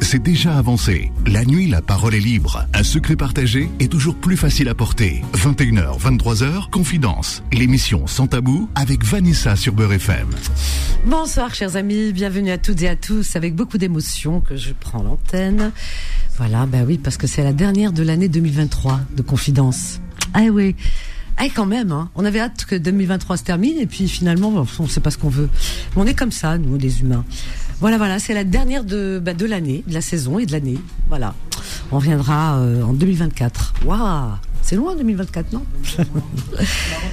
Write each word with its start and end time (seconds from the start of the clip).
c'est 0.00 0.22
déjà 0.22 0.56
avancé. 0.56 1.12
La 1.26 1.44
nuit, 1.44 1.68
la 1.68 1.80
parole 1.80 2.14
est 2.14 2.20
libre. 2.20 2.66
Un 2.74 2.82
secret 2.82 3.14
partagé 3.14 3.70
est 3.78 3.90
toujours 3.90 4.16
plus 4.16 4.36
facile 4.36 4.68
à 4.68 4.74
porter. 4.74 5.22
21h, 5.34 6.00
23h, 6.00 6.70
Confidence. 6.70 7.42
L'émission 7.52 8.06
Sans 8.06 8.26
Tabou 8.26 8.68
avec 8.74 9.04
Vanessa 9.04 9.56
sur 9.56 9.72
Beurre 9.72 9.92
FM. 9.92 10.28
Bonsoir 11.06 11.54
chers 11.54 11.76
amis, 11.76 12.12
bienvenue 12.12 12.50
à 12.50 12.58
toutes 12.58 12.82
et 12.82 12.88
à 12.88 12.96
tous 12.96 13.36
avec 13.36 13.54
beaucoup 13.54 13.78
d'émotion 13.78 14.40
que 14.40 14.56
je 14.56 14.72
prends 14.78 15.02
l'antenne. 15.02 15.70
Voilà, 16.36 16.66
ben 16.66 16.84
oui, 16.86 16.98
parce 16.98 17.16
que 17.16 17.26
c'est 17.26 17.44
la 17.44 17.52
dernière 17.52 17.92
de 17.92 18.02
l'année 18.02 18.28
2023 18.28 19.00
de 19.16 19.22
Confidence. 19.22 20.00
Ah 20.34 20.42
oui. 20.52 20.74
Ah, 21.36 21.44
quand 21.54 21.66
même, 21.66 21.92
hein. 21.92 22.10
on 22.16 22.24
avait 22.24 22.40
hâte 22.40 22.66
que 22.66 22.74
2023 22.74 23.38
se 23.38 23.44
termine 23.44 23.78
et 23.78 23.86
puis 23.86 24.08
finalement, 24.08 24.66
on 24.78 24.82
ne 24.82 24.88
sait 24.88 25.00
pas 25.00 25.10
ce 25.10 25.16
qu'on 25.16 25.30
veut. 25.30 25.48
On 25.96 26.06
est 26.06 26.14
comme 26.14 26.32
ça, 26.32 26.58
nous, 26.58 26.76
les 26.76 27.00
humains. 27.00 27.24
Voilà, 27.80 27.96
voilà, 27.96 28.18
c'est 28.18 28.34
la 28.34 28.44
dernière 28.44 28.84
de, 28.84 29.20
bah, 29.24 29.32
de 29.32 29.46
l'année, 29.46 29.82
de 29.86 29.94
la 29.94 30.02
saison 30.02 30.38
et 30.38 30.44
de 30.44 30.52
l'année. 30.52 30.78
Voilà. 31.08 31.34
On 31.90 31.96
reviendra 31.96 32.58
euh, 32.58 32.82
en 32.82 32.92
2024. 32.92 33.74
Waouh 33.86 34.32
c'est 34.62 34.76
loin 34.76 34.94
2024, 34.94 35.52
non? 35.54 35.64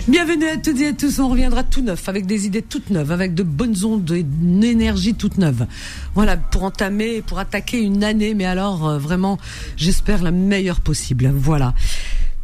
Bienvenue 0.09 0.47
à 0.47 0.57
toutes 0.57 0.79
et 0.81 0.87
à 0.87 0.93
tous. 0.93 1.19
On 1.19 1.29
reviendra 1.29 1.63
tout 1.63 1.81
neuf, 1.81 2.09
avec 2.09 2.25
des 2.25 2.45
idées 2.45 2.61
toutes 2.61 2.89
neuves, 2.89 3.09
avec 3.09 3.33
de 3.33 3.41
bonnes 3.41 3.85
ondes, 3.85 4.09
une 4.11 4.63
énergie 4.65 5.15
toute 5.15 5.37
neuve. 5.37 5.65
Voilà, 6.13 6.35
pour 6.35 6.63
entamer, 6.63 7.21
pour 7.21 7.39
attaquer 7.39 7.81
une 7.81 8.03
année, 8.03 8.33
mais 8.33 8.45
alors 8.45 8.87
euh, 8.87 8.99
vraiment, 8.99 9.39
j'espère 9.77 10.21
la 10.21 10.31
meilleure 10.31 10.81
possible. 10.81 11.31
Voilà. 11.33 11.73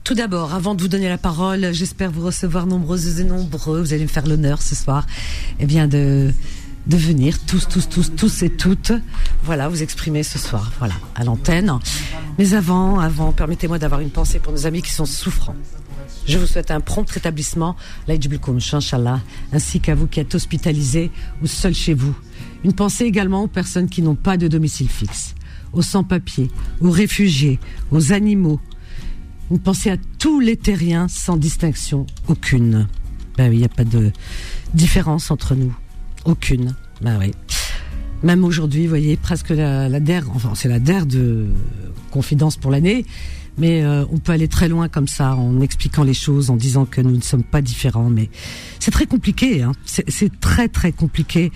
Tout 0.05 0.15
d'abord, 0.15 0.53
avant 0.53 0.73
de 0.73 0.81
vous 0.81 0.87
donner 0.87 1.09
la 1.09 1.17
parole, 1.17 1.73
j'espère 1.73 2.09
vous 2.09 2.25
recevoir 2.25 2.65
nombreuses 2.65 3.19
et 3.19 3.25
nombreux. 3.25 3.81
Vous 3.81 3.93
allez 3.93 4.03
me 4.03 4.07
faire 4.07 4.25
l'honneur 4.25 4.61
ce 4.61 4.73
soir, 4.73 5.05
eh 5.59 5.65
bien 5.65 5.87
de 5.87 6.31
de 6.87 6.97
venir 6.97 7.37
tous, 7.45 7.67
tous, 7.67 7.87
tous, 7.87 8.15
tous 8.15 8.43
et 8.43 8.49
toutes, 8.49 8.91
voilà, 9.43 9.69
vous 9.69 9.83
exprimer 9.83 10.23
ce 10.23 10.37
soir, 10.37 10.71
voilà, 10.79 10.95
à 11.15 11.23
l'antenne. 11.23 11.79
Mais 12.37 12.53
avant, 12.53 12.99
avant, 12.99 13.31
permettez-moi 13.31 13.79
d'avoir 13.79 14.01
une 14.01 14.09
pensée 14.09 14.39
pour 14.39 14.51
nos 14.51 14.65
amis 14.65 14.81
qui 14.81 14.91
sont 14.91 15.05
souffrants. 15.05 15.55
Je 16.25 16.37
vous 16.37 16.45
souhaite 16.45 16.71
un 16.71 16.79
prompt 16.79 17.09
rétablissement, 17.09 17.75
Inchallah, 18.07 19.19
ainsi 19.51 19.79
qu'à 19.79 19.95
vous 19.95 20.07
qui 20.07 20.19
êtes 20.19 20.35
hospitalisés 20.35 21.11
ou 21.41 21.47
seuls 21.47 21.73
chez 21.73 21.93
vous. 21.93 22.15
Une 22.63 22.73
pensée 22.73 23.05
également 23.05 23.43
aux 23.43 23.47
personnes 23.47 23.89
qui 23.89 24.01
n'ont 24.01 24.15
pas 24.15 24.37
de 24.37 24.47
domicile 24.47 24.89
fixe, 24.89 25.35
aux 25.73 25.81
sans-papiers, 25.81 26.49
aux 26.79 26.91
réfugiés, 26.91 27.59
aux 27.91 28.13
animaux, 28.13 28.59
vous 29.49 29.59
pensez 29.59 29.91
à 29.91 29.97
tous 30.17 30.39
les 30.39 30.57
terriens 30.57 31.07
sans 31.07 31.37
distinction 31.37 32.07
aucune. 32.27 32.87
Ben 33.37 33.51
il 33.51 33.59
n'y 33.59 33.65
a 33.65 33.69
pas 33.69 33.83
de 33.83 34.11
différence 34.73 35.31
entre 35.31 35.53
nous. 35.53 35.75
Aucune. 36.25 36.75
Ben 37.03 37.17
oui. 37.19 37.31
Même 38.23 38.43
aujourd'hui, 38.45 38.83
vous 38.83 38.89
voyez, 38.89 39.17
presque 39.17 39.49
la, 39.49 39.89
la 39.89 39.99
DER, 39.99 40.21
enfin 40.33 40.53
c'est 40.55 40.69
la 40.69 40.79
DER 40.79 41.05
de 41.05 41.47
confidence 42.09 42.55
pour 42.55 42.71
l'année, 42.71 43.05
mais 43.57 43.83
euh, 43.83 44.05
on 44.11 44.17
peut 44.17 44.31
aller 44.31 44.47
très 44.47 44.67
loin 44.67 44.87
comme 44.87 45.07
ça 45.07 45.35
en 45.35 45.61
expliquant 45.61 46.03
les 46.03 46.13
choses, 46.13 46.49
en 46.49 46.55
disant 46.55 46.85
que 46.85 47.01
nous 47.01 47.15
ne 47.15 47.21
sommes 47.21 47.43
pas 47.43 47.61
différents. 47.61 48.09
Mais 48.09 48.29
c'est 48.79 48.91
très 48.91 49.05
compliqué, 49.05 49.61
hein. 49.61 49.73
c'est 49.85 50.39
très 50.39 50.67
très 50.67 50.91
compliqué 50.91 51.51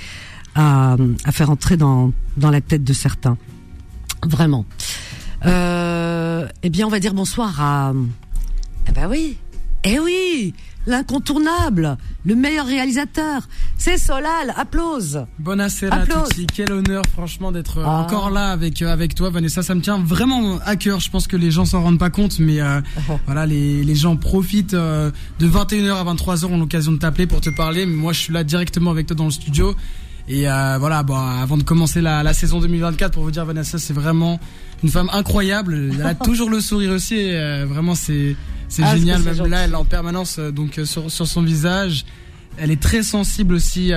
à, 0.55 0.97
faire 1.31 1.49
entrer 1.49 1.77
dans, 1.77 2.11
la 2.37 2.61
tête 2.61 2.83
de 2.83 2.93
certains. 2.93 3.37
Vraiment. 4.25 4.65
Euh, 5.45 6.47
eh 6.63 6.69
bien, 6.69 6.87
on 6.87 6.89
va 6.89 6.99
dire 6.99 7.13
bonsoir 7.13 7.61
à. 7.61 7.93
Eh 8.89 8.91
ben 8.91 9.07
oui, 9.07 9.37
eh 9.83 9.99
oui, 9.99 10.53
l'incontournable, 10.87 11.97
le 12.25 12.35
meilleur 12.35 12.65
réalisateur, 12.65 13.47
c'est 13.77 13.97
Solal. 13.97 14.53
Applause. 14.55 15.25
Buonasera 15.37 15.95
à 15.95 16.05
tutti. 16.05 16.47
Quel 16.47 16.71
honneur, 16.71 17.03
franchement, 17.13 17.51
d'être 17.51 17.79
ah. 17.85 17.99
encore 17.99 18.31
là 18.31 18.49
avec 18.49 18.81
euh, 18.81 18.91
avec 18.91 19.13
toi, 19.13 19.29
Vanessa. 19.29 19.61
Ça 19.61 19.75
me 19.75 19.81
tient 19.81 19.99
vraiment 19.99 20.57
à 20.65 20.75
cœur. 20.75 20.99
Je 20.99 21.11
pense 21.11 21.27
que 21.27 21.37
les 21.37 21.51
gens 21.51 21.65
s'en 21.65 21.83
rendent 21.83 21.99
pas 21.99 22.09
compte, 22.09 22.39
mais 22.39 22.61
euh, 22.61 22.81
voilà, 23.25 23.45
les, 23.45 23.83
les 23.83 23.95
gens 23.95 24.15
profitent 24.15 24.73
euh, 24.73 25.11
de 25.39 25.47
21h 25.47 25.93
à 25.93 26.13
23h 26.13 26.45
ont 26.45 26.57
l'occasion 26.57 26.93
de 26.93 26.97
t'appeler 26.97 27.27
pour 27.27 27.41
te 27.41 27.49
parler. 27.49 27.85
Mais 27.85 27.95
moi, 27.95 28.13
je 28.13 28.19
suis 28.19 28.33
là 28.33 28.43
directement 28.43 28.91
avec 28.91 29.05
toi 29.05 29.15
dans 29.15 29.25
le 29.25 29.31
studio. 29.31 29.75
Et 30.29 30.49
euh, 30.49 30.77
voilà, 30.77 31.03
bon, 31.03 31.15
avant 31.15 31.57
de 31.57 31.63
commencer 31.63 32.01
la, 32.01 32.21
la, 32.21 32.33
saison 32.33 32.59
2024, 32.59 33.13
pour 33.13 33.23
vous 33.23 33.31
dire, 33.31 33.45
Vanessa, 33.45 33.77
c'est 33.77 33.93
vraiment 33.93 34.39
une 34.83 34.89
femme 34.89 35.09
incroyable. 35.13 35.91
Elle 35.93 36.05
a 36.05 36.15
toujours 36.15 36.49
le 36.49 36.59
sourire 36.59 36.91
aussi. 36.91 37.15
Euh, 37.17 37.65
vraiment, 37.65 37.95
c'est 37.95 38.35
c'est 38.69 38.83
ah, 38.83 38.95
génial. 38.95 39.21
Même 39.21 39.45
là, 39.47 39.61
elle 39.65 39.71
est 39.71 39.75
en 39.75 39.85
permanence 39.85 40.37
euh, 40.39 40.51
donc 40.51 40.79
sur, 40.85 41.11
sur 41.11 41.27
son 41.27 41.41
visage. 41.41 42.05
Elle 42.57 42.71
est 42.71 42.81
très 42.81 43.03
sensible 43.03 43.53
aussi. 43.53 43.91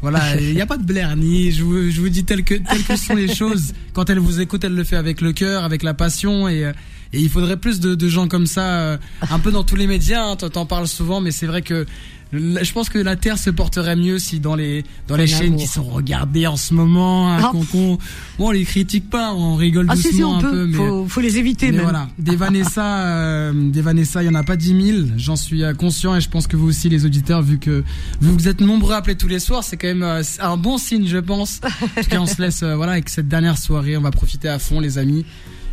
voilà, 0.00 0.36
il 0.40 0.54
n'y 0.54 0.60
a 0.60 0.66
pas 0.66 0.76
de 0.76 0.84
blaire 0.84 1.16
ni 1.16 1.50
je 1.50 1.64
vous, 1.64 1.90
je 1.90 2.00
vous 2.00 2.08
dis 2.08 2.24
tel 2.24 2.44
que 2.44 2.54
tel 2.54 2.84
que 2.84 2.96
sont 2.96 3.14
les 3.14 3.34
choses. 3.34 3.74
Quand 3.92 4.08
elle 4.10 4.18
vous 4.18 4.40
écoute, 4.40 4.64
elle 4.64 4.74
le 4.74 4.84
fait 4.84 4.96
avec 4.96 5.20
le 5.20 5.32
cœur, 5.32 5.64
avec 5.64 5.82
la 5.82 5.94
passion 5.94 6.48
et 6.48 6.72
et 7.14 7.20
il 7.20 7.30
faudrait 7.30 7.56
plus 7.56 7.80
de, 7.80 7.94
de 7.94 8.08
gens 8.10 8.28
comme 8.28 8.44
ça, 8.44 8.98
un 9.30 9.38
peu 9.38 9.50
dans 9.50 9.64
tous 9.64 9.76
les 9.76 9.86
médias. 9.86 10.22
Hein, 10.26 10.36
T'en 10.36 10.66
parles 10.66 10.86
souvent, 10.86 11.22
mais 11.22 11.30
c'est 11.30 11.46
vrai 11.46 11.62
que 11.62 11.86
je 12.32 12.72
pense 12.72 12.88
que 12.90 12.98
la 12.98 13.16
Terre 13.16 13.38
se 13.38 13.50
porterait 13.50 13.96
mieux 13.96 14.18
si 14.18 14.38
dans 14.40 14.54
les 14.54 14.84
dans 15.06 15.16
les 15.16 15.26
chaînes 15.26 15.56
qui 15.56 15.66
sont 15.66 15.84
regardées 15.84 16.46
en 16.46 16.56
ce 16.56 16.74
moment, 16.74 17.32
hein, 17.32 17.40
ah. 17.42 17.52
bon, 17.72 17.98
on 18.38 18.50
les 18.50 18.64
critique 18.64 19.08
pas, 19.08 19.32
on 19.32 19.56
rigole 19.56 19.86
ah, 19.88 19.94
doucement 19.94 20.38
un 20.38 20.40
peu, 20.40 20.66
mais 20.66 20.76
faut, 20.76 21.06
faut 21.08 21.20
les 21.20 21.38
éviter. 21.38 21.72
Mais 21.72 21.82
voilà, 21.82 22.08
des 22.18 22.36
Vanessa, 22.36 23.04
euh, 23.06 23.52
des 23.54 23.80
Vanessa, 23.80 24.22
il 24.22 24.26
y 24.26 24.28
en 24.28 24.34
a 24.34 24.44
pas 24.44 24.56
dix 24.56 24.74
mille. 24.74 25.14
J'en 25.16 25.36
suis 25.36 25.64
euh, 25.64 25.72
conscient 25.74 26.14
et 26.16 26.20
je 26.20 26.28
pense 26.28 26.46
que 26.46 26.56
vous 26.56 26.68
aussi, 26.68 26.88
les 26.88 27.06
auditeurs, 27.06 27.42
vu 27.42 27.58
que 27.58 27.82
vous 28.20 28.48
êtes 28.48 28.60
nombreux 28.60 28.94
à 28.94 28.98
appeler 28.98 29.16
tous 29.16 29.28
les 29.28 29.40
soirs, 29.40 29.64
c'est 29.64 29.76
quand 29.76 29.88
même 29.88 30.02
euh, 30.02 30.22
un 30.40 30.56
bon 30.56 30.78
signe, 30.78 31.06
je 31.06 31.18
pense. 31.18 31.60
En 31.98 32.02
tout 32.02 32.10
cas, 32.10 32.20
on 32.20 32.26
se 32.26 32.40
laisse, 32.40 32.62
voilà, 32.62 32.92
avec 32.92 33.08
cette 33.08 33.28
dernière 33.28 33.56
soirée, 33.56 33.96
on 33.96 34.00
va 34.00 34.10
profiter 34.10 34.48
à 34.48 34.58
fond, 34.58 34.80
les 34.80 34.98
amis. 34.98 35.24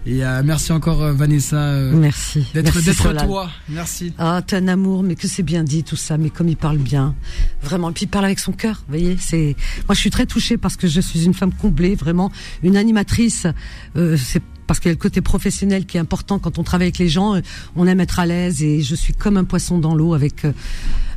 Et 0.08 0.24
euh, 0.24 0.44
merci 0.46 0.72
encore 0.72 1.02
euh, 1.02 1.14
Vanessa. 1.14 1.58
Euh, 1.58 1.92
merci. 1.96 2.46
D'être 2.54 2.80
d'être 2.84 3.26
toi. 3.26 3.50
Merci. 3.70 4.14
Ah, 4.20 4.42
t'es 4.46 4.58
un 4.58 4.68
amour, 4.68 5.02
mais 5.02 5.16
que 5.16 5.28
c'est 5.28 5.44
bien 5.44 5.64
dit 5.64 5.84
tout 5.84 5.96
ça, 5.96 6.18
mais 6.18 6.30
comme 6.30 6.48
il 6.48 6.58
parle 6.58 6.78
bien, 6.78 7.16
vraiment. 7.64 7.90
Et 7.90 7.94
puis 7.94 8.04
il 8.04 8.08
parle 8.08 8.26
avec 8.26 8.40
son 8.40 8.52
cœur. 8.52 8.84
Vous 8.88 8.98
voyez, 8.98 9.18
c'est. 9.20 9.56
Moi, 9.88 9.96
je 9.96 10.00
suis 10.00 10.12
très 10.12 10.28
touchée 10.28 10.58
parce 10.58 10.76
que 10.76 10.88
je 10.88 11.02
suis 11.02 11.26
une 11.26 11.34
femme 11.34 11.54
comblée, 11.54 11.96
vraiment 11.96 12.32
une 12.62 12.78
animatrice. 12.78 13.48
c'est 13.96 14.44
parce 14.68 14.80
qu'il 14.80 14.90
y 14.90 14.92
a 14.92 14.96
le 14.96 15.00
côté 15.00 15.22
professionnel 15.22 15.86
qui 15.86 15.98
est 15.98 16.00
important 16.00 16.40
quand 16.40 16.58
on 16.58 16.64
travaille 16.64 16.88
avec 16.88 16.98
les 16.98 17.10
gens. 17.10 17.40
On 17.76 17.88
aime 17.88 18.00
être 18.00 18.20
à 18.20 18.26
l'aise 18.26 18.64
et 18.64 18.82
je 18.82 18.96
suis 18.96 19.14
comme 19.14 19.38
un 19.38 19.44
poisson 19.44 19.78
dans 19.78 19.96
l'eau 19.96 20.14
avec 20.14 20.44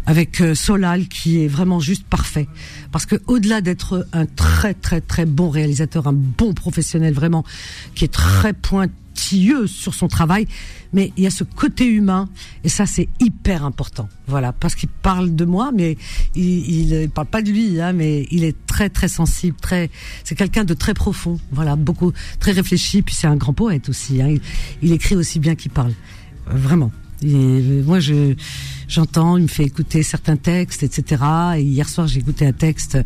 avec 0.08 0.40
euh, 0.40 0.54
Solal 0.54 1.06
qui 1.06 1.44
est 1.44 1.48
vraiment 1.48 1.80
juste 1.80 2.04
parfait. 2.04 2.48
Parce 2.92 3.04
que 3.04 3.16
au-delà 3.26 3.60
d'être 3.60 4.08
un 4.14 4.24
très 4.24 4.72
très 4.72 5.02
très 5.02 5.26
bon 5.26 5.50
réalisateur, 5.50 6.06
un 6.06 6.14
bon 6.14 6.54
professionnel 6.54 7.12
vraiment, 7.12 7.44
qui 7.94 8.06
est 8.06 8.12
très 8.12 8.54
pointilleux 8.54 9.66
sur 9.66 9.92
son 9.92 10.08
travail, 10.08 10.48
mais 10.94 11.12
il 11.18 11.24
y 11.24 11.26
a 11.26 11.30
ce 11.30 11.44
côté 11.44 11.84
humain 11.84 12.30
et 12.64 12.70
ça 12.70 12.86
c'est 12.86 13.06
hyper 13.20 13.66
important. 13.66 14.08
Voilà, 14.26 14.54
parce 14.54 14.74
qu'il 14.76 14.88
parle 14.88 15.36
de 15.36 15.44
moi, 15.44 15.72
mais 15.74 15.98
il, 16.34 16.90
il, 16.90 17.10
parle 17.10 17.26
pas 17.26 17.42
de 17.42 17.50
lui, 17.50 17.78
hein, 17.78 17.92
mais 17.92 18.26
il 18.30 18.44
est 18.44 18.56
très 18.66 18.88
très 18.88 19.08
sensible, 19.08 19.58
très. 19.60 19.90
C'est 20.24 20.36
quelqu'un 20.36 20.64
de 20.64 20.72
très 20.72 20.94
profond. 20.94 21.38
Voilà, 21.52 21.76
beaucoup 21.76 22.14
très 22.40 22.52
réfléchi. 22.52 23.02
Puis 23.02 23.14
c'est 23.14 23.26
un 23.26 23.36
grand 23.36 23.52
poète 23.52 23.90
aussi. 23.90 24.22
Hein, 24.22 24.28
il, 24.28 24.40
il 24.80 24.92
écrit 24.92 25.16
aussi 25.16 25.38
bien 25.38 25.54
qu'il 25.54 25.70
parle. 25.70 25.92
Vraiment. 26.46 26.90
Et 27.22 27.82
moi, 27.84 28.00
je 28.00 28.34
j'entends, 28.88 29.36
il 29.36 29.44
me 29.44 29.48
fait 29.48 29.64
écouter 29.64 30.02
certains 30.02 30.36
textes, 30.36 30.82
etc. 30.82 31.22
Et 31.56 31.62
hier 31.62 31.88
soir, 31.88 32.06
j'ai 32.06 32.20
écouté 32.20 32.46
un 32.46 32.52
texte. 32.52 32.98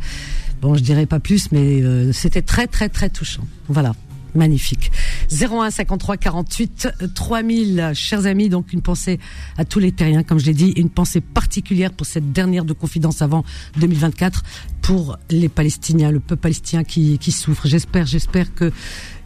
Bon, 0.60 0.75
je 0.75 0.82
dirais 0.82 1.06
pas 1.06 1.20
plus, 1.20 1.50
mais 1.50 1.82
euh, 1.82 2.12
c'était 2.12 2.43
très, 2.43 2.66
très, 2.69 2.88
très 2.88 3.10
touchant. 3.10 3.47
Voilà. 3.69 3.94
Magnifique. 4.34 4.91
01 5.31 5.70
53 5.70 6.16
48 6.16 6.88
3000, 7.15 7.93
chers 7.94 8.26
amis. 8.26 8.48
Donc 8.48 8.72
une 8.72 8.82
pensée 8.82 9.19
à 9.59 9.65
tous 9.65 9.78
les 9.78 9.93
terriens, 9.93 10.22
comme 10.22 10.38
je 10.38 10.47
l'ai 10.47 10.54
dit, 10.54 10.72
une 10.76 10.91
pensée 10.91 11.20
particulière 11.20 11.93
pour 11.93 12.06
cette 12.06 12.32
dernière 12.32 12.65
de 12.65 12.72
confidence 12.72 13.22
avant 13.22 13.44
2024 13.76 14.43
pour 14.82 15.19
les 15.31 15.48
Palestiniens, 15.48 16.10
le 16.10 16.20
peuple 16.20 16.43
palestinien 16.43 16.82
qui, 16.84 17.19
qui 17.19 17.31
souffre. 17.31 17.66
J'espère, 17.66 18.06
j'espère 18.06 18.52
que 18.55 18.73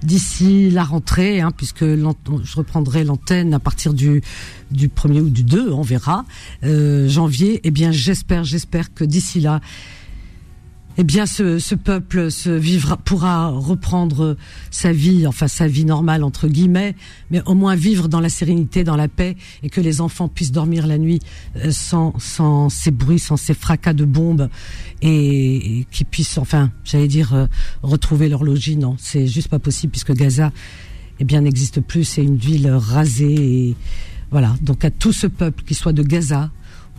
d'ici 0.02 0.70
la 0.70 0.84
rentrée, 0.84 1.40
hein, 1.40 1.50
puisque 1.56 1.84
je 1.84 2.56
reprendrai 2.56 3.04
l'antenne 3.04 3.54
à 3.54 3.58
partir 3.58 3.94
du 3.94 4.22
du 4.70 4.88
premier 4.88 5.20
ou 5.20 5.30
du 5.30 5.44
2, 5.44 5.70
on 5.72 5.82
verra, 5.82 6.24
euh, 6.64 7.08
janvier. 7.08 7.60
Eh 7.64 7.70
bien, 7.70 7.92
j'espère, 7.92 8.44
j'espère 8.44 8.92
que 8.92 9.04
d'ici 9.04 9.40
là, 9.40 9.60
eh 10.98 11.04
bien, 11.04 11.26
ce, 11.26 11.58
ce, 11.58 11.74
peuple 11.74 12.30
se 12.30 12.50
vivra, 12.50 12.96
pourra 12.96 13.48
reprendre 13.48 14.36
sa 14.70 14.92
vie, 14.92 15.26
enfin 15.26 15.48
sa 15.48 15.66
vie 15.66 15.84
normale 15.84 16.24
entre 16.24 16.48
guillemets, 16.48 16.94
mais 17.30 17.42
au 17.46 17.54
moins 17.54 17.74
vivre 17.74 18.08
dans 18.08 18.20
la 18.20 18.28
sérénité, 18.28 18.84
dans 18.84 18.96
la 18.96 19.08
paix, 19.08 19.36
et 19.62 19.68
que 19.68 19.80
les 19.80 20.00
enfants 20.00 20.28
puissent 20.28 20.52
dormir 20.52 20.86
la 20.86 20.98
nuit 20.98 21.20
euh, 21.56 21.70
sans, 21.70 22.18
sans 22.18 22.68
ces 22.68 22.90
bruits, 22.90 23.18
sans 23.18 23.36
ces 23.36 23.54
fracas 23.54 23.92
de 23.92 24.04
bombes, 24.04 24.48
et, 25.02 25.80
et 25.80 25.86
qu'ils 25.90 26.06
puissent, 26.06 26.38
enfin, 26.38 26.70
j'allais 26.84 27.08
dire, 27.08 27.34
euh, 27.34 27.46
retrouver 27.82 28.28
leur 28.28 28.44
logis. 28.44 28.76
Non, 28.76 28.96
c'est 28.98 29.26
juste 29.26 29.48
pas 29.48 29.58
possible 29.58 29.90
puisque 29.90 30.12
Gaza, 30.12 30.52
eh 31.20 31.24
bien, 31.24 31.40
n'existe 31.40 31.80
plus. 31.80 32.04
C'est 32.04 32.22
une 32.22 32.36
ville 32.36 32.70
rasée. 32.70 33.34
Et 33.34 33.76
voilà. 34.30 34.54
Donc 34.62 34.84
à 34.84 34.90
tout 34.90 35.12
ce 35.12 35.26
peuple, 35.26 35.62
qui 35.64 35.74
soit 35.74 35.92
de 35.92 36.02
Gaza 36.02 36.50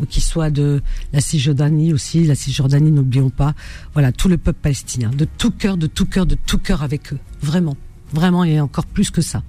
qui 0.05 0.21
soit 0.21 0.49
de 0.49 0.81
la 1.13 1.21
Cisjordanie 1.21 1.93
aussi, 1.93 2.25
la 2.25 2.35
Cisjordanie, 2.35 2.91
n'oublions 2.91 3.29
pas, 3.29 3.53
voilà, 3.93 4.11
tout 4.11 4.27
le 4.27 4.37
peuple 4.37 4.59
palestinien, 4.61 5.09
de 5.09 5.25
tout 5.25 5.51
cœur, 5.51 5.77
de 5.77 5.87
tout 5.87 6.05
cœur, 6.05 6.25
de 6.25 6.35
tout 6.35 6.59
cœur 6.59 6.83
avec 6.83 7.13
eux, 7.13 7.19
vraiment, 7.41 7.77
vraiment, 8.13 8.43
et 8.43 8.59
encore 8.59 8.85
plus 8.85 9.11
que 9.11 9.21
ça. 9.21 9.43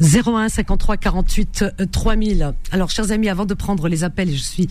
01 0.00 0.48
53 0.48 0.96
48 0.96 1.64
3000. 1.92 2.54
Alors, 2.72 2.90
chers 2.90 3.10
amis, 3.12 3.28
avant 3.28 3.44
de 3.44 3.54
prendre 3.54 3.86
les 3.88 4.02
appels, 4.02 4.30
je 4.30 4.42
suis 4.42 4.68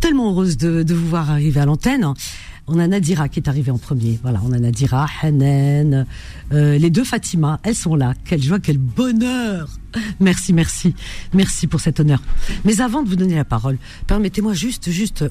tellement 0.00 0.30
heureuse 0.30 0.56
de, 0.56 0.82
de 0.82 0.94
vous 0.94 1.08
voir 1.08 1.30
arriver 1.30 1.60
à 1.60 1.66
l'antenne. 1.66 2.12
On 2.66 2.78
a 2.78 2.86
Nadira 2.86 3.28
qui 3.28 3.40
est 3.40 3.48
arrivée 3.48 3.70
en 3.70 3.78
premier. 3.78 4.18
Voilà, 4.22 4.40
on 4.44 4.52
a 4.52 4.58
Nadira, 4.58 5.06
Hanen, 5.22 6.06
euh, 6.52 6.78
les 6.78 6.90
deux 6.90 7.04
Fatima, 7.04 7.60
elles 7.62 7.74
sont 7.74 7.94
là. 7.94 8.14
Quelle 8.24 8.42
joie, 8.42 8.58
quel 8.58 8.78
bonheur. 8.78 9.68
Merci, 10.20 10.52
merci, 10.52 10.94
merci 11.32 11.66
pour 11.66 11.80
cet 11.80 12.00
honneur. 12.00 12.20
Mais 12.64 12.80
avant 12.80 13.02
de 13.02 13.08
vous 13.08 13.16
donner 13.16 13.34
la 13.34 13.44
parole, 13.44 13.78
permettez-moi 14.06 14.54
juste, 14.54 14.90
juste. 14.90 15.24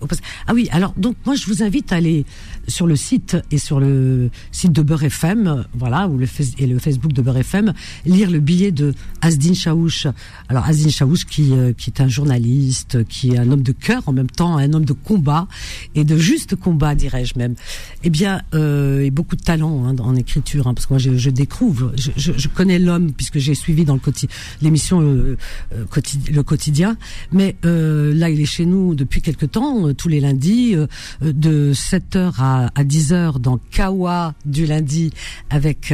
Ah 0.48 0.54
oui, 0.54 0.68
alors 0.72 0.94
donc 0.98 1.16
moi 1.26 1.36
je 1.36 1.46
vous 1.48 1.64
invite 1.64 1.92
à 1.92 1.98
aller 1.98 2.26
sur 2.68 2.88
le 2.88 2.96
site 2.96 3.38
et 3.52 3.58
sur 3.58 3.80
le 3.80 4.30
site 4.52 4.72
de 4.72 4.82
Beurre 4.82 5.04
FM, 5.04 5.66
voilà, 5.74 6.08
ou 6.08 6.18
le 6.18 6.26
Facebook 6.26 7.14
de 7.14 7.22
Beurre 7.22 7.38
FM, 7.38 7.74
lire 8.06 8.30
le 8.30 8.40
billet 8.40 8.72
de 8.72 8.94
Asdin 9.22 9.54
Chaouch. 9.54 10.08
Alors 10.50 10.66
Asdin 10.66 10.90
Chaouch 10.90 11.26
qui 11.30 11.52
euh, 11.54 11.74
qui 11.74 11.90
est 11.90 12.02
un 12.02 12.08
journaliste, 12.08 13.04
qui 13.06 13.32
est 13.32 13.38
un 13.38 13.52
homme 13.52 13.64
de 13.64 13.72
cœur 13.72 14.04
en 14.06 14.14
même 14.14 14.30
temps, 14.30 14.58
un 14.58 14.74
homme 14.74 14.86
de 14.86 14.94
combat 14.94 15.48
et 15.96 16.04
de 16.04 16.18
juste 16.18 16.56
combat, 16.56 16.96
dirais-je 16.96 17.38
même. 17.38 17.56
Eh 18.04 18.10
bien, 18.10 18.42
euh, 18.54 19.02
et 19.02 19.12
beaucoup 19.12 19.36
de 19.36 19.42
talent 19.42 19.86
hein, 19.86 19.96
en 20.00 20.16
écriture, 20.16 20.68
hein, 20.68 20.74
parce 20.74 20.86
que 20.86 20.94
moi 20.94 21.00
je, 21.00 21.18
je 21.18 21.30
découvre, 21.30 21.94
je 21.96 22.48
connais 22.48 22.80
l'homme 22.80 23.12
puisque 23.12 23.40
j'ai 23.40 23.56
suivi 23.56 23.86
dans 23.86 23.94
le 23.94 24.00
quotidien 24.00 24.30
l'émission 24.62 25.02
euh, 25.02 25.38
euh 25.74 25.86
le 26.32 26.44
quotidien. 26.44 26.98
Mais 27.32 27.56
euh, 27.66 28.14
là, 28.14 28.30
il 28.30 28.42
est 28.42 28.46
chez 28.46 28.66
nous 28.66 28.96
depuis 28.96 29.22
quelque 29.22 29.46
temps, 29.46 29.88
euh, 29.88 29.94
tous 29.94 30.08
les 30.08 30.20
lundis, 30.20 30.76
de 31.22 31.74
7h 31.74 32.34
à, 32.40 32.70
à 32.76 32.84
10h 32.84 33.40
dans 33.40 33.58
Kawa 33.72 34.34
du 34.46 34.66
lundi 34.66 35.12
avec 35.50 35.94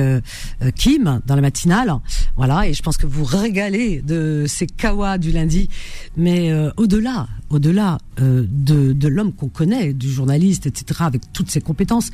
Kim 0.76 1.22
dans 1.26 1.36
la 1.36 1.42
matinale. 1.42 1.94
Voilà, 2.38 2.68
et 2.68 2.74
je 2.74 2.82
pense 2.82 2.98
que 2.98 3.08
vous 3.08 3.24
régalez 3.24 4.02
de 4.02 4.46
ces 4.48 4.68
Kawa 4.68 5.18
du 5.18 5.32
lundi. 5.32 5.70
Mais 6.18 6.52
au-delà, 6.78 7.28
au-delà 7.50 7.98
de, 8.20 8.94
de 8.94 9.08
l'homme 9.08 9.34
qu'on 9.34 9.50
connaît, 9.50 9.94
du 9.94 10.10
journaliste, 10.10 10.66
etc., 10.66 11.02
avec 11.06 11.22
toutes 11.34 11.50
ses 11.50 11.62
compétences, 11.62 12.12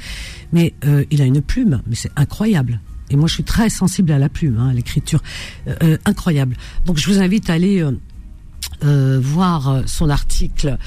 mais 0.51 0.73
il 1.11 1.21
a 1.21 1.25
une 1.25 1.41
plume, 1.41 1.81
mais 1.87 1.95
c'est 1.95 2.11
incroyable. 2.15 2.79
Et 3.09 3.15
moi, 3.15 3.27
je 3.27 3.33
suis 3.33 3.43
très 3.43 3.69
sensible 3.69 4.11
à 4.11 4.19
la 4.19 4.29
plume, 4.29 4.57
hein, 4.59 4.69
à 4.69 4.73
l'écriture, 4.73 5.21
euh, 5.67 5.75
euh, 5.83 5.97
incroyable. 6.05 6.55
Donc, 6.85 6.97
je 6.97 7.09
vous 7.09 7.19
invite 7.19 7.49
à 7.49 7.53
aller 7.53 7.81
euh, 7.81 7.91
euh 8.83 9.19
voir 9.21 9.83
son 9.85 10.09
article 10.09 10.77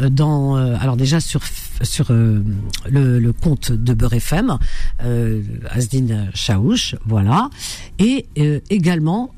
dans, 0.00 0.56
alors 0.56 0.96
déjà 0.96 1.20
sur 1.20 1.42
sur 1.82 2.10
le, 2.10 2.42
le, 2.88 3.32
compte 3.32 3.70
de 3.70 3.94
Beurre 3.94 4.14
FM, 4.14 4.58
Asdin 5.70 6.26
Chaouch, 6.34 6.96
voilà, 7.04 7.50
et 7.98 8.26
également 8.70 9.34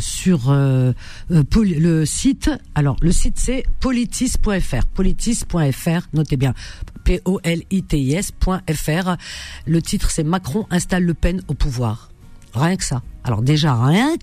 sur 0.00 0.50
le 0.50 2.04
site. 2.04 2.50
Alors, 2.74 2.96
le 3.00 3.12
site 3.12 3.38
c'est 3.38 3.62
politis.fr, 3.80 4.84
politis.fr, 4.94 6.08
notez 6.12 6.36
bien, 6.36 6.54
P-O-L-I-T-I-S.fr. 7.04 9.16
Le 9.66 9.82
titre, 9.82 10.10
c'est 10.10 10.24
Macron 10.24 10.66
installe 10.70 11.04
Le 11.04 11.14
Pen 11.14 11.42
au 11.48 11.54
pouvoir. 11.54 12.10
Rien 12.58 12.76
que 12.76 12.84
ça. 12.84 13.02
Alors 13.24 13.42
déjà, 13.42 13.74
rien 13.84 14.16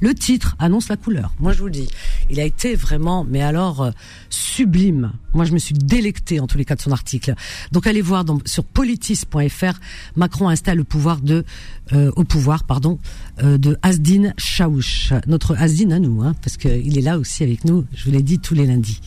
le 0.00 0.14
titre 0.14 0.56
annonce 0.58 0.88
la 0.88 0.96
couleur. 0.96 1.32
Moi, 1.40 1.52
je 1.52 1.60
vous 1.60 1.66
le 1.66 1.70
dis. 1.70 1.88
Il 2.28 2.40
a 2.40 2.44
été 2.44 2.74
vraiment, 2.74 3.24
mais 3.24 3.40
alors, 3.40 3.82
euh, 3.82 3.90
sublime. 4.28 5.12
Moi, 5.32 5.44
je 5.44 5.52
me 5.52 5.58
suis 5.58 5.74
délecté 5.74 6.40
en 6.40 6.46
tous 6.46 6.58
les 6.58 6.64
cas 6.64 6.74
de 6.74 6.80
son 6.80 6.90
article. 6.90 7.34
Donc, 7.72 7.86
allez 7.86 8.02
voir 8.02 8.24
sur 8.44 8.64
politis.fr. 8.64 9.80
Macron 10.16 10.48
installe 10.48 10.78
le 10.78 10.84
pouvoir 10.84 11.20
de, 11.20 11.44
euh, 11.92 12.10
au 12.16 12.24
pouvoir, 12.24 12.64
pardon, 12.64 12.98
euh, 13.42 13.56
de 13.56 13.78
Asdin 13.82 14.32
Chaouch. 14.36 15.12
Notre 15.26 15.56
Asdin 15.56 15.90
à 15.92 15.98
nous, 15.98 16.22
hein, 16.22 16.34
parce 16.42 16.56
qu'il 16.56 16.98
est 16.98 17.02
là 17.02 17.18
aussi 17.18 17.42
avec 17.42 17.64
nous, 17.64 17.86
je 17.94 18.04
vous 18.04 18.10
l'ai 18.10 18.22
dit, 18.22 18.38
tous 18.40 18.54
les 18.54 18.66
lundis. 18.66 19.00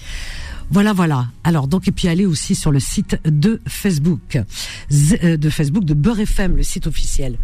Voilà, 0.71 0.93
voilà. 0.93 1.27
Alors 1.43 1.67
donc 1.67 1.87
et 1.87 1.91
puis 1.91 2.07
allez 2.07 2.25
aussi 2.25 2.55
sur 2.55 2.71
le 2.71 2.79
site 2.79 3.19
de 3.25 3.61
Facebook, 3.67 4.39
euh, 4.91 5.37
de 5.37 5.49
Facebook 5.49 5.85
de 5.85 5.93
Beurre 5.93 6.21
FM, 6.21 6.55
le 6.55 6.63
site 6.63 6.87
officiel. 6.87 7.37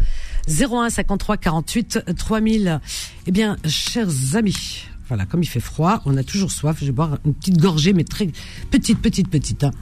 01 0.48 0.90
53 0.90 1.36
48 1.36 2.14
3000. 2.16 2.80
Eh 3.26 3.30
bien, 3.30 3.56
chers 3.66 4.36
amis, 4.36 4.84
voilà, 5.08 5.26
comme 5.26 5.42
il 5.42 5.48
fait 5.48 5.60
froid, 5.60 6.02
on 6.04 6.16
a 6.16 6.22
toujours 6.22 6.50
soif. 6.50 6.78
Je 6.80 6.86
vais 6.86 6.92
boire 6.92 7.18
une 7.24 7.34
petite 7.34 7.58
gorgée, 7.58 7.92
mais 7.92 8.04
très 8.04 8.28
petite, 8.70 9.00
petite, 9.00 9.28
petite. 9.28 9.64
Hein. 9.64 9.72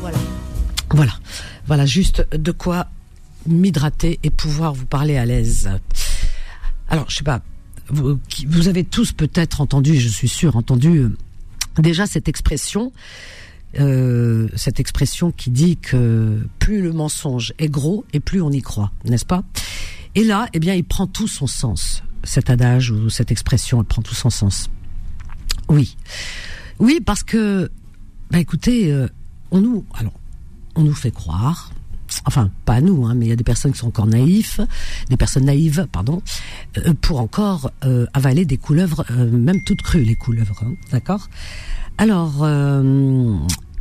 Voilà. 0.00 0.18
Voilà. 0.90 1.12
Voilà, 1.66 1.86
juste 1.86 2.26
de 2.32 2.52
quoi 2.52 2.88
m'hydrater 3.46 4.18
et 4.22 4.30
pouvoir 4.30 4.74
vous 4.74 4.86
parler 4.86 5.16
à 5.16 5.24
l'aise. 5.24 5.68
Alors, 6.88 7.08
je 7.10 7.16
sais 7.16 7.24
pas, 7.24 7.42
vous, 7.88 8.18
vous 8.48 8.68
avez 8.68 8.84
tous 8.84 9.12
peut-être 9.12 9.60
entendu, 9.60 9.98
je 9.98 10.08
suis 10.08 10.28
sûr, 10.28 10.56
entendu 10.56 10.98
euh, 10.98 11.16
déjà 11.78 12.06
cette 12.06 12.28
expression, 12.28 12.92
euh, 13.78 14.48
cette 14.54 14.80
expression 14.80 15.32
qui 15.32 15.50
dit 15.50 15.76
que 15.76 16.46
plus 16.58 16.82
le 16.82 16.92
mensonge 16.92 17.52
est 17.58 17.68
gros 17.68 18.04
et 18.12 18.20
plus 18.20 18.40
on 18.40 18.50
y 18.50 18.62
croit, 18.62 18.92
n'est-ce 19.04 19.24
pas? 19.24 19.44
Et 20.14 20.24
là, 20.24 20.48
eh 20.52 20.60
bien, 20.60 20.74
il 20.74 20.84
prend 20.84 21.06
tout 21.06 21.28
son 21.28 21.46
sens. 21.46 22.02
Cet 22.22 22.50
adage 22.50 22.90
ou 22.90 23.10
cette 23.10 23.30
expression, 23.30 23.80
elle 23.80 23.86
prend 23.86 24.02
tout 24.02 24.14
son 24.14 24.30
sens. 24.30 24.70
Oui, 25.68 25.96
oui, 26.78 27.00
parce 27.04 27.22
que, 27.22 27.70
bah 28.30 28.38
écoutez, 28.38 28.92
euh, 28.92 29.08
on 29.50 29.60
nous, 29.60 29.84
alors, 29.94 30.18
on 30.74 30.82
nous 30.82 30.94
fait 30.94 31.10
croire, 31.10 31.72
enfin 32.26 32.50
pas 32.64 32.80
nous, 32.80 33.06
hein, 33.06 33.14
mais 33.14 33.26
il 33.26 33.28
y 33.28 33.32
a 33.32 33.36
des 33.36 33.44
personnes 33.44 33.72
qui 33.72 33.78
sont 33.78 33.88
encore 33.88 34.06
naïfs, 34.06 34.60
des 35.10 35.16
personnes 35.16 35.44
naïves, 35.44 35.86
pardon, 35.90 36.22
euh, 36.78 36.94
pour 37.00 37.20
encore 37.20 37.70
avaler 38.12 38.44
des 38.44 38.56
couleuvres, 38.56 39.04
même 39.10 39.62
toutes 39.64 39.82
crues 39.82 40.04
les 40.04 40.16
couleuvres, 40.16 40.62
hein, 40.62 40.74
d'accord? 40.90 41.28
Alors, 41.98 42.46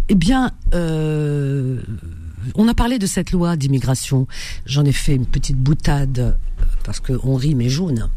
eh 0.09 0.15
bien, 0.15 0.51
on 0.73 2.67
a 2.67 2.73
parlé 2.73 2.99
de 2.99 3.05
cette 3.05 3.31
loi 3.31 3.55
d'immigration. 3.55 4.27
J'en 4.65 4.85
ai 4.85 4.91
fait 4.91 5.15
une 5.15 5.25
petite 5.25 5.57
boutade 5.57 6.37
parce 6.83 6.99
qu'on 6.99 7.35
rit 7.35 7.55
mais 7.55 7.69
jaune 7.69 8.09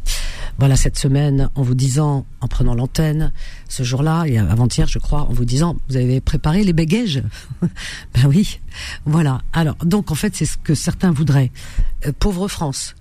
voilà 0.59 0.77
cette 0.77 0.99
semaine 0.99 1.51
en 1.55 1.63
vous 1.63 1.75
disant, 1.75 2.25
en 2.41 2.49
prenant 2.49 2.75
l'antenne 2.75 3.33
ce 3.69 3.83
jour-là 3.83 4.25
et 4.27 4.39
avant-hier, 4.39 4.89
je 4.89 4.99
crois, 4.99 5.23
en 5.23 5.33
vous 5.33 5.45
disant, 5.45 5.77
vous 5.89 5.97
avez 5.97 6.21
préparé 6.21 6.65
les 6.65 6.73
bagages? 6.73 7.23
ben 7.63 8.27
oui, 8.27 8.61
voilà. 9.05 9.43
Alors 9.53 9.77
donc 9.85 10.11
en 10.11 10.15
fait, 10.15 10.35
c'est 10.35 10.47
ce 10.47 10.57
que 10.57 10.75
certains 10.75 11.11
voudraient. 11.11 11.53
Euh, 12.07 12.13
pauvre 12.19 12.49
France. 12.49 12.95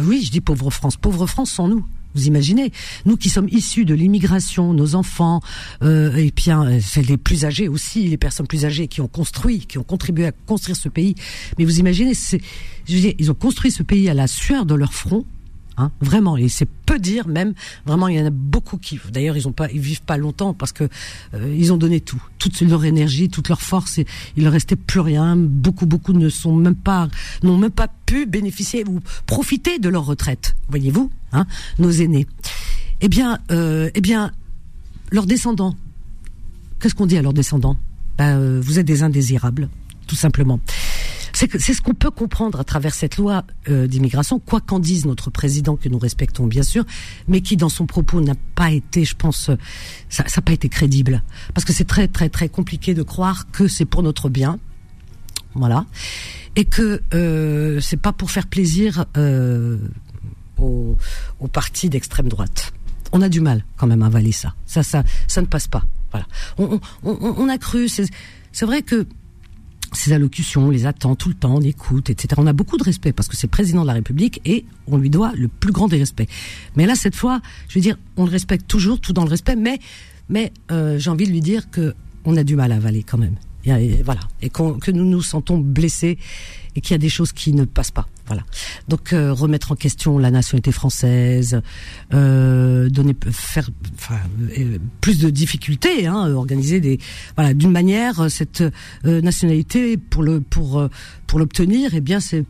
Oui, 0.00 0.22
je 0.24 0.30
dis 0.30 0.40
pauvre 0.40 0.70
France. 0.70 0.96
Pauvre 0.96 1.26
France 1.26 1.50
sans 1.50 1.68
nous. 1.68 1.84
Vous 2.14 2.26
imaginez, 2.26 2.72
nous 3.06 3.16
qui 3.16 3.28
sommes 3.28 3.48
issus 3.50 3.84
de 3.84 3.94
l'immigration, 3.94 4.72
nos 4.72 4.94
enfants, 4.94 5.40
euh, 5.82 6.14
et 6.14 6.30
bien 6.30 6.64
euh, 6.64 6.78
c'est 6.80 7.02
les 7.02 7.16
plus 7.16 7.44
âgés 7.44 7.68
aussi, 7.68 8.06
les 8.08 8.16
personnes 8.16 8.46
plus 8.46 8.64
âgées 8.64 8.86
qui 8.86 9.00
ont 9.00 9.08
construit, 9.08 9.60
qui 9.60 9.78
ont 9.78 9.82
contribué 9.82 10.26
à 10.26 10.32
construire 10.32 10.76
ce 10.76 10.88
pays. 10.88 11.14
Mais 11.58 11.64
vous 11.64 11.80
imaginez, 11.80 12.12
ils 12.88 13.30
ont 13.30 13.34
construit 13.34 13.70
ce 13.70 13.82
pays 13.82 14.08
à 14.08 14.14
la 14.14 14.26
sueur 14.26 14.64
de 14.64 14.74
leur 14.74 14.94
front, 14.94 15.24
Hein, 15.76 15.90
vraiment, 16.00 16.36
et 16.36 16.48
c'est 16.48 16.68
peu 16.86 17.00
dire 17.00 17.26
même. 17.26 17.52
Vraiment, 17.84 18.06
il 18.06 18.16
y 18.16 18.20
en 18.20 18.26
a 18.26 18.30
beaucoup 18.30 18.78
qui, 18.78 19.00
d'ailleurs, 19.10 19.36
ils 19.36 19.48
ont 19.48 19.52
pas, 19.52 19.68
ils 19.72 19.80
vivent 19.80 20.02
pas 20.02 20.16
longtemps 20.16 20.54
parce 20.54 20.72
que 20.72 20.84
euh, 21.34 21.54
ils 21.58 21.72
ont 21.72 21.76
donné 21.76 22.00
tout, 22.00 22.22
toute 22.38 22.60
leur 22.60 22.84
énergie, 22.84 23.28
toute 23.28 23.48
leur 23.48 23.60
force, 23.60 23.98
et 23.98 24.06
il 24.36 24.44
leur 24.44 24.52
restait 24.52 24.76
plus 24.76 25.00
rien. 25.00 25.34
Beaucoup, 25.36 25.86
beaucoup 25.86 26.12
ne 26.12 26.28
sont 26.28 26.54
même 26.54 26.76
pas, 26.76 27.08
n'ont 27.42 27.58
même 27.58 27.72
pas 27.72 27.88
pu 28.06 28.26
bénéficier 28.26 28.84
ou 28.86 29.00
profiter 29.26 29.80
de 29.80 29.88
leur 29.88 30.06
retraite. 30.06 30.54
Voyez-vous, 30.68 31.10
hein, 31.32 31.46
nos 31.78 31.90
aînés. 31.90 32.26
Eh 33.00 33.08
bien, 33.08 33.40
euh, 33.50 33.90
eh 33.94 34.00
bien, 34.00 34.30
leurs 35.10 35.26
descendants. 35.26 35.74
Qu'est-ce 36.80 36.94
qu'on 36.94 37.06
dit 37.06 37.16
à 37.16 37.22
leurs 37.22 37.32
descendants? 37.32 37.76
Ben, 38.18 38.38
euh, 38.38 38.60
Vous 38.62 38.78
êtes 38.78 38.86
des 38.86 39.02
indésirables, 39.02 39.68
tout 40.06 40.16
simplement. 40.16 40.60
C'est 41.34 41.74
ce 41.74 41.82
qu'on 41.82 41.94
peut 41.94 42.12
comprendre 42.12 42.60
à 42.60 42.64
travers 42.64 42.94
cette 42.94 43.16
loi 43.16 43.44
euh, 43.68 43.88
d'immigration, 43.88 44.38
quoi 44.38 44.60
qu'en 44.60 44.78
dise 44.78 45.04
notre 45.04 45.30
président, 45.30 45.74
que 45.76 45.88
nous 45.88 45.98
respectons 45.98 46.46
bien 46.46 46.62
sûr, 46.62 46.84
mais 47.26 47.40
qui 47.40 47.56
dans 47.56 47.68
son 47.68 47.86
propos 47.86 48.20
n'a 48.20 48.36
pas 48.54 48.70
été, 48.70 49.04
je 49.04 49.16
pense, 49.16 49.48
euh, 49.48 49.56
ça 50.08 50.22
n'a 50.24 50.42
pas 50.42 50.52
été 50.52 50.68
crédible. 50.68 51.24
Parce 51.52 51.64
que 51.64 51.72
c'est 51.72 51.86
très 51.86 52.06
très 52.06 52.28
très 52.28 52.48
compliqué 52.48 52.94
de 52.94 53.02
croire 53.02 53.50
que 53.50 53.66
c'est 53.66 53.84
pour 53.84 54.04
notre 54.04 54.28
bien, 54.28 54.60
voilà, 55.54 55.86
et 56.54 56.66
que 56.66 57.02
euh, 57.14 57.80
c'est 57.80 57.96
pas 57.96 58.12
pour 58.12 58.30
faire 58.30 58.46
plaisir 58.46 59.04
euh, 59.16 59.78
aux, 60.58 60.96
aux 61.40 61.48
partis 61.48 61.88
d'extrême 61.88 62.28
droite. 62.28 62.72
On 63.10 63.22
a 63.22 63.28
du 63.28 63.40
mal 63.40 63.64
quand 63.76 63.88
même 63.88 64.02
à 64.02 64.06
avaler 64.06 64.32
ça. 64.32 64.54
Ça, 64.66 64.84
ça, 64.84 65.02
ça 65.26 65.40
ne 65.40 65.46
passe 65.46 65.66
pas. 65.66 65.84
Voilà. 66.12 66.26
On, 66.58 66.80
on, 67.02 67.18
on, 67.20 67.34
on 67.38 67.48
a 67.48 67.58
cru. 67.58 67.88
C'est 67.88 68.66
vrai 68.66 68.82
que 68.82 69.06
ses 69.96 70.12
allocutions, 70.12 70.70
les 70.70 70.86
attend 70.86 71.14
tout 71.14 71.28
le 71.28 71.34
temps, 71.34 71.54
on 71.56 71.60
écoute, 71.60 72.10
etc. 72.10 72.34
On 72.38 72.46
a 72.46 72.52
beaucoup 72.52 72.76
de 72.76 72.84
respect 72.84 73.12
parce 73.12 73.28
que 73.28 73.36
c'est 73.36 73.48
président 73.48 73.82
de 73.82 73.86
la 73.86 73.94
République 73.94 74.40
et 74.44 74.64
on 74.86 74.96
lui 74.96 75.10
doit 75.10 75.32
le 75.34 75.48
plus 75.48 75.72
grand 75.72 75.88
des 75.88 75.98
respects. 75.98 76.28
Mais 76.76 76.86
là, 76.86 76.94
cette 76.94 77.14
fois, 77.14 77.40
je 77.68 77.74
veux 77.78 77.82
dire, 77.82 77.96
on 78.16 78.24
le 78.24 78.30
respecte 78.30 78.66
toujours, 78.66 79.00
tout 79.00 79.12
dans 79.12 79.24
le 79.24 79.30
respect, 79.30 79.56
mais 79.56 79.78
mais 80.28 80.52
euh, 80.70 80.98
j'ai 80.98 81.10
envie 81.10 81.26
de 81.26 81.32
lui 81.32 81.40
dire 81.40 81.70
que 81.70 81.94
on 82.24 82.36
a 82.36 82.44
du 82.44 82.56
mal 82.56 82.72
à 82.72 82.76
avaler 82.76 83.02
quand 83.02 83.18
même. 83.18 83.36
Et, 83.66 84.02
voilà, 84.02 84.20
et 84.42 84.50
que 84.50 84.90
nous 84.90 85.04
nous 85.04 85.22
sentons 85.22 85.56
blessés 85.56 86.18
et 86.76 86.80
qu'il 86.80 86.92
y 86.92 86.94
a 86.94 86.98
des 86.98 87.08
choses 87.08 87.32
qui 87.32 87.52
ne 87.52 87.64
passent 87.64 87.90
pas. 87.90 88.08
Voilà. 88.26 88.42
Donc 88.88 89.12
euh, 89.12 89.32
remettre 89.32 89.72
en 89.72 89.74
question 89.74 90.18
la 90.18 90.30
nationalité 90.30 90.72
française, 90.72 91.60
euh, 92.14 92.88
donner, 92.88 93.14
faire, 93.30 93.68
enfin, 93.96 94.18
euh, 94.58 94.78
plus 95.00 95.18
de 95.18 95.28
difficultés, 95.28 96.06
hein, 96.06 96.32
organiser 96.32 96.80
des, 96.80 96.98
voilà, 97.36 97.52
d'une 97.52 97.70
manière 97.70 98.30
cette 98.30 98.64
euh, 99.04 99.20
nationalité 99.20 99.98
pour 99.98 100.22
le 100.22 100.40
pour 100.40 100.88
pour 101.26 101.38
l'obtenir, 101.38 101.94
eh 101.94 102.00
bien 102.00 102.20
c'est 102.20 102.44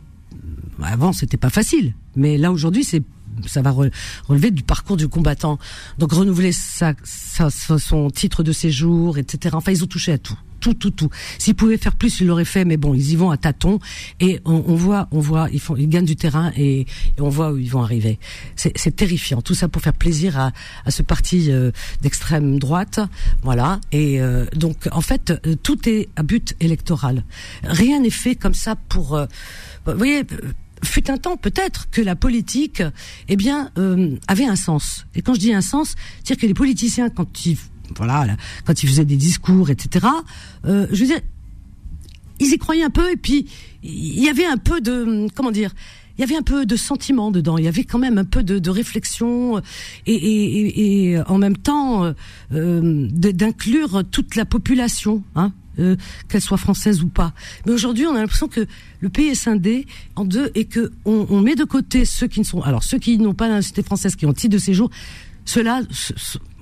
avant 0.81 1.11
c'était 1.11 1.37
pas 1.37 1.49
facile, 1.49 1.93
mais 2.15 2.37
là 2.37 2.51
aujourd'hui 2.51 2.83
c'est 2.83 3.03
ça 3.47 3.61
va 3.61 3.71
relever 4.27 4.51
du 4.51 4.63
parcours 4.63 4.95
du 4.95 5.09
combattant. 5.09 5.59
Donc 5.97 6.13
renouveler 6.13 6.53
sa, 6.53 6.93
sa, 7.03 7.49
son 7.49 8.09
titre 8.09 8.43
de 8.43 8.53
séjour, 8.53 9.17
etc. 9.17 9.55
Enfin, 9.57 9.73
ils 9.73 9.83
ont 9.83 9.87
touché 9.87 10.13
à 10.13 10.17
tout 10.17 10.37
tout, 10.65 10.73
tout, 10.73 10.89
tout. 10.89 11.09
S'ils 11.37 11.53
pouvaient 11.53 11.77
faire 11.77 11.95
plus, 11.95 12.21
ils 12.21 12.25
l'auraient 12.25 12.43
fait, 12.43 12.65
mais 12.65 12.77
bon, 12.77 12.95
ils 12.95 13.11
y 13.11 13.15
vont 13.15 13.29
à 13.29 13.37
tâtons 13.37 13.79
et 14.19 14.39
on, 14.45 14.63
on 14.67 14.75
voit, 14.75 15.07
on 15.11 15.19
voit, 15.19 15.47
ils 15.53 15.59
font, 15.59 15.75
ils 15.75 15.87
gagnent 15.87 16.05
du 16.05 16.15
terrain 16.15 16.51
et, 16.57 16.87
on 17.19 17.29
voit 17.29 17.51
où 17.51 17.57
ils 17.57 17.69
vont 17.69 17.83
arriver. 17.83 18.17
C'est 18.55 18.95
terrifiant. 18.95 19.43
Tout 19.43 19.53
ça 19.53 19.67
pour 19.67 19.83
faire 19.83 19.93
plaisir 19.93 20.39
à, 20.39 20.51
à 20.85 20.91
ce 20.91 21.03
parti 21.03 21.51
euh, 21.51 21.69
d'extrême 22.01 22.57
droite, 22.57 22.99
voilà. 23.43 23.79
Et 23.91 24.19
euh, 24.19 24.45
donc, 24.55 24.89
en 24.91 25.01
fait, 25.01 25.31
euh, 25.45 25.55
tout 25.61 25.87
est 25.87 26.09
à 26.15 26.23
but 26.23 26.55
électoral. 26.59 27.23
Rien 27.63 27.99
n'est 27.99 28.09
fait 28.09 28.35
comme 28.35 28.55
ça 28.55 28.75
pour. 28.75 29.19
vous 29.85 29.97
voyez 29.97 30.23
fut 30.83 31.09
un 31.09 31.17
temps 31.17 31.37
peut-être 31.37 31.89
que 31.89 32.01
la 32.01 32.15
politique, 32.15 32.83
eh 33.27 33.35
bien, 33.35 33.71
avait 34.27 34.45
un 34.45 34.55
sens. 34.55 35.05
Et 35.15 35.21
quand 35.21 35.33
je 35.33 35.39
dis 35.39 35.53
un 35.53 35.61
sens, 35.61 35.95
c'est-à-dire 36.23 36.41
que 36.41 36.47
les 36.47 36.53
politiciens, 36.53 37.09
quand 37.09 37.45
ils 37.45 37.57
voilà, 37.95 38.25
quand 38.65 38.83
il 38.83 38.89
faisait 38.89 39.05
des 39.05 39.15
discours, 39.15 39.69
etc. 39.69 40.05
Euh, 40.65 40.87
je 40.91 41.01
veux 41.01 41.07
dire, 41.07 41.21
ils 42.39 42.51
y 42.51 42.57
croyaient 42.57 42.83
un 42.83 42.89
peu, 42.89 43.11
et 43.11 43.17
puis 43.17 43.47
il 43.83 44.23
y 44.23 44.29
avait 44.29 44.45
un 44.45 44.57
peu 44.57 44.81
de, 44.81 45.27
comment 45.35 45.51
dire, 45.51 45.71
il 46.17 46.21
y 46.21 46.23
avait 46.23 46.37
un 46.37 46.43
peu 46.43 46.65
de 46.65 46.75
sentiment 46.77 47.29
dedans. 47.29 47.57
Il 47.57 47.65
y 47.65 47.67
avait 47.67 47.83
quand 47.83 47.99
même 47.99 48.17
un 48.17 48.23
peu 48.23 48.41
de, 48.41 48.57
de 48.57 48.69
réflexion 48.69 49.61
et, 50.05 51.11
et, 51.11 51.21
en 51.27 51.37
même 51.37 51.57
temps 51.57 52.13
euh, 52.53 53.07
d'inclure 53.11 54.03
toute 54.09 54.35
la 54.35 54.45
population, 54.45 55.23
hein, 55.35 55.51
euh, 55.77 55.97
qu'elle 56.29 56.41
soit 56.41 56.57
française 56.57 57.03
ou 57.03 57.09
pas. 57.09 57.33
Mais 57.65 57.73
aujourd'hui, 57.73 58.05
on 58.05 58.15
a 58.15 58.19
l'impression 58.21 58.47
que 58.47 58.65
le 59.01 59.09
pays 59.09 59.27
est 59.27 59.35
scindé 59.35 59.85
en 60.15 60.23
deux 60.23 60.49
et 60.55 60.65
que 60.65 60.93
on, 61.03 61.41
met 61.41 61.55
de 61.55 61.65
côté 61.65 62.05
ceux 62.05 62.27
qui 62.27 62.39
ne 62.39 62.45
sont, 62.45 62.61
alors 62.61 62.81
ceux 62.81 62.97
qui 62.97 63.17
n'ont 63.17 63.33
pas 63.33 63.49
la 63.49 63.61
française, 63.83 64.15
qui 64.15 64.25
ont 64.25 64.31
titre 64.31 64.53
de 64.53 64.57
séjour, 64.57 64.89
ceux-là, 65.43 65.81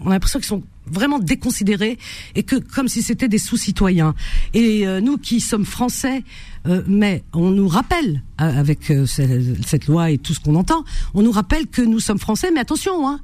on 0.02 0.08
a 0.08 0.14
l'impression 0.14 0.40
qu'ils 0.40 0.48
sont 0.48 0.64
vraiment 0.86 1.20
déconsidérés 1.20 1.98
et 2.36 2.44
que 2.44 2.56
comme 2.56 2.88
si 2.88 3.02
c'était 3.02 3.28
des 3.28 3.38
sous-citoyens. 3.38 4.16
Et 4.54 4.88
euh, 4.88 5.02
nous 5.02 5.18
qui 5.18 5.40
sommes 5.40 5.66
français, 5.66 6.24
euh, 6.68 6.82
mais 6.88 7.24
on 7.34 7.50
nous 7.50 7.68
rappelle 7.68 8.24
euh, 8.42 8.60
avec 8.60 8.92
cette 9.06 9.88
loi 9.88 10.12
et 10.12 10.18
tout 10.18 10.34
ce 10.34 10.40
qu'on 10.40 10.56
entend, 10.56 10.84
on 11.14 11.22
nous 11.22 11.32
rappelle 11.32 11.68
que 11.68 11.82
nous 11.82 12.00
sommes 12.00 12.20
français, 12.20 12.52
mais 12.52 12.60
attention, 12.60 13.08
hein, 13.08 13.20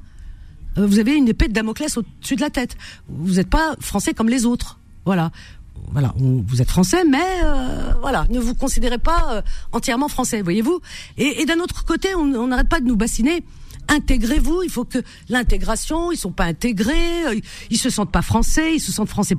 vous 0.76 0.98
avez 0.98 1.16
une 1.16 1.28
épée 1.28 1.48
de 1.48 1.52
Damoclès 1.52 1.96
au-dessus 1.96 2.36
de 2.36 2.40
la 2.40 2.50
tête. 2.50 2.76
Vous 3.08 3.34
n'êtes 3.34 3.50
pas 3.50 3.74
français 3.80 4.14
comme 4.14 4.28
les 4.28 4.46
autres. 4.46 4.78
Voilà. 5.04 5.30
Voilà, 5.92 6.14
vous 6.16 6.62
êtes 6.62 6.68
français, 6.68 7.04
mais 7.04 7.18
voilà, 8.00 8.24
ne 8.30 8.38
vous 8.38 8.54
considérez 8.54 8.98
pas 8.98 9.42
entièrement 9.72 10.06
français, 10.06 10.40
voyez-vous. 10.40 10.78
Et, 11.18 11.40
et 11.40 11.46
d'un 11.46 11.58
autre 11.58 11.84
côté, 11.84 12.14
on 12.14 12.46
n'arrête 12.46 12.68
pas 12.68 12.78
de 12.78 12.84
nous 12.84 12.94
bassiner 12.94 13.42
intégrez-vous. 13.90 14.62
Il 14.62 14.70
faut 14.70 14.84
que 14.84 14.98
l'intégration, 15.28 16.10
ils 16.12 16.16
sont 16.16 16.32
pas 16.32 16.44
intégrés, 16.44 17.26
euh, 17.26 17.40
ils 17.70 17.78
se 17.78 17.90
sentent 17.90 18.12
pas 18.12 18.22
français, 18.22 18.76
ils 18.76 18.80
se 18.80 18.92
sentent 18.92 19.10
français 19.10 19.36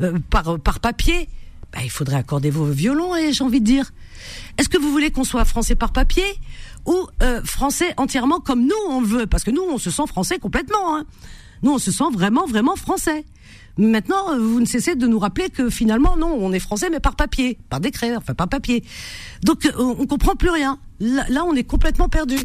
euh, 0.00 0.18
par 0.30 0.58
par 0.58 0.80
papier. 0.80 1.28
Ben, 1.72 1.80
il 1.84 1.90
faudrait 1.90 2.16
accorder 2.16 2.50
vos 2.50 2.66
violons, 2.66 3.16
et 3.16 3.32
j'ai 3.32 3.44
envie 3.44 3.60
de 3.60 3.66
dire. 3.66 3.92
Est-ce 4.58 4.68
que 4.68 4.78
vous 4.78 4.90
voulez 4.90 5.10
qu'on 5.10 5.24
soit 5.24 5.44
français 5.44 5.74
par 5.74 5.92
papier 5.92 6.26
ou 6.84 7.06
euh, 7.22 7.42
français 7.44 7.94
entièrement 7.96 8.40
comme 8.40 8.64
nous 8.66 8.82
on 8.90 9.00
veut? 9.00 9.26
Parce 9.26 9.44
que 9.44 9.50
nous, 9.50 9.62
on 9.62 9.78
se 9.78 9.90
sent 9.90 10.06
français 10.06 10.38
complètement. 10.38 10.96
Hein. 10.96 11.04
Nous, 11.62 11.72
on 11.72 11.78
se 11.78 11.90
sent 11.90 12.10
vraiment, 12.12 12.46
vraiment 12.46 12.76
français. 12.76 13.24
Maintenant, 13.78 14.36
vous 14.38 14.60
ne 14.60 14.66
cessez 14.66 14.96
de 14.96 15.06
nous 15.06 15.18
rappeler 15.18 15.48
que 15.48 15.70
finalement, 15.70 16.16
non, 16.18 16.36
on 16.38 16.52
est 16.52 16.60
français, 16.60 16.90
mais 16.90 17.00
par 17.00 17.16
papier, 17.16 17.58
par 17.70 17.80
décret, 17.80 18.14
enfin 18.16 18.34
par 18.34 18.48
papier. 18.48 18.84
Donc, 19.44 19.66
on 19.78 20.06
comprend 20.06 20.34
plus 20.34 20.50
rien. 20.50 20.78
Là, 21.00 21.44
on 21.46 21.54
est 21.54 21.64
complètement 21.64 22.08
perdu. 22.08 22.36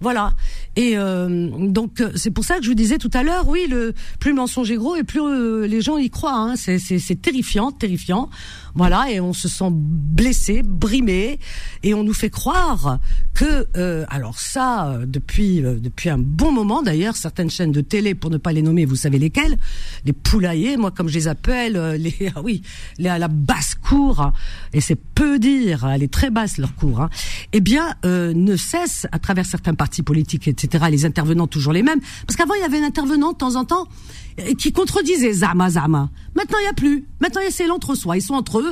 Voilà. 0.00 0.32
Et 0.76 0.96
euh, 0.96 1.48
donc 1.50 2.00
euh, 2.00 2.10
c'est 2.16 2.30
pour 2.30 2.44
ça 2.44 2.58
que 2.58 2.64
je 2.64 2.68
vous 2.68 2.74
disais 2.74 2.98
tout 2.98 3.10
à 3.14 3.22
l'heure, 3.22 3.48
oui, 3.48 3.66
le 3.68 3.94
plus 4.18 4.30
le 4.30 4.36
mensonge 4.36 4.70
est 4.70 4.76
gros 4.76 4.96
et 4.96 5.04
plus 5.04 5.20
euh, 5.20 5.66
les 5.66 5.80
gens 5.80 5.98
y 5.98 6.10
croient. 6.10 6.36
Hein. 6.36 6.56
C'est, 6.56 6.78
c'est, 6.78 7.20
terrifiant, 7.20 7.70
terrifiant. 7.70 8.28
Voilà, 8.74 9.10
et 9.10 9.20
on 9.20 9.32
se 9.32 9.48
sent 9.48 9.70
blessé, 9.70 10.62
brimé, 10.62 11.38
et 11.82 11.94
on 11.94 12.04
nous 12.04 12.14
fait 12.14 12.30
croire 12.30 12.98
que, 13.34 13.66
alors 14.08 14.38
ça, 14.38 14.98
depuis 15.06 15.60
depuis 15.60 16.08
un 16.08 16.18
bon 16.18 16.52
moment 16.52 16.82
d'ailleurs, 16.82 17.16
certaines 17.16 17.50
chaînes 17.50 17.72
de 17.72 17.80
télé, 17.80 18.14
pour 18.14 18.30
ne 18.30 18.36
pas 18.36 18.52
les 18.52 18.62
nommer, 18.62 18.84
vous 18.84 18.96
savez 18.96 19.18
lesquelles, 19.18 19.58
les 20.04 20.12
poulaillers, 20.12 20.76
moi 20.76 20.90
comme 20.90 21.08
je 21.08 21.14
les 21.14 21.28
appelle, 21.28 21.76
les 21.98 22.32
ah 22.34 22.42
oui, 22.42 22.62
les 22.98 23.08
à 23.08 23.18
la 23.18 23.28
basse 23.28 23.74
cour, 23.74 24.32
et 24.72 24.80
c'est 24.80 24.96
peu 24.96 25.38
dire, 25.38 25.86
elle 25.86 26.02
est 26.02 26.12
très 26.12 26.30
basse 26.30 26.58
leur 26.58 26.74
cour. 26.74 27.00
Hein, 27.00 27.10
eh 27.52 27.60
bien, 27.60 27.94
ne 28.04 28.56
cesse 28.56 29.06
à 29.12 29.18
travers 29.18 29.46
certains 29.46 29.74
partis 29.74 30.02
politiques, 30.02 30.48
etc 30.48 30.84
les 30.90 31.04
intervenants 31.04 31.46
toujours 31.46 31.72
les 31.72 31.82
mêmes. 31.82 32.00
Parce 32.26 32.36
qu'avant, 32.36 32.54
il 32.54 32.60
y 32.60 32.64
avait 32.64 32.78
un 32.78 32.84
intervenant 32.84 33.32
de 33.32 33.36
temps 33.36 33.56
en 33.56 33.64
temps 33.64 33.86
euh, 34.40 34.54
qui 34.54 34.72
contredisait 34.72 35.32
Zama 35.32 35.70
Zama. 35.70 36.10
Maintenant, 36.34 36.58
il 36.60 36.62
n'y 36.62 36.68
a 36.68 36.74
plus. 36.74 37.04
Maintenant, 37.20 37.42
c'est 37.50 37.66
l'entre-soi. 37.66 38.16
Ils 38.16 38.22
sont 38.22 38.34
entre 38.34 38.60
eux. 38.60 38.63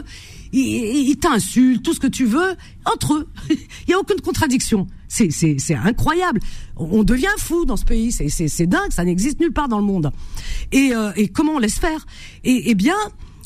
Ils, 0.53 1.17
t'insultent, 1.17 1.83
tout 1.83 1.95
ce 1.95 2.01
que 2.01 2.07
tu 2.07 2.27
veux, 2.27 2.57
entre 2.85 3.15
eux. 3.15 3.29
il 3.51 3.57
n'y 3.89 3.95
a 3.95 3.99
aucune 3.99 4.21
contradiction. 4.21 4.87
C'est, 5.09 5.31
incroyable. 5.75 6.41
On 6.77 7.05
devient 7.05 7.27
fou 7.39 7.65
dans 7.65 7.77
ce 7.77 7.85
pays. 7.85 8.13
C'est, 8.13 8.67
dingue. 8.67 8.91
Ça 8.91 9.05
n'existe 9.05 9.41
nulle 9.41 9.53
part 9.53 9.69
dans 9.69 9.79
le 9.79 9.85
monde. 9.85 10.13
Et, 10.73 10.95
euh, 10.95 11.13
comment 11.35 11.55
on 11.55 11.59
laisse 11.59 11.79
faire? 11.79 12.07
Eh 12.45 12.75
bien, 12.75 12.97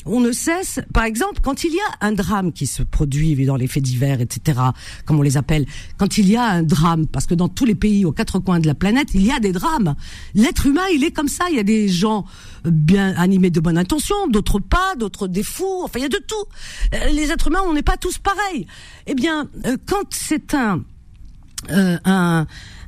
on 0.07 0.19
ne 0.19 0.31
cesse, 0.31 0.79
par 0.93 1.03
exemple, 1.03 1.41
quand 1.43 1.63
il 1.63 1.73
y 1.73 1.79
a 1.79 2.05
un 2.05 2.11
drame 2.11 2.51
qui 2.51 2.67
se 2.67 2.83
produit 2.83 3.45
dans 3.45 3.55
les 3.55 3.67
faits 3.67 3.83
divers, 3.83 4.21
etc., 4.21 4.59
comme 5.05 5.19
on 5.19 5.21
les 5.21 5.37
appelle, 5.37 5.65
quand 5.97 6.17
il 6.17 6.29
y 6.29 6.35
a 6.35 6.43
un 6.43 6.63
drame, 6.63 7.07
parce 7.07 7.25
que 7.25 7.35
dans 7.35 7.49
tous 7.49 7.65
les 7.65 7.75
pays, 7.75 8.05
aux 8.05 8.11
quatre 8.11 8.39
coins 8.39 8.59
de 8.59 8.67
la 8.67 8.75
planète, 8.75 9.09
il 9.13 9.25
y 9.25 9.31
a 9.31 9.39
des 9.39 9.51
drames. 9.51 9.95
L'être 10.33 10.65
humain, 10.65 10.85
il 10.93 11.03
est 11.03 11.11
comme 11.11 11.27
ça. 11.27 11.45
Il 11.49 11.55
y 11.55 11.59
a 11.59 11.63
des 11.63 11.87
gens 11.87 12.25
bien 12.65 13.13
animés 13.17 13.49
de 13.49 13.59
bonne 13.59 13.77
intention, 13.77 14.27
d'autres 14.27 14.59
pas, 14.59 14.95
d'autres 14.97 15.27
des 15.27 15.43
fous. 15.43 15.81
Enfin, 15.83 15.99
il 15.99 16.03
y 16.03 16.05
a 16.05 16.09
de 16.09 16.21
tout. 16.27 16.35
Euh, 16.93 17.09
les 17.11 17.31
êtres 17.31 17.47
humains, 17.47 17.63
on 17.65 17.73
n'est 17.73 17.83
pas 17.83 17.97
tous 17.97 18.17
pareils. 18.17 18.67
Eh 19.05 19.15
bien, 19.15 19.47
euh, 19.65 19.77
quand 19.85 20.05
c'est 20.11 20.53
un 20.53 20.83
euh, 21.71 21.97
un 22.05 22.45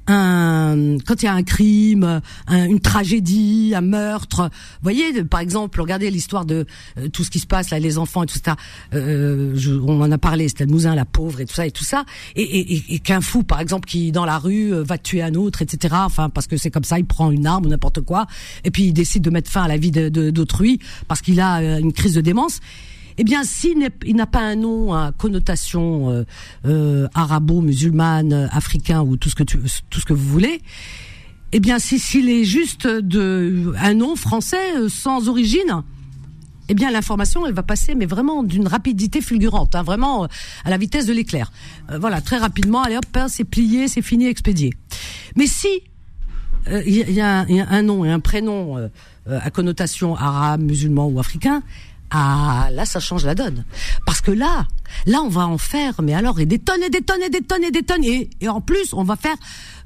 un, 0.10 0.98
quand 1.06 1.22
il 1.22 1.26
y 1.26 1.28
a 1.28 1.34
un 1.34 1.44
crime, 1.44 2.22
une 2.50 2.80
tragédie, 2.80 3.74
un 3.76 3.82
meurtre. 3.82 4.50
Vous 4.52 4.84
voyez, 4.84 5.24
par 5.24 5.40
exemple, 5.40 5.80
regardez 5.82 6.10
l'histoire 6.12 6.46
de 6.46 6.66
euh, 6.98 7.08
tout 7.10 7.24
ce 7.24 7.32
qui 7.32 7.40
se 7.40 7.48
passe 7.48 7.70
là, 7.70 7.80
les 7.80 7.98
enfants 7.98 8.24
et 8.24 8.28
tout 8.28 8.40
ça. 8.44 8.56
Euh, 8.94 9.54
je, 9.56 9.72
on 9.72 10.02
en 10.02 10.12
a 10.12 10.18
parlé, 10.18 10.48
c'était 10.48 10.66
Mouzin, 10.66 10.96
la 10.96 11.06
pauvre 11.06 11.42
et 11.42 11.46
tout 11.46 11.54
ça 11.54 11.66
et 11.66 11.72
tout 11.72 11.84
ça. 11.84 12.06
Et, 12.36 12.44
et, 12.44 12.84
et 12.96 13.00
qu'un 13.00 13.22
fou, 13.22 13.44
par 13.44 13.60
exemple, 13.60 13.88
qui 13.88 14.12
dans 14.12 14.26
la 14.26 14.38
rue 14.38 14.74
euh, 14.74 14.84
va 14.84 14.98
tuer 14.98 15.22
un 15.22 15.36
autre, 15.36 15.62
etc. 15.62 15.96
Enfin, 16.00 16.30
parce 16.30 16.48
que 16.48 16.58
c'est 16.58 16.72
comme 16.72 16.84
ça, 16.84 17.00
il 17.00 17.06
prend 17.06 17.32
une 17.32 17.46
arme 17.46 17.66
ou 17.66 17.70
n'importe 17.70 18.02
quoi, 18.02 18.28
et 18.64 18.72
puis 18.72 18.84
il 18.84 18.94
décide 18.94 19.24
de 19.24 19.30
mettre 19.30 19.50
fin 19.50 19.64
à 19.64 19.68
la 19.68 19.78
vie 19.78 19.92
d'autrui 19.92 20.80
parce 21.08 21.22
qu'il 21.22 21.40
a 21.40 21.60
euh, 21.60 21.80
une 21.80 21.94
crise 21.94 22.14
de 22.14 22.22
démence 22.22 22.60
eh 23.22 23.26
bien, 23.26 23.44
s'il 23.44 23.80
n'a 23.80 24.26
pas 24.26 24.40
un 24.40 24.56
nom 24.56 24.94
à 24.94 25.12
connotation 25.12 26.10
euh, 26.10 26.24
euh, 26.66 27.10
arabo-musulmane, 27.14 28.48
africain 28.50 29.02
ou 29.02 29.18
tout 29.18 29.30
ce 29.30 29.36
que 29.36 29.44
tout 29.44 30.00
ce 30.00 30.06
que 30.06 30.14
vous 30.14 30.30
voulez, 30.30 30.62
eh 31.52 31.60
bien, 31.60 31.80
s'il 31.80 32.30
est 32.30 32.46
juste 32.46 32.88
de 32.88 33.74
un 33.78 33.94
nom 33.94 34.16
français 34.16 34.78
euh, 34.78 34.88
sans 34.88 35.28
origine, 35.28 35.84
eh 36.70 36.74
bien, 36.74 36.92
l'information, 36.92 37.46
elle 37.46 37.52
va 37.52 37.62
passer, 37.62 37.94
mais 37.94 38.06
vraiment 38.06 38.42
d'une 38.42 38.68
rapidité 38.68 39.20
fulgurante, 39.20 39.76
hein, 39.76 39.84
vraiment 39.84 40.24
à 40.64 40.70
la 40.70 40.78
vitesse 40.78 41.06
de 41.06 41.12
l'éclair. 41.12 41.52
voilà, 42.00 42.22
très 42.22 42.38
rapidement, 42.38 42.84
allez 42.84 42.96
hop, 42.96 43.04
hein, 43.16 43.28
c'est 43.28 43.44
plié, 43.44 43.90
c'est 43.90 44.02
fini, 44.02 44.28
expédié. 44.28 44.72
Mais 45.36 45.46
si 45.48 45.68
il 46.86 47.12
y, 47.12 47.20
a 47.20 47.46
un 47.50 47.82
nom 47.82 48.06
et 48.06 48.12
un 48.12 48.20
prénom 48.20 48.90
à 49.26 49.50
connotation 49.50 50.16
arabe, 50.16 50.62
musulman 50.62 51.08
ou 51.08 51.20
africain, 51.20 51.64
ah, 52.12 52.70
là, 52.72 52.86
ça 52.86 53.00
change 53.00 53.26
la 53.26 53.36
donne. 53.36 53.66
Parce 54.06 54.22
que 54.22 54.32
là, 54.32 54.68
là, 55.06 55.22
on 55.22 55.30
va 55.30 55.48
en 55.48 55.58
faire, 55.58 56.02
mais 56.02 56.14
alors, 56.14 56.40
et 56.40 56.46
des 56.46 56.58
tonnes 56.58 56.82
et 56.82 56.90
des 56.90 57.02
tonnes 57.02 57.22
et 57.22 57.30
des 57.30 57.42
tonnes 57.42 57.64
et 57.64 57.72
des 57.72 57.84
tonnes. 57.84 58.04
Et, 58.04 58.30
en 58.48 58.62
plus, 58.62 58.94
on 58.94 59.04
va 59.04 59.16
faire, 59.16 59.36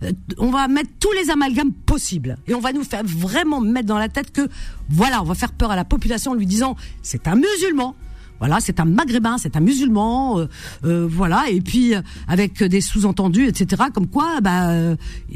euh, 0.04 0.12
on 0.38 0.50
va 0.50 0.68
mettre 0.68 0.90
tous 1.00 1.12
les 1.14 1.30
amalgames 1.30 1.74
possibles. 1.74 2.38
Et 2.48 2.54
on 2.54 2.62
va 2.62 2.72
nous 2.72 2.84
faire 2.84 3.04
vraiment 3.04 3.60
mettre 3.60 3.88
dans 3.88 3.98
la 3.98 4.10
tête 4.10 4.32
que, 4.32 4.48
voilà, 4.90 5.22
on 5.22 5.26
va 5.26 5.36
faire 5.36 5.52
peur 5.52 5.72
à 5.72 5.76
la 5.76 5.86
population 5.86 6.32
en 6.32 6.36
lui 6.36 6.46
disant, 6.46 6.76
c'est 7.02 7.28
un 7.28 7.36
musulman. 7.36 7.96
Voilà, 8.44 8.60
c'est 8.60 8.82
un 8.82 8.86
maghrébin, 8.86 9.38
c'est 9.38 9.56
un 9.56 9.62
musulman, 9.62 10.38
euh, 10.38 10.48
euh, 10.84 11.08
voilà, 11.10 11.46
et 11.50 11.62
puis 11.62 11.94
avec 12.28 12.62
des 12.62 12.82
sous-entendus, 12.82 13.48
etc. 13.48 13.84
Comme 13.94 14.08
quoi, 14.08 14.42
bah, 14.42 14.68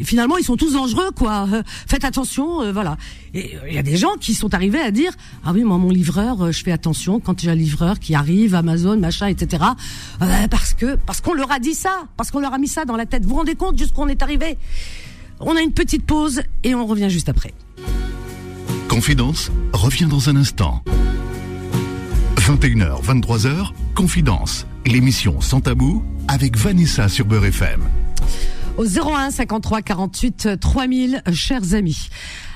finalement, 0.04 0.38
ils 0.38 0.44
sont 0.44 0.58
tous 0.58 0.74
dangereux, 0.74 1.12
quoi. 1.16 1.48
faites 1.88 2.04
attention, 2.04 2.70
voilà. 2.74 2.98
Et 3.34 3.56
il 3.70 3.74
y 3.74 3.78
a 3.78 3.82
des 3.82 3.96
gens 3.96 4.16
qui 4.20 4.34
sont 4.34 4.54
arrivés 4.54 4.82
à 4.82 4.92
dire, 4.92 5.14
ah 5.46 5.54
oui, 5.54 5.64
moi, 5.64 5.78
mon 5.78 5.90
livreur, 5.90 6.52
je 6.52 6.62
fais 6.62 6.74
attention 6.74 7.22
quand 7.22 7.40
j'ai 7.40 7.50
un 7.50 7.56
livreur 7.56 7.98
qui 7.98 8.14
arrive, 8.14 8.56
Amazon, 8.56 8.98
machin, 8.98 9.28
etc. 9.28 9.64
parce 10.52 10.74
que, 10.74 10.98
parce 11.06 11.22
qu'on 11.22 11.34
leur 11.34 11.50
a 11.54 11.60
dit 11.60 11.76
ça, 11.76 12.08
parce 12.18 12.30
qu'on 12.30 12.42
leur 12.42 12.54
a 12.54 12.58
mis 12.58 12.68
ça 12.68 12.84
dans 12.84 12.98
la 12.98 13.06
tête. 13.06 13.24
Vous 13.24 13.30
vous 13.30 13.36
rendez 13.36 13.56
compte 13.56 13.78
jusqu'où 13.78 14.02
on 14.02 14.10
est 14.10 14.22
arrivé? 14.22 14.58
On 15.40 15.56
a 15.56 15.62
une 15.62 15.72
petite 15.72 16.06
pause 16.06 16.42
et 16.66 16.76
on 16.76 16.86
revient 16.86 17.10
juste 17.10 17.30
après. 17.30 17.54
Confidence 18.90 19.50
revient 19.72 20.08
dans 20.08 20.28
un 20.28 20.36
instant. 20.36 20.84
21h, 22.48 23.04
23h, 23.04 23.72
Confidence, 23.94 24.66
l'émission 24.86 25.42
sans 25.42 25.60
tabou 25.60 26.02
avec 26.30 26.56
Vanessa 26.56 27.10
sur 27.10 27.26
Beurre 27.26 27.48
FM. 27.48 27.82
Au 28.78 28.86
01 28.86 29.32
53 29.32 29.82
48 29.82 30.50
3000, 30.58 31.24
chers 31.34 31.74
amis. 31.74 32.08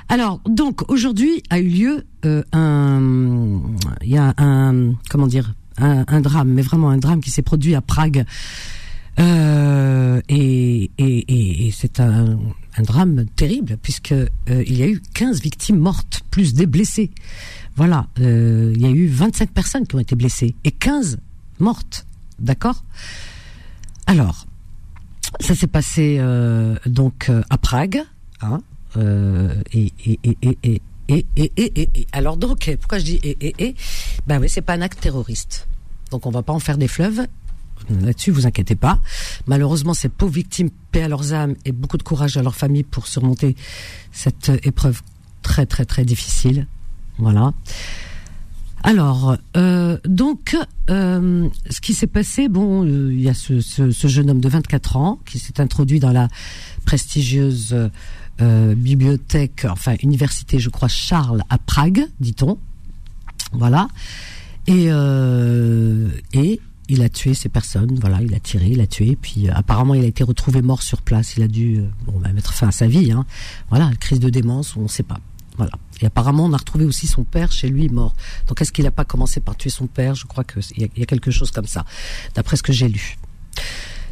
Alors, 0.08 0.40
donc, 0.48 0.90
aujourd'hui 0.90 1.44
a 1.50 1.60
eu 1.60 1.68
lieu 1.68 2.06
euh, 2.24 2.42
un... 2.54 3.62
Il 4.02 4.12
y 4.12 4.18
a 4.18 4.34
un... 4.38 4.94
Comment 5.10 5.28
dire 5.28 5.56
un, 5.78 6.22
drame, 6.22 6.48
mais 6.48 6.62
vraiment 6.62 6.90
un 6.90 6.98
drame 6.98 7.20
qui 7.20 7.30
s'est 7.30 7.42
produit 7.42 7.76
à 7.76 7.82
Prague. 7.82 8.24
Euh, 9.20 10.22
et, 10.30 10.90
c'est 11.74 12.00
un, 12.00 12.40
un 12.78 12.84
drame 12.84 13.26
terrible 13.36 13.78
puisque 13.82 14.14
euh, 14.14 14.28
il 14.48 14.78
y 14.78 14.84
a 14.84 14.88
eu 14.88 15.02
15 15.14 15.42
victimes 15.42 15.80
mortes 15.80 16.22
plus 16.32 16.54
des 16.54 16.66
blessés. 16.66 17.12
Voilà, 17.76 18.08
euh, 18.20 18.74
il 18.76 18.82
y 18.82 18.86
a 18.86 18.90
eu 18.90 19.08
25 19.08 19.50
personnes 19.52 19.88
qui 19.88 19.96
ont 19.96 20.00
été 20.00 20.16
blessées 20.16 20.56
et 20.64 20.72
15 20.72 21.20
mortes. 21.60 22.06
D'accord 22.40 22.84
Alors, 24.08 24.46
ça 25.40 25.56
s'est 25.56 25.68
passé 25.68 26.18
euh, 26.20 26.76
donc 26.86 27.32
à 27.50 27.58
Prague, 27.58 28.04
hein, 28.42 28.60
et, 28.98 29.92
et, 30.06 30.20
et, 30.24 30.38
et, 30.42 30.58
et, 30.64 30.82
et, 31.08 31.52
et, 31.58 31.90
et, 31.96 32.08
alors 32.12 32.38
donc 32.38 32.70
pourquoi 32.80 33.00
je 33.00 33.04
dis 33.04 33.20
et 33.24 33.38
et 33.42 33.54
et 33.58 33.76
ben 34.28 34.40
oui 34.40 34.50
c'est 34.50 34.62
pas 34.62 34.74
un 34.74 34.82
acte 34.82 35.00
terroriste 35.02 35.68
donc 36.10 36.26
on 36.26 36.32
va 36.32 36.42
pas 36.42 36.54
en 36.54 36.60
faire 36.60 36.78
des 36.78 36.88
fleuves 36.88 37.26
Là-dessus, 37.90 38.32
vous 38.32 38.46
inquiétez 38.46 38.76
pas. 38.76 39.00
Malheureusement, 39.48 39.94
ces 39.94 40.10
pauvres 40.10 40.34
victimes 40.34 40.70
paient 40.92 41.04
à 41.04 41.08
leurs 41.08 41.34
âmes 41.34 41.56
et 41.66 41.72
beaucoup 41.72 41.98
de 41.98 42.04
courage 42.04 42.38
à 42.38 42.44
leur 42.44 42.56
famille 42.56 42.84
pour 42.84 43.08
surmonter 43.08 43.56
cette 44.12 44.52
épreuve 44.64 45.02
très 45.42 45.66
très 45.66 45.86
très 45.86 46.06
difficile. 46.06 46.68
Voilà. 47.18 47.54
Alors, 48.84 49.38
euh, 49.58 49.98
donc, 50.06 50.58
euh, 50.90 51.48
ce 51.70 51.82
qui 51.82 51.94
s'est 51.94 52.08
passé, 52.08 52.50
bon, 52.50 52.84
euh, 52.84 53.14
il 53.14 53.22
y 53.22 53.30
a 53.30 53.34
ce, 53.34 53.60
jeune 54.08 54.30
homme 54.30 54.42
de 54.42 54.50
24 54.50 54.98
ans 54.98 55.20
qui 55.26 55.38
s'est 55.40 55.62
introduit 55.62 56.00
dans 56.00 56.12
la 56.12 56.28
prestigieuse 56.86 57.76
bibliothèque, 58.40 59.68
enfin 59.70 59.94
université, 60.02 60.58
je 60.58 60.72
crois, 60.72 60.88
Charles 60.88 61.44
à 61.52 61.60
Prague, 61.60 62.08
dit-on. 62.20 62.58
Voilà. 63.52 63.88
Et, 64.66 64.88
et 66.34 66.60
il 66.90 67.04
a 67.04 67.10
tué 67.10 67.36
ces 67.36 67.50
personnes, 67.50 68.00
voilà, 68.02 68.20
il 68.24 68.34
a 68.34 68.40
tiré, 68.40 68.66
il 68.70 68.82
a 68.82 68.88
tué, 68.88 69.16
puis 69.22 69.48
apparemment 69.50 69.94
il 69.94 70.04
a 70.04 70.08
été 70.08 70.24
retrouvé 70.24 70.64
mort 70.64 70.82
sur 70.82 71.04
place, 71.04 71.38
il 71.38 71.44
a 71.44 71.48
dû 71.48 71.84
bon, 72.08 72.20
bah, 72.20 72.34
mettre 72.34 72.54
fin 72.54 72.70
à 72.70 72.72
sa 72.72 72.88
vie, 72.88 73.12
hein. 73.12 73.26
voilà, 73.70 73.92
crise 74.00 74.20
de 74.20 74.32
démence, 74.32 74.76
on 74.76 74.84
ne 74.84 74.88
sait 74.88 75.04
pas, 75.04 75.20
voilà. 75.58 75.74
Et 76.02 76.06
apparemment 76.06 76.46
on 76.46 76.54
a 76.54 76.58
retrouvé 76.58 76.86
aussi 76.86 77.08
son 77.08 77.24
père 77.24 77.52
chez 77.52 77.70
lui 77.70 77.90
mort. 77.90 78.16
Donc 78.48 78.62
est-ce 78.62 78.72
qu'il 78.72 78.86
n'a 78.86 78.92
pas 78.92 79.06
commencé 79.06 79.40
par 79.40 79.56
tuer 79.56 79.70
son 79.70 79.88
père? 79.88 80.16
Je 80.16 80.26
crois 80.26 80.44
qu'il 80.44 80.62
y, 80.78 81.00
y, 81.00 81.04
a 81.04 81.06
quelque 81.06 81.32
chose 81.32 81.52
comme 81.52 81.68
ça, 81.68 81.86
d'après 82.36 82.58
ce 82.58 82.64
que 82.64 82.74
j'ai 82.74 82.88
lu. 82.88 83.18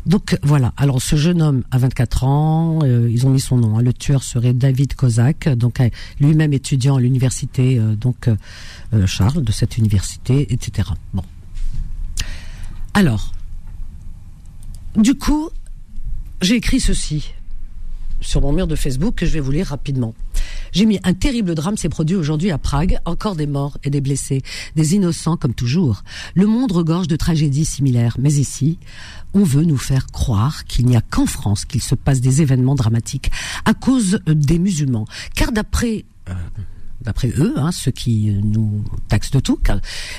Donc 0.05 0.37
voilà. 0.43 0.73
Alors 0.77 1.01
ce 1.01 1.15
jeune 1.15 1.41
homme 1.41 1.63
a 1.71 1.77
24 1.77 2.23
ans, 2.23 2.79
euh, 2.83 3.09
ils 3.11 3.27
ont 3.27 3.29
mis 3.29 3.39
son 3.39 3.57
nom. 3.57 3.77
Hein. 3.77 3.81
Le 3.81 3.93
tueur 3.93 4.23
serait 4.23 4.53
David 4.53 4.93
Kozak, 4.95 5.49
donc 5.49 5.79
lui-même 6.19 6.53
étudiant 6.53 6.95
à 6.97 7.01
l'université 7.01 7.79
donc 7.79 8.29
Charles 9.05 9.43
de 9.43 9.51
cette 9.51 9.77
université, 9.77 10.53
etc. 10.53 10.89
Bon, 11.13 11.23
alors, 12.93 13.31
du 14.97 15.15
coup, 15.15 15.49
j'ai 16.41 16.55
écrit 16.55 16.79
ceci 16.79 17.33
sur 18.19 18.41
mon 18.41 18.51
mur 18.51 18.67
de 18.67 18.75
Facebook 18.75 19.15
que 19.15 19.25
je 19.25 19.31
vais 19.31 19.39
vous 19.39 19.51
lire 19.51 19.67
rapidement. 19.67 20.13
J'ai 20.71 20.85
mis 20.85 20.99
un 21.03 21.13
terrible 21.13 21.55
drame 21.55 21.77
s'est 21.77 21.89
produit 21.89 22.15
aujourd'hui 22.15 22.51
à 22.51 22.57
Prague, 22.57 22.99
encore 23.05 23.35
des 23.35 23.47
morts 23.47 23.77
et 23.83 23.89
des 23.89 24.01
blessés, 24.01 24.41
des 24.75 24.95
innocents 24.95 25.37
comme 25.37 25.53
toujours. 25.53 26.03
Le 26.35 26.45
monde 26.45 26.71
regorge 26.71 27.07
de 27.07 27.15
tragédies 27.15 27.65
similaires, 27.65 28.15
mais 28.19 28.33
ici, 28.33 28.79
on 29.33 29.43
veut 29.43 29.63
nous 29.63 29.77
faire 29.77 30.07
croire 30.07 30.65
qu'il 30.65 30.85
n'y 30.85 30.95
a 30.95 31.01
qu'en 31.01 31.25
France 31.25 31.65
qu'il 31.65 31.81
se 31.81 31.95
passe 31.95 32.21
des 32.21 32.41
événements 32.41 32.75
dramatiques 32.75 33.31
à 33.65 33.73
cause 33.73 34.19
des 34.25 34.59
musulmans. 34.59 35.05
Car 35.35 35.51
d'après 35.51 36.05
euh, 36.29 36.33
d'après 37.01 37.29
eux, 37.37 37.53
hein, 37.57 37.71
ceux 37.71 37.91
qui 37.91 38.31
nous 38.43 38.83
taxent 39.07 39.31
de 39.31 39.39
tout, 39.39 39.59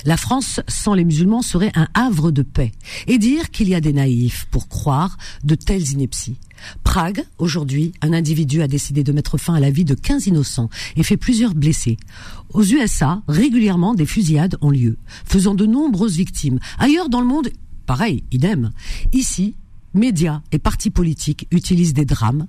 la 0.04 0.16
France 0.16 0.60
sans 0.68 0.94
les 0.94 1.04
musulmans 1.04 1.42
serait 1.42 1.72
un 1.74 1.88
havre 1.94 2.30
de 2.30 2.42
paix. 2.42 2.72
Et 3.06 3.18
dire 3.18 3.50
qu'il 3.50 3.68
y 3.68 3.74
a 3.74 3.80
des 3.80 3.92
naïfs 3.92 4.46
pour 4.50 4.68
croire 4.68 5.16
de 5.44 5.54
telles 5.54 5.90
inepties. 5.90 6.36
Prague, 6.84 7.24
aujourd'hui, 7.38 7.92
un 8.02 8.12
individu 8.12 8.62
a 8.62 8.68
décidé 8.68 9.02
de 9.02 9.12
mettre 9.12 9.38
fin 9.38 9.54
à 9.54 9.60
la 9.60 9.70
vie 9.70 9.84
de 9.84 9.94
15 9.94 10.26
innocents 10.26 10.70
et 10.96 11.02
fait 11.02 11.16
plusieurs 11.16 11.54
blessés. 11.54 11.96
Aux 12.52 12.64
USA, 12.64 13.22
régulièrement, 13.28 13.94
des 13.94 14.06
fusillades 14.06 14.56
ont 14.60 14.70
lieu, 14.70 14.98
faisant 15.24 15.54
de 15.54 15.66
nombreuses 15.66 16.16
victimes. 16.16 16.58
Ailleurs 16.78 17.08
dans 17.08 17.20
le 17.20 17.26
monde, 17.26 17.48
pareil, 17.86 18.24
idem. 18.30 18.70
Ici, 19.12 19.54
médias 19.94 20.42
et 20.52 20.58
partis 20.58 20.90
politiques 20.90 21.46
utilisent 21.50 21.94
des 21.94 22.04
drames, 22.04 22.46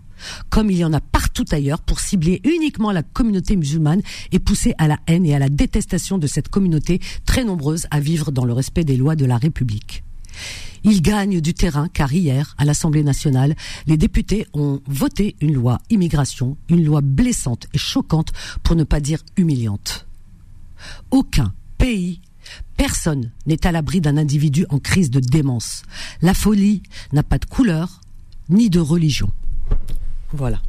comme 0.50 0.70
il 0.70 0.78
y 0.78 0.86
en 0.86 0.94
a 0.94 1.00
partout 1.00 1.46
ailleurs, 1.52 1.82
pour 1.82 2.00
cibler 2.00 2.42
uniquement 2.44 2.92
la 2.92 3.04
communauté 3.04 3.56
musulmane 3.56 4.02
et 4.32 4.40
pousser 4.40 4.74
à 4.78 4.88
la 4.88 5.00
haine 5.08 5.26
et 5.26 5.36
à 5.36 5.40
la 5.40 5.50
détestation 5.50 6.18
de 6.18 6.28
cette 6.28 6.50
communauté 6.50 7.00
très 7.26 7.44
nombreuse 7.44 7.88
à 7.92 8.00
vivre 8.00 8.32
dans 8.32 8.46
le 8.46 8.54
respect 8.54 8.84
des 8.84 8.98
lois 8.98 9.16
de 9.16 9.26
la 9.26 9.38
République. 9.38 10.04
Ils 10.84 11.02
gagnent 11.02 11.42
du 11.42 11.54
terrain 11.54 11.88
car 11.90 12.12
hier, 12.12 12.56
à 12.58 12.66
l'Assemblée 12.66 13.04
nationale, 13.04 13.56
les 13.86 13.98
députés 13.98 14.48
ont 14.54 14.82
voté 14.88 15.36
une 15.40 15.54
loi 15.54 15.80
immigration, 15.90 16.58
une 16.70 16.84
loi 16.84 17.02
blessante 17.02 17.68
et 17.74 17.78
choquante 17.78 18.32
pour 18.64 18.76
ne 18.76 18.84
pas 18.84 19.00
dire 19.00 19.20
humiliante. 19.38 20.08
Aucun 21.12 21.54
pays 21.78 22.22
Personne 22.78 23.32
n'est 23.46 23.66
à 23.66 23.72
l'abri 23.72 24.02
d'un 24.02 24.18
individu 24.18 24.66
en 24.70 24.80
crise 24.80 25.12
de 25.12 25.20
démence. 25.20 25.84
La 26.22 26.34
folie 26.34 26.84
n'a 27.14 27.24
pas 27.24 27.38
de 27.38 27.46
couleur 27.46 28.02
ni 28.50 28.70
de 28.70 28.80
religion. 28.80 29.30
Voilà. 30.34 30.62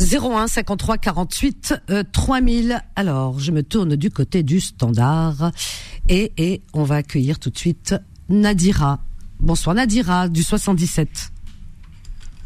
01 0.00 0.48
53 0.48 0.98
48 0.98 1.74
3000. 2.12 2.80
Alors, 2.96 3.38
je 3.38 3.52
me 3.52 3.62
tourne 3.62 3.96
du 3.96 4.10
côté 4.10 4.42
du 4.42 4.60
standard 4.60 5.52
et, 6.08 6.32
et 6.36 6.62
on 6.72 6.82
va 6.82 6.96
accueillir 6.96 7.38
tout 7.38 7.50
de 7.50 7.58
suite 7.58 7.94
Nadira. 8.28 9.00
Bonsoir 9.40 9.74
Nadira 9.76 10.28
du 10.28 10.42
77. 10.42 11.30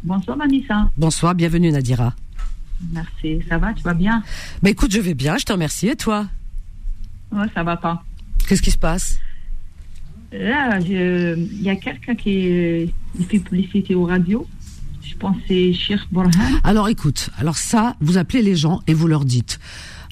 Bonsoir 0.03 0.37
Vanessa. 0.37 0.89
Bonsoir, 0.97 1.35
bienvenue 1.35 1.71
Nadira. 1.71 2.13
Merci, 2.93 3.41
ça 3.49 3.57
va, 3.57 3.73
tu 3.73 3.83
vas 3.83 3.93
bien? 3.93 4.23
Bah 4.63 4.69
écoute, 4.69 4.91
je 4.91 4.99
vais 4.99 5.13
bien, 5.13 5.37
je 5.37 5.45
te 5.45 5.51
remercie. 5.51 5.87
Et 5.87 5.95
toi? 5.95 6.27
Ouais, 7.31 7.45
ça 7.53 7.63
va 7.63 7.77
pas. 7.77 8.03
Qu'est-ce 8.47 8.61
qui 8.61 8.71
se 8.71 8.77
passe? 8.77 9.19
Là, 10.31 10.79
il 10.79 11.61
y 11.61 11.69
a 11.69 11.75
quelqu'un 11.75 12.15
qui, 12.15 12.91
fait 13.27 13.39
publicité 13.39 13.95
aux 13.95 14.05
radios. 14.05 14.47
Je 15.01 15.15
pense 15.15 15.37
que 15.37 15.43
c'est 15.47 15.73
Cheikh 15.73 16.01
Borhan. 16.11 16.29
Alors 16.63 16.87
écoute, 16.87 17.29
alors 17.39 17.57
ça, 17.57 17.95
vous 17.99 18.17
appelez 18.17 18.43
les 18.43 18.55
gens 18.55 18.81
et 18.85 18.93
vous 18.93 19.07
leur 19.07 19.25
dites. 19.25 19.59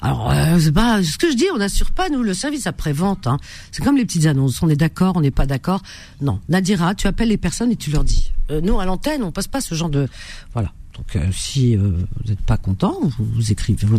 Alors, 0.00 0.30
euh, 0.30 0.70
pas 0.72 1.02
ce 1.02 1.18
que 1.18 1.30
je 1.30 1.36
dis, 1.36 1.46
on 1.52 1.58
n'assure 1.58 1.90
pas, 1.90 2.08
nous, 2.08 2.22
le 2.22 2.34
service 2.34 2.66
après-vente. 2.66 3.26
Hein. 3.26 3.38
C'est 3.72 3.82
comme 3.82 3.96
les 3.96 4.04
petites 4.04 4.26
annonces, 4.26 4.62
on 4.62 4.68
est 4.68 4.76
d'accord, 4.76 5.16
on 5.16 5.20
n'est 5.20 5.32
pas 5.32 5.46
d'accord. 5.46 5.82
Non, 6.20 6.40
Nadira, 6.48 6.94
tu 6.94 7.06
appelles 7.06 7.28
les 7.28 7.36
personnes 7.36 7.72
et 7.72 7.76
tu 7.76 7.90
leur 7.90 8.04
dis. 8.04 8.32
Euh, 8.50 8.60
nous, 8.60 8.78
à 8.78 8.84
l'antenne, 8.84 9.22
on 9.22 9.32
passe 9.32 9.48
pas 9.48 9.60
ce 9.60 9.74
genre 9.74 9.90
de... 9.90 10.08
Voilà. 10.52 10.72
Donc, 10.98 11.14
euh, 11.14 11.28
si 11.32 11.76
euh, 11.76 11.78
vous 11.80 12.28
n'êtes 12.28 12.42
pas 12.42 12.56
content, 12.56 12.98
vous, 13.02 13.24
vous 13.24 13.52
écrivez, 13.52 13.86
vous, 13.86 13.98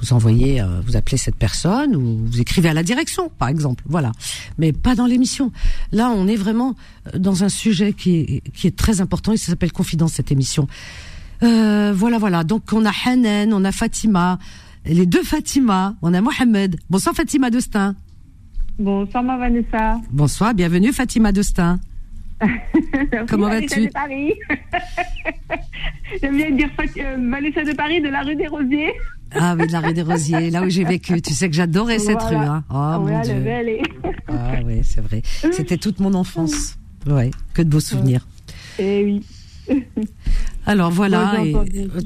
vous, 0.00 0.12
envoyez, 0.12 0.60
euh, 0.60 0.80
vous 0.84 0.96
appelez 0.96 1.16
cette 1.16 1.36
personne 1.36 1.96
ou 1.96 2.18
vous 2.26 2.40
écrivez 2.40 2.68
à 2.68 2.74
la 2.74 2.82
direction, 2.82 3.30
par 3.38 3.48
exemple. 3.48 3.82
Voilà, 3.86 4.12
mais 4.58 4.72
pas 4.72 4.94
dans 4.94 5.06
l'émission. 5.06 5.52
Là, 5.92 6.10
on 6.10 6.26
est 6.28 6.36
vraiment 6.36 6.74
dans 7.16 7.44
un 7.44 7.48
sujet 7.48 7.92
qui 7.92 8.16
est, 8.16 8.50
qui 8.52 8.66
est 8.66 8.76
très 8.76 9.00
important 9.00 9.32
et 9.32 9.36
ça 9.36 9.46
s'appelle 9.46 9.72
Confidence 9.72 10.12
cette 10.12 10.32
émission. 10.32 10.68
voilà, 11.40 12.18
voilà. 12.18 12.44
Donc, 12.44 12.72
on 12.72 12.84
a 12.84 12.92
Hanen, 13.04 13.52
on 13.52 13.64
a 13.64 13.72
Fatima, 13.72 14.38
les 14.84 15.06
deux 15.06 15.22
Fatima, 15.22 15.96
on 16.02 16.14
a 16.14 16.20
Mohamed. 16.20 16.76
Bonsoir 16.90 17.14
Fatima 17.14 17.50
Dostin. 17.50 17.94
Bonsoir 18.78 19.22
ma 19.22 19.36
Vanessa. 19.38 20.00
Bonsoir, 20.10 20.54
bienvenue 20.54 20.92
Fatima 20.92 21.32
Dostin. 21.32 21.80
Comment 23.28 23.48
vas-tu 23.48 23.86
de 23.86 23.90
Paris. 23.90 24.34
J'aime 26.20 26.36
bien 26.36 26.50
dire 26.50 26.68
euh, 26.98 27.16
Vanessa 27.18 27.64
de 27.64 27.72
Paris 27.72 28.02
de 28.02 28.08
la 28.08 28.22
rue 28.22 28.36
des 28.36 28.46
Rosiers. 28.46 28.92
Ah 29.38 29.56
oui, 29.58 29.66
de 29.66 29.72
la 29.72 29.80
rue 29.80 29.92
des 29.92 30.02
Rosiers, 30.02 30.50
là 30.50 30.62
où 30.62 30.68
j'ai 30.68 30.84
vécu. 30.84 31.20
Tu 31.20 31.34
sais 31.34 31.48
que 31.48 31.54
j'adorais 31.54 31.98
cette 31.98 32.22
rue. 32.22 32.36
Hein. 32.36 32.64
Oh 32.70 32.74
ah, 32.74 32.98
mon 32.98 33.20
Dieu. 33.20 33.44
Ah 34.28 34.56
oui, 34.64 34.80
c'est 34.82 35.00
vrai. 35.00 35.22
C'était 35.52 35.76
toute 35.76 36.00
mon 36.00 36.14
enfance. 36.14 36.76
Ouais, 37.06 37.30
que 37.54 37.62
de 37.62 37.68
beaux 37.68 37.80
souvenirs. 37.80 38.26
Eh 38.78 39.04
oui. 39.04 39.22
Alors 40.66 40.90
voilà. 40.90 41.34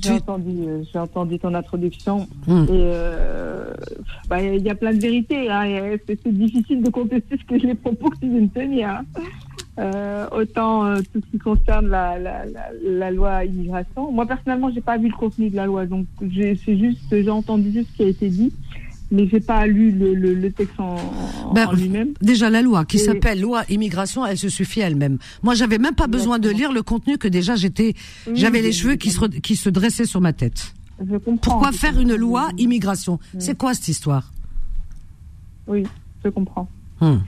J'ai 0.02 0.12
entendu, 0.12 0.50
euh, 0.66 0.82
entendu, 0.94 1.38
ton 1.38 1.54
introduction. 1.54 2.28
Et 2.46 2.68
euh, 2.70 3.72
bah, 4.28 4.42
il 4.42 4.62
y 4.62 4.70
a 4.70 4.74
plein 4.74 4.92
de 4.92 5.00
vérités. 5.00 5.50
Hein. 5.50 5.96
C'est 6.06 6.28
difficile 6.28 6.82
de 6.82 6.90
contester 6.90 7.38
ce 7.38 7.44
que 7.44 7.54
les 7.54 7.74
propos 7.74 8.10
que 8.10 8.18
tu 8.18 8.28
viens 8.28 8.42
de 8.42 8.48
tenir. 8.48 8.88
Hein. 8.90 9.04
Euh, 9.80 10.26
autant 10.32 10.96
tout 10.96 11.20
ce 11.24 11.30
qui 11.30 11.38
concerne 11.38 11.88
la, 11.88 12.18
la, 12.18 12.44
la, 12.84 13.10
loi 13.10 13.44
immigration. 13.46 14.12
Moi 14.12 14.26
personnellement, 14.26 14.70
j'ai 14.74 14.82
pas 14.82 14.98
vu 14.98 15.08
le 15.08 15.16
contenu 15.16 15.48
de 15.48 15.56
la 15.56 15.64
loi, 15.64 15.86
donc 15.86 16.06
c'est 16.20 16.78
juste, 16.78 17.00
j'ai 17.10 17.30
entendu 17.30 17.72
juste 17.72 17.88
ce 17.92 17.96
qui 17.96 18.02
a 18.02 18.08
été 18.08 18.28
dit 18.28 18.52
mais 19.10 19.28
j'ai 19.28 19.40
pas 19.40 19.66
lu 19.66 19.90
le, 19.90 20.14
le, 20.14 20.34
le 20.34 20.52
texte 20.52 20.78
en, 20.78 20.96
ben, 21.52 21.72
lui-même. 21.72 22.14
Déjà 22.20 22.48
la 22.48 22.62
loi 22.62 22.84
qui 22.84 22.98
s'appelle 22.98 23.40
loi 23.40 23.64
immigration, 23.68 24.24
elle 24.24 24.38
se 24.38 24.48
suffit 24.48 24.80
elle-même. 24.80 25.18
Moi, 25.42 25.54
j'avais 25.54 25.78
même 25.78 25.94
pas 25.94 26.06
besoin 26.06 26.38
de 26.38 26.48
lire 26.48 26.72
le 26.72 26.82
contenu 26.82 27.18
que 27.18 27.28
déjà 27.28 27.56
j'étais, 27.56 27.94
j'avais 28.34 28.62
les 28.62 28.72
cheveux 28.72 28.96
qui 28.96 29.10
se 29.10 29.24
qui 29.26 29.56
se 29.56 29.68
dressaient 29.68 30.04
sur 30.04 30.20
ma 30.20 30.32
tête. 30.32 30.74
Je 31.00 31.16
comprends. 31.16 31.52
Pourquoi 31.52 31.72
faire 31.72 31.98
une 31.98 32.14
loi 32.14 32.50
immigration? 32.58 33.18
C'est 33.38 33.56
quoi 33.56 33.74
cette 33.74 33.88
histoire? 33.88 34.32
Oui, 35.66 35.84
je 36.24 36.30
comprends. 36.30 36.68
Hum. 37.00 37.22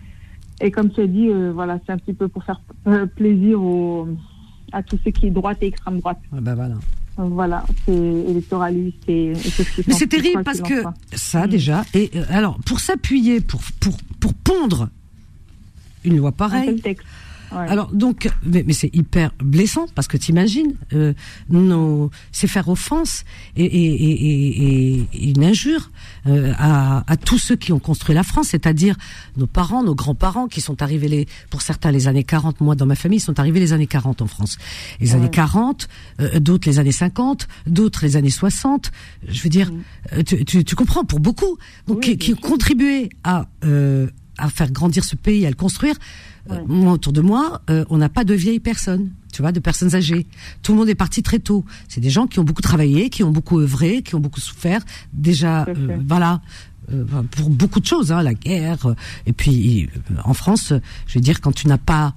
Et 0.61 0.71
comme 0.71 0.91
tu 0.91 1.01
as 1.01 1.07
dit, 1.07 1.29
euh, 1.29 1.53
voilà, 1.53 1.79
c'est 1.85 1.93
un 1.93 1.99
petit 1.99 2.13
peu 2.13 2.29
pour 2.29 2.45
faire 2.45 2.61
euh, 2.87 3.07
plaisir 3.07 3.61
aux, 3.63 4.09
à 4.73 4.83
tous 4.83 4.99
ceux 5.05 5.11
qui 5.11 5.27
est 5.27 5.31
droite 5.31 5.59
et 5.63 5.67
extrême 5.67 5.99
droite. 6.01 6.19
Ah 6.33 6.41
ben 6.41 6.55
voilà. 6.55 6.75
Voilà, 7.17 7.65
c'est 7.85 7.93
électoraliste 7.93 9.07
et, 9.07 9.35
Mais 9.87 9.93
c'est 9.93 10.07
terrible 10.07 10.43
parce 10.45 10.63
que 10.63 10.83
ça 11.13 11.47
déjà. 11.47 11.85
Et 11.93 12.11
euh, 12.15 12.25
alors, 12.31 12.59
pour 12.65 12.81
s'appuyer, 12.81 13.43
pour, 13.43 13.61
pour, 13.81 13.99
pour 14.19 14.33
pondre 14.35 14.89
une 16.05 16.17
loi 16.17 16.33
pareille. 16.33 16.83
Alors 17.55 17.91
donc, 17.93 18.29
mais, 18.45 18.65
c'est 18.73 18.95
hyper 18.95 19.33
blessant 19.39 19.87
parce 19.95 20.09
que 20.09 20.17
t'imagines, 20.17 20.75
euh, 20.93 21.13
nos, 21.49 22.11
c'est 22.33 22.47
faire 22.47 22.69
offense 22.69 23.25
et, 23.57 23.65
et, 23.65 24.03
et, 24.05 25.07
et 25.13 25.31
une 25.31 25.45
injure 25.45 25.91
euh, 26.27 26.53
à, 26.59 27.05
à, 27.11 27.17
tous 27.17 27.39
ceux 27.39 27.57
qui 27.57 27.73
ont 27.73 27.79
construit 27.79 28.15
la 28.15 28.23
France, 28.23 28.49
c'est-à-dire 28.49 28.97
nos 29.37 29.47
parents, 29.47 29.83
nos 29.83 29.95
grands-parents 29.95 30.49
qui 30.49 30.61
sont 30.61 30.83
arrivés 30.83 31.09
les, 31.09 31.29
pour 31.51 31.63
certains 31.63 31.91
les 31.91 32.09
années 32.09 32.25
40. 32.25 32.61
Moi, 32.61 32.75
dans 32.75 32.87
ma 32.87 32.95
famille, 32.95 33.19
ils 33.19 33.23
sont 33.23 33.39
arrivés 33.39 33.61
les 33.61 33.73
années 33.73 33.87
40 33.87 34.23
en 34.23 34.27
France. 34.27 34.59
Les 35.01 35.15
années 35.15 35.31
40, 35.31 35.89
euh, 36.21 36.41
d'autres 36.41 36.69
les 36.69 36.79
années 36.79 36.93
50, 36.93 37.49
d'autres 37.67 38.05
les 38.05 38.17
années 38.17 38.31
60. 38.31 38.91
Je 39.29 39.43
veux 39.43 39.51
dire, 39.51 39.71
euh, 40.13 40.23
tu, 40.23 40.45
tu, 40.45 40.65
tu, 40.65 40.75
comprends 40.75 41.05
pour 41.05 41.21
beaucoup, 41.21 41.59
donc 41.87 42.01
qui, 42.01 42.17
qui 42.17 42.33
ont 42.33 42.37
contribué 42.37 43.11
à 43.25 43.47
à 44.39 44.49
faire 44.49 44.71
grandir 44.71 45.05
ce 45.05 45.17
pays, 45.17 45.47
à 45.47 45.51
le 45.51 45.57
construire. 45.57 45.95
Moi, 46.67 46.93
autour 46.93 47.13
de 47.13 47.21
moi, 47.21 47.63
on 47.69 47.97
n'a 47.97 48.09
pas 48.09 48.25
de 48.25 48.35
vieilles 48.35 48.61
personnes 48.61 49.11
tu 49.33 49.43
vois, 49.43 49.51
de 49.51 49.59
personnes 49.59 49.95
âgées. 49.97 50.27
Tout 50.63 50.73
le 50.73 50.79
monde 50.79 50.89
est 50.89 50.95
parti 50.95 51.23
très 51.23 51.39
tôt. 51.39 51.65
C'est 51.89 52.01
des 52.01 52.11
gens 52.11 52.27
qui 52.27 52.39
ont 52.39 52.45
beaucoup 52.45 52.63
travaillé, 52.63 53.11
qui 53.11 53.25
ont 53.25 53.31
beaucoup 53.31 53.59
œuvré, 53.59 54.03
qui 54.03 54.15
ont 54.15 54.21
beaucoup 54.21 54.41
souffert. 54.41 54.83
Déjà, 55.13 55.65
euh, 55.65 55.99
voilà, 56.07 56.43
euh, 56.93 57.05
pour 57.31 57.51
beaucoup 57.51 57.81
de 57.81 57.87
choses, 57.87 58.13
hein, 58.13 58.23
la 58.23 58.35
guerre. 58.35 58.87
Euh, 58.87 58.95
et 59.27 59.33
puis, 59.33 59.89
en 60.25 60.35
France, 60.35 60.73
je 61.07 61.15
veux 61.15 61.23
dire, 61.23 61.41
quand 61.41 61.53
tu 61.53 61.67
n'as 61.67 61.79
pas 61.79 62.15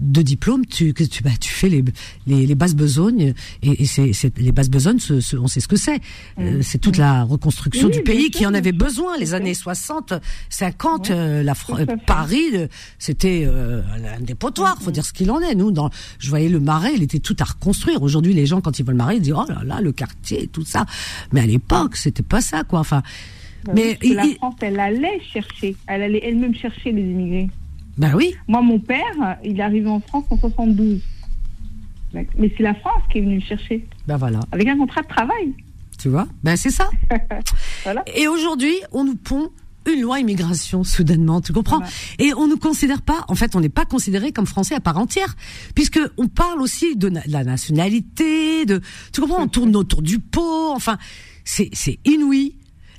de 0.00 0.22
diplôme, 0.22 0.64
tu, 0.66 0.92
que 0.92 1.04
tu, 1.04 1.22
bah, 1.22 1.30
tu 1.40 1.50
fais 1.50 1.68
les, 1.68 1.84
les, 2.26 2.46
les 2.46 2.54
bases 2.54 2.74
besognes 2.74 3.34
et, 3.62 3.82
et 3.82 3.86
c'est, 3.86 4.12
les 4.38 4.52
bases 4.52 4.70
besognes, 4.70 4.98
on 5.38 5.48
sait 5.48 5.60
ce 5.60 5.68
que 5.68 5.76
c'est. 5.76 6.00
Euh, 6.38 6.58
mm. 6.58 6.62
c'est 6.62 6.78
toute 6.78 6.96
la 6.96 7.24
reconstruction 7.24 7.88
du 7.88 8.02
pays 8.02 8.30
qui 8.30 8.46
en 8.46 8.54
avait 8.54 8.72
besoin. 8.72 9.16
Les 9.18 9.34
années 9.34 9.54
60, 9.54 10.14
50, 10.48 11.10
euh, 11.10 11.42
la 11.42 11.54
Paris, 12.06 12.50
euh, 12.54 12.68
c'était 12.98 13.46
un 13.46 14.20
dépotoir. 14.20 14.80
Faut 14.80 14.90
mm. 14.90 14.94
dire 14.94 15.04
ce 15.04 15.12
qu'il 15.12 15.30
en 15.30 15.40
est. 15.40 15.54
Nous, 15.54 15.70
dans, 15.72 15.90
je 16.18 16.28
voyais 16.28 16.48
le 16.48 16.60
Marais, 16.60 16.92
il 16.94 17.02
était 17.02 17.18
tout 17.18 17.36
à 17.40 17.44
reconstruire. 17.44 18.02
Aujourd'hui, 18.02 18.34
les 18.34 18.46
gens 18.46 18.60
quand 18.60 18.78
ils 18.78 18.84
voient 18.84 18.92
le 18.92 18.98
Marais, 18.98 19.16
ils 19.16 19.22
disent 19.22 19.34
oh 19.36 19.44
là 19.48 19.62
là, 19.64 19.80
le 19.80 19.92
quartier, 19.92 20.48
tout 20.48 20.64
ça. 20.64 20.86
Mais 21.32 21.40
à 21.40 21.46
l'époque, 21.46 21.96
c'était 21.96 22.22
pas 22.22 22.40
ça, 22.40 22.64
quoi. 22.64 22.80
Enfin. 22.80 23.02
Mais 23.74 23.98
la 24.02 24.24
France, 24.36 24.54
elle 24.62 24.78
allait 24.78 25.20
chercher, 25.32 25.74
elle 25.88 26.02
allait 26.02 26.20
elle-même 26.22 26.54
chercher 26.54 26.92
les 26.92 27.02
immigrés. 27.02 27.50
Ben 27.98 28.14
oui. 28.14 28.34
Moi, 28.46 28.62
mon 28.62 28.78
père, 28.78 29.38
il 29.44 29.58
est 29.58 29.62
arrivé 29.62 29.88
en 29.88 30.00
France 30.00 30.24
en 30.30 30.38
72. 30.38 31.00
Mais 32.14 32.26
c'est 32.56 32.62
la 32.62 32.74
France 32.74 33.02
qui 33.10 33.18
est 33.18 33.20
venue 33.20 33.36
le 33.36 33.44
chercher. 33.44 33.86
Ben 34.06 34.16
voilà. 34.16 34.40
Avec 34.52 34.66
un 34.68 34.78
contrat 34.78 35.02
de 35.02 35.08
travail. 35.08 35.54
Tu 35.98 36.08
vois? 36.08 36.26
Ben 36.42 36.56
c'est 36.56 36.70
ça. 36.70 36.88
voilà. 37.84 38.04
Et 38.14 38.28
aujourd'hui, 38.28 38.74
on 38.92 39.04
nous 39.04 39.16
pond 39.16 39.50
une 39.92 40.02
loi 40.02 40.20
immigration 40.20 40.84
soudainement, 40.84 41.40
tu 41.40 41.52
comprends? 41.52 41.80
Et 42.18 42.34
on 42.34 42.46
ne 42.46 42.54
considère 42.54 43.02
pas, 43.02 43.24
en 43.28 43.34
fait, 43.34 43.56
on 43.56 43.60
n'est 43.60 43.68
pas 43.68 43.84
considéré 43.84 44.32
comme 44.32 44.46
français 44.46 44.74
à 44.74 44.80
part 44.80 44.98
entière, 44.98 45.34
puisque 45.74 46.00
on 46.18 46.28
parle 46.28 46.60
aussi 46.60 46.96
de 46.96 47.10
la 47.26 47.44
nationalité, 47.44 48.66
de, 48.66 48.80
tu 49.12 49.20
comprends? 49.20 49.42
On 49.42 49.48
tourne 49.48 49.74
autour 49.76 50.02
du 50.02 50.18
pot, 50.18 50.72
enfin, 50.74 50.98
c'est 51.44 51.70
c'est 51.72 51.98
inouï. 52.04 52.54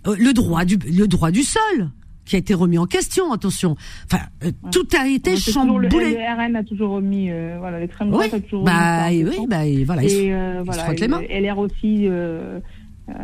Euh, 0.07 0.15
le 0.17 0.33
droit 0.33 0.63
du 0.65 0.77
le 0.77 1.07
droit 1.07 1.29
du 1.29 1.43
sol 1.43 1.91
qui 2.29 2.35
a 2.35 2.39
été 2.39 2.53
remis 2.53 2.77
en 2.77 2.85
question, 2.85 3.33
attention. 3.33 3.75
Enfin, 4.05 4.23
euh, 4.43 4.51
tout 4.71 4.87
a 4.97 5.07
été 5.07 5.35
chamboulé. 5.35 5.89
Le, 5.89 5.97
le, 6.11 6.47
RN 6.47 6.55
a 6.55 6.63
toujours 6.63 6.91
remis, 6.91 7.31
euh, 7.31 7.55
voilà, 7.59 7.79
l'extrême 7.79 8.11
droite 8.11 8.33
a 8.33 8.39
toujours 8.39 8.63
bah, 8.63 9.07
remis. 9.07 9.23
Oui, 9.23 9.47
bah, 9.47 9.63
voilà, 9.85 10.03
et, 10.03 10.31
euh, 10.31 10.61
voilà, 10.63 10.93
les 10.93 11.07
mains. 11.07 11.21
LR 11.27 11.57
aussi, 11.57 12.05
euh, 12.07 12.59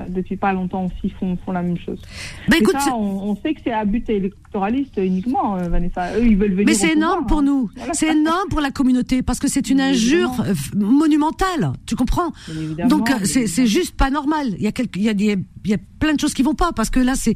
depuis 0.09 0.37
pas 0.37 0.53
longtemps 0.53 0.85
aussi 0.85 1.13
font, 1.19 1.37
font 1.45 1.51
la 1.51 1.61
même 1.61 1.77
chose. 1.77 2.01
Bah, 2.47 2.57
écoute, 2.59 2.79
ça, 2.79 2.95
on, 2.95 3.29
on, 3.29 3.35
sait 3.35 3.53
que 3.53 3.61
c'est 3.63 3.71
à 3.71 3.85
but 3.85 4.09
électoraliste 4.09 4.97
uniquement, 4.97 5.55
Vanessa. 5.57 6.17
Eux, 6.17 6.25
ils 6.25 6.35
veulent 6.35 6.53
venir. 6.53 6.65
Mais 6.65 6.73
c'est 6.73 6.93
énorme 6.93 7.27
pour 7.27 7.39
hein. 7.39 7.43
nous. 7.43 7.69
C'est 7.93 8.11
énorme 8.11 8.49
pour 8.49 8.61
la 8.61 8.71
communauté 8.71 9.21
parce 9.21 9.37
que 9.37 9.47
c'est 9.47 9.69
une 9.69 9.81
injure 9.81 10.31
monumentale. 10.75 11.73
Tu 11.85 11.95
comprends 11.95 12.31
Donc 12.89 13.11
c'est 13.23 13.67
juste 13.67 13.95
pas 13.95 14.09
normal. 14.09 14.55
Il 14.57 14.63
y 14.63 14.67
a 14.67 14.71
quelques, 14.71 14.95
il 14.95 15.03
y 15.03 15.09
a 15.09 15.13
des, 15.13 15.37
y 15.71 15.73
a 15.73 15.79
plein 15.99 16.13
de 16.13 16.19
choses 16.19 16.33
qui 16.33 16.43
vont 16.43 16.53
pas 16.53 16.71
parce 16.71 16.89
que 16.89 16.99
là 16.99 17.13
c'est, 17.15 17.35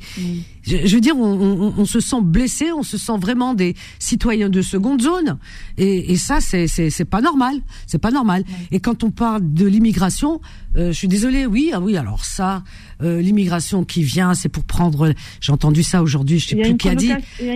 je, 0.63 0.95
veux 0.95 1.01
dire, 1.01 1.17
on, 1.17 1.23
on, 1.23 1.73
on, 1.77 1.85
se 1.85 1.99
sent 1.99 2.21
blessé, 2.21 2.71
on 2.71 2.83
se 2.83 2.97
sent 2.97 3.17
vraiment 3.19 3.53
des 3.53 3.75
citoyens 3.97 4.49
de 4.49 4.61
seconde 4.61 5.01
zone 5.01 5.37
et, 5.77 6.11
et 6.11 6.17
ça 6.17 6.41
c'est 6.41 6.67
c'est 6.67 7.05
pas 7.05 7.21
normal. 7.21 7.61
C'est 7.87 7.97
pas 7.97 8.11
normal. 8.11 8.43
Et 8.71 8.79
quand 8.79 9.03
on 9.03 9.11
parle 9.11 9.53
de 9.53 9.65
l'immigration, 9.65 10.41
je 10.75 10.91
suis 10.91 11.07
désolée, 11.07 11.45
oui, 11.45 11.71
ah 11.73 11.79
oui, 11.79 11.97
alors 11.97 12.25
ça, 12.25 12.63
euh, 13.01 13.21
l'immigration 13.21 13.85
qui 13.85 14.03
vient, 14.03 14.33
c'est 14.33 14.49
pour 14.49 14.63
prendre. 14.63 15.13
J'ai 15.41 15.51
entendu 15.51 15.83
ça 15.83 16.03
aujourd'hui, 16.03 16.39
je 16.39 16.49
sais 16.49 16.55
plus 16.55 16.77
qui 16.77 16.89
a 16.89 16.95
dit 16.95 17.11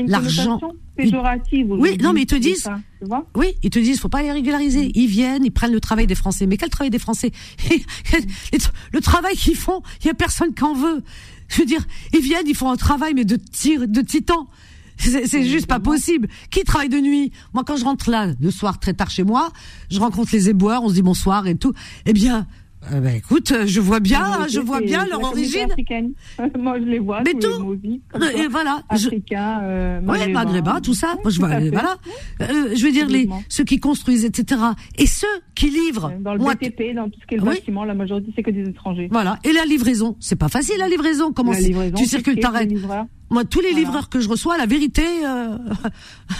l'argent. 0.07 0.59
Oui, 1.79 1.97
non, 2.01 2.13
mais 2.13 2.21
ils 2.21 2.27
te 2.27 2.36
disent. 2.36 2.69
oui, 3.36 3.47
ils 3.63 3.69
te 3.69 3.79
disent, 3.79 3.99
faut 3.99 4.10
pas 4.10 4.21
les 4.21 4.32
régulariser. 4.32 4.91
Ils 4.95 5.08
viennent, 5.08 5.43
ils 5.43 5.51
prennent 5.51 5.71
le 5.71 5.79
travail 5.79 6.08
des 6.08 6.15
Français. 6.15 6.45
Mais 6.45 6.58
quel 6.58 6.69
travail 6.69 6.91
des 6.91 6.99
Français 6.99 7.32
Le 8.93 8.99
travail 9.01 9.36
qu'ils 9.36 9.56
font, 9.56 9.82
il 10.01 10.08
y 10.08 10.10
a 10.10 10.13
personne 10.13 10.53
qui 10.53 10.63
en 10.63 10.73
veut. 10.73 11.03
Je 11.47 11.60
veux 11.60 11.65
dire, 11.65 11.84
ils 12.13 12.21
viennent, 12.21 12.47
ils 12.47 12.56
font 12.56 12.69
un 12.69 12.77
travail, 12.77 13.13
mais 13.13 13.25
de 13.25 13.36
tir, 13.36 13.88
de 13.88 14.01
titan. 14.01 14.47
C'est 14.97 15.43
juste 15.43 15.67
pas 15.67 15.79
possible. 15.79 16.27
Qui 16.51 16.63
travaille 16.63 16.89
de 16.89 16.99
nuit 16.99 17.32
Moi, 17.53 17.63
quand 17.65 17.75
je 17.75 17.84
rentre 17.84 18.10
là, 18.10 18.27
le 18.39 18.51
soir, 18.51 18.79
très 18.79 18.93
tard 18.93 19.10
chez 19.10 19.23
moi, 19.23 19.51
je 19.89 19.99
rencontre 19.99 20.29
les 20.34 20.49
éboueurs, 20.49 20.84
on 20.84 20.89
se 20.89 20.93
dit 20.93 21.01
bonsoir 21.01 21.47
et 21.47 21.56
tout. 21.56 21.73
Eh 22.06 22.13
bien, 22.13 22.47
euh, 22.91 23.00
bah, 23.00 23.13
écoute, 23.15 23.54
je 23.65 23.80
vois 23.80 24.00
bien, 24.00 24.48
je 24.50 24.60
vois 24.60 24.82
bien 24.82 25.06
leur 25.06 25.24
origine. 25.24 25.67
Moi, 26.60 26.80
je 26.80 26.86
les 26.86 27.00
vois. 27.00 27.22
Mais 27.24 27.34
tout. 27.34 27.78
et 28.36 28.48
voilà. 28.48 28.82
Africains, 28.89 29.62
euh, 29.63 30.02
maghrébins, 30.02 30.82
tout 30.82 30.93
ça. 30.93 31.15
Moi, 31.24 31.32
je 31.32 31.39
vois, 31.39 31.60
voilà. 31.69 31.98
Euh, 32.41 32.76
je 32.76 32.86
veux 32.86 32.91
dire 32.91 33.08
les 33.08 33.30
ceux 33.50 33.63
qui 33.63 33.80
construisent, 33.80 34.26
etc. 34.26 34.62
Et 34.98 35.06
ceux 35.06 35.28
qui 35.56 35.69
livrent. 35.69 36.12
Dans 36.19 36.34
le 36.34 36.39
BTP, 36.39 36.96
dans 36.96 37.10
tout 37.10 37.19
ce 37.22 37.28
qui 37.28 37.36
est 37.36 37.38
le 37.38 37.43
bâtiment, 37.43 37.86
la 37.86 37.93
majorité 37.93 38.32
c'est 38.36 38.43
que 38.43 38.52
des 38.52 38.67
étrangers. 38.67 39.08
Voilà. 39.12 39.39
Et 39.43 39.54
la 39.54 39.65
livraison, 39.65 40.15
c'est 40.19 40.36
pas 40.36 40.50
facile 40.50 40.76
la 40.80 40.88
livraison. 40.88 41.32
Comment 41.32 41.54
tu 41.54 42.06
circules, 42.06 42.39
t'arrêtes. 42.39 42.72
Moi, 43.29 43.45
tous 43.45 43.62
les 43.62 43.73
livreurs 43.73 44.09
que 44.09 44.19
je 44.19 44.29
reçois, 44.29 44.57
la 44.57 44.65
vérité, 44.65 45.03
euh, 45.25 45.57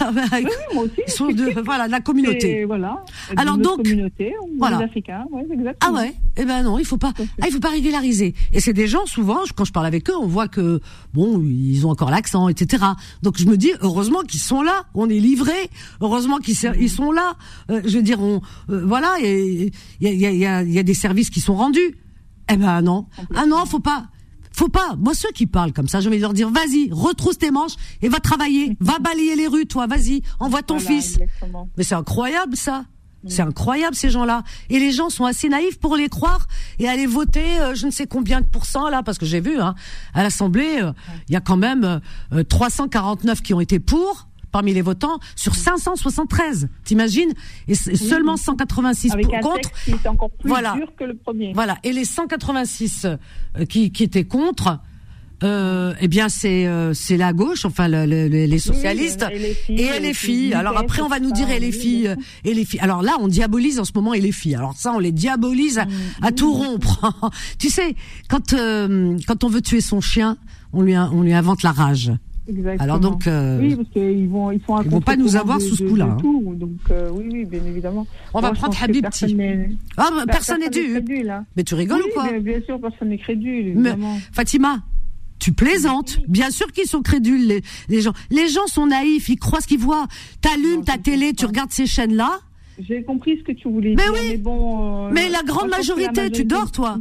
oui, 0.00 0.46
moi 0.74 0.84
aussi. 0.84 1.02
sont 1.08 1.28
de 1.28 1.60
voilà 1.64 1.88
la 1.88 2.00
communauté. 2.00 2.64
Voilà. 2.64 3.04
Alors 3.36 3.58
donc, 3.58 3.82
communauté, 3.82 4.32
voilà. 4.58 4.78
Les 4.78 4.84
Africains, 4.84 5.24
ouais, 5.32 5.42
exactement. 5.50 5.96
Ah 5.98 6.00
ouais? 6.00 6.14
Eh 6.36 6.44
ben 6.44 6.62
non, 6.62 6.78
il 6.78 6.84
faut 6.84 6.96
pas. 6.96 7.12
Ah, 7.40 7.46
il 7.46 7.52
faut 7.52 7.60
pas 7.60 7.70
régulariser. 7.70 8.34
Et 8.52 8.60
c'est 8.60 8.72
des 8.72 8.86
gens 8.86 9.06
souvent, 9.06 9.40
quand 9.56 9.64
je 9.64 9.72
parle 9.72 9.86
avec 9.86 10.08
eux, 10.08 10.16
on 10.16 10.26
voit 10.26 10.48
que 10.48 10.80
bon, 11.12 11.42
ils 11.42 11.86
ont 11.86 11.90
encore 11.90 12.10
l'accent, 12.10 12.48
etc. 12.48 12.84
Donc 13.22 13.38
je 13.38 13.46
me 13.46 13.56
dis 13.56 13.72
heureusement 13.80 14.20
qu'ils 14.22 14.40
sont 14.40 14.62
là. 14.62 14.84
On 14.94 15.08
est 15.08 15.18
livrés. 15.18 15.70
Heureusement 16.00 16.38
qu'ils 16.38 16.56
ils 16.80 16.90
sont 16.90 17.10
là. 17.10 17.34
Euh, 17.70 17.80
je 17.84 17.96
veux 17.96 18.02
dire, 18.02 18.20
on 18.20 18.40
euh, 18.70 18.84
voilà, 18.86 19.16
il 19.20 19.72
y 20.00 20.06
a, 20.06 20.12
y, 20.12 20.26
a, 20.26 20.30
y, 20.30 20.46
a, 20.46 20.62
y 20.62 20.78
a 20.78 20.82
des 20.82 20.94
services 20.94 21.30
qui 21.30 21.40
sont 21.40 21.54
rendus. 21.54 21.96
Eh 22.52 22.56
ben 22.56 22.82
non. 22.82 23.06
Ah 23.34 23.46
non, 23.46 23.64
faut 23.66 23.80
pas. 23.80 24.06
Faut 24.54 24.68
pas. 24.68 24.94
Moi, 24.96 25.14
ceux 25.14 25.32
qui 25.32 25.46
parlent 25.46 25.72
comme 25.72 25.88
ça, 25.88 26.00
je 26.00 26.08
vais 26.08 26.18
leur 26.18 26.32
dire, 26.32 26.48
vas-y, 26.48 26.88
retrousse 26.92 27.38
tes 27.38 27.50
manches 27.50 27.74
et 28.02 28.08
va 28.08 28.20
travailler. 28.20 28.76
va 28.80 29.00
balayer 29.00 29.34
les 29.34 29.48
rues, 29.48 29.66
toi. 29.66 29.88
Vas-y, 29.88 30.22
envoie 30.38 30.62
ton 30.62 30.78
fils. 30.78 31.18
Mais 31.76 31.82
c'est 31.82 31.96
incroyable, 31.96 32.56
ça. 32.56 32.84
C'est 33.26 33.42
incroyable 33.42 33.96
ces 33.96 34.10
gens-là. 34.10 34.44
Et 34.70 34.78
les 34.78 34.92
gens 34.92 35.10
sont 35.10 35.24
assez 35.24 35.48
naïfs 35.48 35.80
pour 35.80 35.96
les 35.96 36.08
croire 36.08 36.46
et 36.78 36.88
aller 36.88 37.06
voter 37.06 37.58
euh, 37.58 37.74
je 37.74 37.86
ne 37.86 37.90
sais 37.90 38.06
combien 38.06 38.42
de 38.42 38.46
pourcents 38.46 38.90
là, 38.90 39.02
parce 39.02 39.16
que 39.16 39.24
j'ai 39.24 39.40
vu 39.40 39.58
hein, 39.58 39.74
à 40.12 40.22
l'Assemblée, 40.22 40.82
euh, 40.82 40.92
il 41.28 41.32
y 41.32 41.36
a 41.36 41.40
quand 41.40 41.56
même 41.56 42.00
349 42.48 43.40
qui 43.40 43.54
ont 43.54 43.60
été 43.60 43.80
pour 43.80 44.28
parmi 44.54 44.72
les 44.72 44.82
votants 44.82 45.18
sur 45.34 45.56
573. 45.56 46.68
T'imagines? 46.84 47.34
Et 47.66 47.74
seulement 47.74 48.36
186 48.36 49.10
Avec 49.10 49.34
un 49.34 49.40
contre. 49.40 49.68
Texte 49.84 50.06
encore 50.06 50.30
plus 50.30 50.48
voilà. 50.48 50.74
dur 50.74 50.92
que 50.96 51.02
le 51.02 51.16
premier. 51.16 51.52
Voilà. 51.52 51.76
Et 51.82 51.92
les 51.92 52.04
186 52.04 53.04
euh, 53.04 53.64
qui, 53.64 53.90
qui 53.90 54.04
étaient 54.04 54.22
contre. 54.22 54.78
Euh, 55.42 55.92
eh 56.00 56.06
bien, 56.06 56.28
c'est 56.28 56.68
euh, 56.68 56.94
c'est 56.94 57.16
la 57.16 57.32
gauche, 57.32 57.64
enfin 57.64 57.88
le, 57.88 58.04
les 58.28 58.58
socialistes 58.60 59.26
et 59.68 59.98
les 59.98 60.14
filles. 60.14 60.54
Alors 60.54 60.78
après, 60.78 61.02
on 61.02 61.08
va 61.08 61.18
nous 61.18 61.32
dire 61.32 61.50
et 61.50 61.58
les 61.58 61.72
filles 61.72 62.14
et 62.44 62.54
les 62.54 62.64
filles. 62.64 62.80
Alors 62.80 63.02
là, 63.02 63.16
on 63.18 63.26
diabolise 63.26 63.80
en 63.80 63.84
ce 63.84 63.90
moment 63.92 64.14
et 64.14 64.20
les 64.20 64.30
filles. 64.30 64.54
Alors 64.54 64.74
ça, 64.74 64.92
on 64.92 65.00
les 65.00 65.10
diabolise 65.10 65.78
à, 65.78 65.86
à 66.22 66.30
tout 66.30 66.54
rompre. 66.54 67.30
tu 67.58 67.70
sais, 67.70 67.96
quand 68.30 68.52
euh, 68.52 69.18
quand 69.26 69.42
on 69.42 69.48
veut 69.48 69.62
tuer 69.62 69.80
son 69.80 70.00
chien, 70.00 70.38
on 70.72 70.80
lui 70.80 70.96
on 70.96 71.22
lui 71.22 71.34
invente 71.34 71.64
la 71.64 71.72
rage. 71.72 72.12
Exactement. 72.46 72.82
Alors 72.82 73.00
donc, 73.00 73.26
euh, 73.26 73.58
oui, 73.58 73.74
parce 73.74 73.88
qu'ils 73.88 74.28
vont, 74.28 74.50
ils 74.50 74.60
ils 74.84 74.90
vont 74.90 75.00
pas 75.00 75.16
nous 75.16 75.36
avoir 75.36 75.60
sous 75.60 75.76
ce 75.76 75.84
coup-là. 75.84 76.16
Hein. 76.18 76.54
Donc 76.56 76.70
euh, 76.90 77.10
oui, 77.12 77.28
oui, 77.32 77.44
bien 77.44 77.64
évidemment. 77.64 78.06
On 78.34 78.40
va 78.40 78.52
prendre 78.52 78.76
Habibti. 78.82 79.36
Ah, 79.96 80.10
bah, 80.14 80.24
personne 80.26 80.60
n'est 80.60 80.70
dû. 80.70 80.96
Hein. 81.30 81.44
Mais 81.56 81.64
tu 81.64 81.74
rigoles 81.74 82.02
ou 82.02 82.12
quoi 82.12 82.24
bien, 82.24 82.40
bien, 82.40 82.60
sûr, 82.62 82.78
personne 82.80 83.08
n'est 83.08 83.18
crédule. 83.18 83.68
Évidemment. 83.68 84.18
Fatima, 84.32 84.80
tu 85.38 85.52
plaisantes. 85.52 86.18
Bien 86.28 86.50
sûr 86.50 86.70
qu'ils 86.72 86.86
sont 86.86 87.02
crédules, 87.02 87.46
les, 87.46 87.62
les, 87.88 88.02
gens. 88.02 88.12
Les 88.30 88.48
gens 88.48 88.66
sont 88.66 88.86
naïfs, 88.86 89.28
ils 89.28 89.38
croient 89.38 89.60
ce 89.60 89.66
qu'ils 89.66 89.78
voient. 89.78 90.06
T'allumes 90.42 90.84
ta 90.84 90.98
télé, 90.98 91.32
tu 91.32 91.46
regardes 91.46 91.72
ces 91.72 91.86
chaînes-là. 91.86 92.40
J'ai 92.78 93.02
compris 93.02 93.38
ce 93.38 93.44
que 93.44 93.52
tu 93.52 93.68
voulais 93.68 93.94
mais 93.96 94.02
dire. 94.02 94.12
Oui. 94.12 94.28
Mais 94.30 94.36
bon. 94.36 95.06
Euh, 95.06 95.10
mais 95.12 95.28
la 95.28 95.42
grande 95.42 95.70
majorité, 95.70 96.30
tu 96.30 96.44
dors, 96.44 96.70
toi. 96.72 96.98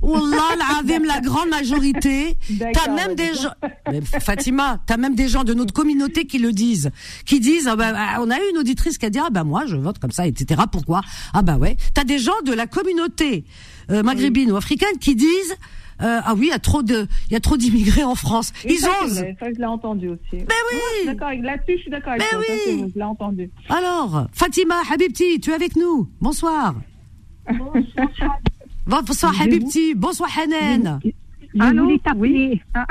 Wallah, 0.00 0.82
la 1.06 1.20
grande 1.24 1.48
majorité. 1.50 2.36
T'as 2.72 2.92
même 2.92 3.14
des 3.14 3.34
gens. 3.34 3.52
Mais 3.90 4.00
Fatima, 4.00 4.80
t'as 4.86 4.96
même 4.96 5.14
des 5.14 5.28
gens 5.28 5.44
de 5.44 5.54
notre 5.54 5.74
communauté 5.74 6.24
qui 6.24 6.38
le 6.38 6.52
disent. 6.52 6.90
Qui 7.24 7.40
disent, 7.40 7.68
ah 7.68 7.76
bah, 7.76 7.92
ah, 7.94 8.18
on 8.20 8.30
a 8.30 8.36
eu 8.36 8.50
une 8.50 8.58
auditrice 8.58 8.98
qui 8.98 9.06
a 9.06 9.10
dit, 9.10 9.18
ah 9.18 9.30
bah 9.30 9.44
moi, 9.44 9.64
je 9.66 9.76
vote 9.76 9.98
comme 9.98 10.12
ça, 10.12 10.26
etc. 10.26 10.62
Pourquoi? 10.70 11.02
Ah 11.32 11.42
bah 11.42 11.56
ouais. 11.56 11.76
T'as 11.94 12.04
des 12.04 12.18
gens 12.18 12.40
de 12.44 12.52
la 12.52 12.66
communauté 12.66 13.44
euh, 13.90 14.02
maghrébine 14.02 14.50
ou 14.52 14.56
africaine 14.56 14.98
qui 15.00 15.14
disent, 15.14 15.56
euh, 16.02 16.20
ah 16.24 16.34
oui, 16.34 16.46
il 16.46 16.48
y 16.48 16.52
a 16.52 16.58
trop 16.58 16.82
de, 16.82 17.06
il 17.28 17.32
y 17.32 17.36
a 17.36 17.40
trop 17.40 17.56
d'immigrés 17.56 18.04
en 18.04 18.14
France. 18.14 18.52
Ils 18.64 18.78
ça, 18.78 18.90
osent. 19.02 19.24
Ça, 19.40 19.52
je 19.52 19.58
l'ai 19.58 19.64
entendu 19.64 20.08
aussi. 20.08 20.20
Mais 20.32 20.40
oui. 20.72 21.06
D'accord, 21.06 21.30
là-dessus, 21.42 21.76
je 21.76 21.82
suis 21.82 21.90
d'accord 21.90 22.12
avec 22.12 22.22
Mais 22.22 22.30
toi. 22.30 22.40
oui. 22.40 22.80
Ça, 22.80 22.86
je 22.94 22.98
l'ai 22.98 23.04
entendu. 23.04 23.50
Alors, 23.68 24.26
Fatima 24.32 24.74
Habibti, 24.92 25.40
tu 25.40 25.50
es 25.50 25.54
avec 25.54 25.76
nous. 25.76 26.08
Bonsoir. 26.20 26.74
Bonsoir. 27.48 28.38
Bonsoir 28.86 29.40
Habibti. 29.40 29.94
Bonsoir 29.94 30.30
Hanan. 30.38 31.00
Voulais 31.54 31.98
t'appeler. 31.98 32.62
Ah. 32.74 32.86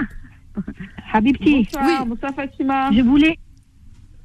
Habibti. 1.14 1.64
Bonsoir, 1.64 2.02
oui. 2.02 2.10
bonsoir 2.10 2.32
Fatima. 2.36 2.92
Je 2.92 3.02
voulais. 3.02 3.40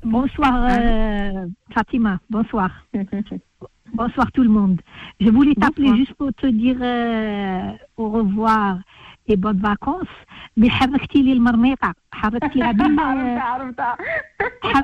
Bonsoir 0.02 0.66
euh, 0.70 1.46
Fatima. 1.74 2.18
Bonsoir. 2.30 2.70
Bonsoir 3.93 4.31
tout 4.31 4.43
le 4.43 4.49
monde. 4.49 4.81
Je 5.21 5.29
voulais 5.29 5.55
t'appeler 5.55 5.95
juste 5.95 6.13
pour 6.13 6.33
te 6.33 6.47
dire 6.47 6.77
euh, 6.81 7.71
au 7.97 8.09
revoir 8.09 8.79
et 9.27 9.37
bonnes 9.37 9.59
vacances. 9.59 10.15
Mais 10.57 10.69
حركتي 10.69 11.21
لي 11.21 11.33
المرميطة 11.33 11.93
حركتيها 12.11 12.71
بال 12.71 12.99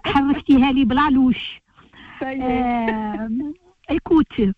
حركتيها 0.06 0.72
لي 0.72 0.86
بلا 0.86 1.10
لوش 1.10 1.62
écoute 3.92 4.52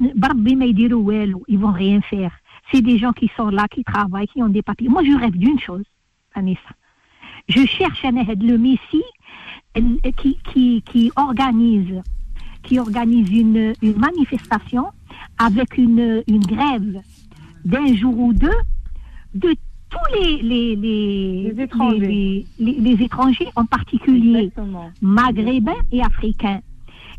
بربي 0.00 0.56
ما 0.56 0.64
يديروا 0.64 1.06
والو 1.06 1.44
ils 1.48 1.58
vont 1.58 1.72
rien 1.72 2.00
faire 2.00 2.32
c'est 2.70 2.82
des 2.82 2.98
gens 2.98 3.12
qui 3.12 3.30
sont 3.36 3.48
là 3.48 3.66
qui 3.68 3.82
travaillent 3.84 4.28
qui 4.28 4.42
ont 4.42 4.48
des 4.48 4.62
papiers 4.62 4.88
moi 4.88 5.02
je 5.02 5.12
rêve 5.18 5.36
d'une 5.36 5.60
chose 5.60 5.84
Anissa 6.34 6.72
je 7.48 7.64
cherche 7.66 8.04
un 8.04 8.12
le 8.50 8.56
Messie 8.58 9.10
qui, 10.16 10.38
qui, 10.48 10.82
qui 10.82 11.10
organise 11.16 12.02
qui 12.63 12.79
organise 12.79 13.29
une, 13.29 13.73
une 13.81 13.97
manifestation 13.97 14.85
avec 15.37 15.77
une, 15.77 16.23
une 16.27 16.39
grève 16.45 17.01
d'un 17.65 17.93
jour 17.95 18.17
ou 18.17 18.33
deux 18.33 18.49
de 19.35 19.53
tous 19.89 20.19
les, 20.19 20.41
les, 20.41 20.75
les, 20.75 21.51
les 21.53 21.63
étrangers. 21.63 22.45
Les, 22.59 23.03
étrangers, 23.03 23.47
en 23.55 23.65
particulier 23.65 24.45
Exactement. 24.45 24.89
maghrébins 25.01 25.81
et 25.91 26.01
africains. 26.01 26.61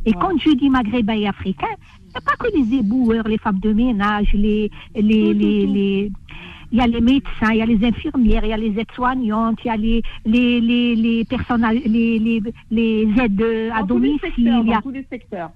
Et 0.07 0.11
Ouais. 0.11 0.17
quand 0.21 0.37
je 0.39 0.51
dis 0.55 0.69
maghrébins 0.69 1.15
et 1.15 1.27
africains, 1.27 1.77
c'est 2.15 2.25
pas 2.25 2.37
que 2.39 2.49
les 2.57 2.77
éboueurs, 2.79 3.27
les 3.27 3.39
femmes 3.39 3.59
de 3.61 3.73
ménage, 3.73 4.33
les, 4.35 4.71
les, 4.95 5.01
Tout, 5.03 5.33
tout, 5.33 5.73
les, 5.75 6.11
tout 6.13 6.35
il 6.75 6.79
y 6.79 6.81
a 6.81 6.89
les 6.89 7.01
médecins, 7.01 7.53
il 7.53 7.59
y 7.59 7.63
a 7.63 7.67
les 7.67 7.87
infirmières, 7.87 8.45
il 8.45 8.49
y 8.49 8.53
a 8.53 8.57
les 8.57 8.77
aides-soignantes, 8.81 9.61
il 9.65 9.69
y 9.69 9.71
a 9.71 9.77
les, 9.77 10.03
les, 10.25 10.61
les, 10.61 10.97
les, 10.97 11.25
les, 11.25 12.19
les, 12.19 12.43
les 12.73 13.23
aides 13.23 13.71
à 13.73 13.85
domicile. 13.85 14.33
Il 14.39 14.67
y 14.67 14.75
a... 14.75 14.83
Tous 14.83 14.91
les 14.91 15.07
secteurs. 15.09 15.53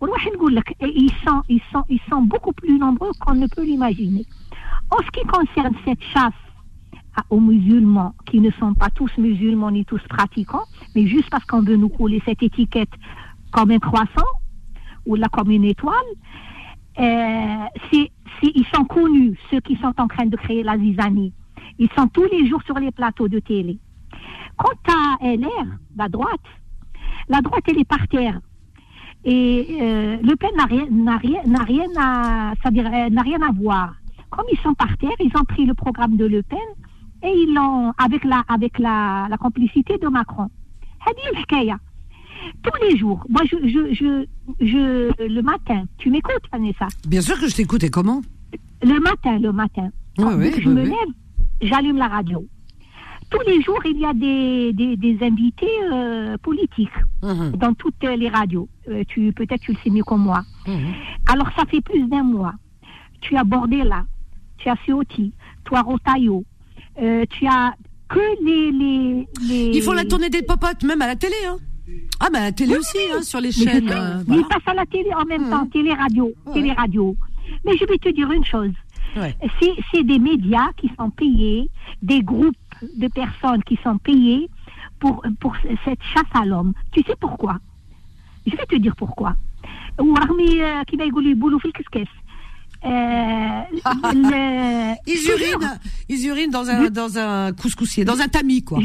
Ils 0.00 1.10
sont, 1.22 1.42
ils, 1.50 1.60
sont, 1.70 1.84
ils 1.90 2.00
sont 2.08 2.22
beaucoup 2.22 2.54
plus 2.54 2.78
nombreux 2.78 3.10
qu'on 3.20 3.34
ne 3.34 3.46
peut 3.46 3.62
l'imaginer. 3.62 4.24
En 4.90 4.96
ce 5.04 5.10
qui 5.10 5.26
concerne 5.26 5.74
cette 5.84 6.02
chasse 6.14 6.32
aux 7.28 7.40
musulmans, 7.40 8.14
qui 8.24 8.40
ne 8.40 8.50
sont 8.52 8.72
pas 8.72 8.88
tous 8.88 9.10
musulmans 9.18 9.70
ni 9.70 9.84
tous 9.84 10.00
pratiquants, 10.08 10.64
mais 10.94 11.06
juste 11.06 11.28
parce 11.28 11.44
qu'on 11.44 11.60
veut 11.60 11.76
nous 11.76 11.90
coller 11.90 12.22
cette 12.24 12.42
étiquette 12.42 12.94
comme 13.52 13.70
un 13.70 13.80
croissant 13.80 14.30
ou 15.04 15.14
là 15.14 15.26
comme 15.30 15.50
une 15.50 15.64
étoile, 15.64 15.94
c'est- 16.97 18.11
c'est- 18.39 18.51
ils 18.55 18.65
sont 18.73 18.85
connus, 18.85 19.37
ceux 19.49 19.59
qui 19.61 19.75
sont 19.77 19.93
en 19.97 20.07
train 20.07 20.25
de 20.25 20.35
créer 20.35 20.63
la 20.63 20.77
zizanie. 20.77 21.33
Ils 21.79 21.89
sont 21.97 22.07
tous 22.07 22.27
les 22.31 22.47
jours 22.47 22.61
sur 22.63 22.77
les 22.79 22.91
plateaux 22.91 23.27
de 23.27 23.39
télé. 23.39 23.79
Quant 24.57 24.79
à 24.99 25.01
LR, 25.25 25.65
la 25.95 26.07
droite, 26.09 26.47
la 27.29 27.41
droite, 27.41 27.63
elle 27.67 27.79
est 27.79 27.89
par 27.95 28.07
terre. 28.07 28.39
Et 29.25 29.77
euh, 29.81 30.17
Le 30.21 30.35
Pen 30.35 30.51
n'a 30.55 30.65
rien, 30.65 30.85
n'a 30.91 31.17
rien, 31.17 31.41
n'a 31.45 31.63
rien 31.63 31.87
à, 31.97 32.53
c'est-à-dire, 32.61 32.87
euh, 32.93 33.09
n'a 33.09 33.21
rien 33.21 33.41
à 33.41 33.51
voir. 33.51 33.95
Comme 34.29 34.45
ils 34.51 34.59
sont 34.59 34.73
par 34.73 34.95
terre, 34.97 35.17
ils 35.19 35.31
ont 35.39 35.45
pris 35.45 35.65
le 35.65 35.73
programme 35.73 36.17
de 36.17 36.25
Le 36.25 36.43
Pen 36.43 36.59
et 37.23 37.31
ils 37.43 37.53
l'ont 37.53 37.93
avec 37.97 38.23
la, 38.25 38.43
avec 38.49 38.77
la, 38.79 39.27
la 39.29 39.37
complicité 39.37 39.97
de 39.97 40.07
Macron. 40.07 40.49
هذه 41.07 41.29
الحكاية. 41.31 41.79
Tous 42.62 42.82
les 42.88 42.96
jours, 42.96 43.24
moi 43.28 43.42
je, 43.50 43.56
je, 43.66 43.94
je, 43.94 44.26
je, 44.60 45.26
le 45.28 45.42
matin, 45.42 45.84
tu 45.98 46.10
m'écoutes 46.10 46.42
Vanessa? 46.52 46.86
Bien 47.06 47.20
sûr 47.20 47.38
que 47.40 47.48
je 47.48 47.54
t'écoute. 47.54 47.82
Et 47.84 47.90
comment? 47.90 48.20
Le 48.82 48.98
matin, 49.00 49.38
le 49.38 49.52
matin, 49.52 49.88
je 50.18 50.68
me 50.68 50.82
lève, 50.84 51.12
j'allume 51.60 51.96
la 51.96 52.08
radio. 52.08 52.44
Tous 53.30 53.40
les 53.46 53.60
jours, 53.60 53.80
il 53.84 53.98
y 53.98 54.06
a 54.06 54.14
des, 54.14 54.72
des, 54.72 54.96
des 54.96 55.18
invités 55.22 55.66
euh, 55.92 56.36
politiques 56.38 56.88
Mhm, 57.22 57.50
dans 57.56 57.74
toutes 57.74 58.02
les 58.04 58.28
radios. 58.28 58.68
Euh, 58.88 59.02
tu 59.08 59.32
peut-être 59.32 59.60
tu 59.60 59.72
le 59.72 59.78
sais 59.82 59.90
mieux 59.90 60.04
que 60.04 60.14
moi. 60.14 60.42
mhm. 60.66 60.92
Alors 61.26 61.48
ça 61.56 61.64
fait 61.66 61.80
plus 61.80 62.04
d'un 62.08 62.22
mois. 62.22 62.54
Tu 63.20 63.36
as 63.36 63.42
Bordella, 63.44 64.04
tu 64.58 64.68
as 64.68 64.76
Ciotti, 64.86 65.32
tu 65.66 65.74
as 65.74 65.82
Rotaillot, 65.82 66.44
euh, 67.02 67.24
tu 67.28 67.46
as 67.46 67.74
que 68.08 68.20
les 68.44 68.70
les, 68.70 69.28
les 69.48 69.76
Ils 69.76 69.82
font 69.82 69.92
la 69.92 70.04
tournée 70.04 70.30
des 70.30 70.42
popotes, 70.42 70.84
même 70.84 71.02
à 71.02 71.08
la 71.08 71.16
télé. 71.16 71.34
Hein. 71.48 71.56
Ah 72.20 72.28
ben 72.32 72.52
télé 72.52 72.76
aussi. 72.76 72.98
Hein, 73.12 73.22
sur 73.22 73.40
les 73.40 73.52
chaînes. 73.52 73.90
Il 74.28 74.44
passe 74.44 74.62
à 74.66 74.74
la 74.74 74.86
télé 74.86 75.10
en 75.14 75.24
même 75.24 75.48
temps, 75.48 75.62
hum. 75.62 75.70
télé-radio, 75.70 76.32
télé-radio. 76.52 77.16
Mais 77.64 77.76
je 77.76 77.84
vais 77.86 77.98
te 77.98 78.08
dire 78.10 78.30
une 78.30 78.44
chose. 78.44 78.72
C'est 79.92 80.04
des 80.04 80.18
médias 80.18 80.70
qui 80.76 80.90
sont 80.98 81.10
payés, 81.10 81.68
des 82.02 82.22
groupes 82.22 82.54
de 82.96 83.08
personnes 83.08 83.62
qui 83.64 83.78
sont 83.82 83.98
payés 83.98 84.48
pour, 85.00 85.24
pour 85.40 85.56
cette 85.84 86.02
chasse 86.14 86.30
à 86.34 86.44
l'homme. 86.44 86.72
Tu 86.92 87.02
sais 87.02 87.16
pourquoi? 87.18 87.58
Je 88.46 88.56
vais 88.56 88.66
te 88.66 88.76
dire 88.76 88.94
pourquoi. 88.96 89.34
Euh, 90.00 90.04
euh, 92.86 92.92
le... 94.14 94.94
ils, 96.08 96.26
urinent, 96.26 96.46
ils 96.46 96.50
dans 96.50 96.70
un, 96.70 96.84
je... 96.84 96.88
dans 96.88 97.18
un 97.18 97.50
dans 98.04 98.20
un 98.20 98.28
tamis, 98.28 98.62
quoi. 98.62 98.78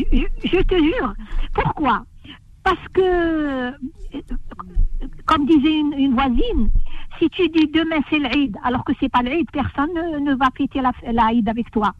Je 0.44 0.62
te 0.64 0.76
jure. 0.76 1.14
Pourquoi? 1.54 2.04
Parce 2.64 2.88
que, 2.94 3.02
euh, 3.02 3.72
comme 5.26 5.46
disait 5.46 5.80
une, 5.80 5.94
une 5.94 6.14
voisine, 6.14 6.70
si 7.20 7.30
tu 7.30 7.48
dis 7.50 7.68
demain 7.68 8.02
c'est 8.10 8.20
l'Aïd, 8.20 8.56
alors 8.64 8.84
que 8.84 8.94
c'est 9.00 9.10
pas 9.10 9.22
l'Aïd, 9.22 9.50
personne 9.52 9.94
ne, 9.94 10.36
va 10.36 10.48
fêter 10.58 10.82
la, 10.82 10.92
l'Aïd 11.12 11.48
avec 11.48 11.70
toi. 11.72 11.94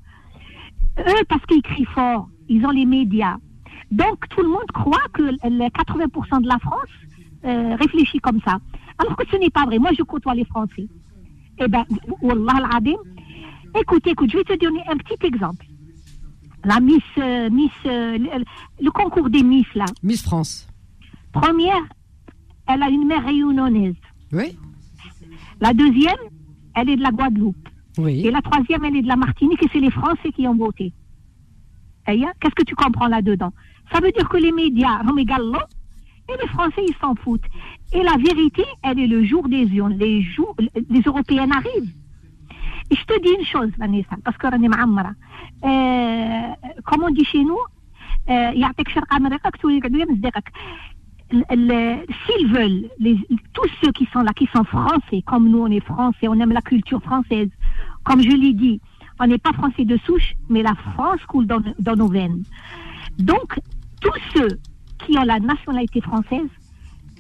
Eux, 1.00 1.24
parce 1.28 1.46
qu'ils 1.46 1.62
crient 1.62 1.86
fort, 1.86 2.28
ils 2.50 2.66
ont 2.66 2.72
les 2.72 2.86
médias. 2.86 3.38
Donc 3.92 4.28
tout 4.30 4.42
le 4.42 4.50
monde 4.50 4.72
croit 4.74 5.08
que 5.14 5.24
les 5.24 5.68
80% 5.68 6.42
de 6.42 6.48
la 6.48 6.60
France 6.60 6.90
euh, 7.46 7.76
réfléchit 7.76 8.20
comme 8.20 8.40
ça. 8.42 8.58
Alors 8.98 9.16
que 9.16 9.28
ce 9.30 9.38
n'est 9.38 9.50
pas 9.50 9.66
vrai. 9.66 9.80
Moi, 9.80 9.92
je 9.98 10.04
côtoie 10.04 10.34
les 10.34 10.46
Français. 10.46 10.88
Eh 11.60 11.68
ben, 11.68 11.84
Wallah 12.22 12.54
al-Adim. 12.58 12.98
Écoute, 13.80 14.06
écoute, 14.08 14.32
je 14.32 14.38
vais 14.38 14.44
te 14.44 14.58
donner 14.58 14.82
un 14.88 14.98
petit 14.98 15.26
exemple. 15.26 15.66
La 16.66 16.80
Miss, 16.80 17.04
euh, 17.18 17.50
Miss, 17.50 17.72
euh, 17.86 18.18
le, 18.18 18.46
le 18.82 18.92
concours 18.92 19.30
des 19.30 19.44
Miss 19.44 19.66
là. 19.76 19.86
Miss 20.02 20.24
France. 20.24 20.68
Première, 21.32 21.82
elle 22.68 22.84
a 22.84 22.90
une 22.90 23.06
mère 23.06 23.26
réunionnaise. 23.26 23.96
Oui. 24.32 24.58
La 25.60 25.74
deuxième, 25.74 26.16
elle 26.76 26.90
est 26.90 26.96
de 26.96 27.02
la 27.02 27.12
Guadeloupe. 27.12 27.70
Oui. 27.98 28.26
Et 28.26 28.32
la 28.32 28.42
troisième, 28.42 28.86
elle 28.86 28.96
est 28.96 29.02
de 29.02 29.08
la 29.08 29.16
Martinique 29.16 29.64
et 29.64 29.70
c'est 29.72 29.80
les 29.80 29.92
Français 29.92 30.32
qui 30.32 30.48
ont 30.48 30.56
voté. 30.56 30.94
Qu'est-ce 32.06 32.56
que 32.56 32.64
tu 32.64 32.76
comprends 32.76 33.08
là-dedans? 33.08 33.54
Ça 33.92 34.00
veut 34.00 34.12
dire 34.12 34.28
que 34.28 34.38
les 34.38 34.52
médias, 34.52 35.02
et 35.02 36.42
les 36.42 36.48
Français, 36.50 36.82
ils 36.88 36.96
s'en 37.02 37.16
foutent. 37.16 37.46
Et 37.92 38.02
la 38.02 38.16
vérité, 38.18 38.64
elle 38.82 39.00
est 39.00 39.08
le 39.08 39.24
jour 39.26 39.48
des 39.48 39.66
urnes. 39.66 39.98
Les, 39.98 40.22
jours, 40.22 40.56
les 40.90 41.02
Européennes 41.02 41.52
arrivent. 41.52 41.94
Je 42.94 43.04
te 43.06 43.20
dis 43.22 43.30
une 43.40 43.46
chose, 43.46 43.70
Vanessa, 43.80 44.16
parce 44.24 44.38
que 44.38 44.46
euh, 44.46 44.50
comme 46.86 47.04
on 47.04 47.10
dit 47.10 47.26
chez 47.26 47.44
nous, 47.44 47.58
euh, 48.30 48.52
s'ils 52.26 52.54
veulent, 52.54 52.90
tous 53.54 53.70
ceux 53.82 53.92
qui 53.94 54.06
sont 54.14 54.22
là, 54.22 54.32
qui 54.34 54.48
sont 54.54 54.64
français, 54.64 55.24
comme 55.26 55.50
nous 55.50 55.58
on 55.60 55.72
est 55.72 55.84
français, 55.84 56.28
on 56.28 56.40
aime 56.40 56.52
la 56.52 56.62
culture 56.62 57.02
française, 57.02 57.50
comme 58.04 58.22
je 58.22 58.30
l'ai 58.30 58.54
dit, 58.54 58.80
on 59.20 59.26
n'est 59.26 59.40
pas 59.40 59.54
français 59.54 59.86
de 59.86 59.98
souche, 60.06 60.36
mais 60.50 60.62
la 60.62 60.76
France 60.76 61.22
coule 61.28 61.48
dans, 61.48 61.64
dans 61.80 61.96
nos 61.96 62.10
veines. 62.10 62.44
Donc, 63.18 63.60
tous 64.02 64.20
ceux 64.36 64.60
qui 65.00 65.18
ont 65.18 65.24
la 65.24 65.40
nationalité 65.40 66.00
française, 66.02 66.50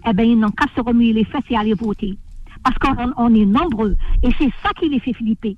eh 0.06 0.14
ben, 0.14 0.28
ils 0.28 0.38
n'ont 0.38 0.52
qu'à 0.52 0.68
se 0.76 0.82
remuer 0.82 1.14
les 1.14 1.24
fesses 1.24 1.50
et 1.50 1.58
aller 1.58 1.74
voter. 1.74 2.16
Parce 2.64 2.78
qu'on 2.78 3.36
est 3.36 3.46
nombreux. 3.46 3.96
Et 4.24 4.30
c'est 4.38 4.50
ça 4.64 4.70
qui 4.80 4.90
les 4.90 5.00
fait 5.00 5.14
flipper. 5.14 5.58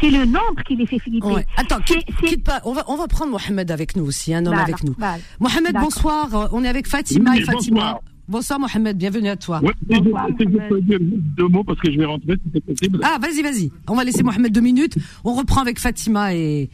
C'est 0.00 0.10
le 0.10 0.24
nombre 0.24 0.62
qui 0.66 0.74
les 0.76 0.86
fait 0.86 0.98
flipper. 0.98 1.46
Attends, 1.56 1.78
quitte, 1.80 2.42
pas. 2.44 2.60
On 2.64 2.72
va, 2.72 2.84
on 2.88 2.96
va 2.96 3.06
prendre 3.06 3.30
Mohamed 3.30 3.70
avec 3.70 3.94
nous 3.96 4.04
aussi, 4.04 4.34
un 4.34 4.44
homme 4.46 4.54
avec 4.54 4.82
nous. 4.84 4.96
Mohamed, 5.40 5.74
bonsoir. 5.80 6.48
On 6.52 6.64
est 6.64 6.68
avec 6.68 6.86
Fatima 6.86 7.36
et 7.36 7.42
Fatima. 7.42 8.00
Bonsoir. 8.28 8.58
Mohamed, 8.58 8.96
bienvenue 8.96 9.28
à 9.28 9.36
toi. 9.36 9.60
Je 9.90 10.80
dire 10.80 10.98
deux 11.00 11.48
mots 11.48 11.64
parce 11.64 11.78
que 11.80 11.90
je 11.92 11.98
vais 11.98 12.04
rentrer 12.04 12.34
si 12.34 12.50
c'est 12.54 12.64
possible. 12.64 13.00
Ah, 13.02 13.18
vas-y, 13.20 13.42
vas-y. 13.42 13.70
On 13.88 13.94
va 13.94 14.04
laisser 14.04 14.22
Mohamed 14.22 14.52
deux 14.52 14.60
minutes. 14.60 14.96
On 15.24 15.34
reprend 15.34 15.60
avec 15.60 15.78
Fatima 15.78 16.34
et, 16.34 16.70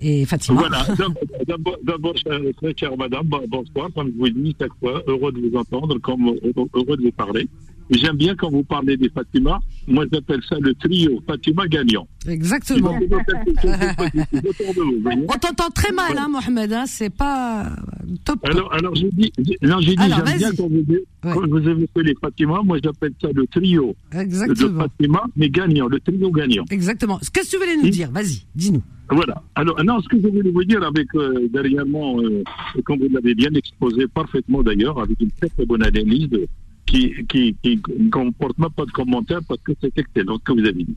et 0.00 0.24
Fatima. 0.24 0.60
Voilà, 0.60 0.84
d'abord, 1.84 2.14
très 2.14 2.74
chère 2.76 2.96
madame, 2.96 3.28
bonsoir, 3.48 3.90
comme 3.94 4.08
je 4.08 4.18
vous 4.18 4.28
dis 4.30 4.56
chaque 4.60 4.74
fois, 4.80 5.02
heureux 5.06 5.30
de 5.32 5.40
vous 5.48 5.56
entendre, 5.56 5.98
comme 5.98 6.34
heureux 6.74 6.96
de 6.96 7.02
vous 7.02 7.12
parler. 7.12 7.48
J'aime 7.92 8.16
bien 8.16 8.34
quand 8.34 8.50
vous 8.50 8.62
parlez 8.62 8.96
des 8.96 9.10
Fatima, 9.10 9.60
moi 9.86 10.04
j'appelle 10.10 10.40
ça 10.48 10.56
le 10.60 10.74
trio 10.74 11.22
Fatima 11.26 11.66
gagnant. 11.66 12.06
Exactement. 12.26 12.98
On 15.28 15.38
t'entend 15.38 15.68
très 15.74 15.92
mal, 15.92 16.16
hein, 16.16 16.28
Mohamed, 16.28 16.72
hein, 16.72 16.84
c'est 16.86 17.14
pas 17.14 17.70
top. 18.24 18.38
Alors, 18.44 18.72
alors 18.72 18.94
j'ai 18.94 19.10
dit, 19.10 19.30
non, 19.62 19.80
j'ai 19.80 19.94
dit, 19.94 20.04
j'aime 20.08 20.38
bien 20.38 20.52
quand 20.56 20.68
vous, 20.68 20.84
quand 21.22 21.48
vous 21.48 21.68
avez 21.68 21.88
fait 21.94 22.02
les 22.02 22.14
Fatima, 22.20 22.60
moi 22.64 22.78
j'appelle 22.82 23.12
ça 23.20 23.28
le 23.34 23.46
trio 23.46 23.94
Exactement. 24.12 24.68
de 24.68 24.76
Fatima, 24.78 25.24
mais 25.36 25.50
gagnant, 25.50 25.86
le 25.86 26.00
trio 26.00 26.30
gagnant. 26.30 26.64
Exactement. 26.70 27.18
Qu'est-ce 27.18 27.50
que 27.50 27.56
tu 27.56 27.62
voulais 27.62 27.76
nous 27.76 27.90
dire 27.90 28.10
Vas-y, 28.10 28.42
dis-nous. 28.54 28.82
Voilà. 29.10 29.42
Alors, 29.54 29.82
non, 29.84 30.00
ce 30.00 30.08
que 30.08 30.16
je 30.20 30.26
voulais 30.28 30.50
vous 30.50 30.64
dire 30.64 30.82
avec, 30.82 31.14
euh, 31.14 31.46
dernièrement, 31.52 32.18
euh, 32.20 32.42
comme 32.84 32.98
vous 33.00 33.08
l'avez 33.12 33.34
bien 33.34 33.50
exposé 33.54 34.06
parfaitement 34.06 34.62
d'ailleurs, 34.62 34.98
avec 34.98 35.20
une 35.20 35.30
très 35.32 35.48
très 35.50 35.66
bonne 35.66 35.84
analyse 35.84 36.30
qui, 36.86 37.24
qui, 37.26 37.56
qui 37.62 37.80
ne 37.98 38.10
comporte 38.10 38.58
même 38.58 38.70
pas 38.70 38.84
de 38.84 38.90
commentaires 38.90 39.40
parce 39.46 39.60
que 39.62 39.72
c'est 39.80 39.96
excellent 39.96 40.38
ce 40.38 40.42
que 40.42 40.52
vous 40.52 40.66
avez 40.66 40.84
dit. 40.84 40.96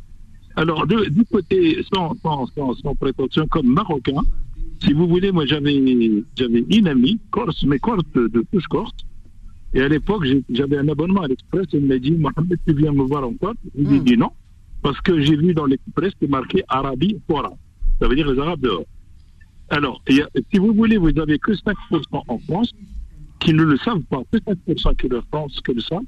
Alors, 0.56 0.88
de, 0.88 1.06
du 1.10 1.26
côté, 1.26 1.84
sans, 1.94 2.16
sans, 2.22 2.48
sans, 2.48 2.74
sans, 2.76 2.96
prétention, 2.96 3.46
comme 3.48 3.68
marocain, 3.68 4.22
si 4.84 4.94
vous 4.94 5.08
voulez, 5.08 5.32
moi 5.32 5.46
j'avais 5.46 5.74
j'avais 6.38 6.66
une 6.70 6.88
amie, 6.88 7.20
corse, 7.32 7.64
mais 7.64 7.80
corse 7.80 8.04
de, 8.14 8.46
touche 8.52 8.68
corse, 8.68 8.94
et 9.74 9.82
à 9.82 9.90
l'époque, 9.90 10.26
j'avais 10.50 10.78
un 10.78 10.88
abonnement 10.88 11.22
à 11.22 11.28
l'Express, 11.28 11.68
elle 11.74 11.86
m'a 11.86 11.98
dit, 11.98 12.12
Mohamed, 12.12 12.58
tu 12.66 12.74
viens 12.74 12.94
me 12.94 13.04
voir 13.04 13.28
encore 13.28 13.56
Je 13.78 13.84
lui 13.84 13.98
ai 13.98 14.00
dit 14.00 14.18
non, 14.18 14.32
parce 14.82 15.00
que 15.02 15.20
j'ai 15.20 15.36
vu 15.36 15.54
dans 15.54 15.66
l'Express, 15.66 16.14
c'est 16.22 16.30
marqué 16.30 16.64
Arabie 16.70 17.18
Fora. 17.28 17.54
Ça 18.00 18.08
veut 18.08 18.16
dire 18.16 18.32
les 18.32 18.40
Arabes 18.40 18.62
dehors. 18.62 18.86
Alors, 19.70 20.02
si 20.08 20.60
vous 20.60 20.74
voulez, 20.74 20.98
vous 20.98 21.12
n'avez 21.12 21.40
que 21.40 21.52
5% 21.52 21.76
en 22.28 22.40
France 22.40 22.72
qui 23.40 23.54
ne 23.54 23.64
le 23.64 23.78
savent 23.78 24.04
pas, 24.10 24.22
que 24.32 24.38
5% 24.38 24.96
qui 24.96 25.08
le 25.08 25.22
pensent 25.30 25.60
que 25.62 25.72
le 25.72 25.82
savent. 25.82 26.02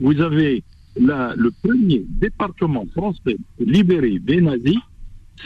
Vous 0.00 0.20
avez 0.20 0.62
la, 0.96 1.34
le 1.36 1.50
premier 1.62 2.04
département 2.08 2.86
français 2.94 3.36
libéré 3.58 4.18
des 4.18 4.40
nazis, 4.40 4.78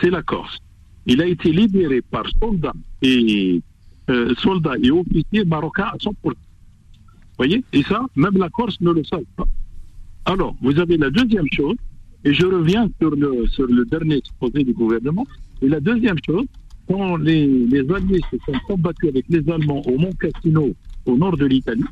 c'est 0.00 0.10
la 0.10 0.22
Corse. 0.22 0.58
Il 1.06 1.22
a 1.22 1.26
été 1.26 1.52
libéré 1.52 2.02
par 2.02 2.24
soldats 2.40 2.74
et 3.02 3.62
euh, 4.10 4.34
soldats 4.36 4.76
et 4.82 4.90
officiers 4.90 5.44
marocains 5.44 5.90
à 5.92 5.96
100%. 5.96 6.12
Vous 6.22 6.34
voyez? 7.38 7.64
Et 7.72 7.82
ça, 7.82 8.04
même 8.16 8.36
la 8.36 8.48
Corse 8.50 8.80
ne 8.80 8.90
le 8.90 9.04
savent 9.04 9.22
pas. 9.36 9.46
Alors, 10.24 10.54
vous 10.60 10.78
avez 10.78 10.96
la 10.98 11.08
deuxième 11.08 11.46
chose, 11.52 11.76
et 12.24 12.34
je 12.34 12.44
reviens 12.44 12.90
sur 13.00 13.10
le, 13.10 13.46
sur 13.46 13.66
le 13.66 13.84
dernier 13.86 14.16
exposé 14.16 14.64
du 14.64 14.72
gouvernement. 14.72 15.26
Et 15.62 15.68
la 15.68 15.80
deuxième 15.80 16.18
chose, 16.26 16.44
quand 16.88 17.16
les, 17.16 17.46
les 17.46 17.90
Alliés 17.90 18.20
se 18.30 18.36
sont 18.44 18.58
combattus 18.66 19.08
avec 19.10 19.24
les 19.28 19.48
Allemands 19.50 19.82
au 19.86 19.96
Mont 19.98 20.12
Cassino, 20.20 20.74
au 21.08 21.16
nord 21.16 21.36
de 21.36 21.46
l'Italie, 21.46 21.84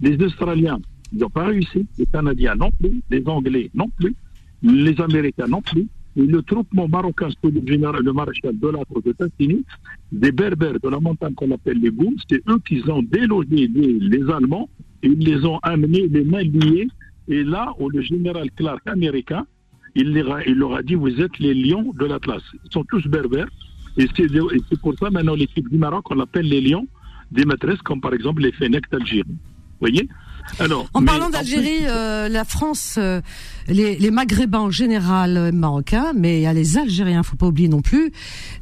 les 0.00 0.16
Australiens 0.22 0.78
n'ont 1.12 1.30
pas 1.30 1.46
réussi, 1.46 1.86
les 1.98 2.06
Canadiens 2.06 2.54
non 2.54 2.70
plus, 2.78 3.00
les 3.10 3.22
Anglais 3.26 3.70
non 3.74 3.88
plus, 3.98 4.14
les 4.62 5.00
Américains 5.00 5.46
non 5.48 5.62
plus, 5.62 5.86
et 6.16 6.26
le 6.26 6.42
troupement 6.42 6.88
marocain 6.88 7.28
sous 7.30 7.50
le 7.50 7.62
général, 7.66 8.02
le 8.02 8.12
maréchal 8.12 8.58
de 8.58 8.68
l'Atre 8.68 9.00
de 9.04 9.12
Tassini, 9.12 9.64
des 10.12 10.32
Berbères 10.32 10.80
de 10.80 10.88
la 10.88 11.00
montagne 11.00 11.34
qu'on 11.34 11.50
appelle 11.52 11.78
les 11.80 11.90
Gouls, 11.90 12.16
c'est 12.28 12.42
eux 12.48 12.58
qui 12.66 12.82
ont 12.90 13.02
délogé 13.02 13.68
les, 13.68 14.30
Allemands 14.30 14.68
et 15.02 15.08
ils 15.08 15.18
les 15.18 15.44
ont 15.44 15.58
amenés 15.62 16.08
les 16.08 16.24
mains 16.24 16.42
liées. 16.42 16.88
Et 17.28 17.44
là 17.44 17.72
où 17.78 17.88
le 17.88 18.00
général 18.00 18.50
Clark 18.56 18.82
américain, 18.86 19.46
il, 19.94 20.12
leur 20.12 20.74
a 20.74 20.82
dit 20.82 20.94
vous 20.94 21.20
êtes 21.20 21.38
les 21.38 21.54
lions 21.54 21.92
de 21.98 22.04
l'Atlas. 22.04 22.42
Ils 22.64 22.72
sont 22.72 22.84
tous 22.84 23.06
berbères. 23.06 23.48
Et 23.96 24.06
c'est 24.16 24.80
pour 24.80 24.94
ça 24.98 25.10
maintenant 25.10 25.34
l'équipe 25.34 25.68
du 25.68 25.78
Maroc, 25.78 26.10
on 26.10 26.14
l'appelle 26.14 26.48
les 26.48 26.60
lions 26.60 26.86
des 27.30 27.44
maîtresses, 27.44 27.82
comme 27.82 28.00
par 28.00 28.14
exemple 28.14 28.42
les 28.42 28.52
Fenech 28.52 28.84
d'Algérie. 28.90 29.24
Vous 29.26 29.86
voyez 29.86 30.08
alors, 30.58 30.88
en 30.94 31.04
parlant 31.04 31.30
d'Algérie, 31.30 31.86
euh, 31.86 32.28
la 32.28 32.44
France, 32.44 32.96
euh, 32.98 33.20
les, 33.68 33.96
les, 33.96 34.10
Maghrébins 34.10 34.60
en 34.60 34.70
général 34.70 35.36
euh, 35.36 35.52
marocains, 35.52 36.12
mais 36.16 36.38
il 36.40 36.42
y 36.42 36.46
a 36.46 36.52
les 36.52 36.78
Algériens, 36.78 37.22
faut 37.22 37.36
pas 37.36 37.46
oublier 37.46 37.68
non 37.68 37.82
plus, 37.82 38.10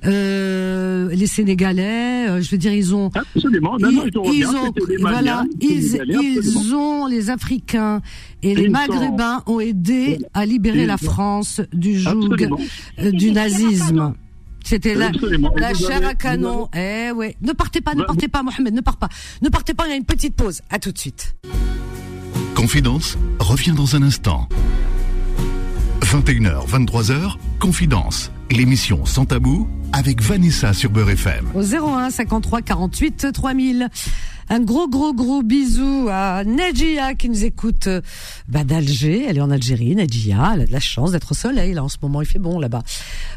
les 0.02 1.26
Sénégalais, 1.26 2.42
je 2.42 2.50
veux 2.50 2.58
dire, 2.58 2.72
ils 2.72 2.94
ont, 2.94 3.10
absolument, 3.14 3.76
non, 3.78 3.88
ils, 3.90 4.10
non, 4.14 4.32
ils 4.32 4.46
ont, 4.48 4.72
les 4.88 4.96
voilà, 4.96 5.44
ils, 5.60 6.00
ils 6.10 6.74
ont 6.74 7.06
les 7.06 7.30
Africains 7.30 8.00
et 8.42 8.54
les 8.54 8.68
Maghrébins 8.68 9.42
ont 9.46 9.60
aidé 9.60 10.18
à 10.34 10.44
libérer 10.44 10.86
la 10.86 10.96
France 10.96 11.60
du 11.72 11.98
joug 11.98 12.36
du 12.98 13.30
nazisme. 13.30 14.14
C'était 14.66 14.96
la, 14.96 15.12
la 15.56 15.74
chair 15.74 16.04
à 16.04 16.14
canon. 16.14 16.68
Eh 16.74 17.12
ouais. 17.12 17.36
Ne 17.40 17.52
partez 17.52 17.80
pas, 17.80 17.94
ne 17.94 18.02
partez 18.02 18.26
pas, 18.26 18.42
Mohamed, 18.42 18.74
ne 18.74 18.80
partez 18.80 18.98
pas. 18.98 19.08
Ne 19.40 19.48
partez 19.48 19.74
pas, 19.74 19.86
il 19.86 19.90
y 19.90 19.92
a 19.92 19.96
une 19.96 20.04
petite 20.04 20.34
pause. 20.34 20.60
À 20.70 20.80
tout 20.80 20.90
de 20.90 20.98
suite. 20.98 21.36
Confidence 22.56 23.16
revient 23.38 23.74
dans 23.76 23.94
un 23.94 24.02
instant. 24.02 24.48
21h, 26.00 26.68
23h, 26.68 27.36
Confidence, 27.60 28.32
l'émission 28.50 29.06
sans 29.06 29.24
tabou 29.24 29.68
avec 29.92 30.20
Vanessa 30.20 30.72
sur 30.72 30.90
Beurre 30.90 31.10
FM. 31.10 31.46
Au 31.54 31.62
01 31.62 32.10
53 32.10 32.62
48 32.62 33.28
3000. 33.32 33.88
Un 34.48 34.60
gros, 34.60 34.88
gros, 34.88 35.12
gros 35.12 35.42
bisou 35.42 36.08
à 36.10 36.44
Najia 36.44 37.14
qui 37.14 37.28
nous 37.28 37.44
écoute 37.44 37.88
bah, 38.48 38.62
d'Alger. 38.62 39.24
Elle 39.28 39.38
est 39.38 39.40
en 39.40 39.50
Algérie, 39.50 39.96
Najia. 39.96 40.52
Elle 40.54 40.60
a 40.62 40.66
de 40.66 40.72
la 40.72 40.80
chance 40.80 41.12
d'être 41.12 41.32
au 41.32 41.34
soleil. 41.34 41.74
Là, 41.74 41.82
en 41.82 41.88
ce 41.88 41.96
moment, 42.00 42.22
il 42.22 42.26
fait 42.26 42.38
bon 42.38 42.60
là-bas. 42.60 42.82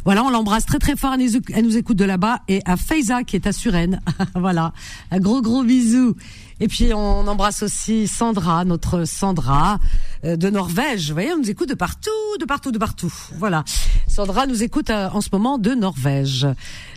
Voilà, 0.05 0.23
on 0.23 0.29
l'embrasse 0.29 0.65
très, 0.65 0.77
très 0.77 0.95
fort. 0.95 1.15
Elle 1.15 1.65
nous 1.65 1.77
écoute 1.77 1.97
de 1.97 2.05
là-bas. 2.05 2.41
Et 2.47 2.61
à 2.65 2.77
Faiza 2.77 3.23
qui 3.23 3.35
est 3.35 3.47
à 3.47 3.51
Suresnes. 3.51 4.01
voilà. 4.35 4.71
Un 5.09 5.19
gros, 5.19 5.41
gros 5.41 5.63
bisou. 5.63 6.15
Et 6.61 6.67
puis 6.67 6.93
on 6.93 7.27
embrasse 7.27 7.63
aussi 7.63 8.07
Sandra, 8.07 8.65
notre 8.65 9.05
Sandra 9.05 9.79
euh, 10.25 10.35
de 10.35 10.49
Norvège. 10.49 11.07
Vous 11.07 11.13
voyez, 11.13 11.31
on 11.31 11.37
nous 11.37 11.49
écoute 11.49 11.69
de 11.69 11.73
partout, 11.73 12.09
de 12.39 12.45
partout, 12.45 12.71
de 12.71 12.77
partout. 12.77 13.13
Voilà. 13.37 13.63
Sandra 14.07 14.45
nous 14.45 14.61
écoute 14.61 14.89
euh, 14.89 15.07
en 15.13 15.21
ce 15.21 15.29
moment 15.31 15.57
de 15.57 15.71
Norvège. 15.71 16.47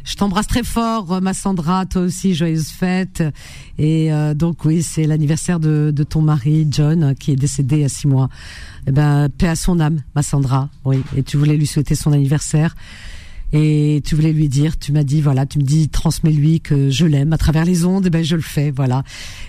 Je 0.05 0.17
t'embrasse 0.17 0.49
très 0.49 0.65
fort, 0.65 1.13
euh, 1.13 1.21
ma 1.21 1.33
Sandra. 1.33 1.87
Toi 1.87 2.03
aussi, 2.03 2.35
joyeuse 2.35 2.69
fête. 2.69 3.23
Et 3.79 4.11
donc 4.35 4.65
oui, 4.65 4.83
c'est 4.83 5.07
l'anniversaire 5.07 5.59
de, 5.59 5.93
de, 5.95 6.05
ton 6.05 6.21
mari 6.21 6.69
John 6.71 7.15
qui 7.19 7.33
est 7.33 7.37
décédé 7.37 7.85
à 7.85 7.89
six 7.89 8.07
mois. 8.07 8.29
Eh 8.87 8.93
ben, 8.93 9.29
paix 9.29 9.49
à 9.49 9.57
son 9.57 9.81
âme, 9.81 10.03
ma 10.15 10.23
Sandra. 10.23 10.69
Oui. 10.85 11.03
Et 11.17 11.23
tu 11.23 11.37
voulais 11.37 11.57
lui 11.57 11.67
souhaiter 11.67 11.95
son 11.95 12.13
anniversaire 12.13 12.75
et 13.53 14.03
tu 14.05 14.15
voulais 14.15 14.33
lui 14.33 14.49
dire, 14.49 14.79
tu 14.79 14.93
m'as 14.93 15.05
dit 15.05 15.21
voilà, 15.21 15.45
tu 15.47 15.59
me 15.59 15.65
dis 15.65 15.89
transmets-lui 15.89 16.61
que 16.61 16.91
je 16.91 17.05
l'aime 17.05 17.33
à 17.33 17.39
travers 17.39 17.65
les 17.65 17.85
ondes, 17.85 18.05
et 18.05 18.09
eh 18.09 18.11
ben 18.11 18.25
je 18.25 18.37
le 18.37 18.43
fais, 18.43 18.71
voilà. 18.71 19.05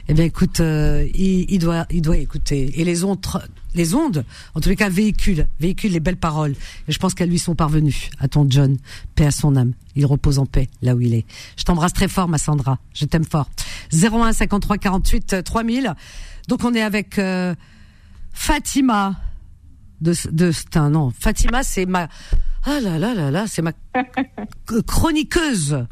Eh 0.07 0.13
bien 0.13 0.25
écoute, 0.25 0.59
euh, 0.59 1.07
il, 1.15 1.45
il, 1.49 1.59
doit 1.59 1.85
il 1.89 2.01
doit 2.01 2.17
écouter 2.17 2.79
et 2.79 2.83
les 2.83 3.03
ondes 3.03 3.19
les 3.75 3.95
ondes 3.95 4.23
en 4.53 4.59
tous 4.59 4.69
les 4.69 4.75
cas 4.75 4.89
véhiculent 4.89 5.47
véhiculent 5.59 5.93
les 5.93 5.99
belles 5.99 6.17
paroles 6.17 6.53
et 6.87 6.91
je 6.91 6.99
pense 6.99 7.13
qu'elles 7.13 7.29
lui 7.29 7.39
sont 7.39 7.55
parvenues 7.55 8.09
à 8.19 8.27
ton 8.27 8.45
John, 8.49 8.77
paix 9.15 9.25
à 9.25 9.31
son 9.31 9.55
âme. 9.55 9.73
Il 9.95 10.05
repose 10.05 10.39
en 10.39 10.45
paix 10.45 10.67
là 10.81 10.95
où 10.95 11.01
il 11.01 11.13
est. 11.13 11.25
Je 11.57 11.63
t'embrasse 11.63 11.93
très 11.93 12.07
fort 12.07 12.27
ma 12.27 12.37
Sandra, 12.37 12.79
je 12.93 13.05
t'aime 13.05 13.25
fort. 13.25 13.49
01 13.93 14.33
53 14.33 14.77
48 14.77 15.43
3000. 15.43 15.93
Donc 16.47 16.63
on 16.63 16.73
est 16.73 16.81
avec 16.81 17.17
euh, 17.19 17.55
Fatima 18.33 19.15
de 20.01 20.13
de 20.31 20.51
non 20.89 21.11
Fatima 21.17 21.63
c'est 21.63 21.85
ma 21.85 22.09
ah 22.65 22.79
là 22.79 22.97
là 22.99 23.13
là 23.13 23.31
là 23.31 23.45
c'est 23.47 23.61
ma 23.61 23.73
chroniqueuse 24.87 25.85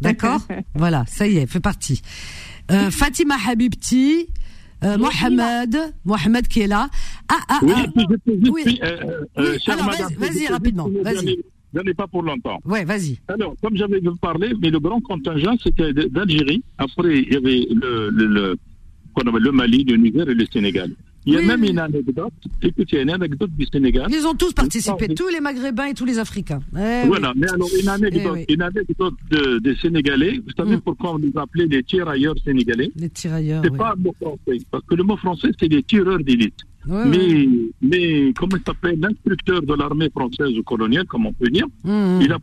d'accord? 0.00 0.40
Voilà 0.74 1.04
ça 1.06 1.26
y 1.26 1.38
est 1.38 1.46
fait 1.46 1.60
partie 1.60 2.02
euh, 2.70 2.90
Fatima 2.90 3.36
Habibti 3.48 4.28
euh, 4.82 4.96
Mohamed, 4.96 5.76
Mohamed 6.04 6.48
qui 6.48 6.60
est 6.60 6.66
là. 6.66 6.88
Ah, 7.28 7.40
ah, 7.48 7.58
oui, 7.62 7.72
ah. 7.76 8.00
oui. 8.50 8.80
Euh, 8.82 9.24
euh, 9.38 9.58
vas-y, 10.16 10.46
rapidement, 10.46 10.88
vas-y. 11.02 11.36
Je 11.72 11.80
n'ai 11.80 11.94
pas 11.94 12.06
pour 12.06 12.22
longtemps. 12.22 12.58
Ouais, 12.64 12.84
vas-y. 12.84 13.18
Alors, 13.28 13.54
comme 13.62 13.76
j'avais 13.76 14.00
parlé, 14.20 14.52
mais 14.60 14.70
le 14.70 14.80
grand 14.80 15.00
contingent, 15.00 15.54
c'était 15.62 15.92
d'Algérie. 15.92 16.62
Après, 16.78 17.18
il 17.18 17.32
y 17.32 17.36
avait 17.36 17.66
le, 17.70 18.10
le, 18.10 18.26
le, 18.26 18.58
le 19.38 19.52
Mali, 19.52 19.84
le 19.84 19.96
Niger 19.96 20.28
et 20.28 20.34
le 20.34 20.46
Sénégal. 20.46 20.90
Il 21.26 21.34
y 21.34 21.36
a 21.36 21.42
même 21.42 21.62
une 21.64 21.78
anecdote, 21.78 22.32
écoutez, 22.62 23.02
une 23.02 23.10
anecdote 23.10 23.50
du 23.56 23.66
Sénégal. 23.66 24.06
Ils 24.10 24.26
ont 24.26 24.34
tous 24.34 24.52
participé, 24.54 25.08
tous 25.08 25.28
les 25.28 25.40
Maghrébins 25.40 25.86
et 25.86 25.94
tous 25.94 26.06
les 26.06 26.18
Africains. 26.18 26.60
Eh 26.74 27.06
voilà, 27.06 27.32
mais 27.36 27.50
alors 27.50 27.68
une 27.80 27.88
anecdote, 27.88 28.38
eh 28.48 28.52
une 28.54 28.62
anecdote 28.62 29.14
des 29.62 29.76
Sénégalais, 29.76 30.38
vous 30.38 30.52
savez 30.56 30.76
mm. 30.76 30.80
pourquoi 30.80 31.14
on 31.14 31.18
les 31.18 31.32
appelait 31.36 31.66
les 31.66 31.82
tirailleurs 31.82 32.34
sénégalais? 32.42 32.90
Les 32.96 33.10
tirailleurs. 33.10 33.62
C'est 33.62 33.76
pas 33.76 33.92
un 33.96 34.02
mot 34.02 34.14
français, 34.20 34.62
parce 34.70 34.84
que 34.84 34.94
le 34.94 35.02
mot 35.02 35.16
français, 35.16 35.48
c'est 35.58 35.68
les 35.68 35.82
tireurs 35.82 36.18
d'élite. 36.20 36.56
mais, 36.86 37.46
mais, 37.82 38.32
comment 38.34 38.56
il 38.56 38.62
s'appelle, 38.66 38.98
l'instructeur 38.98 39.60
de 39.60 39.74
l'armée 39.74 40.08
française 40.08 40.56
ou 40.58 40.62
coloniale, 40.62 41.04
comme 41.04 41.26
on 41.26 41.32
peut 41.34 41.50
dire, 41.50 41.66
mm. 41.84 42.20
il 42.22 42.32
a 42.32 42.38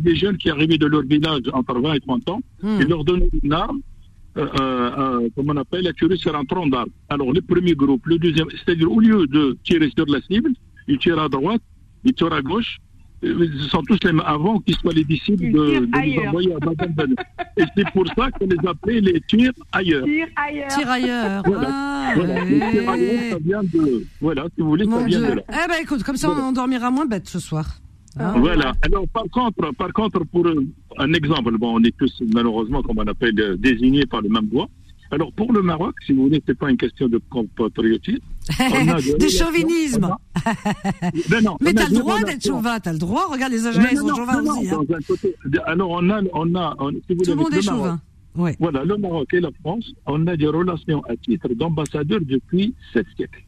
des 0.00 0.14
jeunes 0.14 0.36
qui 0.36 0.50
arrivaient 0.50 0.78
de 0.78 0.86
leur 0.86 1.02
village 1.02 1.42
entre 1.52 1.80
20 1.80 1.94
et 1.94 2.00
30 2.00 2.28
ans, 2.28 2.40
mm. 2.62 2.78
il 2.80 2.86
leur 2.86 3.02
donnait 3.04 3.28
une 3.42 3.52
arme, 3.52 3.80
euh, 4.36 4.46
euh, 4.60 4.90
euh, 4.98 5.28
comme 5.34 5.50
on 5.50 5.56
appelle, 5.56 5.82
la 5.82 5.92
curie 5.92 6.18
sur 6.18 6.36
un 6.36 6.44
tronc 6.44 6.68
d'arbre. 6.68 6.92
Alors, 7.08 7.32
le 7.32 7.40
premier 7.40 7.74
groupe, 7.74 8.06
le 8.06 8.18
deuxième, 8.18 8.46
c'est-à-dire 8.50 8.90
au 8.90 9.00
lieu 9.00 9.26
de 9.26 9.58
tirer 9.64 9.90
sur 9.96 10.06
la 10.06 10.20
cible, 10.22 10.50
ils 10.86 10.98
tirent 10.98 11.18
à 11.18 11.28
droite, 11.28 11.62
ils 12.04 12.12
tirent 12.12 12.32
à 12.32 12.42
gauche. 12.42 12.78
Ils 13.22 13.68
sont 13.68 13.82
tous 13.82 13.98
les 14.02 14.12
mêmes 14.12 14.22
avant 14.24 14.60
qu'ils 14.60 14.76
soient 14.76 14.94
les 14.94 15.04
disciples 15.04 15.50
de, 15.50 15.80
de 15.84 16.26
envoyer 16.26 16.54
à 16.54 17.58
Et 17.58 17.64
c'est 17.76 17.90
pour 17.90 18.06
ça 18.16 18.30
qu'on 18.30 18.46
les 18.46 18.56
appelait 18.66 19.00
les 19.00 19.20
tirs 19.20 19.52
ailleurs. 19.72 20.04
Tirs 20.04 20.28
ailleurs. 20.36 20.68
Tire 20.68 20.90
ailleurs. 20.90 21.42
Voilà. 21.44 21.68
Ah, 21.70 22.12
voilà. 22.16 22.44
Les 22.44 22.58
tirs 22.70 22.88
ailleurs, 22.88 23.22
ça 23.32 23.38
vient 23.44 23.62
de. 23.62 24.06
Voilà, 24.22 24.44
si 24.54 24.62
vous 24.62 24.68
voulez, 24.68 24.86
ça 24.86 25.04
vient 25.04 25.20
de 25.20 25.34
là. 25.34 25.42
Eh 25.50 25.68
ben 25.68 25.76
écoute, 25.82 26.02
comme 26.02 26.16
ça, 26.16 26.30
on 26.30 26.52
dormira 26.52 26.90
moins 26.90 27.04
bête 27.04 27.28
ce 27.28 27.40
soir. 27.40 27.66
Ah. 28.18 28.34
Voilà. 28.38 28.72
Alors, 28.82 29.06
par 29.08 29.24
contre, 29.30 29.74
par 29.76 29.92
contre, 29.92 30.24
pour 30.24 30.46
un 30.98 31.12
exemple, 31.12 31.56
bon, 31.58 31.80
on 31.80 31.84
est 31.84 31.96
tous 31.96 32.22
malheureusement, 32.34 32.82
comme 32.82 32.98
on 32.98 33.06
appelle, 33.06 33.56
désignés 33.58 34.06
par 34.06 34.20
le 34.22 34.28
même 34.28 34.46
bois. 34.46 34.68
Alors, 35.12 35.32
pour 35.32 35.52
le 35.52 35.60
Maroc, 35.60 35.96
si 36.06 36.12
vous 36.12 36.24
voulez, 36.24 36.40
c'est 36.46 36.56
pas 36.56 36.70
une 36.70 36.76
question 36.76 37.08
de 37.08 37.20
compatriotisme. 37.30 38.20
de 39.18 39.28
chauvinisme. 39.28 40.14
Mais, 41.30 41.40
non, 41.40 41.56
Mais 41.60 41.72
t'as 41.72 41.88
le 41.88 41.98
droit 41.98 42.22
d'être 42.22 42.44
chauvin, 42.44 42.78
t'as 42.78 42.92
le 42.92 42.98
droit. 42.98 43.26
Regarde, 43.28 43.52
les 43.52 43.66
Algériens, 43.66 44.00
sont 44.00 44.14
chauvins 44.14 44.42
aussi. 44.42 44.70
Hein. 44.70 45.60
alors, 45.66 45.90
on 45.90 46.10
a, 46.10 46.20
on 46.32 46.54
a, 46.54 46.76
si 47.08 47.14
vous 47.14 47.24
Tout 47.24 47.30
le 47.30 47.36
monde 47.36 47.54
est 47.54 47.62
chauvin. 47.62 48.00
Ouais. 48.36 48.56
Voilà, 48.60 48.84
le 48.84 48.96
Maroc 48.96 49.34
et 49.34 49.40
la 49.40 49.50
France, 49.60 49.92
on 50.06 50.24
a 50.28 50.36
des 50.36 50.46
relations 50.46 51.02
à 51.08 51.16
titre 51.16 51.48
d'ambassadeur 51.54 52.20
depuis 52.22 52.74
sept 52.92 53.06
siècles. 53.16 53.42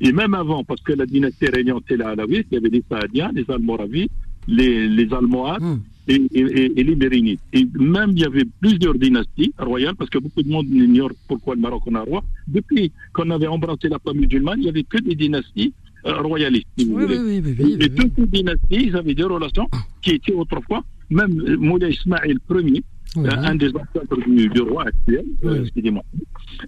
Et 0.00 0.12
même 0.12 0.34
avant, 0.34 0.62
parce 0.64 0.82
que 0.82 0.92
la 0.92 1.06
dynastie 1.06 1.46
régnante, 1.46 1.84
c'est 1.88 1.96
la 1.96 2.10
Alaouite, 2.10 2.46
il 2.50 2.54
y 2.54 2.58
avait 2.58 2.68
les 2.68 2.84
Saadiens, 2.88 3.30
les 3.34 3.44
Almoravides, 3.48 4.10
les, 4.46 4.88
les 4.88 5.12
Almohades 5.12 5.62
hmm. 5.62 5.78
et, 6.08 6.22
et, 6.34 6.80
et, 6.80 6.84
les 6.84 6.96
Mérinides. 6.96 7.38
Et 7.52 7.66
même, 7.74 8.10
il 8.12 8.20
y 8.20 8.24
avait 8.24 8.44
plusieurs 8.60 8.94
dynasties 8.94 9.52
royales, 9.58 9.94
parce 9.96 10.10
que 10.10 10.18
beaucoup 10.18 10.42
de 10.42 10.50
monde 10.50 10.66
ignore 10.68 11.10
pourquoi 11.28 11.54
le 11.54 11.62
Maroc 11.62 11.82
en 11.86 11.94
a 11.94 12.00
un 12.00 12.02
roi. 12.02 12.22
Depuis 12.46 12.92
qu'on 13.12 13.30
avait 13.30 13.46
embrassé 13.46 13.88
la 13.88 13.98
femme 13.98 14.18
musulmane, 14.18 14.58
il 14.58 14.64
n'y 14.64 14.68
avait 14.68 14.84
que 14.84 14.98
des 14.98 15.14
dynasties 15.14 15.72
euh, 16.04 16.20
royalistes. 16.20 16.68
oui, 16.78 16.86
oui, 16.88 17.42
oui, 17.58 17.76
et 17.80 17.88
toutes 17.88 18.12
ces 18.16 18.26
dynasties, 18.26 18.86
ils 18.88 18.96
avaient 18.96 19.14
des 19.14 19.24
relations 19.24 19.66
qui 20.02 20.10
étaient 20.10 20.34
autrefois, 20.34 20.84
même 21.10 21.32
Moulay 21.58 21.90
Ismail 21.90 22.36
Ier, 22.50 22.82
euh, 23.16 23.30
un 23.30 23.54
des 23.54 23.68
ancêtres 23.68 24.16
du, 24.26 24.48
du, 24.48 24.60
roi 24.60 24.84
actuel, 24.84 25.24
euh, 25.44 25.62
excusez-moi. 25.62 26.02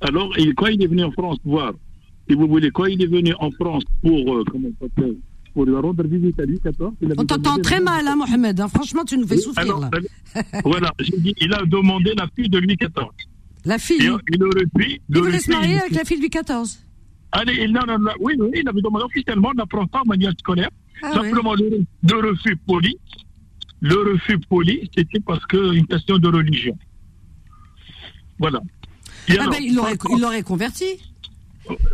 Alors, 0.00 0.32
il, 0.38 0.54
quand 0.54 0.66
il 0.66 0.82
est 0.82 0.86
venu 0.86 1.04
en 1.04 1.12
France 1.12 1.38
voir 1.44 1.74
si 2.28 2.34
vous 2.34 2.46
voulez, 2.46 2.70
quand 2.70 2.86
il 2.86 3.02
est 3.02 3.06
venu 3.06 3.34
en 3.38 3.50
France 3.52 3.84
pour, 4.02 4.36
euh, 4.36 4.44
comment 4.50 4.68
pour 5.54 5.82
rendre 5.82 6.04
visite 6.06 6.38
à 6.38 6.44
Louis 6.44 6.60
XIV. 6.64 7.14
On 7.16 7.24
t'entend 7.24 7.58
très 7.58 7.80
mal, 7.80 8.06
hein, 8.06 8.16
Mohamed. 8.16 8.60
Hein. 8.60 8.68
Franchement, 8.68 9.04
tu 9.04 9.18
nous 9.18 9.26
fais 9.26 9.38
souffrir. 9.38 9.78
là. 9.78 9.90
voilà, 10.64 10.92
j'ai 11.00 11.18
dit, 11.18 11.34
il 11.40 11.52
a 11.52 11.64
demandé 11.64 12.12
la 12.16 12.28
fille 12.36 12.48
de 12.48 12.58
Louis 12.58 12.76
XIV. 12.76 13.06
La 13.64 13.78
fille 13.78 13.98
Il 14.00 14.10
aurait 14.44 14.66
pu. 14.74 15.00
Il 15.08 15.18
voulait 15.18 15.40
se 15.40 15.50
marier 15.50 15.80
avec 15.80 15.92
la 15.92 16.04
fille 16.04 16.18
de 16.18 16.22
Louis 16.22 16.30
XIV. 16.30 16.78
Allez, 17.32 17.64
il, 17.64 17.72
non, 17.72 17.80
non, 17.86 17.98
oui, 18.20 18.34
oui, 18.38 18.50
il 18.54 18.68
avait 18.68 18.80
demandé 18.80 19.04
officiellement, 19.04 19.50
on 19.50 19.54
n'apprend 19.54 19.86
pas 19.86 20.00
en 20.00 20.06
manuel 20.06 20.32
scolaire. 20.38 20.70
Ah, 21.02 21.12
Simplement, 21.12 21.54
le, 21.54 21.84
le, 22.02 22.30
refus 22.30 22.56
poli. 22.56 22.96
Le 23.80 24.12
refus 24.12 24.38
poli, 24.48 24.90
c'était 24.96 25.20
parce 25.20 25.44
qu'une 25.46 25.86
question 25.86 26.18
de 26.18 26.28
religion. 26.28 26.76
Voilà. 28.38 28.60
ah 29.28 29.46
ben, 29.50 29.58
il 29.60 29.74
l'aurait 29.74 30.42
converti. 30.42 30.84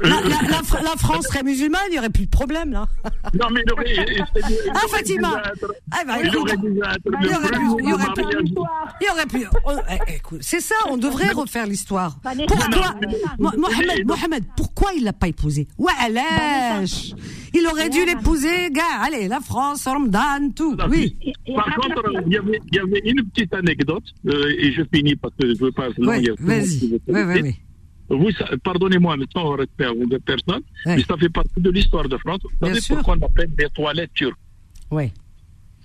La, 0.03 0.21
la, 0.21 0.83
la, 0.83 0.97
France 0.97 1.27
serait 1.27 1.43
musulmane, 1.43 1.81
il 1.89 1.93
n'y 1.93 1.99
aurait 1.99 2.11
plus 2.11 2.27
de 2.27 2.31
problème, 2.31 2.73
là. 2.73 2.87
Non, 3.35 3.47
mais 3.51 3.63
il 3.65 3.73
aurait. 3.73 4.17
ah, 4.75 4.81
Fatima 4.89 5.43
ah, 5.91 6.05
bah, 6.07 6.15
Il 6.23 6.37
aurait 6.37 6.57
plus. 6.57 6.73
Il 6.73 7.89
y 7.89 7.93
aurait 7.93 8.13
plus. 8.15 8.25
Il 9.01 9.07
y 9.07 9.11
aurait 9.11 9.27
plus. 9.27 9.47
Écoute, 10.15 10.41
c'est 10.43 10.61
ça, 10.61 10.75
on 10.89 10.97
devrait 10.97 11.31
refaire 11.31 11.67
l'histoire. 11.67 12.19
Pourquoi 12.47 12.95
Mohamed, 13.39 14.07
Mohamed, 14.07 14.45
pourquoi 14.57 14.93
il 14.97 15.05
l'a 15.05 15.13
pas 15.13 15.29
épousée 15.29 15.69
Ouais, 15.79 15.93
Il 17.55 17.67
aurait 17.67 17.89
dû 17.89 18.05
l'épouser, 18.05 18.71
gars. 18.71 18.83
Allez, 19.03 19.29
la 19.29 19.41
France, 19.41 19.85
Ramadan, 19.87 20.51
tout. 20.55 20.77
Oui. 20.91 21.17
Par 21.55 21.75
contre, 21.77 22.03
il 22.27 22.33
y 22.33 22.37
avait, 22.37 22.61
il 22.73 22.77
y 22.77 22.79
avait 22.79 23.03
une 23.05 23.25
petite 23.31 23.55
anecdote, 23.55 24.05
euh, 24.27 24.55
et 24.59 24.73
je 24.73 24.83
finis 24.93 25.17
parce 25.17 25.35
que 25.41 25.55
je 25.55 25.65
veux 25.65 25.73
pas. 25.73 25.89
Oui, 25.99 26.29
vas-y. 26.39 27.01
Oui, 27.09 27.23
oui, 27.23 27.41
oui. 27.43 27.55
Vous, 28.09 28.29
pardonnez-moi, 28.63 29.17
mais 29.17 29.25
sans 29.33 29.51
respect 29.53 29.87
de 29.87 30.19
personne, 30.19 30.63
mais 30.87 31.03
ça 31.03 31.17
fait 31.17 31.29
partie 31.29 31.61
de 31.61 31.71
l'histoire 31.71 32.09
de 32.09 32.17
France. 32.19 32.41
Vous 32.43 32.67
savez 32.67 32.81
pourquoi 32.89 33.17
on 33.19 33.25
appelle 33.25 33.51
des 33.55 33.69
toilettes 33.71 34.13
turques? 34.15 34.39
Oui. 34.91 35.11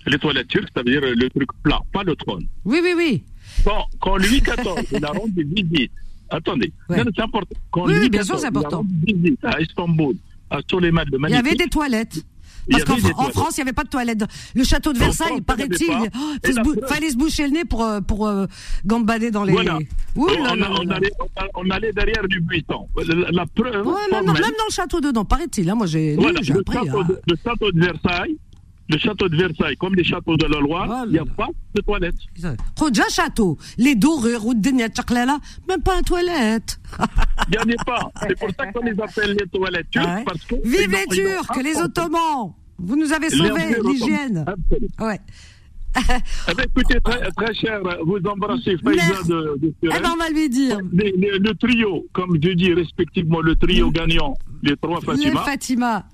Les 0.06 0.18
toilettes 0.18 0.48
turques, 0.48 0.68
ça 0.74 0.82
veut 0.82 0.90
dire 0.90 1.00
le 1.02 1.30
truc 1.30 1.48
plat, 1.62 1.80
pas 1.92 2.02
le 2.02 2.14
trône. 2.16 2.46
Oui, 2.64 2.80
oui, 2.82 2.92
oui. 2.96 3.24
Bon, 3.64 3.84
quand 4.00 4.16
Louis 4.16 4.40
XIV, 4.40 4.86
il 4.92 5.04
a 5.04 5.08
rendu 5.08 5.44
visite, 5.44 5.92
attendez, 6.28 6.72
c'est 6.88 7.20
important. 7.20 7.56
Quand 7.70 7.86
oui, 7.86 7.94
Louis 7.94 8.10
bien 8.10 8.22
sûr, 8.22 8.38
c'est 8.38 8.46
important. 8.46 8.84
Il 9.04 9.12
a 9.12 9.12
rendu 9.12 9.22
visite 9.22 9.44
à 9.44 9.60
Istanbul, 9.60 10.14
à 10.50 10.60
Soleiman 10.68 11.04
de 11.04 11.18
Il 11.28 11.30
y 11.30 11.34
avait 11.34 11.54
des 11.54 11.68
toilettes. 11.68 12.24
Parce 12.70 12.84
qu'en 12.84 13.30
France, 13.30 13.56
il 13.56 13.60
n'y 13.60 13.62
avait 13.62 13.72
pas 13.72 13.84
de 13.84 13.88
toilettes. 13.88 14.24
Le 14.54 14.64
château 14.64 14.92
de 14.92 14.98
Versailles, 14.98 15.40
paraît-il, 15.40 15.90
oh, 15.90 16.34
il 16.44 16.86
fallait 16.86 17.10
se 17.10 17.16
boucher 17.16 17.44
le 17.44 17.50
nez 17.50 17.64
pour, 17.64 17.84
euh, 17.84 18.00
pour 18.00 18.26
euh, 18.26 18.46
gambader 18.84 19.30
dans 19.30 19.44
les. 19.44 19.52
Voilà. 19.52 19.78
on, 20.16 20.90
allait, 20.90 21.10
on, 21.54 21.70
allait, 21.70 21.92
derrière 21.92 22.26
du 22.28 22.40
buisson. 22.40 22.88
La, 23.30 23.46
preuve. 23.46 23.86
même, 24.12 24.24
dans, 24.24 24.32
le 24.34 24.72
château 24.72 25.00
dedans, 25.00 25.24
paraît-il. 25.24 25.68
Hein, 25.70 25.74
moi, 25.74 25.86
j'ai 25.86 26.16
voilà, 26.16 26.40
le, 26.40 26.58
appris, 26.58 26.76
château 26.76 27.04
de, 27.04 27.20
le 27.26 27.36
château 27.44 27.72
de 27.72 27.80
Versailles 27.80 28.36
le 28.90 28.98
château 28.98 29.28
de 29.28 29.36
Versailles, 29.36 29.76
comme 29.76 29.94
les 29.94 30.04
châteaux 30.04 30.36
de 30.36 30.46
la 30.46 30.58
Loire, 30.58 31.04
il 31.06 31.12
n'y 31.12 31.18
a 31.18 31.24
pas 31.24 31.48
de 31.74 31.80
toilettes. 31.80 32.14
Déjà 32.34 33.08
château, 33.08 33.56
les 33.78 33.94
dorures 33.94 34.46
ou 34.46 34.54
de 34.54 34.70
même 34.70 35.82
pas 35.82 35.96
une 35.96 36.04
toilette. 36.04 36.80
Il 37.48 37.52
n'y 37.52 37.58
en 37.58 37.78
a 37.78 37.84
pas. 37.84 38.10
C'est 38.26 38.38
pour 38.38 38.48
ça 38.58 38.66
qu'on 38.72 38.84
les 38.84 39.00
appelle 39.00 39.36
les 39.38 39.46
toilettes 39.46 39.90
turques. 39.90 40.24
Parce 40.24 40.44
que 40.44 40.54
Vive 40.64 40.90
les 40.90 41.06
Turcs, 41.06 41.62
les 41.62 41.76
Ottomans 41.76 42.52
Vous 42.78 42.96
nous 42.96 43.12
avez 43.12 43.30
sauvé 43.30 43.76
l'hygiène. 43.84 44.44
Ouais. 44.98 45.20
eh 45.96 46.54
bien, 46.54 46.64
écoutez, 46.64 47.00
très, 47.00 47.30
très, 47.32 47.52
cher, 47.52 47.80
vous 48.04 48.18
embrassez 48.24 48.76
Faïza 48.78 49.22
de, 49.26 49.58
de 49.58 49.74
Eh 49.82 49.88
ben, 49.88 50.10
on 50.14 50.16
va 50.16 50.30
lui 50.30 50.48
dire. 50.48 50.78
le 50.92 51.52
trio, 51.54 52.06
comme 52.12 52.38
je 52.40 52.50
dis 52.50 52.72
respectivement, 52.72 53.40
le 53.40 53.56
trio 53.56 53.90
gagnant, 53.90 54.34
les 54.62 54.76
trois 54.76 55.00
Fatima. 55.00 55.30
Les 55.30 55.36
Fatima. 55.36 56.04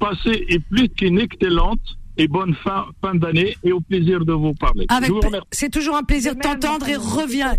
Passé 0.00 0.44
est 0.48 0.58
plus 0.58 0.88
qu'une 0.88 1.20
excellente 1.20 1.80
et 2.20 2.28
bonne 2.28 2.54
fin, 2.54 2.84
fin 3.00 3.14
d'année 3.14 3.56
et 3.64 3.72
au 3.72 3.80
plaisir 3.80 4.26
de 4.26 4.34
vous 4.34 4.52
parler. 4.52 4.86
C'est 5.50 5.70
toujours 5.70 5.96
un 5.96 6.02
plaisir 6.02 6.34
de 6.34 6.40
t'entendre 6.40 6.86
et 6.86 6.96
revient. 6.96 7.52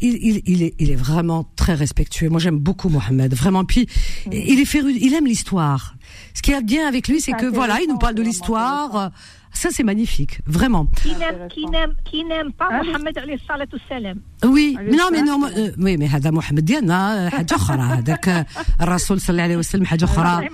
Il, 0.00 0.18
il, 0.20 0.42
il, 0.46 0.62
est, 0.64 0.74
il 0.80 0.90
est 0.90 0.96
vraiment 0.96 1.48
très 1.54 1.74
respectueux. 1.74 2.28
Moi, 2.28 2.40
j'aime 2.40 2.58
beaucoup 2.58 2.88
Mohamed, 2.88 3.32
vraiment. 3.34 3.64
Puis, 3.64 3.86
il 4.32 4.58
est 4.58 4.64
féru, 4.64 4.92
il 5.00 5.14
aime 5.14 5.26
l'histoire. 5.26 5.94
Ce 6.34 6.42
qui 6.42 6.50
est 6.50 6.62
bien 6.62 6.88
avec 6.88 7.06
lui, 7.06 7.20
c'est 7.20 7.32
que 7.32 7.46
voilà, 7.46 7.80
il 7.80 7.88
nous 7.88 7.98
parle 7.98 8.16
de 8.16 8.22
l'histoire. 8.22 9.12
Ça, 9.53 9.69
c'est 9.71 9.83
magnifique, 9.83 10.39
vraiment. 10.45 10.85
Qui 11.01 11.15
n'aime, 11.15 11.47
qui 11.49 11.65
n'aime, 11.65 11.93
qui 12.05 12.23
n'aime 12.23 12.53
pas 12.53 12.69
Mohamed 12.69 13.17
alayhi 13.17 13.41
salatu 13.47 13.77
salam. 13.89 14.19
Oui, 14.43 14.77
mais 14.79 14.95
non, 14.95 15.09
mais 15.11 15.21
non, 15.23 15.39
oui, 15.77 15.97
mais 15.97 16.07
هذا 16.07 16.31
محمد 16.31 16.65
ديالنا 16.65 17.29
حاجة 17.29 17.55
أخرى 17.55 17.81
هذاك 17.81 18.47
الرسول 18.81 19.21
صلى 19.21 19.29
الله 19.29 19.43
عليه 19.43 19.57
وسلم 19.57 19.85
حاجة 19.85 20.05
أخرى. 20.05 20.49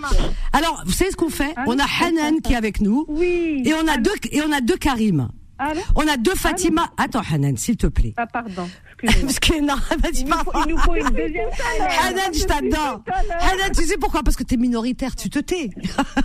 Alors, 0.53 0.83
vous 0.85 0.93
savez 0.93 1.11
ce 1.11 1.17
qu'on 1.17 1.29
fait 1.29 1.53
On 1.67 1.77
a 1.77 1.85
Hanan 2.01 2.41
qui 2.41 2.53
est 2.53 2.55
avec 2.55 2.81
nous. 2.81 3.05
Oui. 3.09 3.63
Et 3.65 3.73
on 3.73 3.87
a 3.87 3.97
deux, 3.97 4.15
et 4.31 4.41
on 4.41 4.51
a 4.51 4.61
deux 4.61 4.77
Karim. 4.77 5.29
On 5.94 6.06
a 6.06 6.16
deux 6.16 6.34
Fatima. 6.34 6.90
Attends, 6.96 7.22
Hanan, 7.32 7.56
s'il 7.56 7.76
te 7.76 7.86
plaît. 7.86 8.14
Ah, 8.16 8.26
pardon. 8.26 8.68
Parce 9.02 9.38
que 9.38 9.60
non, 9.60 9.74
il, 10.12 10.24
nous 10.26 10.32
faut, 10.32 10.52
il 10.66 10.72
nous 10.72 10.78
faut 10.78 10.94
une 10.94 11.08
deuxième 11.08 11.48
Hanan, 12.02 12.32
je 12.34 12.44
t'adore. 12.44 13.02
Hanan, 13.40 13.70
tu 13.74 13.84
sais 13.84 13.96
pourquoi? 13.96 14.22
Parce 14.22 14.36
que 14.36 14.42
t'es 14.42 14.56
minoritaire, 14.56 15.16
tu 15.16 15.30
te 15.30 15.38
tais. 15.38 15.70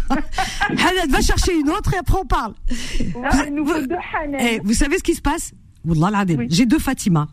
Hanan, 0.70 1.10
va 1.10 1.22
chercher 1.22 1.58
une 1.58 1.70
autre 1.70 1.94
et 1.94 1.98
après 1.98 2.18
on 2.20 2.26
parle. 2.26 2.54
il 3.00 3.54
nous 3.54 3.66
faut 3.66 3.82
deux 3.82 3.96
Hanan. 4.22 4.42
Eh, 4.42 4.60
vous 4.64 4.74
savez 4.74 4.98
ce 4.98 5.04
qui 5.04 5.16
se 5.16 5.22
passe? 5.22 5.52
Wallah 5.86 6.26
oui. 6.28 6.48
J'ai 6.50 6.66
deux 6.66 6.80
Fatima. 6.80 7.28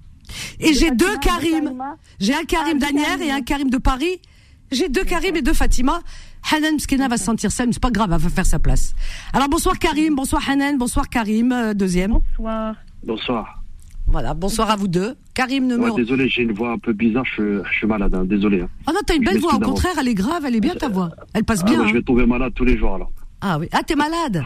Et 0.61 0.75
j'ai 0.75 0.91
deux 0.91 1.17
Karim. 1.19 1.73
J'ai 2.21 2.35
un 2.35 2.45
Karim 2.45 2.79
ah, 2.81 2.87
d'Anières 2.87 3.21
et 3.21 3.31
un 3.31 3.43
Karim 3.43 3.71
de 3.71 3.79
Paris. 3.79 4.21
J'ai 4.71 4.89
deux 4.89 5.05
Karim 5.05 5.37
et 5.37 5.43
deux 5.43 5.55
Fatima. 5.55 6.01
Hanan 6.51 6.75
Mskena 6.75 7.09
va 7.09 7.17
se 7.17 7.25
sentir 7.25 7.51
seule, 7.53 7.69
mais 7.69 7.73
c'est 7.73 7.83
pas 7.83 7.91
grave, 7.91 8.11
elle 8.13 8.21
va 8.21 8.29
faire 8.29 8.47
sa 8.47 8.59
place. 8.59 8.95
Alors 9.33 9.49
bonsoir 9.49 9.79
Karim, 9.79 10.15
bonsoir 10.15 10.43
Hanan, 10.49 10.77
bonsoir 10.79 11.09
Karim, 11.09 11.53
euh, 11.53 11.75
deuxième. 11.75 12.19
Bonsoir. 12.37 12.75
Bonsoir. 13.05 13.63
Voilà, 14.09 14.35
bonsoir 14.35 14.71
à 14.71 14.77
vous 14.77 14.89
deux. 14.89 15.15
Karim 15.33 15.67
ne 15.67 15.77
me... 15.77 15.95
désolé, 15.97 16.29
j'ai 16.29 16.43
une 16.43 16.53
voix 16.53 16.73
un 16.73 16.79
peu 16.79 16.93
bizarre, 16.93 17.25
je, 17.37 17.63
suis 17.79 17.87
malade, 17.87 18.15
hein, 18.15 18.25
désolé. 18.25 18.61
Hein. 18.61 18.69
Ah 18.87 18.93
non, 18.93 19.01
t'as 19.07 19.17
une 19.17 19.25
belle 19.25 19.39
voix, 19.39 19.55
au 19.55 19.61
contraire, 19.61 19.93
elle 19.99 20.09
est 20.09 20.15
grave, 20.15 20.45
elle 20.47 20.57
est 20.57 20.61
bien 20.61 20.75
ta 20.75 20.89
voix. 20.89 21.11
Elle 21.33 21.45
passe 21.45 21.61
ah, 21.63 21.67
bien. 21.67 21.83
Bah, 21.83 21.89
je 21.89 21.95
vais 21.95 22.03
tomber 22.03 22.27
malade 22.27 22.53
tous 22.55 22.65
les 22.65 22.77
jours 22.77 22.95
alors. 22.97 23.11
Ah 23.41 23.59
oui, 23.59 23.69
ah 23.73 23.83
t'es 23.83 23.97
malade? 23.97 24.45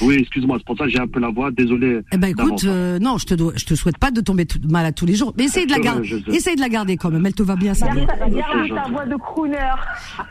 Oui, 0.00 0.16
excuse-moi, 0.20 0.56
c'est 0.58 0.66
pour 0.66 0.76
ça 0.76 0.84
que 0.84 0.90
j'ai 0.90 0.98
un 1.00 1.06
peu 1.06 1.20
la 1.20 1.30
voix, 1.30 1.50
désolé. 1.50 2.00
Eh 2.12 2.16
ben 2.16 2.28
écoute, 2.28 2.64
euh, 2.64 2.98
non, 2.98 3.18
je 3.18 3.26
te 3.26 3.34
dois, 3.34 3.52
je 3.56 3.64
te 3.64 3.74
souhaite 3.74 3.98
pas 3.98 4.10
de 4.10 4.20
tomber 4.20 4.46
malade 4.68 4.94
tous 4.94 5.06
les 5.06 5.14
jours, 5.14 5.32
mais 5.36 5.44
essaye 5.44 5.66
de 5.66 5.72
la 5.72 5.78
garder, 5.78 6.22
essaye 6.28 6.56
de 6.56 6.60
la 6.60 6.68
garder 6.68 6.96
quand 6.96 7.10
même, 7.10 7.24
elle 7.24 7.34
te 7.34 7.42
va 7.42 7.56
bien, 7.56 7.74
ça. 7.74 7.86
Garde 7.86 8.68
ta 8.74 8.88
voix 8.90 9.06
de 9.06 9.16
crooner. 9.16 9.56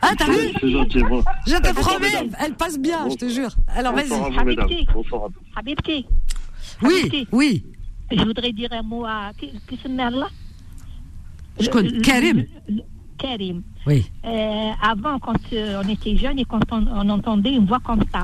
Ah 0.02 0.12
t'as 0.18 0.26
vu? 0.26 0.54
C'est 0.60 0.72
gentil, 0.72 1.02
bon. 1.04 1.24
Je 1.48 1.56
te 1.56 1.74
promets, 1.74 2.30
elle 2.46 2.54
passe 2.56 2.80
bien, 2.80 3.10
je 3.10 3.16
te 3.16 3.30
jure. 3.30 3.52
Alors 3.68 3.94
vas-y. 3.94 4.12
Habibti. 4.38 4.88
Habibti. 5.56 6.06
Oui, 6.82 7.28
oui. 7.32 7.64
Je 8.12 8.24
voudrais 8.24 8.52
dire 8.52 8.70
un 8.72 8.84
mot 8.84 9.06
à 9.06 9.32
qui 9.38 9.52
ce 9.82 9.88
mère-là 9.88 10.28
Je 11.60 11.70
connais 11.70 12.00
Karim. 12.02 12.46
Karim. 13.18 13.64
Oui. 13.88 14.06
Euh, 14.26 14.72
avant, 14.82 15.18
quand 15.20 15.36
euh, 15.54 15.82
on 15.84 15.88
était 15.90 16.18
jeune 16.18 16.38
et 16.40 16.46
quand 16.46 16.60
on, 16.72 16.86
on 16.88 17.10
entendait 17.10 17.54
une 17.54 17.66
voix 17.66 17.80
comme 17.80 18.04
ça. 18.12 18.24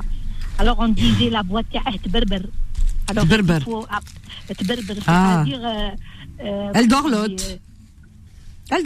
Alors 0.62 0.76
on 0.78 0.86
disait 0.86 1.28
la 1.28 1.42
voix 1.42 1.62
de 1.62 2.08
berber. 2.08 2.38
Alors 3.10 3.26
berber. 3.26 3.58
Ah. 5.08 5.42
C'est-à-dire. 5.44 5.60
Euh, 5.64 5.90
euh, 6.44 6.70
Elle 6.72 6.86
dort 6.86 7.08
l'autre. 7.08 7.44
Elle. 8.70 8.84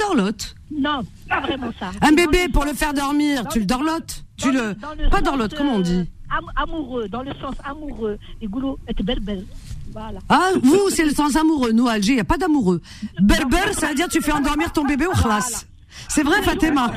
Non, 0.71 1.03
pas 1.29 1.41
vraiment 1.43 1.71
ça. 1.79 1.91
Un 2.01 2.13
bébé 2.13 2.49
pour 2.51 2.65
le 2.65 2.73
faire 2.73 2.95
dormir, 2.95 3.47
tu 3.53 3.59
le 3.59 3.67
dorlotes? 3.67 4.25
Tu 4.39 4.51
le. 4.53 4.75
Pas 5.11 5.21
dorlote, 5.21 5.55
comment 5.55 5.75
on 5.75 5.81
dit? 5.81 6.09
Amoureux, 6.57 7.09
dans 7.09 7.23
le 7.23 7.33
sens 7.43 7.55
amoureux. 7.63 8.17
Les 8.41 8.47
goulots, 8.47 8.79
berber. 9.05 9.45
Voilà. 9.93 10.21
Ah, 10.31 10.53
vous, 10.63 10.89
c'est 10.89 11.05
le 11.05 11.13
sens 11.13 11.37
amoureux. 11.37 11.73
Nous, 11.73 11.89
à 11.89 11.93
Alger, 11.93 12.13
il 12.13 12.15
n'y 12.15 12.21
a 12.23 12.25
pas 12.25 12.39
d'amoureux. 12.39 12.81
Berber, 13.21 13.75
ça 13.75 13.89
veut 13.89 13.95
dire 13.95 14.09
tu 14.09 14.23
fais 14.23 14.33
endormir 14.33 14.73
ton 14.73 14.87
bébé 14.87 15.05
au 15.07 15.13
khlas. 15.13 15.67
C'est 16.09 16.23
vrai, 16.23 16.43
Fatima. 16.43 16.87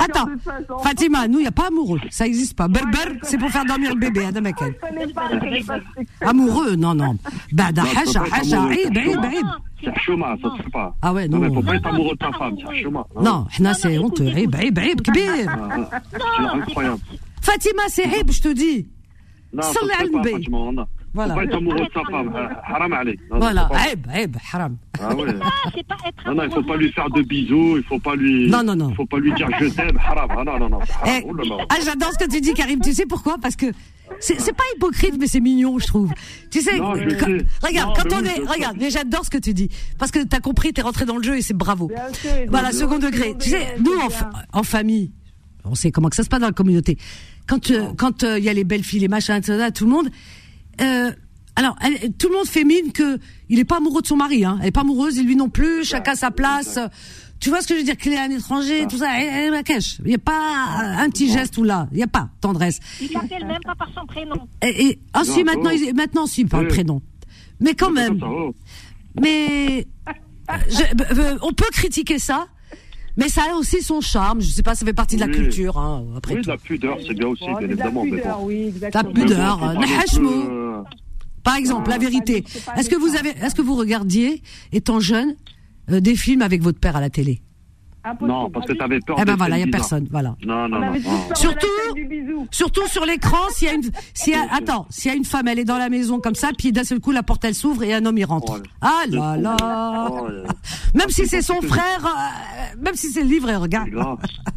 Attends, 0.00 0.26
Fatima, 0.82 1.28
nous, 1.28 1.38
il 1.38 1.42
n'y 1.42 1.48
a 1.48 1.52
pas 1.52 1.68
amoureux. 1.68 2.00
Ça 2.10 2.24
n'existe 2.24 2.56
pas. 2.56 2.68
Berber, 2.68 3.18
c'est 3.22 3.38
pour 3.38 3.50
faire 3.50 3.64
dormir 3.64 3.94
le 3.94 4.00
bébé. 4.00 4.24
Hein, 4.24 4.32
amoureux, 6.20 6.76
non, 6.76 6.94
non. 6.94 7.16
Bah, 7.52 7.68
haja, 7.68 8.24
haja, 8.32 8.62
aïb, 8.64 8.96
aïb, 8.96 9.24
aïb. 9.24 9.46
C'est 9.82 10.00
chouma, 10.00 10.36
ça 10.40 10.48
se 10.56 10.62
fait 10.62 10.70
pas. 10.70 10.94
Ah 11.02 11.12
ouais, 11.12 11.28
non. 11.28 11.38
Non, 11.38 11.48
mais 11.48 11.54
faut 11.54 11.62
pas 11.62 11.74
être 11.76 11.86
amoureux 11.86 12.14
de 12.14 12.18
ta 12.18 12.32
femme, 12.32 12.56
c'est 12.58 12.82
chouma. 12.82 13.06
Hein. 13.16 13.46
Non, 13.60 13.74
c'est 13.74 13.98
honteux. 13.98 14.28
Aïb, 14.34 14.54
aïb, 14.54 14.78
aïb, 14.78 15.00
kbir. 15.02 15.30
Ah, 15.48 15.68
ah, 15.70 15.88
ah, 15.92 16.00
c'est 16.12 16.60
incroyable. 16.60 17.00
Fatima, 17.42 17.82
c'est 17.88 18.04
aïb, 18.04 18.30
je 18.30 18.40
te 18.40 18.52
dis. 18.52 18.88
Non, 19.52 19.62
ça 19.62 19.72
se 19.72 19.86
pas, 19.86 20.22
Fatima, 20.30 20.86
voilà. 21.14 21.34
Faut 21.34 21.40
pas 21.40 21.44
être 21.44 21.56
amoureux 21.56 21.86
de 21.86 21.90
sa 21.94 22.02
femme. 22.10 22.32
Haram 22.64 22.92
allez. 22.92 23.18
Voilà, 23.30 23.68
aïb, 23.72 24.06
aïb, 24.12 24.36
haram. 24.52 24.76
Ah 25.00 25.14
ouais. 25.14 25.32
Non, 26.26 26.34
non, 26.34 26.42
il 26.42 26.50
faut 26.50 26.62
pas 26.62 26.76
lui 26.76 26.90
faire 26.92 27.08
de 27.10 27.22
bisous, 27.22 27.76
il 27.76 27.84
faut 27.84 28.00
pas 28.00 28.16
lui. 28.16 28.50
Non, 28.50 28.64
non, 28.64 28.74
non. 28.74 28.90
Il 28.90 28.96
faut 28.96 29.06
pas 29.06 29.18
lui 29.18 29.32
dire 29.34 29.48
je 29.60 29.66
t'aime, 29.66 29.96
haram. 30.04 30.28
Ah 30.36 30.44
non, 30.44 30.58
non, 30.58 30.68
non. 30.68 30.78
Eh, 31.06 31.22
oh 31.24 31.58
ah, 31.68 31.76
j'adore 31.84 32.12
ce 32.12 32.24
que 32.24 32.28
tu 32.28 32.40
dis, 32.40 32.52
Karim. 32.52 32.80
Tu 32.80 32.92
sais 32.92 33.06
pourquoi? 33.06 33.38
Parce 33.40 33.54
que 33.54 33.66
c'est 34.18 34.56
pas 34.56 34.64
hypocrite, 34.74 35.14
mais 35.18 35.28
c'est 35.28 35.40
mignon, 35.40 35.78
je 35.78 35.86
trouve. 35.86 36.12
Tu 36.50 36.60
sais, 36.60 36.78
non, 36.78 36.94
quand, 37.18 37.28
regarde, 37.62 37.96
quand 37.96 38.12
on 38.12 38.24
est, 38.24 38.40
regarde, 38.40 38.76
mais 38.78 38.90
j'adore 38.90 39.24
ce 39.24 39.30
que 39.30 39.38
tu 39.38 39.54
dis, 39.54 39.68
parce 39.98 40.10
que 40.10 40.24
t'as 40.24 40.40
compris, 40.40 40.72
t'es 40.72 40.82
rentré 40.82 41.04
dans 41.04 41.16
le 41.16 41.22
jeu 41.22 41.36
et 41.36 41.42
c'est 41.42 41.56
bravo. 41.56 41.90
Sûr, 42.12 42.30
voilà, 42.48 42.72
second 42.72 42.98
degré. 42.98 43.34
Tu 43.38 43.50
sais, 43.50 43.76
nous 43.78 43.92
en, 43.92 44.58
en, 44.58 44.62
famille, 44.64 45.12
on 45.64 45.76
sait 45.76 45.92
comment 45.92 46.08
que 46.08 46.16
ça 46.16 46.24
se 46.24 46.28
passe 46.28 46.40
dans 46.40 46.46
la 46.46 46.52
communauté. 46.52 46.98
Quand 47.46 47.70
euh, 47.70 47.92
quand 47.96 48.22
il 48.22 48.28
euh, 48.28 48.38
y 48.38 48.48
a 48.48 48.52
les 48.52 48.64
belles 48.64 48.82
filles, 48.82 49.00
les 49.00 49.08
machins, 49.08 49.40
tout 49.40 49.84
le 49.84 49.90
monde. 49.90 50.08
Euh, 50.80 51.12
alors, 51.56 51.76
tout 52.18 52.28
le 52.28 52.36
monde 52.36 52.46
fait 52.46 52.64
mine 52.64 52.92
que 52.92 53.18
il 53.48 53.58
est 53.58 53.64
pas 53.64 53.76
amoureux 53.76 54.02
de 54.02 54.06
son 54.06 54.16
mari, 54.16 54.44
hein. 54.44 54.58
Elle 54.60 54.68
est 54.68 54.72
pas 54.72 54.80
amoureuse, 54.80 55.18
et 55.18 55.22
lui 55.22 55.36
non 55.36 55.48
plus, 55.48 55.84
chacun 55.84 56.14
sa 56.14 56.30
place. 56.30 56.78
Tu 57.38 57.50
vois 57.50 57.60
ce 57.60 57.66
que 57.66 57.74
je 57.74 57.80
veux 57.80 57.84
dire 57.84 57.96
Qu'il 57.96 58.12
est 58.12 58.18
un 58.18 58.30
étranger, 58.30 58.86
tout 58.88 58.98
ça. 58.98 59.20
Il 59.20 59.50
n'y 60.06 60.14
a 60.14 60.18
pas 60.18 60.40
un 60.98 61.08
petit 61.10 61.30
geste 61.30 61.58
ou 61.58 61.62
là. 61.62 61.88
Il 61.92 61.98
n'y 61.98 62.02
a 62.02 62.08
pas 62.08 62.30
tendresse. 62.40 62.80
Il 63.00 63.12
l'appelle 63.12 63.46
même 63.46 63.62
pas 63.64 63.74
par 63.74 63.88
son 63.94 64.06
prénom. 64.06 64.48
Et, 64.62 64.86
et 64.86 64.98
ah 65.12 65.24
si, 65.24 65.44
maintenant, 65.44 65.70
il, 65.70 65.94
maintenant, 65.94 66.26
si, 66.26 66.44
par 66.44 66.62
le 66.62 66.68
prénom. 66.68 67.02
Mais 67.60 67.74
quand 67.74 67.90
même. 67.90 68.18
Mais 69.20 69.86
je, 70.48 71.38
on 71.42 71.52
peut 71.52 71.70
critiquer 71.72 72.18
ça. 72.18 72.48
Mais 73.16 73.28
ça 73.28 73.42
a 73.52 73.54
aussi 73.54 73.82
son 73.82 74.00
charme. 74.00 74.40
Je 74.40 74.48
sais 74.48 74.62
pas, 74.62 74.74
ça 74.74 74.84
fait 74.84 74.92
partie 74.92 75.16
de 75.16 75.20
la 75.20 75.28
culture. 75.28 75.78
Hein, 75.78 76.04
après 76.16 76.34
oui, 76.34 76.42
la 76.46 76.56
pudeur, 76.56 76.98
c'est 77.06 77.14
bien 77.14 77.28
aussi, 77.28 77.44
bien 77.44 77.60
évidemment. 77.60 78.04
La 78.04 78.10
pudeur, 78.10 78.42
oui, 78.42 78.62
exactement. 78.68 79.12
La 79.14 79.20
pudeur. 79.20 80.84
Par 81.44 81.56
exemple, 81.56 81.90
la 81.90 81.98
vérité. 81.98 82.44
Est-ce 82.76 82.88
que 82.88 82.96
vous 82.96 83.16
avez, 83.16 83.30
est-ce 83.30 83.54
que 83.54 83.62
vous 83.62 83.76
regardiez, 83.76 84.42
étant 84.72 84.98
jeune, 84.98 85.34
euh, 85.90 86.00
des 86.00 86.16
films 86.16 86.42
avec 86.42 86.62
votre 86.62 86.80
père 86.80 86.96
à 86.96 87.00
la 87.00 87.10
télé? 87.10 87.42
Non, 88.20 88.50
parce 88.50 88.66
que 88.66 88.72
t'avais 88.74 89.00
peur. 89.00 89.16
Eh 89.18 89.24
ben 89.24 89.36
voilà, 89.36 89.56
il 89.56 89.60
y 89.60 89.68
a 89.68 89.70
personne, 89.70 90.06
voilà. 90.10 90.36
Non, 90.44 90.68
non, 90.68 90.80
non. 90.80 90.92
Surtout, 91.34 91.66
surtout 92.50 92.86
sur 92.86 93.04
l'écran, 93.04 93.38
s'il 93.50 93.68
y 93.68 93.70
a 93.70 93.74
une, 93.74 93.82
s'il 94.14 94.32
y 94.32 94.36
a, 94.36 94.46
attends, 94.52 94.86
s'il 94.90 95.10
y 95.10 95.14
a 95.14 95.16
une 95.16 95.24
femme, 95.24 95.48
elle 95.48 95.58
est 95.58 95.64
dans 95.64 95.78
la 95.78 95.88
maison 95.88 96.20
comme 96.20 96.34
ça, 96.34 96.50
puis 96.56 96.72
d'un 96.72 96.84
seul 96.84 97.00
coup 97.00 97.12
la 97.12 97.22
porte 97.22 97.44
elle 97.44 97.54
s'ouvre 97.54 97.82
et 97.82 97.94
un 97.94 98.04
homme 98.06 98.18
y 98.18 98.24
rentre. 98.24 98.60
ah 98.80 99.02
là 99.08 99.36
là. 99.36 100.06
même 100.94 101.08
si 101.08 101.26
c'est 101.26 101.42
son 101.42 101.60
frère, 101.60 102.04
euh, 102.04 102.80
même 102.80 102.94
si 102.94 103.10
c'est 103.10 103.22
le 103.22 103.28
livre, 103.28 103.52
regarde. 103.52 103.88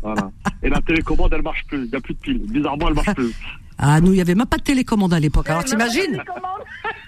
Voilà. 0.01 0.31
Et 0.63 0.69
la 0.69 0.81
télécommande, 0.81 1.33
elle 1.33 1.41
marche 1.41 1.65
plus. 1.67 1.85
Il 1.85 1.89
n'y 1.89 1.95
a 1.95 2.01
plus 2.01 2.13
de 2.13 2.19
pile. 2.19 2.39
Bizarrement, 2.49 2.87
elle 2.89 2.95
marche 2.95 3.13
plus. 3.15 3.33
Ah, 3.79 4.01
nous, 4.01 4.07
il 4.07 4.15
n'y 4.15 4.21
avait 4.21 4.33
même 4.33 4.47
pas 4.47 4.57
de 4.57 4.63
télécommande 4.63 5.13
à 5.13 5.19
l'époque. 5.19 5.51
Alors, 5.51 5.63
t'imagines 5.63 6.23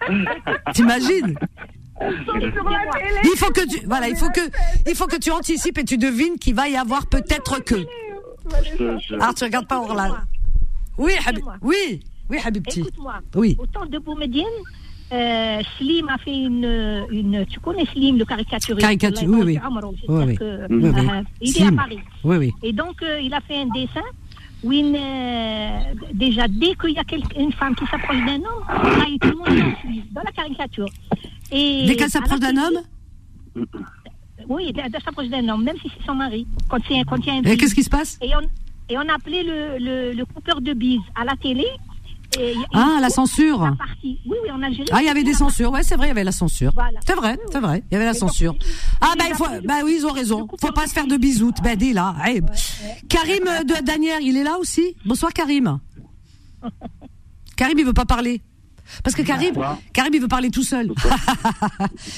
T'imagines 0.76 1.36
il 2.02 3.34
faut 3.38 3.52
que 3.52 3.66
tu, 3.68 3.86
voilà, 3.86 4.08
il 4.08 4.16
faut 4.16 4.30
que, 4.30 4.42
il 4.88 4.96
faut 4.96 5.08
que 5.08 5.18
tu 5.18 5.32
anticipes 5.32 5.78
et 5.78 5.84
tu 5.84 5.98
devines 5.98 6.38
qu'il 6.40 6.56
va 6.56 6.70
y 6.70 6.78
avoir 6.78 7.08
peut-être 7.08 7.64
que. 7.64 7.76
Ah, 9.20 9.32
tu 9.36 9.44
regardes 9.44 9.68
pas 9.68 9.80
Orlan. 9.80 10.16
Oui, 11.00 11.14
oui, 11.62 12.02
oui, 12.30 12.38
Habibti. 12.43 12.82
Écoute-moi. 12.82 13.16
Oui. 13.36 13.56
Au 13.58 13.66
temps 13.66 13.86
de 13.86 13.97
Boumedienne, 14.00 14.45
euh, 15.14 15.62
Slim 15.78 16.10
a 16.10 16.18
fait 16.18 16.38
une, 16.38 17.08
une, 17.10 17.45
tu 17.45 17.60
connais 17.62 17.86
Slim, 17.86 18.18
le 18.18 18.26
caricaturiste? 18.26 18.82
Caricature, 18.82 19.30
oui, 19.30 19.41
oui. 19.43 19.60
oui, 20.10 20.24
oui. 20.28 20.36
Que, 20.36 20.68
oui, 20.70 20.82
oui. 20.84 21.10
Euh, 21.10 21.24
il 21.41 21.58
est 21.58 21.68
à 21.68 21.72
Paris. 21.72 22.00
Oui, 22.24 22.38
oui. 22.38 22.54
Et 22.62 22.74
donc, 22.74 23.02
euh, 23.02 23.20
il 23.22 23.34
a 23.34 23.39
fait 23.39 23.58
un 23.62 23.68
dessin 23.68 24.04
où 24.62 24.74
euh, 24.74 25.80
déjà, 26.14 26.47
dès 26.50 26.76
qu'il 26.76 26.91
y 26.91 27.00
a 27.00 27.04
une 27.39 27.54
femme 27.54 27.74
qui 27.76 27.86
s'approche 27.86 28.18
d'un 28.18 28.36
homme, 28.36 29.18
tout 29.22 29.30
le 29.30 29.38
monde 29.38 29.74
dans 30.12 30.22
la 30.22 30.32
caricature. 30.32 30.89
Et 31.50 31.86
dès 31.88 31.95
qu'elle 31.95 32.10
s'approche 32.10 32.41
d'un 32.41 32.58
homme 32.58 32.82
Oui, 34.50 34.74
elle 34.76 35.02
s'approche 35.02 35.30
d'un 35.30 35.47
homme, 35.47 35.64
même 35.64 35.78
si 35.82 35.89
c'est 35.95 36.06
son 36.06 36.16
mari. 36.16 36.45
Quand, 36.68 36.78
quand 36.78 37.18
il 37.18 37.26
y 37.26 37.30
a 37.30 37.34
un 37.34 37.43
Et 37.43 37.56
qu'est-ce 37.56 37.76
qui 37.76 37.84
se 37.84 37.89
passe? 37.89 38.18
Et 38.22 38.32
on, 38.36 38.41
et 38.90 38.98
on 38.98 39.08
appelait 39.08 39.44
le, 39.44 39.78
le, 39.78 40.14
le 40.14 40.26
coupeur 40.26 40.62
de 40.62 40.74
bise 40.74 41.02
à 41.16 41.24
la 41.26 41.36
télé 41.36 41.66
ah, 42.74 43.00
la 43.02 43.10
censure. 43.10 43.76
Oui, 44.04 44.20
oui, 44.26 44.52
en 44.52 44.62
Algérie. 44.62 44.90
Ah, 44.92 45.02
il 45.02 45.06
y 45.06 45.10
avait 45.10 45.24
des 45.24 45.34
censures. 45.34 45.72
Ouais, 45.72 45.84
c'est 45.84 45.96
vrai, 45.96 46.08
il 46.08 46.10
y 46.10 46.12
avait 46.12 46.24
la 46.24 46.32
censure. 46.32 46.72
C'est 47.06 47.16
vrai, 47.16 47.40
c'est 47.52 47.60
vrai. 47.60 47.84
Il 47.90 47.94
y 47.94 47.96
avait 47.96 48.06
la 48.06 48.14
censure. 48.14 48.56
Ah, 49.02 49.14
bah, 49.18 49.26
il 49.30 49.36
faut, 49.36 49.48
bah 49.66 49.80
oui, 49.84 49.98
ils 50.00 50.06
ont 50.06 50.12
raison. 50.12 50.48
Faut 50.60 50.72
pas 50.72 50.88
se 50.88 50.94
faire 50.94 51.08
de 51.08 51.18
bisous. 51.18 51.54
Ben, 51.64 51.76
dis 51.76 51.94
là. 51.94 52.16
Karim 53.10 53.44
de 53.66 53.84
Danière, 53.84 54.20
il 54.22 54.38
est 54.38 54.44
là 54.44 54.58
aussi? 54.60 54.96
Bonsoir, 55.06 55.34
Karim. 55.34 55.80
Karim, 57.58 57.80
il 57.80 57.86
veut 57.86 57.94
pas 57.94 58.06
parler. 58.06 58.42
Parce 59.04 59.16
que 59.16 59.22
Karim, 59.22 59.56
Karim, 59.94 60.14
il 60.14 60.22
veut 60.22 60.28
parler 60.28 60.50
tout 60.50 60.64
seul. 60.64 60.92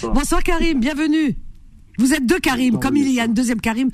Bonsoir, 0.03 0.43
Karim. 0.43 0.79
Bienvenue. 0.79 1.35
Vous 1.97 2.13
êtes 2.13 2.25
deux 2.25 2.39
Karim. 2.39 2.79
Comme 2.79 2.97
il 2.97 3.11
y 3.11 3.19
a 3.19 3.25
une 3.25 3.33
deuxième 3.33 3.61
Karim. 3.61 3.89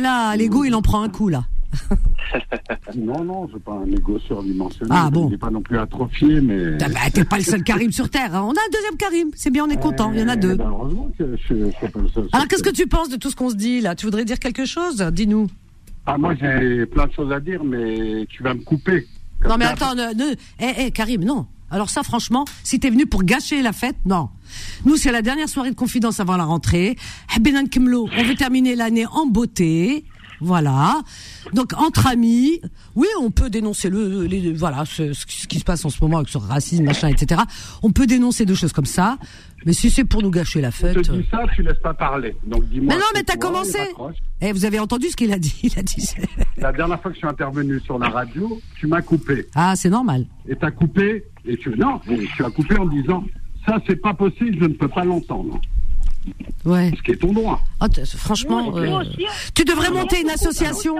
là, 0.00 0.36
l'ego, 0.36 0.64
il 0.64 0.74
en 0.74 0.82
prend 0.82 1.02
un 1.02 1.08
coup, 1.08 1.28
là. 1.28 1.44
non, 2.96 3.24
non, 3.24 3.48
c'est 3.52 3.62
pas 3.62 3.74
un 3.74 3.90
égo 3.90 4.18
surdimensionné. 4.18 4.90
Ah 4.92 5.10
bon. 5.10 5.28
Il 5.30 5.38
pas 5.38 5.50
non 5.50 5.62
plus 5.62 5.78
atrophié, 5.78 6.40
mais. 6.40 6.78
Ah 6.82 6.88
bah, 6.88 7.00
t'es 7.12 7.24
pas 7.24 7.38
le 7.38 7.44
seul 7.44 7.62
Karim 7.62 7.92
sur 7.92 8.08
Terre. 8.08 8.34
Hein. 8.34 8.42
On 8.42 8.52
a 8.52 8.60
un 8.60 8.70
deuxième 8.72 8.96
Karim. 8.96 9.30
C'est 9.34 9.50
bien, 9.50 9.64
on 9.64 9.70
est 9.70 9.80
content. 9.80 10.12
Il 10.12 10.20
y 10.20 10.22
en 10.22 10.28
a 10.28 10.34
eh 10.34 10.38
deux. 10.38 10.56
Ben, 10.56 10.68
heureusement 10.68 11.10
que 11.18 11.36
je, 11.48 11.54
je 11.54 11.70
suis 11.70 11.88
pas 11.88 12.00
le 12.00 12.08
seul. 12.08 12.28
Alors, 12.32 12.48
qu'est-ce 12.48 12.62
que 12.62 12.70
tu 12.70 12.86
penses 12.86 13.08
de 13.08 13.16
tout 13.16 13.30
ce 13.30 13.36
qu'on 13.36 13.50
se 13.50 13.56
dit 13.56 13.80
là? 13.80 13.94
Tu 13.94 14.06
voudrais 14.06 14.24
dire 14.24 14.38
quelque 14.38 14.64
chose? 14.64 14.98
Dis-nous. 15.12 15.48
Ah, 16.06 16.16
moi, 16.18 16.34
j'ai 16.34 16.86
plein 16.86 17.06
de 17.06 17.12
choses 17.12 17.32
à 17.32 17.40
dire, 17.40 17.64
mais 17.64 18.26
tu 18.28 18.42
vas 18.42 18.54
me 18.54 18.60
couper. 18.60 19.06
Non, 19.46 19.56
mais 19.58 19.64
attends, 19.66 19.94
ne, 19.94 20.14
ne... 20.14 20.34
Eh, 20.60 20.86
eh, 20.86 20.90
Karim, 20.92 21.24
non. 21.24 21.46
Alors 21.70 21.90
ça, 21.90 22.04
franchement, 22.04 22.44
si 22.62 22.78
t'es 22.78 22.90
venu 22.90 23.06
pour 23.06 23.24
gâcher 23.24 23.60
la 23.60 23.72
fête, 23.72 23.96
non. 24.04 24.28
Nous, 24.84 24.96
c'est 24.96 25.10
la 25.10 25.20
dernière 25.20 25.48
soirée 25.48 25.70
de 25.70 25.76
confidence 25.76 26.20
avant 26.20 26.36
la 26.36 26.44
rentrée. 26.44 26.96
On 27.36 27.42
veut 27.42 28.34
terminer 28.36 28.76
l'année 28.76 29.06
en 29.06 29.26
beauté. 29.26 30.04
Voilà. 30.40 31.02
Donc 31.52 31.72
entre 31.74 32.06
amis, 32.06 32.60
oui, 32.94 33.06
on 33.20 33.30
peut 33.30 33.50
dénoncer 33.50 33.90
le, 33.90 34.24
les, 34.24 34.52
voilà 34.52 34.84
ce, 34.84 35.12
ce, 35.12 35.46
qui 35.46 35.58
se 35.58 35.64
passe 35.64 35.84
en 35.84 35.90
ce 35.90 35.98
moment 36.02 36.18
avec 36.18 36.28
ce 36.28 36.38
racisme, 36.38 36.84
machin, 36.84 37.08
etc. 37.08 37.42
On 37.82 37.92
peut 37.92 38.06
dénoncer 38.06 38.44
deux 38.44 38.54
choses 38.54 38.72
comme 38.72 38.86
ça. 38.86 39.18
Mais 39.64 39.72
si 39.72 39.90
c'est 39.90 40.04
pour 40.04 40.22
nous 40.22 40.30
gâcher 40.30 40.60
la 40.60 40.70
fête. 40.70 40.96
Je 40.96 41.00
te 41.00 41.12
dis 41.12 41.26
ça, 41.30 41.40
tu 41.54 41.62
laisses 41.62 41.80
pas 41.80 41.94
parler. 41.94 42.36
Donc 42.46 42.68
dis-moi. 42.68 42.94
Mais 42.94 43.00
non, 43.00 43.06
mais 43.14 43.24
t'as 43.24 43.36
commencé. 43.36 43.78
Eh, 44.40 44.52
vous 44.52 44.64
avez 44.64 44.78
entendu 44.78 45.08
ce 45.08 45.16
qu'il 45.16 45.32
a 45.32 45.38
dit? 45.38 45.58
Il 45.62 45.78
a 45.78 45.82
dit. 45.82 46.14
La 46.58 46.72
dernière 46.72 47.00
fois 47.00 47.10
que 47.10 47.16
je 47.16 47.20
suis 47.20 47.28
intervenu 47.28 47.80
sur 47.80 47.98
la 47.98 48.08
radio, 48.08 48.60
tu 48.78 48.86
m'as 48.86 49.02
coupé. 49.02 49.46
Ah, 49.54 49.74
c'est 49.74 49.90
normal. 49.90 50.26
Et 50.48 50.54
t'as 50.54 50.70
coupé 50.70 51.24
et 51.44 51.56
tu 51.56 51.70
non, 51.70 52.00
tu 52.36 52.44
as 52.44 52.50
coupé 52.50 52.76
en 52.78 52.86
disant 52.86 53.24
ça 53.66 53.78
c'est 53.86 53.96
pas 53.96 54.14
possible, 54.14 54.56
je 54.60 54.66
ne 54.66 54.74
peux 54.74 54.88
pas 54.88 55.04
l'entendre. 55.04 55.60
Ouais. 56.64 56.92
Ce 56.96 57.02
qui 57.02 57.12
est 57.12 57.16
ton 57.16 57.32
droit. 57.32 57.62
Oh, 57.80 57.86
franchement, 58.16 58.76
euh, 58.76 59.04
tu 59.54 59.64
devrais 59.64 59.90
monter 59.90 60.20
une 60.20 60.30
association. 60.30 60.96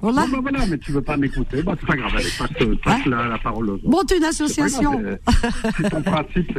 Voilà. 0.00 0.26
Non, 0.26 0.28
bah, 0.28 0.38
voilà, 0.42 0.66
mais 0.66 0.78
tu 0.78 0.92
veux 0.92 1.02
pas 1.02 1.16
m'écouter, 1.16 1.62
bah, 1.62 1.74
c'est 1.78 1.86
pas 1.86 1.96
grave, 1.96 2.12
allez, 2.16 2.28
passe, 2.38 2.48
passe 2.82 3.00
hein 3.06 3.10
la, 3.10 3.28
la, 3.28 3.38
parole 3.38 3.70
aux 3.70 3.74
autres. 3.74 3.88
Monte 3.88 4.12
une 4.16 4.24
association. 4.24 5.02
C'est 5.76 5.90
ton 5.90 6.02
principe, 6.02 6.58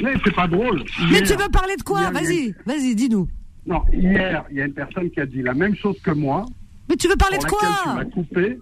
mais 0.00 0.14
c'est 0.24 0.34
pas 0.34 0.46
drôle. 0.46 0.84
mais 1.10 1.22
tu 1.22 1.34
veux 1.34 1.48
parler 1.50 1.76
de 1.76 1.82
quoi 1.82 2.10
Vas-y, 2.10 2.54
vas-y, 2.64 2.94
dis-nous. 2.94 3.28
Non, 3.66 3.82
hier, 3.92 4.44
il 4.50 4.58
y 4.58 4.62
a 4.62 4.66
une 4.66 4.72
personne 4.72 5.10
qui 5.10 5.20
a 5.20 5.26
dit 5.26 5.42
la 5.42 5.54
même 5.54 5.74
chose 5.74 5.96
que 6.02 6.12
moi. 6.12 6.46
Mais 6.88 6.96
tu 6.96 7.08
veux 7.08 7.16
parler 7.16 7.38
de 7.38 7.44
quoi 7.44 7.58
Tu 7.82 7.88
m'as 7.88 8.04
coupé. 8.04 8.58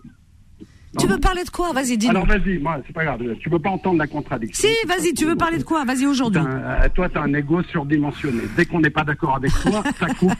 Tu 0.98 1.06
veux 1.06 1.18
parler 1.18 1.44
de 1.44 1.50
quoi? 1.50 1.72
Vas-y, 1.72 1.96
dis-nous. 1.96 2.10
Alors 2.10 2.26
vas-y, 2.26 2.58
moi, 2.58 2.80
c'est 2.86 2.92
pas 2.92 3.04
grave. 3.04 3.20
Tu 3.40 3.48
veux 3.48 3.58
pas 3.58 3.70
entendre 3.70 3.98
la 3.98 4.06
contradiction. 4.06 4.68
Si, 4.68 4.86
vas-y, 4.86 5.14
tu 5.14 5.24
veux 5.24 5.36
parler 5.36 5.58
de 5.58 5.64
quoi? 5.64 5.84
Vas-y 5.84 6.06
aujourd'hui. 6.06 6.42
Euh, 6.44 6.88
toi, 6.94 7.08
tu 7.08 7.18
as 7.18 7.22
un 7.22 7.32
ego 7.34 7.62
surdimensionné. 7.64 8.42
Dès 8.56 8.64
qu'on 8.66 8.80
n'est 8.80 8.90
pas 8.90 9.04
d'accord 9.04 9.36
avec 9.36 9.52
toi, 9.52 9.82
ça 9.98 10.06
coupe. 10.14 10.32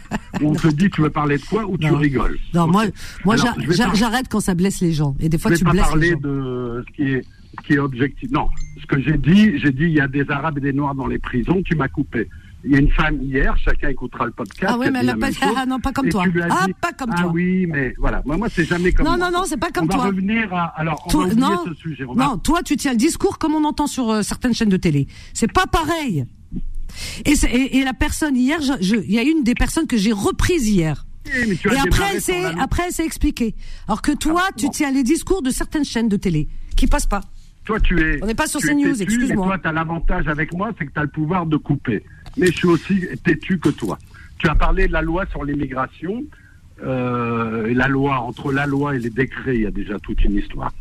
On 0.43 0.53
te 0.53 0.69
dit 0.69 0.91
tu 0.91 1.03
veux 1.03 1.11
parler 1.11 1.39
de 1.39 1.45
quoi 1.45 1.65
ou 1.65 1.77
tu 1.79 1.93
rigoles? 1.93 2.39
Non, 2.53 2.67
moi, 2.67 2.85
moi 3.25 3.37
j'arrête 3.37 4.27
quand 4.29 4.41
ça 4.41 4.55
blesse 4.55 4.81
les 4.81 4.93
gens. 4.93 5.17
Et 5.21 5.29
des 5.29 5.39
fois, 5.39 5.53
tu 5.53 5.65
blesses 5.65 5.75
les 5.75 5.81
gens. 5.81 5.89
Parler 5.89 6.15
de 6.17 6.85
ce 6.87 6.95
qui 6.95 7.13
est, 7.13 7.25
ce 7.59 7.67
qui 7.67 7.73
est 7.75 7.79
objectif. 7.79 8.31
Non, 8.31 8.49
ce 8.81 8.87
que 8.87 9.01
j'ai 9.01 9.17
dit, 9.17 9.59
j'ai 9.59 9.71
dit 9.71 9.85
il 9.85 9.95
y 9.95 10.01
a 10.01 10.09
des 10.09 10.29
Arabes 10.31 10.59
et 10.59 10.61
des 10.61 10.73
Noirs 10.73 10.95
dans 10.95 11.07
les 11.07 11.19
prisons. 11.19 11.63
Tu 11.63 11.75
m'as 11.75 11.89
coupé. 11.89 12.29
Il 12.65 12.73
y 12.73 12.77
a 12.77 12.79
une 12.79 12.91
femme 12.91 13.21
hier, 13.21 13.55
chacun 13.59 13.89
écoutera 13.91 14.25
le 14.25 14.31
podcast. 14.31 14.73
Ah 14.75 14.79
oui, 14.79 14.87
mais 14.91 15.01
elle 15.01 15.07
n'a 15.07 15.17
pas, 15.17 15.29
ah, 15.57 15.67
non, 15.67 15.81
pas 15.81 15.93
comme 15.93 16.09
toi. 16.09 16.25
Ah, 16.49 16.67
pas 16.81 16.93
comme 16.93 17.11
ah 17.13 17.21
toi. 17.21 17.27
Ah 17.29 17.33
oui, 17.33 17.67
mais 17.67 17.95
voilà. 17.99 18.23
Moi, 18.25 18.39
moi 18.39 18.49
c'est 18.51 18.65
jamais 18.65 18.91
comme 18.91 19.05
Non, 19.05 19.19
moi. 19.19 19.31
non, 19.31 19.39
non, 19.39 19.45
c'est 19.47 19.59
pas 19.59 19.71
comme 19.71 19.85
on 19.85 19.89
toi. 19.89 20.05
Va 20.05 20.07
revenir 20.07 20.53
à, 20.55 20.73
alors, 20.79 21.07
on 21.07 21.19
va 21.19 21.25
oublier 21.27 21.41
non, 21.41 21.65
ce 21.67 21.75
sujet. 21.75 22.05
On 22.09 22.15
non, 22.15 22.39
toi, 22.39 22.63
tu 22.63 22.77
tiens 22.77 22.93
le 22.93 22.97
discours 22.97 23.39
comme 23.39 23.55
on 23.55 23.65
entend 23.65 23.87
sur 23.87 24.11
euh, 24.11 24.23
certaines 24.23 24.55
chaînes 24.55 24.71
de 24.71 24.79
télé. 24.79 25.09
C'est 25.35 25.53
pas 25.53 25.67
pareil. 25.67 26.25
Et, 27.27 27.33
et, 27.33 27.79
et, 27.79 27.85
la 27.85 27.93
personne 27.93 28.37
hier, 28.37 28.61
il 28.81 29.13
y 29.13 29.19
a 29.19 29.23
une 29.23 29.43
des 29.43 29.55
personnes 29.55 29.87
que 29.87 29.99
j'ai 29.99 30.13
reprise 30.13 30.67
hier. 30.67 31.05
Oui, 31.27 31.59
et 31.65 31.79
après 31.79 32.05
elle, 32.15 32.21
s'est, 32.21 32.45
après, 32.61 32.85
elle 32.87 32.93
s'est 32.93 33.05
expliquée. 33.05 33.55
Alors 33.89 34.01
que 34.01 34.13
toi, 34.13 34.45
ah, 34.49 34.53
tu 34.57 34.71
tiens 34.71 34.91
les 34.91 35.03
discours 35.03 35.43
de 35.43 35.51
certaines 35.51 35.85
chaînes 35.85 36.09
de 36.09 36.17
télé 36.17 36.49
qui 36.77 36.87
passent 36.87 37.07
pas. 37.07 37.23
Toi, 37.65 37.81
tu 37.81 38.01
es. 38.01 38.23
On 38.23 38.27
n'est 38.27 38.35
pas 38.35 38.47
sur 38.47 38.61
CNews, 38.61 39.03
excuse-moi. 39.03 39.47
Toi, 39.47 39.59
tu 39.59 39.69
as 39.69 39.73
l'avantage 39.73 40.29
avec 40.29 40.53
moi, 40.55 40.71
c'est 40.79 40.87
que 40.87 40.93
tu 40.93 40.99
as 40.99 41.03
le 41.03 41.09
pouvoir 41.09 41.47
de 41.47 41.57
couper 41.57 42.03
mais 42.37 42.47
je 42.47 42.53
suis 42.53 42.69
aussi 42.69 43.07
têtu 43.23 43.59
que 43.59 43.69
toi. 43.71 43.99
Tu 44.39 44.49
as 44.49 44.55
parlé 44.55 44.87
de 44.89 44.93
la 44.93 45.03
loi 45.03 45.27
sur 45.27 45.45
l'immigration. 45.45 46.25
Euh, 46.83 47.73
la 47.73 47.87
loi, 47.89 48.19
entre 48.19 48.53
la 48.53 48.67
loi 48.67 48.97
et 48.97 48.99
les 48.99 49.11
décrets, 49.11 49.55
il 49.55 49.63
y 49.63 49.67
a 49.67 49.71
déjà 49.71 49.99
toute 50.01 50.23
une 50.25 50.37
histoire. 50.37 50.73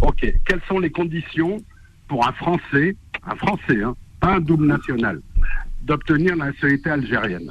Ok, 0.00 0.26
quelles 0.46 0.62
sont 0.66 0.78
les 0.78 0.90
conditions 0.90 1.58
pour 2.08 2.26
un 2.26 2.32
Français, 2.32 2.96
un 3.26 3.36
Français, 3.36 3.82
hein, 3.82 3.94
pas 4.18 4.36
un 4.36 4.40
double 4.40 4.66
national, 4.66 5.20
d'obtenir 5.82 6.36
la 6.36 6.46
nationalité 6.46 6.90
algérienne? 6.90 7.50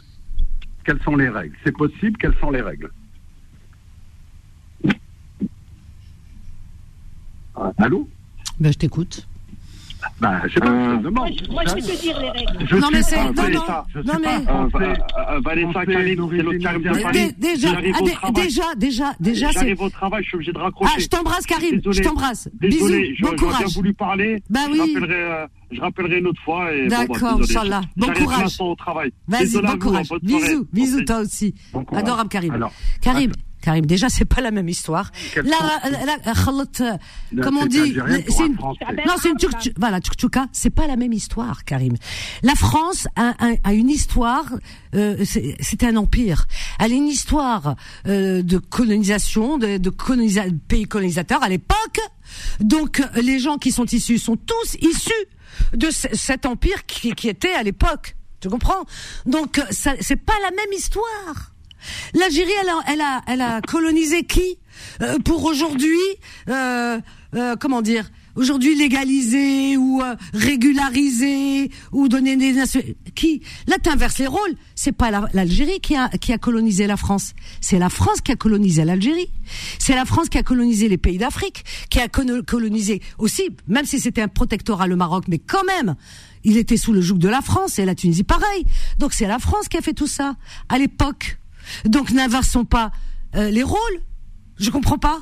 Quelles 0.83 1.01
sont 1.03 1.15
les 1.15 1.29
règles? 1.29 1.55
C'est 1.63 1.77
possible? 1.77 2.17
Quelles 2.17 2.35
sont 2.39 2.49
les 2.49 2.61
règles? 2.61 2.89
Allô? 7.77 8.09
Ben, 8.59 8.71
Je 8.71 8.77
t'écoute. 8.77 9.27
Bah, 10.19 10.41
je 10.45 10.53
sais 10.53 10.59
pas, 10.59 10.69
euh, 10.69 10.97
je 10.97 11.03
demande. 11.03 11.31
Moi, 11.49 11.63
je, 11.65 11.73
peux 11.73 11.81
te 11.81 12.01
dire 12.01 12.19
les 12.19 12.29
règles. 12.29 12.65
Je 12.65 12.75
non, 12.75 12.87
mais 12.91 13.01
c'est. 13.01 13.23
Non, 13.23 13.33
non, 13.33 14.03
non, 14.03 14.19
mais. 14.21 15.39
Vanessa 15.43 15.85
Kalim, 15.85 16.29
c'est. 16.29 17.39
Déjà, 17.39 17.69
déjà, 18.31 18.63
déjà, 18.75 19.13
déjà, 19.19 19.47
c'est. 19.47 19.53
J'arrive 19.53 19.81
au 19.81 19.89
travail, 19.89 20.23
je 20.23 20.27
suis 20.27 20.35
obligé 20.35 20.51
de 20.51 20.57
raccrocher. 20.57 20.93
Ah, 20.95 20.99
je 20.99 21.07
t'embrasse, 21.07 21.45
Karim. 21.45 21.81
Je 21.85 22.01
t'embrasse. 22.01 22.49
Bisous. 22.59 22.87
Bon 23.21 23.35
courage. 23.35 23.57
J'aurais 23.59 23.73
voulu 23.73 23.93
parler. 23.93 24.43
Bah 24.49 24.61
oui. 24.71 24.95
Je 25.71 25.79
rappellerai 25.79 26.19
une 26.19 26.27
autre 26.27 26.41
fois. 26.43 26.67
D'accord, 26.87 27.39
Inch'Allah. 27.41 27.81
Bon 27.95 28.11
courage. 28.13 28.55
au 28.59 28.75
travail. 28.75 29.11
Vas-y, 29.27 29.61
bon 29.61 29.77
courage. 29.79 30.09
Bisous, 30.21 30.67
bisous, 30.71 31.03
toi 31.05 31.19
aussi. 31.19 31.53
Adorable, 31.93 32.29
Karim. 32.29 32.67
Karim. 33.01 33.31
Karim, 33.61 33.85
déjà 33.85 34.09
c'est 34.09 34.25
pas 34.25 34.41
la 34.41 34.51
même 34.51 34.67
histoire. 34.69 35.11
Là, 35.35 35.57
la, 36.25 36.33
comme 37.41 37.57
on 37.57 37.65
dit, 37.65 37.95
c'est 38.29 38.45
une, 38.45 38.55
non, 38.55 39.15
c'est 39.21 39.29
une 39.29 39.73
voilà, 39.77 39.99
c'est 40.51 40.69
pas 40.69 40.87
la 40.87 40.95
même 40.95 41.13
histoire, 41.13 41.63
Karim. 41.63 41.95
La 42.43 42.55
France 42.55 43.07
a, 43.15 43.33
a, 43.63 43.73
une 43.73 43.89
histoire, 43.89 44.45
euh, 44.95 45.23
c'était 45.23 45.87
un 45.87 45.95
empire. 45.95 46.47
Elle 46.79 46.91
a 46.91 46.95
une 46.95 47.07
histoire 47.07 47.75
euh, 48.07 48.41
de 48.41 48.57
colonisation, 48.57 49.57
de, 49.57 49.77
de 49.77 49.89
pays 50.67 50.85
colonisateurs 50.85 51.43
à 51.43 51.49
l'époque. 51.49 51.99
Donc 52.59 53.01
les 53.15 53.39
gens 53.39 53.57
qui 53.57 53.71
sont 53.71 53.85
issus 53.85 54.17
sont 54.17 54.37
tous 54.37 54.75
issus 54.81 55.11
de 55.73 55.89
cet 55.91 56.45
empire 56.45 56.85
qui, 56.85 57.13
qui 57.13 57.29
était 57.29 57.53
à 57.53 57.63
l'époque. 57.63 58.15
Tu 58.39 58.49
comprends? 58.49 58.85
Donc 59.25 59.61
c'est 59.69 60.15
pas 60.15 60.33
la 60.43 60.51
même 60.51 60.73
histoire. 60.73 61.50
L'Algérie, 62.13 62.51
elle 62.61 62.69
a, 62.69 62.79
elle 62.87 63.01
a, 63.01 63.21
elle 63.27 63.41
a 63.41 63.61
colonisé 63.61 64.23
qui 64.23 64.57
euh, 65.01 65.19
pour 65.19 65.43
aujourd'hui, 65.43 65.97
euh, 66.49 66.99
euh, 67.35 67.55
comment 67.59 67.81
dire, 67.81 68.09
aujourd'hui 68.35 68.75
légaliser 68.75 69.77
ou 69.77 70.01
euh, 70.01 70.15
régulariser 70.33 71.71
ou 71.91 72.07
donner 72.07 72.35
des 72.37 72.53
nations. 72.53 72.81
Qui 73.15 73.41
Là, 73.67 73.77
t'inverses 73.81 74.19
les 74.19 74.27
rôles. 74.27 74.55
C'est 74.75 74.91
pas 74.91 75.11
l'Algérie 75.33 75.79
qui 75.79 75.95
a 75.95 76.09
qui 76.09 76.33
a 76.33 76.37
colonisé 76.37 76.87
la 76.87 76.97
France. 76.97 77.33
C'est 77.59 77.79
la 77.79 77.89
France 77.89 78.21
qui 78.21 78.31
a 78.31 78.35
colonisé 78.35 78.85
l'Algérie. 78.85 79.29
C'est 79.79 79.95
la 79.95 80.05
France 80.05 80.29
qui 80.29 80.37
a 80.37 80.43
colonisé 80.43 80.87
les 80.87 80.97
pays 80.97 81.17
d'Afrique, 81.17 81.63
qui 81.89 81.99
a 81.99 82.07
colonisé 82.07 83.01
aussi, 83.17 83.49
même 83.67 83.85
si 83.85 83.99
c'était 83.99 84.21
un 84.21 84.27
protectorat 84.27 84.87
le 84.87 84.95
Maroc, 84.95 85.25
mais 85.27 85.39
quand 85.39 85.63
même. 85.63 85.95
Il 86.43 86.57
était 86.57 86.77
sous 86.77 86.91
le 86.91 87.01
joug 87.01 87.19
de 87.19 87.29
la 87.29 87.41
France 87.41 87.77
et 87.77 87.85
la 87.85 87.93
Tunisie 87.93 88.23
pareil. 88.23 88.65
Donc 88.97 89.13
c'est 89.13 89.27
la 89.27 89.37
France 89.37 89.67
qui 89.67 89.77
a 89.77 89.81
fait 89.81 89.93
tout 89.93 90.07
ça 90.07 90.35
à 90.69 90.79
l'époque. 90.79 91.37
Donc 91.85 92.11
n'inversons 92.11 92.65
pas 92.65 92.91
euh, 93.35 93.49
les 93.49 93.63
rôles? 93.63 94.01
Je 94.57 94.69
comprends 94.69 94.97
pas. 94.97 95.21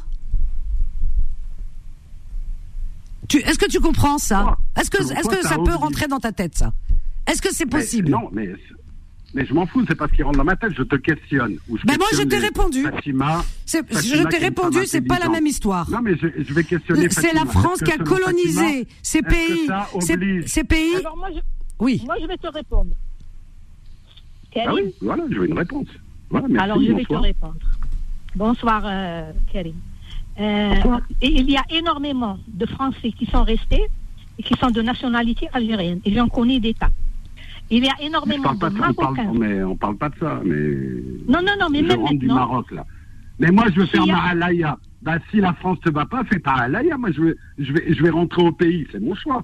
Est-ce 3.33 3.59
que 3.59 3.69
tu 3.69 3.79
comprends 3.79 4.17
ça? 4.17 4.57
Est-ce 4.79 4.89
que, 4.89 4.97
est-ce 4.97 5.29
que 5.29 5.47
ça 5.47 5.57
peut 5.57 5.75
rentrer 5.75 6.07
dans 6.07 6.19
ta 6.19 6.31
tête 6.31 6.57
ça? 6.57 6.73
Est-ce 7.27 7.41
que 7.41 7.53
c'est 7.53 7.67
possible? 7.67 8.09
Non, 8.09 8.29
mais 8.31 8.53
mais 9.33 9.45
je 9.45 9.53
m'en 9.53 9.67
fous, 9.67 9.85
c'est 9.87 9.95
pas 9.95 10.07
ce 10.07 10.13
qui 10.13 10.23
rentre 10.23 10.39
dans 10.39 10.43
ma 10.43 10.55
tête, 10.55 10.73
je 10.75 10.81
te 10.81 10.95
questionne. 10.95 11.57
ben 11.85 11.97
moi 11.97 12.07
je 12.13 12.23
t'ai 12.23 12.37
répondu. 12.37 12.83
je 13.67 14.27
t'ai 14.27 14.37
répondu, 14.37 14.79
c'est 14.85 15.01
pas 15.01 15.19
la 15.19 15.29
même 15.29 15.45
histoire. 15.45 15.89
Non 15.89 16.01
mais 16.01 16.15
je, 16.17 16.53
vais 16.53 16.63
questionner. 16.63 17.09
C'est 17.09 17.33
la 17.33 17.45
France 17.45 17.79
qui 17.83 17.91
a 17.91 17.97
colonisé 17.97 18.87
ces 19.03 19.21
pays. 19.21 19.69
Ces, 20.45 20.63
pays. 20.63 20.95
Alors 20.95 21.17
moi 21.17 21.29
je, 21.33 21.39
oui. 21.79 22.01
Moi 22.05 22.15
je 22.21 22.25
vais 22.25 22.37
te 22.37 22.47
répondre. 22.47 22.95
Ah 24.55 24.73
oui, 24.73 24.93
voilà, 24.99 25.23
je 25.29 25.37
veux 25.37 25.45
une 25.45 25.57
réponse. 25.57 25.87
Alors, 26.33 26.81
je 26.81 26.91
vais 26.93 27.03
te 27.03 27.13
répondre. 27.13 27.55
Bonsoir, 28.35 28.83
euh, 28.85 29.31
Karim. 29.51 29.75
Euh, 30.39 30.73
il 31.21 31.49
y 31.49 31.57
a 31.57 31.63
énormément 31.69 32.37
de 32.47 32.65
Français 32.65 33.11
qui 33.11 33.25
sont 33.25 33.43
restés 33.43 33.87
et 34.37 34.43
qui 34.43 34.53
sont 34.55 34.69
de 34.69 34.81
nationalité 34.81 35.49
algérienne. 35.51 35.99
Et 36.05 36.13
j'en 36.13 36.29
connais 36.29 36.59
des 36.59 36.73
tas. 36.73 36.91
Il 37.69 37.83
y 37.83 37.89
a 37.89 37.95
énormément 38.01 38.53
de 38.53 38.69
Marocains. 38.69 39.31
mais 39.33 39.63
on 39.63 39.75
parle 39.75 39.97
pas 39.97 40.09
de 40.09 40.15
ça. 40.19 40.41
Mais 40.43 40.55
non, 41.27 41.41
non, 41.41 41.53
non, 41.59 41.67
mais 41.69 41.81
même 41.81 42.17
du 42.17 42.27
Maroc, 42.27 42.71
là. 42.71 42.85
Mais 43.39 43.51
moi, 43.51 43.65
je 43.73 43.79
veux 43.79 43.85
faire 43.85 44.05
ma 44.05 44.23
halaya. 44.23 44.77
Ben, 45.01 45.19
si 45.31 45.37
la 45.37 45.53
France 45.53 45.77
ne 45.85 45.91
va 45.91 46.05
pas, 46.05 46.23
fais 46.25 46.39
ta 46.39 46.51
halaya. 46.51 46.97
Moi, 46.97 47.11
je 47.11 47.21
vais, 47.21 47.35
je, 47.57 47.71
vais, 47.71 47.93
je 47.93 48.03
vais 48.03 48.09
rentrer 48.09 48.43
au 48.43 48.51
pays. 48.51 48.85
C'est 48.91 48.99
mon 48.99 49.15
choix. 49.15 49.43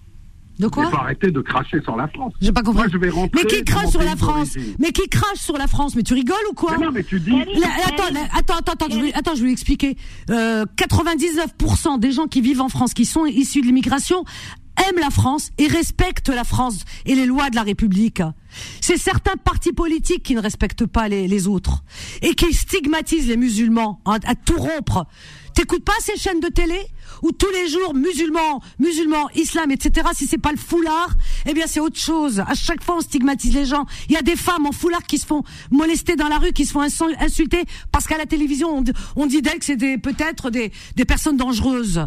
De 0.60 0.68
quoi 0.68 0.86
Il 0.86 0.90
faut 0.90 0.98
arrêter 0.98 1.32
de 1.32 1.42
cracher 1.42 1.82
sur 1.82 1.96
la 1.96 2.08
France. 2.08 2.34
J'ai 2.42 2.52
pas 2.52 2.62
compris. 2.62 2.84
Moi, 2.84 2.88
je 2.92 2.98
vais 2.98 3.10
rentrer 3.10 3.42
mais 3.44 3.50
qui 3.50 3.64
crache 3.64 3.90
sur 3.90 4.02
la 4.02 4.16
France 4.16 4.56
Mais 4.80 4.92
qui 4.92 5.08
crache 5.10 5.40
sur 5.40 5.58
la 5.58 5.68
France 5.68 5.96
Mais 5.96 6.04
tu 6.04 6.14
rigoles 6.14 6.38
ou 6.52 6.54
quoi 6.54 6.78
mais 6.78 6.86
Non, 6.86 6.92
mais 6.92 7.04
tu 7.04 7.20
dis. 7.20 7.32
attends, 7.86 8.04
attends, 8.34 8.56
attends, 8.58 8.72
attends, 8.74 8.90
je 8.90 9.00
vais, 9.00 9.14
attends, 9.14 9.36
je 9.36 9.44
vais 9.44 9.52
expliquer. 9.52 9.98
Euh, 10.30 10.66
99% 10.78 12.00
des 12.00 12.12
gens 12.12 12.28
qui 12.28 12.42
vivent 12.42 12.62
en 12.62 12.70
France, 12.70 12.94
qui 12.94 13.06
sont 13.06 13.26
issus 13.26 13.62
de 13.62 13.66
l'immigration, 13.66 14.24
aiment 14.78 15.00
la 15.00 15.10
France 15.10 15.52
et 15.58 15.68
respectent 15.68 16.30
la 16.30 16.44
France 16.44 16.80
et 17.06 17.16
les 17.16 17.26
lois 17.26 17.50
de 17.50 17.56
la 17.56 17.64
République. 17.64 18.22
C'est 18.82 18.98
certains 18.98 19.36
partis 19.38 19.74
politiques 19.74 20.24
qui 20.24 20.36
ne 20.36 20.42
respectent 20.42 20.86
pas 20.86 21.08
les, 21.08 21.28
les 21.28 21.48
autres 21.48 21.84
et 22.22 22.34
qui 22.34 22.54
stigmatisent 22.54 23.28
les 23.28 23.38
musulmans 23.38 24.02
à 24.06 24.36
tout 24.36 24.58
rompre. 24.58 25.06
T'écoutes 25.56 25.86
pas 25.86 25.94
ces 26.02 26.18
chaînes 26.18 26.42
de 26.42 26.50
télé 26.50 26.80
où 27.22 27.32
tous 27.32 27.50
les 27.50 27.70
jours 27.70 27.96
musulmans, 27.96 28.62
musulmans, 28.78 29.30
islam, 29.36 29.72
etc. 29.72 30.10
Si 30.14 30.28
c'est 30.28 30.38
pas 30.38 30.52
le 30.52 30.58
foulard, 30.58 31.10
eh 31.46 31.54
bien 31.54 31.66
c'est 31.66 31.80
autre 31.80 31.98
chose. 31.98 32.42
À 32.42 32.54
chaque 32.54 32.84
fois 32.84 32.98
on 32.98 33.02
stigmatise 33.02 33.54
les 33.54 33.66
gens. 33.66 33.86
Il 34.10 34.14
y 34.14 34.18
a 34.18 34.22
des 34.22 34.36
femmes 34.36 34.66
en 34.66 34.74
foulard 34.74 35.04
qui 35.04 35.18
se 35.18 35.26
font 35.26 35.44
molester 35.72 36.18
dans 36.18 36.28
la 36.28 36.40
rue, 36.40 36.52
qui 36.52 36.66
se 36.66 36.74
font 36.74 36.82
insulter 36.82 37.64
parce 37.94 38.06
qu'à 38.06 38.18
la 38.18 38.26
télévision 38.26 38.84
on, 39.16 39.26
dit 39.26 39.42
d'elles 39.42 39.60
que 39.60 39.66
c'est 39.66 39.98
peut-être 39.98 40.50
des, 40.50 40.74
des 40.98 41.06
personnes 41.06 41.38
dangereuses. 41.38 42.06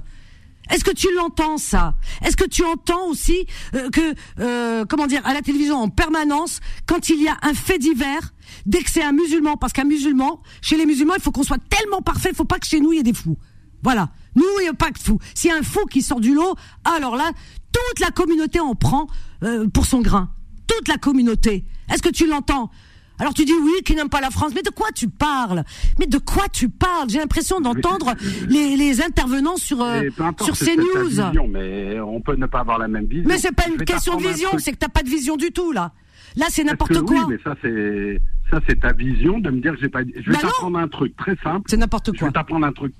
Est-ce 0.70 0.84
que 0.84 0.90
tu 0.90 1.08
l'entends 1.14 1.58
ça? 1.58 1.94
Est-ce 2.22 2.36
que 2.36 2.46
tu 2.48 2.64
entends 2.64 3.08
aussi 3.08 3.46
euh, 3.74 3.90
que 3.90 4.14
euh, 4.38 4.84
comment 4.86 5.06
dire 5.06 5.26
à 5.26 5.34
la 5.34 5.42
télévision 5.42 5.76
en 5.76 5.88
permanence 5.88 6.60
quand 6.86 7.08
il 7.08 7.22
y 7.22 7.28
a 7.28 7.36
un 7.42 7.54
fait 7.54 7.78
divers 7.78 8.34
dès 8.66 8.82
que 8.82 8.90
c'est 8.90 9.02
un 9.02 9.12
musulman 9.12 9.56
parce 9.56 9.72
qu'un 9.72 9.84
musulman 9.84 10.42
chez 10.60 10.76
les 10.76 10.86
musulmans 10.86 11.14
il 11.16 11.22
faut 11.22 11.32
qu'on 11.32 11.42
soit 11.42 11.62
tellement 11.68 12.02
parfait, 12.02 12.30
il 12.32 12.36
faut 12.36 12.44
pas 12.44 12.58
que 12.58 12.66
chez 12.66 12.80
nous 12.80 12.92
il 12.92 12.96
y 12.96 13.00
ait 13.00 13.04
des 13.04 13.14
fous. 13.14 13.38
Voilà. 13.82 14.10
Nous, 14.34 14.44
il 14.60 14.62
n'y 14.62 14.68
a 14.68 14.74
pas 14.74 14.90
de 14.90 14.98
fous. 14.98 15.18
S'il 15.34 15.50
un 15.50 15.62
fou 15.62 15.84
qui 15.86 16.02
sort 16.02 16.20
du 16.20 16.34
lot, 16.34 16.54
alors 16.84 17.16
là, 17.16 17.30
toute 17.72 18.00
la 18.00 18.10
communauté 18.10 18.60
en 18.60 18.74
prend 18.74 19.06
euh, 19.42 19.68
pour 19.68 19.86
son 19.86 20.00
grain. 20.00 20.30
Toute 20.66 20.88
la 20.88 20.96
communauté. 20.96 21.64
Est-ce 21.90 22.02
que 22.02 22.08
tu 22.08 22.26
l'entends? 22.26 22.70
Alors 23.18 23.34
tu 23.34 23.44
dis 23.44 23.52
oui, 23.52 23.72
qui 23.84 23.94
n'aime 23.94 24.08
pas 24.08 24.20
la 24.20 24.30
France, 24.30 24.52
mais 24.54 24.62
de 24.62 24.70
quoi 24.70 24.88
tu 24.94 25.08
parles? 25.08 25.64
Mais 25.98 26.06
de 26.06 26.18
quoi 26.18 26.44
tu 26.52 26.68
parles? 26.68 27.10
J'ai 27.10 27.18
l'impression 27.18 27.60
d'entendre 27.60 28.14
les, 28.48 28.76
les, 28.76 29.02
intervenants 29.02 29.56
sur 29.56 29.82
euh, 29.82 30.02
sur 30.42 30.56
CNews. 30.56 31.08
Vision, 31.08 31.48
mais 31.48 31.98
on 32.00 32.20
peut 32.20 32.36
ne 32.36 32.46
pas 32.46 32.60
avoir 32.60 32.78
la 32.78 32.88
même 32.88 33.06
vision. 33.06 33.28
Mais 33.28 33.38
c'est 33.38 33.54
pas 33.54 33.68
une 33.68 33.84
question 33.84 34.16
de 34.16 34.22
vision, 34.22 34.50
c'est 34.58 34.72
que 34.72 34.78
t'as 34.78 34.88
pas 34.88 35.02
de 35.02 35.08
vision 35.08 35.36
du 35.36 35.50
tout 35.50 35.72
là. 35.72 35.92
Là, 36.36 36.46
c'est 36.50 36.62
n'importe 36.62 37.00
quoi. 37.02 37.24
Oui, 37.26 37.26
mais 37.30 37.38
ça 37.42 37.56
c'est 37.62 38.20
ça 38.50 38.60
c'est 38.68 38.80
ta 38.80 38.92
vision 38.92 39.38
de 39.38 39.50
me 39.50 39.60
dire 39.60 39.74
que 39.74 39.80
j'ai 39.80 39.88
pas. 39.88 40.00
Je 40.02 40.30
vais 40.30 40.32
bah 40.32 40.38
t'apprendre 40.42 40.78
un 40.78 40.88
truc 40.88 41.16
très 41.16 41.36
simple. 41.42 41.62
C'est 41.68 41.76
n'importe 41.76 42.10
quoi. 42.10 42.18
Je 42.20 42.24
vais 42.26 42.32
t'apprendre 42.32 42.66
un 42.66 42.72
truc 42.72 42.92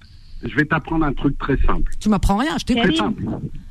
je 0.42 0.54
vais 0.54 0.64
t'apprendre 0.64 1.04
un 1.04 1.12
truc 1.12 1.36
très 1.38 1.56
simple. 1.66 1.92
Tu 1.98 2.08
m'apprends 2.08 2.36
rien, 2.36 2.56
je 2.58 2.64
t'écoute. 2.64 2.96
simple. 2.96 3.22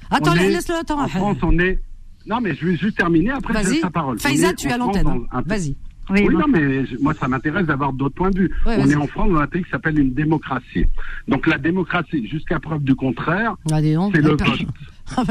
Attends, 0.10 0.34
laisse-le, 0.34 0.76
attends. 0.76 1.02
En 1.02 1.08
France, 1.08 1.38
on 1.41 1.58
est. 1.60 1.80
Non, 2.26 2.41
mais 2.41 2.56
je 2.56 2.66
vais 2.66 2.76
juste 2.76 2.98
terminer, 2.98 3.32
après 3.32 3.64
je 3.64 3.70
laisse 3.70 3.82
ta 3.82 3.89
parole. 3.89 4.20
Faïza, 4.20 4.54
tu 4.54 4.68
es 4.68 4.74
à 4.74 4.78
l'antenne. 4.78 5.28
Vas-y. 5.45 5.76
Oui, 6.10 6.26
oui 6.28 6.36
non, 6.36 6.47
mais 6.47 6.84
moi, 7.01 7.14
ça 7.14 7.28
m'intéresse 7.28 7.66
d'avoir 7.66 7.93
d'autres 7.93 8.16
points 8.16 8.32
de 8.32 8.39
vue. 8.39 8.51
on 8.66 8.89
est 8.89 8.95
en 8.95 9.08
France 9.08 9.30
dans 9.32 9.39
un 9.39 9.47
pays 9.47 9.64
qui 9.64 9.70
s'appelle 9.70 9.99
une 9.99 10.14
démocratie. 10.14 10.86
Donc, 11.28 11.47
la 11.47 11.58
démocratie, 11.58 12.28
jusqu'à 12.28 12.60
preuve 12.60 12.84
du 12.84 12.95
contraire, 12.95 13.55
ah, 13.72 13.80
c'est 13.82 14.22
le 14.22 14.30
vote. 14.30 14.41
Ah, 15.16 15.24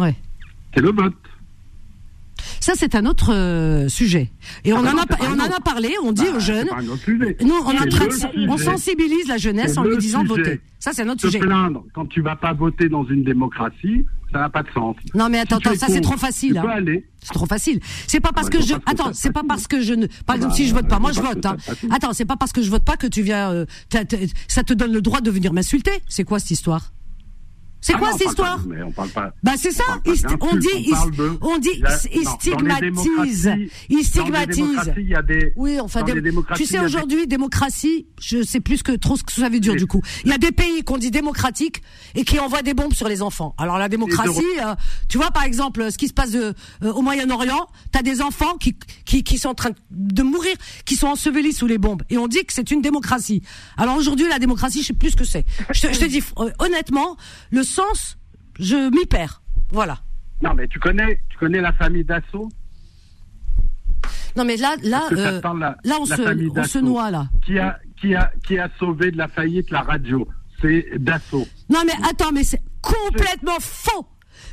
ouais. 0.00 0.14
C'est 0.74 0.80
le 0.80 0.90
vote. 0.90 1.14
Ça, 2.60 2.72
c'est 2.76 2.94
un 2.94 3.06
autre 3.06 3.32
euh, 3.32 3.88
sujet. 3.88 4.30
Et 4.64 4.72
on, 4.72 4.78
ah 4.84 4.92
en, 4.92 4.98
a, 4.98 5.02
et 5.02 5.28
on 5.28 5.38
en 5.40 5.56
a 5.56 5.60
parlé, 5.60 5.94
on 6.02 6.12
dit 6.12 6.24
bah, 6.24 6.36
aux 6.36 6.40
jeunes. 6.40 6.68
Nous, 7.40 7.54
on, 7.54 8.52
on 8.52 8.58
sensibilise 8.58 9.28
la 9.28 9.36
jeunesse 9.36 9.76
en 9.76 9.84
lui 9.84 9.96
disant 9.98 10.22
de 10.22 10.28
voter. 10.28 10.60
Ça, 10.78 10.92
c'est 10.92 11.02
un 11.02 11.08
autre 11.08 11.22
sujet. 11.22 11.38
plaindre 11.38 11.84
quand 11.94 12.06
tu 12.06 12.20
vas 12.20 12.36
pas 12.36 12.52
voter 12.52 12.88
dans 12.88 13.04
une 13.04 13.24
démocratie, 13.24 14.04
ça 14.32 14.38
n'a 14.40 14.48
pas 14.48 14.62
de 14.62 14.70
sens. 14.72 14.96
Non, 15.14 15.28
mais 15.28 15.38
attends, 15.38 15.56
attends 15.56 15.74
ça, 15.74 15.86
c'est 15.88 16.00
trop 16.00 16.16
facile. 16.16 16.58
Hein. 16.58 16.84
C'est 17.22 17.34
trop 17.34 17.46
facile. 17.46 17.80
C'est 18.06 18.20
pas 18.20 18.32
parce 18.32 18.50
que 18.50 18.60
je. 18.60 18.74
Attends, 18.86 19.12
c'est 19.12 19.32
pas 19.32 19.42
parce 19.46 19.66
que 19.66 19.80
je 19.80 19.94
ne. 19.94 20.06
Par 20.26 20.36
exemple, 20.36 20.54
si 20.54 20.66
je 20.66 20.74
vote 20.74 20.88
pas, 20.88 20.98
moi 20.98 21.12
je 21.12 21.20
vote. 21.20 21.44
Hein. 21.46 21.56
Attends, 21.90 22.12
c'est 22.12 22.24
pas 22.24 22.36
parce 22.36 22.52
que 22.52 22.62
je 22.62 22.70
vote 22.70 22.84
pas 22.84 22.96
que 22.96 23.06
tu 23.06 23.22
viens. 23.22 23.50
Euh, 23.52 23.66
ça 24.48 24.62
te 24.62 24.74
donne 24.74 24.92
le 24.92 25.00
droit 25.00 25.20
de 25.20 25.30
venir 25.30 25.52
m'insulter. 25.52 25.92
C'est 26.08 26.24
quoi 26.24 26.38
cette 26.38 26.50
histoire? 26.50 26.92
C'est 27.86 27.94
ah 27.94 27.98
quoi 27.98 28.12
cette 28.18 28.26
histoire 28.26 28.60
on 28.84 28.90
parle 28.90 29.10
pas, 29.10 29.32
Bah 29.44 29.52
c'est 29.56 29.70
ça. 29.70 29.84
On, 30.04 30.56
dit, 30.56 30.90
on, 31.40 31.58
dit, 31.58 31.68
il 32.12 32.26
stigmatise, 32.26 33.52
il 33.88 34.02
stigmatise. 34.02 34.92
Il 34.96 35.08
y 35.08 35.14
a 35.14 35.22
des, 35.22 35.52
oui, 35.54 35.78
enfin, 35.78 36.02
tu 36.56 36.66
sais 36.66 36.80
aujourd'hui 36.80 37.28
démocratie, 37.28 38.08
je 38.20 38.42
sais 38.42 38.58
plus 38.58 38.82
que 38.82 38.90
trop 38.90 39.16
ce 39.16 39.22
que 39.22 39.30
ça 39.30 39.48
veut 39.48 39.60
dire 39.60 39.76
du 39.76 39.86
coup. 39.86 40.02
Il 40.24 40.32
y 40.32 40.34
a 40.34 40.38
des 40.38 40.50
pays 40.50 40.82
qu'on 40.82 40.98
dit 40.98 41.12
démocratiques 41.12 41.80
et 42.16 42.24
qui 42.24 42.40
envoient 42.40 42.62
des 42.62 42.74
bombes 42.74 42.92
sur 42.92 43.08
les 43.08 43.22
enfants. 43.22 43.54
Alors 43.56 43.78
la 43.78 43.88
démocratie, 43.88 44.42
euh, 44.60 44.74
tu 45.08 45.16
vois 45.16 45.30
par 45.30 45.44
exemple 45.44 45.92
ce 45.92 45.96
qui 45.96 46.08
se 46.08 46.12
passe 46.12 46.32
de, 46.32 46.54
euh, 46.82 46.92
au 46.92 47.02
Moyen-Orient, 47.02 47.68
t'as 47.92 48.02
des 48.02 48.20
enfants 48.20 48.56
qui, 48.58 48.76
qui 49.04 49.22
qui 49.22 49.38
sont 49.38 49.50
en 49.50 49.54
train 49.54 49.70
de 49.90 50.22
mourir, 50.24 50.56
qui 50.86 50.96
sont 50.96 51.06
ensevelis 51.06 51.52
sous 51.52 51.68
les 51.68 51.78
bombes 51.78 52.02
et 52.10 52.18
on 52.18 52.26
dit 52.26 52.44
que 52.44 52.52
c'est 52.52 52.72
une 52.72 52.82
démocratie. 52.82 53.42
Alors 53.76 53.96
aujourd'hui 53.96 54.26
la 54.28 54.40
démocratie, 54.40 54.82
je 54.82 54.88
sais 54.88 54.92
plus 54.92 55.10
ce 55.10 55.16
que 55.16 55.24
c'est. 55.24 55.44
Je 55.72 55.82
te, 55.82 55.92
je 55.92 56.00
te 56.00 56.04
dis 56.04 56.22
euh, 56.38 56.50
honnêtement, 56.58 57.16
le 57.50 57.62
sens, 57.76 58.18
je 58.58 58.90
m'y 58.90 59.06
perds. 59.06 59.42
Voilà. 59.70 59.98
Non, 60.42 60.54
mais 60.54 60.66
tu 60.68 60.78
connais, 60.78 61.20
tu 61.28 61.36
connais 61.38 61.60
la 61.60 61.72
famille 61.72 62.04
Dassault 62.04 62.48
Non, 64.36 64.44
mais 64.44 64.56
là, 64.56 64.76
là, 64.82 65.08
euh, 65.12 65.40
là, 65.84 65.96
on, 66.00 66.06
se, 66.06 66.58
on 66.58 66.64
se 66.64 66.78
noie 66.78 67.10
là. 67.10 67.28
Qui 67.44 67.58
a, 67.58 67.78
qui 68.00 68.14
a, 68.14 68.32
qui 68.46 68.58
a 68.58 68.68
sauvé 68.78 69.10
de 69.10 69.18
la 69.18 69.28
faillite 69.28 69.70
la 69.70 69.82
radio? 69.82 70.26
C'est 70.60 70.86
Dassault. 70.98 71.46
Non, 71.68 71.80
mais 71.86 71.92
attends, 72.08 72.32
mais 72.32 72.44
c'est 72.44 72.62
complètement 72.80 73.60
faux 73.60 74.06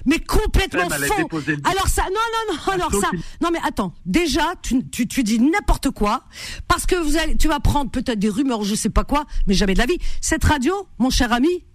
mais 0.05 0.19
complètement 0.19 0.89
faux. 0.89 1.29
Alors 1.63 1.87
ça, 1.87 2.03
non, 2.03 2.09
non, 2.09 2.53
non, 2.53 2.73
alors 2.73 2.91
ça, 2.93 3.09
non 3.41 3.49
mais 3.51 3.59
attends, 3.63 3.93
déjà, 4.05 4.53
tu, 4.61 4.87
tu, 4.89 5.07
tu 5.07 5.23
dis 5.23 5.39
n'importe 5.39 5.91
quoi, 5.91 6.23
parce 6.67 6.85
que 6.85 6.95
vous 6.95 7.17
allez, 7.17 7.35
tu 7.37 7.47
vas 7.47 7.59
prendre 7.59 7.91
peut-être 7.91 8.19
des 8.19 8.29
rumeurs, 8.29 8.63
je 8.63 8.75
sais 8.75 8.89
pas 8.89 9.03
quoi, 9.03 9.25
mais 9.47 9.53
jamais 9.53 9.73
de 9.73 9.79
la 9.79 9.85
vie. 9.85 9.97
Cette 10.21 10.43
radio, 10.43 10.73
mon 10.99 11.09
cher 11.09 11.31
ami, 11.31 11.65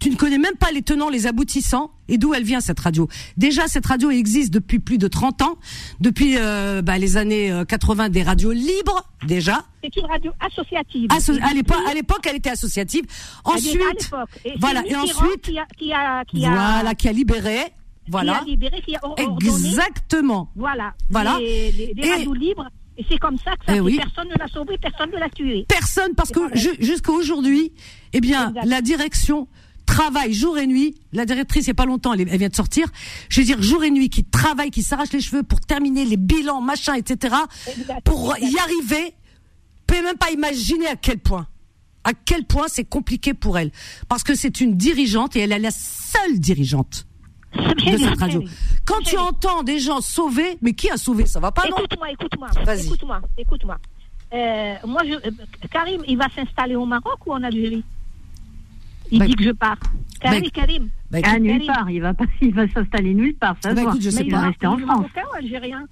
tu 0.00 0.10
ne 0.10 0.16
connais 0.16 0.38
même 0.38 0.56
pas 0.56 0.72
les 0.72 0.82
tenants, 0.82 1.10
les 1.10 1.26
aboutissants 1.26 1.92
et 2.08 2.18
d'où 2.18 2.34
elle 2.34 2.42
vient 2.42 2.60
cette 2.60 2.80
radio? 2.80 3.08
Déjà, 3.36 3.68
cette 3.68 3.86
radio 3.86 4.10
existe 4.10 4.52
depuis 4.52 4.78
plus 4.78 4.98
de 4.98 5.06
30 5.06 5.42
ans, 5.42 5.58
depuis 6.00 6.36
euh, 6.38 6.82
bah, 6.82 6.98
les 6.98 7.16
années 7.16 7.52
80 7.68 8.06
euh, 8.06 8.08
des 8.08 8.22
radios 8.22 8.52
libres 8.52 9.04
déjà. 9.26 9.64
C'est 9.84 9.94
une 9.96 10.06
radio 10.06 10.32
associative. 10.40 11.10
à 11.12 11.54
l'époque, 11.54 11.78
à 11.88 11.94
l'époque, 11.94 12.26
elle 12.28 12.36
était 12.36 12.50
associative. 12.50 13.04
Ensuite, 13.44 14.10
voilà, 14.58 14.82
et 14.86 14.96
ensuite, 14.96 15.42
qui 15.42 15.58
a, 15.58 15.66
qui 15.76 15.92
a, 15.92 16.24
qui 16.24 16.44
a, 16.44 16.50
voilà, 16.50 16.94
qui 16.94 17.08
a 17.08 17.12
libéré. 17.12 17.58
Voilà. 18.08 18.38
Qui 18.38 18.40
a 18.40 18.44
libéré, 18.44 18.82
qui 18.82 18.96
a 18.96 19.00
ordonné, 19.02 19.38
Exactement. 19.46 20.50
Voilà. 20.56 20.94
Voilà. 21.10 21.38
Les, 21.38 21.94
radios 22.10 22.34
libres. 22.34 22.68
Et 22.98 23.06
c'est 23.08 23.18
comme 23.18 23.38
ça 23.38 23.52
que 23.56 23.64
ça, 23.64 23.74
eh 23.76 23.96
personne 23.96 24.28
ne 24.28 24.34
l'a 24.38 24.48
sauvé, 24.48 24.76
personne 24.76 25.10
ne 25.10 25.16
l'a 25.18 25.30
tué. 25.30 25.64
Personne, 25.68 26.14
parce 26.14 26.30
que 26.30 26.40
jusqu'à 26.54 27.12
aujourd'hui, 27.12 27.72
eh 28.12 28.20
bien, 28.20 28.52
la 28.64 28.82
direction 28.82 29.48
travaille 29.90 30.32
jour 30.32 30.56
et 30.56 30.66
nuit. 30.66 30.94
La 31.12 31.26
directrice, 31.26 31.66
il 31.66 31.70
n'y 31.70 31.72
a 31.72 31.74
pas 31.74 31.86
longtemps, 31.86 32.12
elle, 32.12 32.24
vient 32.24 32.48
de 32.48 32.54
sortir. 32.54 32.86
Je 33.28 33.40
veux 33.40 33.46
dire, 33.46 33.60
jour 33.60 33.82
et 33.82 33.90
nuit, 33.90 34.08
qui 34.08 34.24
travaille, 34.24 34.70
qui 34.70 34.82
s'arrache 34.82 35.12
les 35.12 35.20
cheveux 35.20 35.42
pour 35.42 35.60
terminer 35.60 36.04
les 36.04 36.16
bilans, 36.16 36.60
machin, 36.60 36.94
etc. 36.94 37.34
Pour 38.04 38.36
y 38.38 38.58
arriver. 38.58 39.14
Vous 39.14 39.94
pouvez 39.96 40.02
même 40.02 40.16
pas 40.16 40.30
imaginer 40.30 40.86
à 40.86 40.94
quel 40.94 41.18
point. 41.18 41.46
À 42.04 42.12
quel 42.14 42.44
point 42.44 42.66
c'est 42.68 42.84
compliqué 42.84 43.34
pour 43.34 43.58
elle. 43.58 43.72
Parce 44.08 44.22
que 44.22 44.34
c'est 44.34 44.60
une 44.60 44.76
dirigeante 44.76 45.34
et 45.34 45.40
elle 45.40 45.52
est 45.52 45.58
la 45.58 45.72
seule 45.72 46.38
dirigeante 46.38 47.06
de 47.52 47.98
cette 47.98 48.20
radio. 48.20 48.44
Quand 48.84 49.00
tu 49.00 49.18
entends 49.18 49.64
des 49.64 49.80
gens 49.80 50.00
sauver, 50.00 50.56
mais 50.62 50.72
qui 50.72 50.88
a 50.88 50.96
sauvé? 50.96 51.26
Ça 51.26 51.40
va 51.40 51.50
pas, 51.50 51.68
non? 51.68 51.76
Écoute-moi, 51.78 52.10
écoute-moi. 52.12 52.48
Écoute-moi, 52.78 53.20
écoute-moi. 53.36 53.76
Euh, 54.32 54.74
moi, 54.86 55.02
je, 55.04 55.14
euh, 55.14 55.30
Karim, 55.72 56.02
il 56.06 56.16
va 56.16 56.28
s'installer 56.34 56.76
au 56.76 56.86
Maroc 56.86 57.26
ou 57.26 57.32
en 57.32 57.42
Algérie? 57.42 57.82
Il 59.10 59.18
bah, 59.18 59.26
dit 59.26 59.34
que 59.34 59.44
je 59.44 59.50
pars. 59.50 59.78
Karim, 60.20 60.42
bah, 60.42 60.50
Karim. 60.52 60.90
Bah, 61.10 61.18
ah, 61.24 61.38
nulle 61.38 61.66
part. 61.66 61.90
Il 61.90 62.02
va 62.02 62.14
pas, 62.14 62.24
il 62.40 62.54
va 62.54 62.68
s'installer 62.68 63.14
nulle 63.14 63.34
part. 63.34 63.56
Ça 63.62 63.74
bah, 63.74 63.82
écoute, 63.82 64.02
je 64.02 64.10
sais 64.10 64.24
Mais 64.24 64.30
pas. 64.30 64.36
Il 64.36 64.40
va 64.40 64.48
rester 64.48 64.66
en 64.66 64.78
France. 64.78 64.88
Marocain 64.88 65.22
ou 65.30 65.36
algérien? 65.36 65.86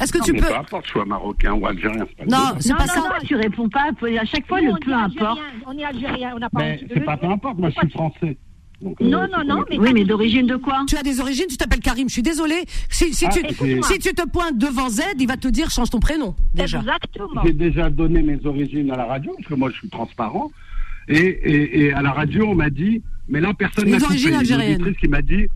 Est-ce 0.00 0.12
que 0.12 0.18
non, 0.18 0.24
tu 0.24 0.32
peux. 0.34 0.46
Peu 0.46 0.56
importe, 0.56 0.86
soit 0.86 1.04
marocain 1.04 1.52
ou 1.52 1.66
algérien. 1.66 2.04
Non, 2.26 2.54
c'est 2.58 2.74
pas 2.74 2.86
ça. 2.86 3.00
Non, 3.00 3.06
tu 3.24 3.36
réponds 3.36 3.68
pas. 3.68 3.90
À 3.90 4.24
chaque 4.24 4.46
fois, 4.46 4.60
Nous, 4.60 4.72
le 4.72 4.80
peu 4.80 4.92
importe. 4.92 5.40
On 5.66 5.78
est 5.78 5.84
algérien, 5.84 6.32
on 6.34 6.38
n'a 6.38 6.50
pas. 6.50 6.60
Mais 6.60 6.86
c'est 6.92 7.00
pas 7.00 7.16
peu 7.16 7.26
importe. 7.26 7.58
Moi, 7.58 7.70
je 7.70 7.78
suis 7.78 7.90
français. 7.90 8.36
Donc, 8.80 9.00
non, 9.00 9.20
euh, 9.22 9.26
non, 9.28 9.44
non, 9.46 9.64
mais. 9.70 9.78
Oui, 9.78 9.92
mais 9.94 10.04
d'origine 10.04 10.46
de 10.46 10.56
quoi? 10.56 10.84
Tu 10.88 10.96
as 10.96 11.02
des 11.02 11.20
origines, 11.20 11.46
tu 11.48 11.56
t'appelles 11.56 11.80
Karim, 11.80 12.08
je 12.08 12.14
suis 12.14 12.22
désolé. 12.22 12.64
Si, 12.90 13.14
si, 13.14 13.26
ah, 13.26 13.30
tu, 13.30 13.82
si 13.82 13.98
tu 13.98 14.12
te 14.12 14.28
pointes 14.28 14.58
devant 14.58 14.88
Z, 14.88 15.02
il 15.18 15.28
va 15.28 15.36
te 15.36 15.48
dire 15.48 15.70
change 15.70 15.90
ton 15.90 16.00
prénom, 16.00 16.34
déjà. 16.52 16.80
Exactement. 16.80 17.42
J'ai 17.44 17.52
déjà 17.52 17.88
donné 17.88 18.22
mes 18.22 18.44
origines 18.44 18.90
à 18.90 18.96
la 18.96 19.04
radio, 19.06 19.32
parce 19.36 19.48
que 19.48 19.54
moi, 19.54 19.70
je 19.70 19.76
suis 19.76 19.88
transparent. 19.88 20.50
Et, 21.08 21.16
et, 21.16 21.84
et 21.84 21.92
à 21.92 22.02
la 22.02 22.12
radio, 22.12 22.46
on 22.48 22.54
m'a 22.54 22.70
dit, 22.70 23.02
mais 23.28 23.40
là, 23.40 23.52
personne 23.54 23.88
n'a 23.88 23.98
coupé. 23.98 24.14
Il 24.16 24.30
y 24.30 24.34
a 24.34 24.40
une 24.40 24.72
auditrice 24.72 24.96
qui 24.98 25.08
m'a 25.08 25.22
dit, 25.22 25.48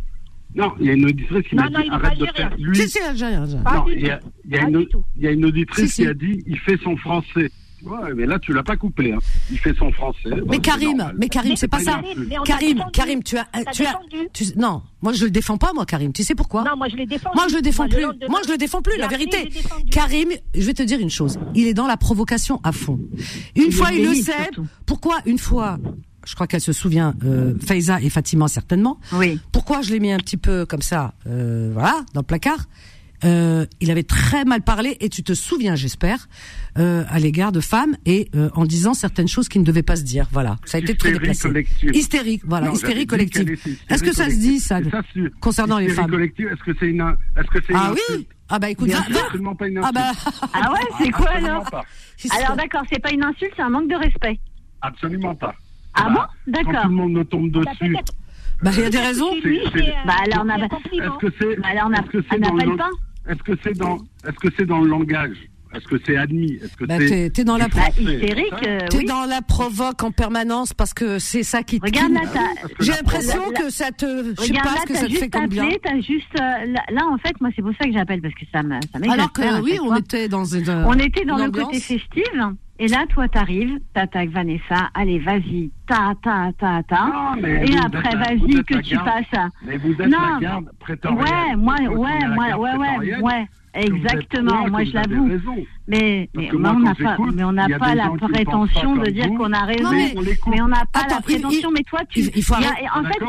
non, 0.55 0.72
il 0.80 0.86
y 0.86 0.90
a 0.90 0.92
une 0.94 1.05
auditrice 1.05 1.46
qui 1.46 1.55
m'a 1.55 1.68
dit, 1.68 1.88
arrête 1.90 2.18
de 2.18 2.26
faire 2.26 2.57
lui. 2.59 2.76
Si, 2.76 2.88
si, 2.88 2.99
algérien. 2.99 3.46
Non, 3.46 3.84
il 3.88 4.01
y, 4.01 4.11
a, 4.11 4.20
il, 4.44 4.51
y 4.51 4.59
a 4.59 4.62
une, 4.62 4.86
il 5.16 5.22
y 5.22 5.26
a 5.26 5.30
une 5.30 5.44
auditrice 5.44 5.94
qui 5.94 6.07
a 6.07 6.14
dit, 6.14 6.42
il 6.46 6.59
fait 6.59 6.78
son 6.82 6.96
français. 6.96 7.51
Ouais, 7.85 8.14
mais 8.14 8.26
là, 8.26 8.39
tu 8.39 8.53
l'as 8.53 8.62
pas 8.62 8.76
couplé. 8.76 9.12
Hein. 9.12 9.18
Il 9.51 9.59
fait 9.59 9.74
son 9.76 9.93
français. 9.93 10.31
Mais 10.49 10.59
Karim, 10.59 11.12
mais 11.18 11.29
Karim, 11.29 11.57
c'est 11.57 11.68
pas 11.68 11.81
ça. 11.81 12.01
Karim, 12.45 12.85
Karim, 12.93 13.22
tu 13.22 13.37
as, 13.37 13.47
tu 13.72 13.85
as, 13.85 13.99
tu, 14.33 14.45
non, 14.57 14.83
moi 15.03 15.12
je 15.12 15.24
le 15.24 15.31
défends 15.31 15.59
pas, 15.59 15.72
moi, 15.72 15.87
Karim. 15.87 16.12
Tu 16.12 16.24
sais 16.24 16.35
pourquoi? 16.35 16.64
Non, 16.64 16.76
moi 16.76 16.89
je 16.89 16.97
le 16.97 17.07
défends. 17.07 17.31
Moi 17.35 17.47
je 17.49 17.57
le 17.57 17.62
défends 17.62 17.89
plus. 17.89 18.05
Moi 18.29 18.41
je 18.45 18.53
le 18.53 18.59
défends 18.59 18.83
plus. 18.83 18.99
La 18.99 19.09
vérité, 19.09 19.49
Karim, 19.91 20.31
je 20.55 20.66
vais 20.66 20.74
te 20.74 20.83
dire 20.83 21.01
une 21.01 21.11
chose. 21.11 21.39
Il 21.55 21.66
est 21.66 21.74
dans 21.74 21.87
la 21.87 21.97
provocation 21.97 22.61
à 22.64 22.72
fond. 22.72 22.99
Une 23.57 23.72
fois, 23.72 23.93
il 23.93 24.05
le 24.05 24.14
sait. 24.14 24.51
Pourquoi 24.87 25.18
une 25.26 25.39
fois 25.39 25.79
je 26.26 26.35
crois 26.35 26.47
qu'elle 26.47 26.61
se 26.61 26.74
souvient, 26.74 27.14
euh, 27.24 27.55
Faiza 27.64 28.03
et 28.03 28.11
Fatima 28.11 28.49
certainement. 28.49 28.99
Oui. 29.14 29.41
Pourquoi 29.51 29.81
je 29.81 29.93
l'ai 29.93 29.99
mis 29.99 30.12
un 30.12 30.18
petit 30.18 30.37
peu 30.37 30.66
comme 30.66 30.83
ça, 30.83 31.14
euh, 31.26 31.70
voilà, 31.72 32.05
dans 32.12 32.20
le 32.20 32.26
placard? 32.26 32.66
Euh, 33.24 33.66
il 33.80 33.90
avait 33.90 34.02
très 34.02 34.44
mal 34.44 34.62
parlé, 34.62 34.96
et 35.00 35.08
tu 35.08 35.22
te 35.22 35.32
souviens, 35.34 35.74
j'espère, 35.74 36.28
euh, 36.78 37.04
à 37.08 37.18
l'égard 37.18 37.52
de 37.52 37.60
femmes 37.60 37.96
et 38.06 38.30
euh, 38.34 38.50
en 38.54 38.64
disant 38.64 38.94
certaines 38.94 39.28
choses 39.28 39.48
qui 39.48 39.58
ne 39.58 39.64
devaient 39.64 39.82
pas 39.82 39.96
se 39.96 40.02
dire. 40.04 40.28
Voilà, 40.32 40.56
ça 40.64 40.78
a 40.78 40.80
été 40.80 40.96
très 40.96 41.12
déplacé. 41.12 41.48
Collective. 41.48 41.90
Hystérique, 41.94 42.42
voilà, 42.44 42.70
hystérie 42.70 43.06
collective. 43.06 43.58
Est-ce 43.88 44.02
que 44.02 44.12
ça 44.12 44.30
se 44.30 44.36
dit 44.36 44.60
ça, 44.60 44.80
concernant 45.40 45.78
les 45.78 45.88
femmes 45.88 46.12
Est-ce 46.14 46.62
que 46.64 46.72
c'est 46.78 46.88
une, 46.88 47.14
est-ce 47.36 47.48
que 47.48 47.58
c'est 47.66 47.74
Ah 47.74 47.92
oui. 47.92 48.26
Ah 48.50 48.58
bah 48.58 48.70
écoute, 48.70 48.88
va, 48.88 49.00
absolument 49.00 49.54
pas 49.54 49.68
une 49.68 49.78
ah 49.84 49.92
bah 49.92 50.10
ah 50.54 50.72
ouais, 50.72 50.78
c'est 50.98 51.10
quoi 51.10 51.28
alors 51.32 51.66
Alors 52.30 52.56
d'accord, 52.56 52.82
c'est 52.90 52.98
pas 52.98 53.10
une 53.12 53.22
insulte, 53.22 53.52
c'est 53.54 53.62
un 53.62 53.68
manque 53.68 53.90
de 53.90 53.94
respect. 53.94 54.40
Absolument 54.80 55.34
pas. 55.34 55.54
Ah 55.92 56.04
Bah, 56.08 56.30
bon 56.46 56.52
D'accord. 56.52 56.72
Quand 56.72 56.82
tout 56.84 56.88
le 56.88 56.94
monde 56.94 57.12
me 57.12 57.24
tombe 57.24 57.50
dessus. 57.50 57.96
Bah 58.62 58.70
il 58.74 58.80
y 58.80 58.84
a 58.84 58.90
des 58.90 58.98
raisons. 58.98 59.30
Bah 60.06 60.14
alors 60.24 60.42
on 60.42 60.44
n'a 60.46 60.56
Est-ce 60.56 61.18
que 61.20 61.32
c'est, 61.38 61.56
Bah 61.60 61.68
alors 61.70 61.88
on 61.90 61.92
a- 61.92 62.00
est-ce 62.00 62.10
que 62.10 62.18
on 62.18 62.24
c'est 62.30 62.40
dans 62.40 62.54
n'appelle 62.54 62.70
le, 62.70 62.76
pas 62.76 62.90
est-ce 63.29 63.43
que 63.43 63.53
c'est 63.62 63.76
dans, 63.76 63.97
est-ce 64.26 64.37
que 64.39 64.49
c'est 64.57 64.66
dans 64.66 64.81
le 64.81 64.89
langage? 64.89 65.37
Est-ce 65.74 65.87
que 65.87 65.97
c'est 66.07 66.16
admis? 66.16 66.55
Est-ce 66.62 66.74
que 66.79 66.87
Bah, 66.87 66.95
c'est 66.99 67.31
t'es- 67.31 67.45
dans 67.45 67.59
la 67.59 67.68
pro- 67.68 67.79
français, 67.81 68.01
hystérique, 68.03 68.55
euh, 68.66 68.79
T'es 68.89 68.97
oui. 68.97 69.05
dans 69.05 69.26
la 69.26 69.43
provoque 69.43 70.03
en 70.03 70.11
permanence 70.11 70.72
parce 70.72 70.95
que 70.95 71.18
c'est 71.18 71.43
ça 71.43 71.62
qui. 71.62 71.79
Regarde 71.83 72.11
là, 72.14 72.20
que 72.22 72.83
J'ai 72.85 72.93
la 72.93 72.97
l'impression 72.97 73.39
provoque- 73.43 73.57
que 73.59 73.70
ça 73.70 73.91
te, 73.91 74.35
je 74.41 74.45
sais 74.47 74.53
pas 74.55 74.64
là, 74.64 74.74
ce 74.81 74.87
que 74.87 74.95
ça 74.95 75.01
te 75.01 75.05
fait 75.05 75.11
juste 75.11 75.31
comme 75.31 75.47
bien? 75.49 75.64
appelé, 75.64 75.79
t'as 75.85 75.97
juste 76.01 76.41
euh, 76.41 76.72
là, 76.72 76.83
là, 76.91 77.07
en 77.12 77.18
fait 77.18 77.39
moi 77.43 77.51
c'est 77.55 77.61
pour 77.61 77.72
ça 77.79 77.87
que 77.87 77.93
j'appelle 77.93 78.22
parce 78.22 78.33
que 78.35 78.47
ça 78.51 78.62
me 78.62 78.81
ça 78.81 79.12
Alors 79.12 79.31
que 79.31 79.61
oui, 79.61 79.79
on 79.83 79.95
était 79.97 80.26
dans 80.29 80.47
une. 80.47 80.70
On 80.70 80.95
était 80.95 81.26
dans 81.26 81.37
le 81.37 81.51
côté 81.51 81.79
festif, 81.81 82.24
et 82.79 82.87
là, 82.89 83.05
toi, 83.09 83.29
t'arrives, 83.29 83.79
t'attaques 83.95 84.31
Vanessa, 84.31 84.91
allez, 84.95 85.18
vas-y, 85.18 85.70
ta, 85.87 86.14
ta, 86.22 86.51
ta, 86.59 86.83
ta, 86.85 87.07
Non, 87.07 87.41
mais 87.43 87.64
et 87.66 87.76
après, 87.79 88.14
vas-y, 88.16 88.62
que 88.64 88.79
tu 88.79 88.95
garde. 88.95 89.05
passes. 89.07 89.51
Mais 89.64 89.76
vous 89.79 89.93
êtes 89.93 90.09
Non. 90.09 90.18
la 90.35 90.39
garde 90.41 90.70
prétorienne. 90.79 91.20
Ouais, 91.22 91.57
moi, 91.57 91.74
ouais, 91.81 92.29
moi, 92.29 92.47
ouais, 92.57 92.76
ouais, 92.76 93.20
ouais, 93.22 93.47
exactement, 93.74 94.61
loin, 94.62 94.70
moi, 94.70 94.85
je 94.85 94.93
l'avoue. 94.93 95.29
Mais, 95.87 96.29
mais, 96.35 96.51
moi, 96.53 96.72
on 96.76 96.81
n'a 96.81 96.95
pas, 96.95 97.16
mais 97.35 97.45
on 97.45 97.53
n'a 97.53 97.66
pas 97.79 97.95
la 97.95 98.11
prétention 98.11 98.97
pas 98.97 99.05
de 99.07 99.11
dire 99.11 99.29
qu'on 99.29 99.53
a 99.53 99.64
raison. 99.64 99.91
mais 99.91 100.12
on 100.16 100.20
l'écoute. 100.20 100.53
Mais 100.55 100.61
on 100.61 100.68
n'a 100.68 100.85
pas 100.93 101.01
Attends, 101.01 101.14
la 101.16 101.20
prétention, 101.22 101.70
il- 101.70 101.74
mais 101.74 101.83
toi, 101.85 102.01
tu, 102.09 102.20
il- 102.20 102.31
il 102.37 102.43
faut 102.45 102.55
y 102.55 102.64
a- 102.64 102.68
arrêter. 102.68 102.89
en 102.95 103.05
fait, 103.05 103.18
il 103.22 103.29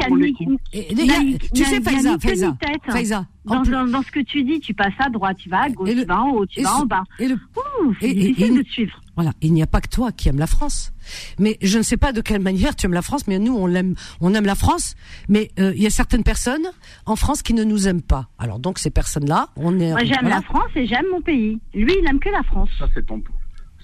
y 1.05 1.11
a 1.11 1.19
ni, 1.23 1.37
tu 1.37 1.63
sais, 1.63 1.81
Faiza, 1.81 2.17
Faiza, 2.19 3.25
Dans, 3.45 3.61
plus- 3.61 3.71
dans, 3.71 3.85
dans 3.87 4.01
ce 4.03 4.11
que 4.11 4.19
tu 4.19 4.43
dis, 4.43 4.59
tu 4.59 4.73
passes 4.73 4.93
à 4.99 5.09
droite, 5.09 5.37
tu 5.37 5.49
vas 5.49 5.63
à 5.63 5.69
gauche, 5.69 5.89
tu 5.89 6.05
vas 6.05 6.21
en 6.21 6.29
haut, 6.31 6.45
tu 6.45 6.59
et 6.59 6.63
vas 6.63 6.75
en 6.75 6.85
bas. 6.85 7.03
et 7.17 7.27
le- 7.29 7.35
Ouh, 7.35 7.93
c'est 7.99 8.07
et- 8.07 8.11
et- 8.11 8.13
difficile 8.15 8.53
et- 8.53 8.57
de 8.57 8.61
te 8.63 8.69
suivre. 8.69 8.99
Voilà, 9.19 9.33
il 9.41 9.51
n'y 9.51 9.61
a 9.61 9.67
pas 9.67 9.81
que 9.81 9.89
toi 9.89 10.13
qui 10.13 10.29
aime 10.29 10.39
la 10.39 10.47
France. 10.47 10.93
Mais 11.39 11.57
je 11.61 11.77
ne 11.77 11.83
sais 11.83 11.97
pas 11.97 12.13
de 12.13 12.21
quelle 12.21 12.41
manière 12.41 12.73
tu 12.73 12.85
aimes 12.85 12.93
la 12.93 13.01
France, 13.01 13.27
mais 13.27 13.37
nous 13.37 13.53
on 13.53 13.67
l'aime, 13.67 13.95
on 14.21 14.33
aime 14.33 14.45
la 14.45 14.55
France. 14.55 14.95
Mais 15.27 15.51
euh, 15.59 15.73
il 15.75 15.83
y 15.83 15.85
a 15.85 15.89
certaines 15.89 16.23
personnes 16.23 16.65
en 17.05 17.17
France 17.17 17.41
qui 17.41 17.53
ne 17.53 17.65
nous 17.65 17.89
aiment 17.89 18.01
pas. 18.01 18.29
Alors 18.37 18.59
donc 18.59 18.79
ces 18.79 18.91
personnes-là, 18.91 19.49
on 19.57 19.77
est. 19.77 19.89
Moi, 19.91 20.05
j'aime 20.05 20.19
voilà. 20.21 20.37
la 20.37 20.41
France 20.41 20.69
et 20.77 20.85
j'aime 20.87 21.03
mon 21.11 21.21
pays. 21.21 21.59
Lui, 21.73 21.93
il 21.99 22.03
n'aime 22.05 22.21
que 22.21 22.29
la 22.29 22.43
France. 22.43 22.69
Ça, 22.79 22.87
c'est 22.93 23.05
ton, 23.05 23.21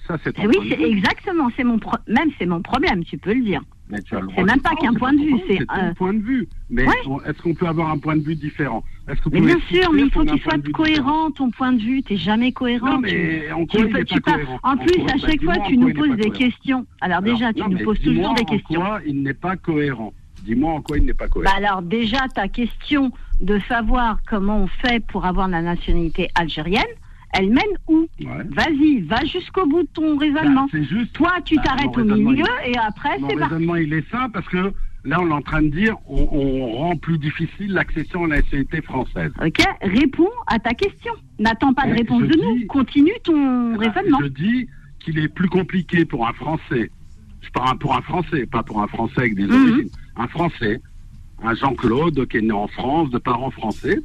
ça, 0.06 0.16
c'est 0.24 0.32
ton 0.32 0.40
Et 0.44 0.46
oui, 0.46 0.56
c'est 0.70 0.80
exactement, 0.80 1.50
c'est 1.54 1.64
mon 1.64 1.78
pro- 1.78 1.98
même 2.08 2.30
c'est 2.38 2.46
mon 2.46 2.62
problème, 2.62 3.04
tu 3.04 3.18
peux 3.18 3.34
le 3.34 3.44
dire. 3.44 3.60
C'est 3.88 4.42
même 4.44 4.60
pas 4.60 4.74
qu'un 4.74 4.94
point 4.94 5.12
de 5.12 5.20
vue, 5.20 5.36
c'est, 5.46 5.60
euh, 5.60 5.94
point 5.94 6.12
de 6.12 6.18
vue. 6.22 6.48
Mais 6.70 6.84
Ouais. 6.86 6.94
est-ce 7.26 7.40
qu'on 7.40 7.54
peut 7.54 7.68
avoir 7.68 7.90
un 7.90 7.98
point 7.98 8.16
de 8.16 8.22
vue 8.22 8.34
différent? 8.34 8.82
Que 9.06 9.14
Mais 9.30 9.40
bien 9.40 9.60
sûr, 9.70 9.92
mais 9.92 10.02
il 10.02 10.10
faut 10.10 10.20
un 10.22 10.26
qu'il 10.26 10.40
soit 10.42 10.72
cohérent 10.72 11.30
ton 11.30 11.50
point 11.50 11.72
de 11.72 11.80
vue. 11.80 12.02
T'es 12.02 12.16
jamais 12.16 12.50
cohérent. 12.50 12.94
Non, 12.94 12.98
mais 12.98 13.44
tu, 13.46 13.52
en 13.52 13.64
tu 13.66 13.88
quoi 13.88 14.04
tu 14.04 14.20
pas 14.20 14.32
cohérent? 14.32 14.58
En 14.64 14.72
En 14.72 14.76
plus, 14.76 15.02
à 15.04 15.16
chaque 15.18 15.42
fois, 15.42 15.54
en 15.60 15.68
tu 15.68 15.76
nous 15.76 15.94
poses 15.94 16.16
des 16.16 16.30
questions. 16.30 16.84
Alors 17.00 17.18
Alors, 17.18 17.32
déjà, 17.34 17.52
tu 17.52 17.60
non, 17.60 17.68
nous 17.68 17.78
poses 17.84 18.00
toujours 18.00 18.34
des 18.34 18.42
en 18.42 18.44
questions. 18.44 18.80
quoi 18.80 19.00
il 19.06 19.22
n'est 19.22 19.34
pas 19.34 19.56
cohérent 19.56 20.12
Dis-moi 20.44 20.72
en 20.74 20.80
quoi 20.82 20.98
il 20.98 21.04
n'est 21.04 21.14
pas 21.14 21.28
cohérent. 21.28 21.52
Bah 21.54 21.64
alors 21.66 21.82
déjà, 21.82 22.26
ta 22.34 22.48
question 22.48 23.12
de 23.40 23.60
savoir 23.68 24.18
comment 24.26 24.58
on 24.58 24.66
fait 24.66 24.98
pour 25.06 25.24
avoir 25.26 25.46
la 25.48 25.62
nationalité 25.62 26.28
algérienne, 26.34 26.82
elle 27.38 27.48
mène 27.48 27.76
où 27.88 28.06
Ouais. 28.20 28.44
Vas-y, 28.50 29.00
va 29.02 29.24
jusqu'au 29.24 29.66
bout 29.66 29.82
de 29.82 29.88
ton 29.92 30.16
raisonnement. 30.16 30.62
Bah, 30.64 30.68
c'est 30.72 30.84
juste. 30.84 31.12
Toi, 31.12 31.32
tu 31.44 31.56
Bah, 31.56 31.62
t'arrêtes 31.64 31.96
au 31.96 32.04
milieu 32.04 32.44
il- 32.66 32.70
et 32.72 32.76
après, 32.78 33.16
c'est 33.28 33.36
parti. 33.36 33.54
raisonnement, 33.54 33.76
il 33.76 33.92
est 33.92 34.08
simple 34.10 34.30
parce 34.32 34.48
que 34.48 34.72
là, 35.04 35.20
on 35.20 35.28
est 35.28 35.32
en 35.32 35.42
train 35.42 35.62
de 35.62 35.68
dire 35.68 35.96
on, 36.08 36.28
on 36.32 36.72
rend 36.72 36.96
plus 36.96 37.18
difficile 37.18 37.72
l'accession 37.72 38.24
à 38.24 38.28
la 38.28 38.36
nationalité 38.36 38.80
française. 38.82 39.32
Ok 39.44 39.62
Réponds 39.82 40.30
à 40.46 40.58
ta 40.58 40.70
question. 40.74 41.12
N'attends 41.38 41.74
pas 41.74 41.86
de 41.86 41.92
réponse 41.94 42.22
de 42.22 42.36
nous. 42.42 42.58
dis- 42.58 42.66
Continue 42.66 43.12
ton 43.22 43.74
Bah, 43.76 43.84
raisonnement. 43.88 44.18
Je 44.22 44.26
dis 44.28 44.68
qu'il 45.00 45.18
est 45.18 45.28
plus 45.28 45.48
compliqué 45.48 46.04
pour 46.04 46.26
un 46.26 46.32
Français, 46.32 46.90
je 47.42 47.50
parle 47.50 47.78
pour 47.78 47.94
un 47.94 48.02
Français, 48.02 48.46
pas 48.46 48.62
pour 48.62 48.82
un 48.82 48.88
Français 48.88 49.18
avec 49.20 49.34
des 49.36 49.46
Mhm. 49.46 49.52
origines, 49.52 49.90
un 50.16 50.26
Français, 50.26 50.80
un 51.44 51.54
Jean-Claude 51.54 52.26
qui 52.28 52.38
est 52.38 52.40
né 52.42 52.52
en 52.52 52.66
France, 52.66 53.10
de 53.10 53.18
parents 53.18 53.50
français, 53.50 54.00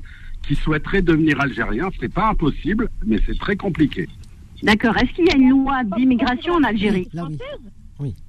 qui 0.47 0.55
souhaiterait 0.55 1.01
devenir 1.01 1.39
algérien. 1.39 1.89
C'est 1.99 2.13
pas 2.13 2.29
impossible, 2.29 2.89
mais 3.05 3.17
c'est 3.25 3.37
très 3.37 3.55
compliqué. 3.55 4.07
D'accord. 4.63 4.95
Est-ce 4.97 5.11
qu'il 5.13 5.25
y 5.25 5.31
a 5.31 5.37
une 5.37 5.49
loi 5.49 5.83
d'immigration 5.83 6.53
en 6.53 6.63
Algérie? 6.63 7.07
Là, 7.13 7.25
oui. 7.29 7.37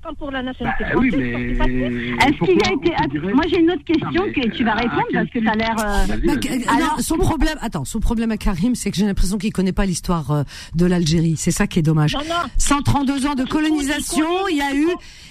Comme 0.05 0.17
pour 0.17 0.31
la 0.31 0.41
Bah, 0.43 0.47
nationalité 0.51 0.85
oui, 0.97 1.11
française, 1.11 1.31
mais. 1.33 1.49
c'est 1.49 1.55
facile. 1.57 2.17
Est-ce 2.21 2.45
qu'il 2.45 2.65
a 2.65 2.73
été. 2.73 3.11
dirait- 3.13 3.33
Moi, 3.35 3.45
j'ai 3.49 3.59
une 3.61 3.71
autre 3.71 3.85
question 3.85 4.11
Non, 4.13 4.27
mais, 4.27 4.33
que 4.43 4.49
tu 4.57 4.65
vas 4.65 4.75
répondre 4.75 5.07
parce 5.13 5.29
que 5.31 5.39
tu 5.39 5.49
as 5.49 5.55
l'air. 5.55 5.77
euh, 5.79 6.75
Alors, 6.77 7.01
son 7.01 7.17
problème, 7.19 7.57
attends, 7.61 7.85
son 7.85 8.01
problème 8.01 8.31
à 8.33 8.37
Karim, 8.37 8.75
c'est 8.75 8.91
que 8.91 8.97
j'ai 8.97 9.07
l'impression 9.07 9.39
qu'il 9.39 9.53
connaît 9.53 9.73
pas 9.73 9.87
l'histoire 9.87 10.31
euh, 10.31 10.43
de 10.75 10.87
l'Algérie. 10.87 11.35
C'est 11.37 11.51
ça 11.51 11.67
qui 11.67 11.79
est 11.79 11.83
dommage. 11.83 12.15
Non, 12.15 12.21
non. 12.29 12.49
132 12.59 13.27
ans 13.27 13.35
de 13.35 13.45
colonisation, 13.45 14.49
il 14.51 14.57
y 14.57 14.61
a 14.63 14.75
eu, 14.75 14.89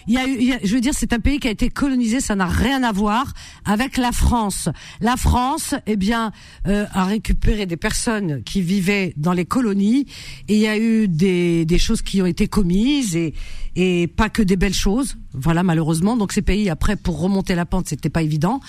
il 0.07 0.13
y 0.13 0.17
a 0.17 0.27
eu, 0.27 0.35
il 0.39 0.47
y 0.47 0.53
a- 0.53 0.59
je 0.63 0.73
veux 0.73 0.81
dire, 0.81 0.93
c'est 0.95 1.13
un 1.13 1.19
pays 1.19 1.39
qui 1.39 1.47
a 1.47 1.51
été 1.51 1.69
colonisé, 1.69 2.19
ça 2.19 2.35
n'a 2.35 2.45
rien 2.47 2.83
à 2.83 2.91
voir 2.91 3.33
avec 3.65 3.97
la 3.97 4.11
France. 4.11 4.69
La 5.01 5.17
France, 5.17 5.75
eh 5.87 5.95
bien, 5.97 6.31
euh, 6.67 6.85
a 6.93 7.05
récupéré 7.05 7.65
des 7.65 7.77
personnes 7.77 8.41
qui 8.43 8.61
vivaient 8.61 9.13
dans 9.17 9.33
les 9.33 9.45
colonies 9.45 10.05
et 10.47 10.55
il 10.55 10.59
y 10.61 10.67
a 10.67 10.77
eu 10.77 11.07
des, 11.07 11.65
des 11.65 11.77
choses 11.77 12.01
qui 12.01 12.21
ont 12.21 12.25
été 12.25 12.47
commises 12.47 13.15
et, 13.15 13.33
et 13.75 14.07
pas 14.07 14.29
que 14.29 14.41
des 14.41 14.55
belles 14.55 14.73
choses. 14.73 15.15
Voilà, 15.33 15.63
malheureusement. 15.63 16.17
Donc 16.17 16.33
ces 16.33 16.41
pays, 16.41 16.69
après, 16.69 16.95
pour 16.95 17.19
remonter 17.19 17.55
la 17.55 17.65
pente, 17.65 17.87
c'était 17.87 18.09
pas 18.09 18.21
évident. 18.21 18.59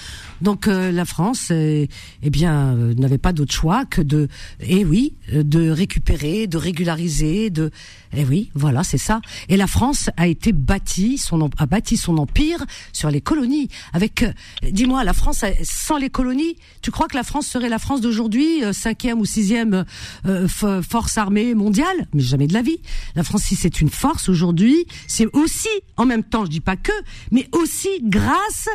Donc 0.40 0.68
euh, 0.68 0.92
la 0.92 1.04
France, 1.04 1.48
euh, 1.50 1.86
eh 2.22 2.30
bien, 2.30 2.74
euh, 2.74 2.94
n'avait 2.94 3.18
pas 3.18 3.32
d'autre 3.32 3.52
choix 3.52 3.84
que 3.84 4.00
de, 4.00 4.28
eh 4.60 4.84
oui, 4.84 5.14
euh, 5.32 5.42
de 5.42 5.70
récupérer, 5.70 6.46
de 6.46 6.56
régulariser, 6.56 7.50
de, 7.50 7.70
eh 8.14 8.24
oui, 8.24 8.50
voilà, 8.54 8.84
c'est 8.84 8.98
ça. 8.98 9.20
Et 9.48 9.56
la 9.56 9.66
France 9.66 10.10
a 10.16 10.26
été 10.26 10.52
bâtie, 10.52 11.18
son 11.18 11.48
a 11.58 11.66
bâti 11.66 11.96
son 11.96 12.18
empire 12.18 12.64
sur 12.92 13.10
les 13.10 13.20
colonies. 13.20 13.68
Avec, 13.92 14.22
euh, 14.22 14.32
dis-moi, 14.70 15.02
la 15.04 15.14
France 15.14 15.42
a- 15.44 15.52
sans 15.62 15.96
les 15.96 16.10
colonies, 16.10 16.56
tu 16.82 16.90
crois 16.90 17.08
que 17.08 17.16
la 17.16 17.22
France 17.22 17.46
serait 17.46 17.68
la 17.68 17.78
France 17.78 18.00
d'aujourd'hui, 18.00 18.62
euh, 18.64 18.72
cinquième 18.72 19.18
ou 19.20 19.24
sixième 19.24 19.84
euh, 20.26 20.48
force 20.82 21.16
armée 21.18 21.54
mondiale? 21.54 22.06
Mais 22.12 22.22
jamais 22.22 22.46
de 22.46 22.54
la 22.54 22.62
vie. 22.62 22.80
La 23.14 23.24
France, 23.24 23.42
si 23.42 23.56
c'est 23.56 23.80
une 23.80 23.90
force 23.90 24.28
aujourd'hui, 24.28 24.86
c'est 25.06 25.26
aussi, 25.34 25.68
en 25.96 26.04
même 26.06 26.22
temps, 26.22 26.44
je 26.44 26.50
dis 26.50 26.60
pas 26.60 26.76
que, 26.76 26.92
mais 27.30 27.48
aussi 27.52 27.88
grâce 28.02 28.68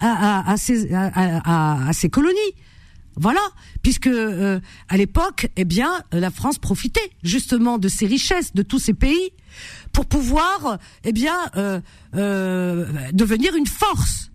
à, 0.00 0.52
à, 0.52 1.92
colonies. 2.10 2.54
Voilà, 3.16 3.40
puisque 3.82 4.06
euh, 4.06 4.60
à 4.88 4.96
l'époque, 4.96 5.48
eh 5.56 5.64
bien, 5.64 6.02
la 6.12 6.30
France 6.30 6.58
profitait 6.58 7.10
justement 7.22 7.78
de 7.78 7.88
ces 7.88 8.06
richesses 8.06 8.54
de 8.54 8.62
tous 8.62 8.78
ces 8.78 8.94
pays 8.94 9.32
pour 9.92 10.06
pouvoir, 10.06 10.78
eh 11.04 11.12
bien, 11.12 11.36
euh, 11.56 11.80
euh, 12.14 12.86
devenir 13.12 13.54
une 13.56 13.66
force, 13.66 14.29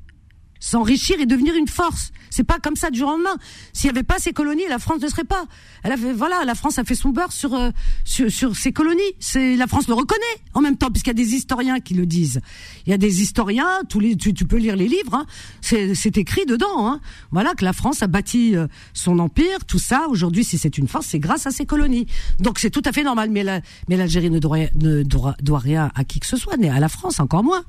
s'enrichir 0.59 1.19
et 1.19 1.25
devenir 1.25 1.55
une 1.55 1.67
force. 1.67 2.11
C'est 2.29 2.43
pas 2.43 2.59
comme 2.59 2.75
ça 2.75 2.89
du 2.89 2.99
jour 2.99 3.09
au 3.09 3.11
lendemain. 3.11 3.37
S'il 3.71 3.87
y 3.87 3.89
avait 3.89 4.03
pas 4.03 4.19
ces 4.19 4.33
colonies, 4.33 4.63
la 4.67 4.79
France 4.79 5.01
ne 5.01 5.07
serait 5.07 5.23
pas. 5.23 5.45
Elle 5.83 5.91
a 5.91 5.97
fait, 5.97 6.11
voilà, 6.11 6.43
la 6.43 6.55
France 6.55 6.79
a 6.79 6.83
fait 6.83 6.95
son 6.95 7.09
beurre 7.09 7.31
sur 7.31 7.53
euh, 7.53 7.69
sur, 8.03 8.29
sur 8.29 8.55
ces 8.55 8.73
colonies. 8.73 9.01
C'est 9.19 9.55
la 9.55 9.67
France 9.67 9.87
le 9.87 9.93
reconnaît 9.93 10.21
en 10.53 10.61
même 10.61 10.77
temps, 10.77 10.89
puisqu'il 10.89 11.09
y 11.09 11.11
a 11.11 11.13
des 11.13 11.33
historiens 11.35 11.79
qui 11.79 11.93
le 11.93 12.05
disent. 12.05 12.41
Il 12.85 12.89
y 12.89 12.93
a 12.93 12.97
des 12.97 13.21
historiens, 13.21 13.83
tous 13.87 13.99
les, 13.99 14.17
tu, 14.17 14.33
tu 14.33 14.45
peux 14.45 14.57
lire 14.57 14.75
les 14.75 14.87
livres. 14.87 15.13
Hein, 15.13 15.25
c'est 15.61 15.95
c'est 15.95 16.17
écrit 16.17 16.45
dedans. 16.45 16.87
Hein, 16.87 16.99
voilà 17.31 17.53
que 17.53 17.63
la 17.63 17.73
France 17.73 18.03
a 18.03 18.07
bâti 18.07 18.55
euh, 18.55 18.67
son 18.93 19.19
empire, 19.19 19.65
tout 19.65 19.79
ça. 19.79 20.07
Aujourd'hui, 20.09 20.43
si 20.43 20.57
c'est 20.57 20.77
une 20.77 20.87
force, 20.87 21.07
c'est 21.07 21.19
grâce 21.19 21.45
à 21.47 21.51
ces 21.51 21.65
colonies. 21.65 22.07
Donc 22.39 22.59
c'est 22.59 22.69
tout 22.69 22.83
à 22.85 22.91
fait 22.91 23.03
normal. 23.03 23.29
Mais 23.29 23.43
la, 23.43 23.61
mais 23.87 23.97
l'Algérie 23.97 24.29
ne 24.29 24.39
doit, 24.39 24.57
ne 24.75 25.03
doit, 25.03 25.35
doit 25.41 25.59
rien 25.59 25.91
à 25.95 26.03
qui 26.03 26.19
que 26.19 26.27
ce 26.27 26.37
soit, 26.37 26.57
ni 26.57 26.69
à 26.69 26.79
la 26.79 26.89
France 26.89 27.19
encore 27.19 27.43
moins, 27.43 27.63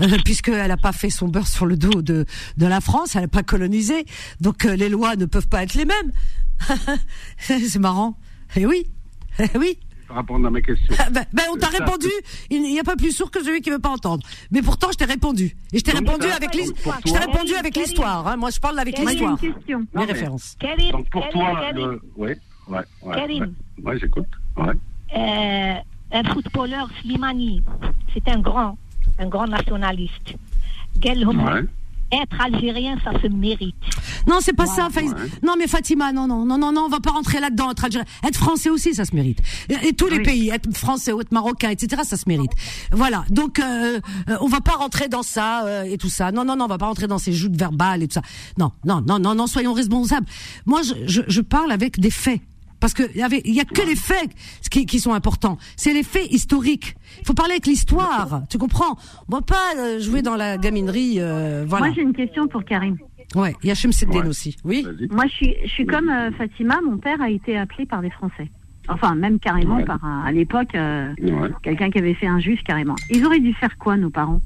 euh, 0.00 0.16
puisqu'elle 0.24 0.68
n'a 0.68 0.76
pas 0.76 0.92
fait 0.92 1.10
son 1.10 1.28
beurre 1.28 1.48
sur 1.48 1.66
le 1.66 1.76
dos 1.76 2.02
de 2.02 2.25
de 2.56 2.66
la 2.66 2.80
France, 2.80 3.16
elle 3.16 3.22
n'est 3.22 3.28
pas 3.28 3.42
colonisée, 3.42 4.06
donc 4.40 4.64
euh, 4.64 4.76
les 4.76 4.88
lois 4.88 5.16
ne 5.16 5.26
peuvent 5.26 5.48
pas 5.48 5.62
être 5.62 5.74
les 5.74 5.84
mêmes. 5.84 6.12
c'est 7.38 7.78
marrant. 7.78 8.18
Eh 8.56 8.66
oui, 8.66 8.86
eh 9.38 9.58
oui. 9.58 9.78
Répondre 10.08 10.46
à 10.46 10.50
ma 10.50 10.60
question. 10.60 10.94
Ah, 10.98 11.10
ben, 11.10 11.24
ben, 11.32 11.42
on 11.52 11.56
t'a 11.56 11.66
euh, 11.66 11.78
répondu. 11.78 12.08
Il 12.50 12.62
n'y 12.62 12.78
a 12.78 12.84
pas 12.84 12.94
plus 12.94 13.10
sourd 13.10 13.30
que 13.30 13.42
celui 13.42 13.60
qui 13.60 13.70
ne 13.70 13.74
veut 13.74 13.80
pas 13.80 13.90
entendre. 13.90 14.24
Mais 14.52 14.62
pourtant, 14.62 14.88
je 14.92 14.98
t'ai 14.98 15.04
répondu. 15.04 15.56
Et 15.72 15.78
je 15.78 15.82
t'ai 15.82 15.92
répondu, 15.92 16.26
avec 16.26 16.54
l'histoire. 16.54 17.00
Je 17.04 18.36
Moi, 18.36 18.50
je 18.50 18.60
parle 18.60 18.78
avec 18.78 18.98
l'histoire. 18.98 19.36
Les 19.94 20.04
références. 20.04 20.56
Karim, 20.60 20.92
Donc 20.92 21.10
pour 21.10 21.22
Karim, 21.22 21.32
toi, 21.32 21.60
Karim. 21.60 21.90
Le... 21.90 22.00
oui, 22.16 22.30
ouais, 22.68 22.78
ouais, 23.02 23.14
Karim. 23.14 23.54
Ouais, 23.82 23.98
j'écoute. 23.98 24.28
Euh, 25.16 25.74
un 26.12 26.24
footballeur, 26.32 26.88
Slimani, 27.00 27.62
c'est 28.14 28.28
un 28.28 28.38
grand, 28.38 28.78
un 29.18 29.26
grand 29.26 29.46
nationaliste 29.46 30.34
être 32.12 32.40
algérien, 32.40 32.96
ça 33.04 33.12
se 33.20 33.28
mérite. 33.28 33.74
Non, 34.26 34.38
c'est 34.40 34.52
pas 34.52 34.66
ça, 34.66 34.88
Faïs. 34.90 35.12
Non, 35.42 35.54
mais 35.58 35.66
Fatima, 35.66 36.12
non, 36.12 36.26
non, 36.26 36.44
non, 36.44 36.58
non, 36.58 36.72
non, 36.72 36.82
on 36.86 36.88
va 36.88 37.00
pas 37.00 37.10
rentrer 37.10 37.40
là-dedans. 37.40 37.70
Être 37.70 37.84
algérien, 37.84 38.06
être 38.26 38.36
français 38.36 38.70
aussi, 38.70 38.94
ça 38.94 39.04
se 39.04 39.14
mérite. 39.14 39.40
Et, 39.68 39.88
et 39.88 39.92
tous 39.92 40.08
les 40.08 40.22
pays, 40.22 40.50
être 40.50 40.74
français, 40.76 41.12
ou 41.12 41.20
être 41.20 41.32
marocain, 41.32 41.70
etc., 41.70 42.02
ça 42.04 42.16
se 42.16 42.24
mérite. 42.28 42.52
Voilà. 42.92 43.24
Donc, 43.30 43.58
euh, 43.58 44.00
euh, 44.28 44.36
on 44.40 44.48
va 44.48 44.60
pas 44.60 44.72
rentrer 44.72 45.08
dans 45.08 45.22
ça 45.22 45.64
euh, 45.66 45.82
et 45.84 45.98
tout 45.98 46.08
ça. 46.08 46.32
Non, 46.32 46.44
non, 46.44 46.56
non, 46.56 46.64
on 46.64 46.68
va 46.68 46.78
pas 46.78 46.86
rentrer 46.86 47.06
dans 47.06 47.18
ces 47.18 47.32
joutes 47.32 47.56
verbales 47.56 48.02
et 48.02 48.08
tout 48.08 48.14
ça. 48.14 48.22
Non, 48.58 48.72
non, 48.84 49.02
non, 49.06 49.18
non, 49.18 49.34
non, 49.34 49.46
soyons 49.46 49.72
responsables. 49.72 50.26
Moi, 50.64 50.82
je, 50.82 50.94
je, 51.06 51.22
je 51.26 51.40
parle 51.40 51.72
avec 51.72 52.00
des 52.00 52.10
faits. 52.10 52.40
Parce 52.80 52.92
que 52.94 53.02
il 53.14 53.18
y 53.18 53.22
avait, 53.22 53.40
il 53.44 53.54
y 53.54 53.60
a 53.60 53.64
que 53.64 53.82
les 53.86 53.96
faits 53.96 54.30
qui, 54.70 54.84
qui 54.86 55.00
sont 55.00 55.12
importants. 55.14 55.56
C'est 55.76 55.92
les 55.94 56.02
faits 56.02 56.30
historiques. 56.30 56.94
Il 57.20 57.26
faut 57.26 57.34
parler 57.34 57.52
avec 57.52 57.66
l'histoire. 57.66 58.42
Tu 58.50 58.58
comprends? 58.58 58.96
On 59.28 59.36
va 59.36 59.42
pas 59.42 59.72
euh, 59.78 59.98
jouer 60.00 60.22
dans 60.22 60.36
la 60.36 60.58
gaminerie. 60.58 61.16
euh, 61.18 61.64
voilà. 61.66 61.86
Moi, 61.86 61.94
j'ai 61.94 62.02
une 62.02 62.12
question 62.14 62.46
pour 62.48 62.64
Karim. 62.64 62.96
Ouais, 63.34 63.54
il 63.62 63.68
y 63.68 63.70
a 63.72 63.74
Chemseddin 63.74 64.26
aussi. 64.28 64.56
Oui? 64.64 64.86
Moi, 65.10 65.24
je 65.26 65.32
suis, 65.32 65.54
je 65.64 65.68
suis 65.70 65.86
comme 65.86 66.08
euh, 66.08 66.30
Fatima. 66.32 66.78
Mon 66.82 66.96
père 66.98 67.20
a 67.20 67.28
été 67.30 67.56
appelé 67.58 67.86
par 67.86 68.00
des 68.02 68.10
Français. 68.10 68.50
Enfin, 68.88 69.16
même 69.16 69.40
carrément 69.40 69.82
par, 69.82 70.04
un- 70.04 70.22
à 70.24 70.30
l'époque, 70.30 70.74
euh, 70.76 71.12
quelqu'un 71.62 71.90
qui 71.90 71.98
avait 71.98 72.14
fait 72.14 72.28
un 72.28 72.38
juge 72.38 72.62
carrément. 72.62 72.94
Ils 73.10 73.24
auraient 73.26 73.40
dû 73.40 73.52
faire 73.54 73.76
quoi, 73.78 73.96
nos 73.96 74.10
parents? 74.10 74.40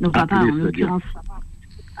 Nos 0.00 0.10
papas, 0.10 0.38
en 0.40 0.44
l'occurrence. 0.46 1.02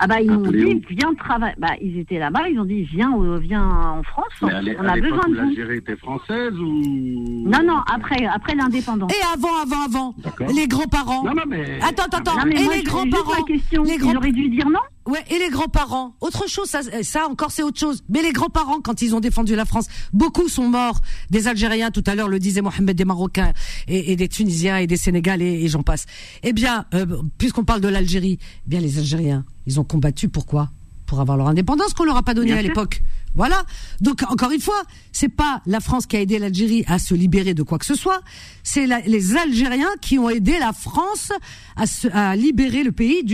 Ah 0.04 0.08
bah, 0.08 0.20
ils 0.20 0.32
m'ont 0.32 0.50
dit, 0.50 0.82
viens 0.90 1.14
travailler. 1.14 1.54
Bah, 1.58 1.68
ils 1.80 1.96
étaient 1.96 2.18
là-bas, 2.18 2.48
ils 2.48 2.58
ont 2.58 2.64
dit, 2.64 2.82
viens, 2.82 3.12
euh, 3.22 3.38
viens 3.38 3.62
en 3.64 4.02
France, 4.02 4.26
on, 4.42 4.46
Mais 4.46 4.52
à 4.54 4.60
l'é- 4.60 4.76
on 4.80 4.84
à 4.84 4.92
a 4.94 4.96
besoin 4.96 5.18
de 5.28 5.28
vous. 5.28 5.34
l'Algérie 5.34 5.76
était 5.76 5.94
française 5.96 6.52
ou 6.58 7.44
Non, 7.48 7.60
non, 7.64 7.78
après, 7.88 8.26
après 8.26 8.56
l'indépendance. 8.56 9.12
Et 9.12 9.22
avant, 9.32 9.54
avant, 9.62 9.84
avant, 9.84 10.14
les 10.52 10.66
grands-parents. 10.66 11.22
Non, 11.22 11.34
non, 11.34 11.42
mais- 11.46 11.78
Attends, 11.82 12.02
attends, 12.06 12.18
attends. 12.18 12.36
Non, 12.38 12.44
mais 12.46 12.60
et 12.60 12.64
moi, 12.64 12.74
les 12.74 12.82
ma 12.82 13.42
question. 13.46 13.82
Les 13.84 13.92
Ils 13.94 13.98
grands- 13.98 14.16
auraient 14.16 14.32
dû 14.32 14.48
dire 14.48 14.68
non 14.68 14.80
Ouais, 15.06 15.24
et 15.30 15.38
les 15.38 15.50
grands-parents. 15.50 16.14
Autre 16.20 16.48
chose, 16.48 16.68
ça, 16.68 16.80
ça 17.02 17.26
encore 17.28 17.50
c'est 17.50 17.62
autre 17.62 17.78
chose. 17.78 18.04
Mais 18.08 18.22
les 18.22 18.32
grands-parents, 18.32 18.80
quand 18.80 19.02
ils 19.02 19.14
ont 19.14 19.20
défendu 19.20 19.56
la 19.56 19.64
France, 19.64 19.86
beaucoup 20.12 20.48
sont 20.48 20.68
morts. 20.68 21.00
Des 21.30 21.48
Algériens, 21.48 21.90
tout 21.90 22.04
à 22.06 22.14
l'heure 22.14 22.28
le 22.28 22.38
disait 22.38 22.60
Mohamed, 22.62 22.96
des 22.96 23.04
Marocains 23.04 23.52
et, 23.88 24.12
et 24.12 24.16
des 24.16 24.28
Tunisiens 24.28 24.76
et 24.76 24.86
des 24.86 24.96
Sénégalais 24.96 25.60
et 25.62 25.68
j'en 25.68 25.82
passe. 25.82 26.06
Eh 26.42 26.52
bien, 26.52 26.84
euh, 26.94 27.06
puisqu'on 27.38 27.64
parle 27.64 27.80
de 27.80 27.88
l'Algérie, 27.88 28.38
eh 28.40 28.68
bien 28.68 28.80
les 28.80 28.98
Algériens, 28.98 29.44
ils 29.66 29.80
ont 29.80 29.84
combattu 29.84 30.28
pourquoi? 30.28 30.70
Pour 31.06 31.20
avoir 31.20 31.36
leur 31.36 31.48
indépendance 31.48 31.92
qu'on 31.92 32.04
leur 32.04 32.16
a 32.16 32.22
pas 32.22 32.32
donnée 32.32 32.52
à 32.52 32.62
l'époque. 32.62 33.02
Voilà. 33.34 33.64
Donc 34.00 34.22
encore 34.28 34.50
une 34.50 34.60
fois, 34.60 34.82
c'est 35.12 35.28
pas 35.28 35.62
la 35.66 35.80
France 35.80 36.06
qui 36.06 36.16
a 36.16 36.20
aidé 36.20 36.38
l'Algérie 36.38 36.84
à 36.86 36.98
se 36.98 37.14
libérer 37.14 37.54
de 37.54 37.62
quoi 37.62 37.78
que 37.78 37.86
ce 37.86 37.94
soit. 37.94 38.20
C'est 38.62 38.86
les 39.06 39.36
Algériens 39.36 39.92
qui 40.00 40.18
ont 40.18 40.28
aidé 40.28 40.58
la 40.58 40.72
France 40.72 41.32
à, 41.76 42.36
libérer 42.36 42.84
le 42.84 42.92
pays 42.92 43.24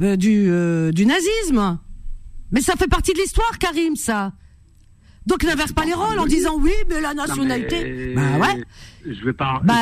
euh, 0.00 0.16
euh, 0.24 0.92
du 0.92 1.06
nazisme. 1.06 1.78
Mais 2.52 2.60
ça 2.60 2.74
fait 2.76 2.88
partie 2.88 3.12
de 3.12 3.18
l'histoire, 3.18 3.58
Karim, 3.58 3.96
ça. 3.96 4.32
Donc 5.26 5.42
n'inverse 5.42 5.72
pas 5.72 5.84
les 5.86 5.94
rôles 5.94 6.18
en 6.18 6.26
disant 6.26 6.56
oui, 6.58 6.72
mais 6.88 7.00
la 7.00 7.14
nationalité. 7.14 8.14
Non, 8.14 8.20
mais 8.22 8.38
Bah 8.38 8.46
ouais. 8.46 8.64
Je 9.06 9.24
vais 9.24 9.32
pas. 9.32 9.60
Bah, 9.64 9.74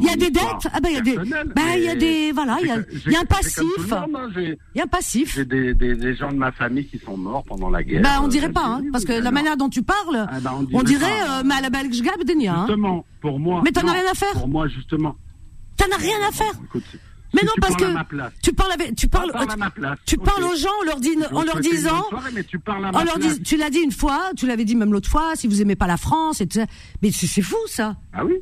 il 0.00 0.04
y 0.06 0.10
a 0.10 0.16
des 0.16 0.30
dettes. 0.30 0.68
Ah 0.72 0.80
bah 0.80 0.88
il 0.90 0.94
y 0.94 0.98
a 0.98 1.00
des. 1.02 1.16
Bah 1.16 1.62
il 1.76 1.84
y 1.84 1.88
a 1.88 1.94
des. 1.94 2.32
Voilà, 2.32 2.58
il 2.60 2.68
y 2.68 2.70
a, 2.70 2.76
y 3.10 3.16
a 3.16 3.20
un 3.20 3.24
passif. 3.24 3.62
hein, 3.92 4.06
Il 4.36 4.56
y 4.74 4.80
a 4.80 4.84
un 4.84 4.86
passif. 4.86 5.34
J'ai 5.36 5.44
des, 5.44 5.74
des, 5.74 5.94
des 5.94 6.14
gens 6.14 6.30
de 6.32 6.36
ma 6.36 6.52
famille 6.52 6.86
qui 6.86 6.98
sont 6.98 7.16
morts 7.16 7.44
pendant 7.44 7.70
la 7.70 7.82
guerre. 7.82 8.02
Bah 8.02 8.18
on 8.22 8.26
euh, 8.26 8.28
dirait 8.28 8.52
pas, 8.52 8.64
hein, 8.64 8.82
parce 8.92 9.04
que 9.04 9.12
la 9.12 9.30
manière 9.30 9.56
dont 9.56 9.68
tu 9.68 9.82
parles, 9.82 10.26
Ah 10.30 10.40
bah, 10.40 10.52
on 10.54 10.66
on 10.72 10.82
dirait 10.82 10.98
dirait 11.06 11.26
pas. 11.26 11.40
euh, 11.40 11.42
mais 11.44 11.54
à 11.54 11.60
la 11.62 11.70
belge 11.70 12.00
hein. 12.02 12.64
Justement, 12.66 13.04
pour 13.20 13.38
moi. 13.38 13.60
Mais 13.64 13.72
t'en 13.72 13.86
as 13.88 13.92
rien 13.92 14.10
à 14.10 14.14
faire. 14.14 14.32
Pour 14.32 14.48
moi, 14.48 14.68
justement. 14.68 15.16
T'en 15.76 15.86
as 15.94 15.98
rien 15.98 16.16
à 16.28 16.32
faire. 16.32 16.52
Écoute, 16.64 16.84
Mais 17.34 17.40
non 17.44 17.52
tu 17.54 17.60
parce 17.60 17.76
parles 17.76 18.06
que 18.06 18.16
tu 18.42 18.52
parles 18.52 18.72
avec, 18.72 18.94
tu 18.94 19.08
parles, 19.08 19.32
parle 19.32 19.96
tu 20.04 20.18
parles 20.18 20.44
aux 20.44 20.54
gens 20.56 20.68
en 20.82 20.84
leur, 20.84 21.00
dis- 21.00 21.16
en 21.32 21.42
leur 21.42 21.60
disant, 21.60 22.02
soirée, 22.10 22.44
tu 22.44 22.58
en 22.68 23.04
leur 23.04 23.18
dis- 23.18 23.56
l'as 23.56 23.70
dit 23.70 23.78
une 23.78 23.92
fois, 23.92 24.30
tu 24.36 24.46
l'avais 24.46 24.64
dit 24.66 24.76
même 24.76 24.92
l'autre 24.92 25.08
fois, 25.08 25.32
si 25.34 25.46
vous 25.48 25.62
aimez 25.62 25.74
pas 25.76 25.86
la 25.86 25.96
France 25.96 26.40
et 26.42 26.46
tout 26.46 26.58
ça. 26.58 26.66
Mais 27.00 27.10
c'est 27.10 27.26
c'est 27.26 27.42
fou 27.42 27.56
ça. 27.68 27.96
Ah 28.12 28.24
oui. 28.24 28.34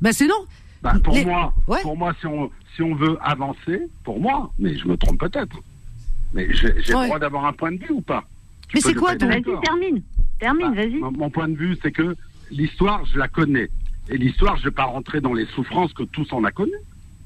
Ben 0.00 0.12
c'est 0.12 0.26
non. 0.26 0.44
Bah, 0.82 0.94
pour 1.02 1.12
Les- 1.14 1.24
moi, 1.24 1.52
Ouais. 1.66 1.82
pour 1.82 1.96
moi, 1.96 2.14
si 2.20 2.26
on, 2.26 2.50
si 2.74 2.82
on 2.82 2.94
veut 2.94 3.18
avancer, 3.20 3.80
pour 4.04 4.20
moi, 4.20 4.50
mais 4.58 4.78
je 4.78 4.86
me 4.88 4.96
trompe 4.96 5.18
peut-être. 5.20 5.56
Mais 6.32 6.46
j'ai 6.54 6.68
Ouais. 6.68 6.74
le 7.02 7.06
droit 7.06 7.18
d'avoir 7.18 7.44
un 7.46 7.52
point 7.52 7.72
de 7.72 7.78
vue 7.78 7.90
ou 7.92 8.00
pas? 8.00 8.24
Tu 8.68 8.76
Mais 8.76 8.80
c'est 8.80 8.94
quoi 8.94 9.16
ton- 9.16 9.26
Vas-y, 9.26 9.42
termine. 9.62 10.02
Termine, 10.38 10.68
Bah, 10.68 10.74
vas-y. 10.82 10.96
mon, 10.98 11.10
mon 11.10 11.30
point 11.30 11.48
de 11.48 11.56
vue, 11.56 11.76
c'est 11.82 11.90
que 11.90 12.14
l'histoire, 12.50 13.04
je 13.06 13.18
la 13.18 13.26
connais. 13.28 13.68
Et 14.08 14.16
l'histoire, 14.16 14.56
je 14.56 14.60
ne 14.62 14.64
vais 14.66 14.74
pas 14.74 14.84
rentrer 14.84 15.20
dans 15.20 15.32
les 15.34 15.46
souffrances 15.46 15.92
que 15.92 16.04
tous 16.04 16.28
on 16.32 16.44
a 16.44 16.50
connues. 16.52 16.72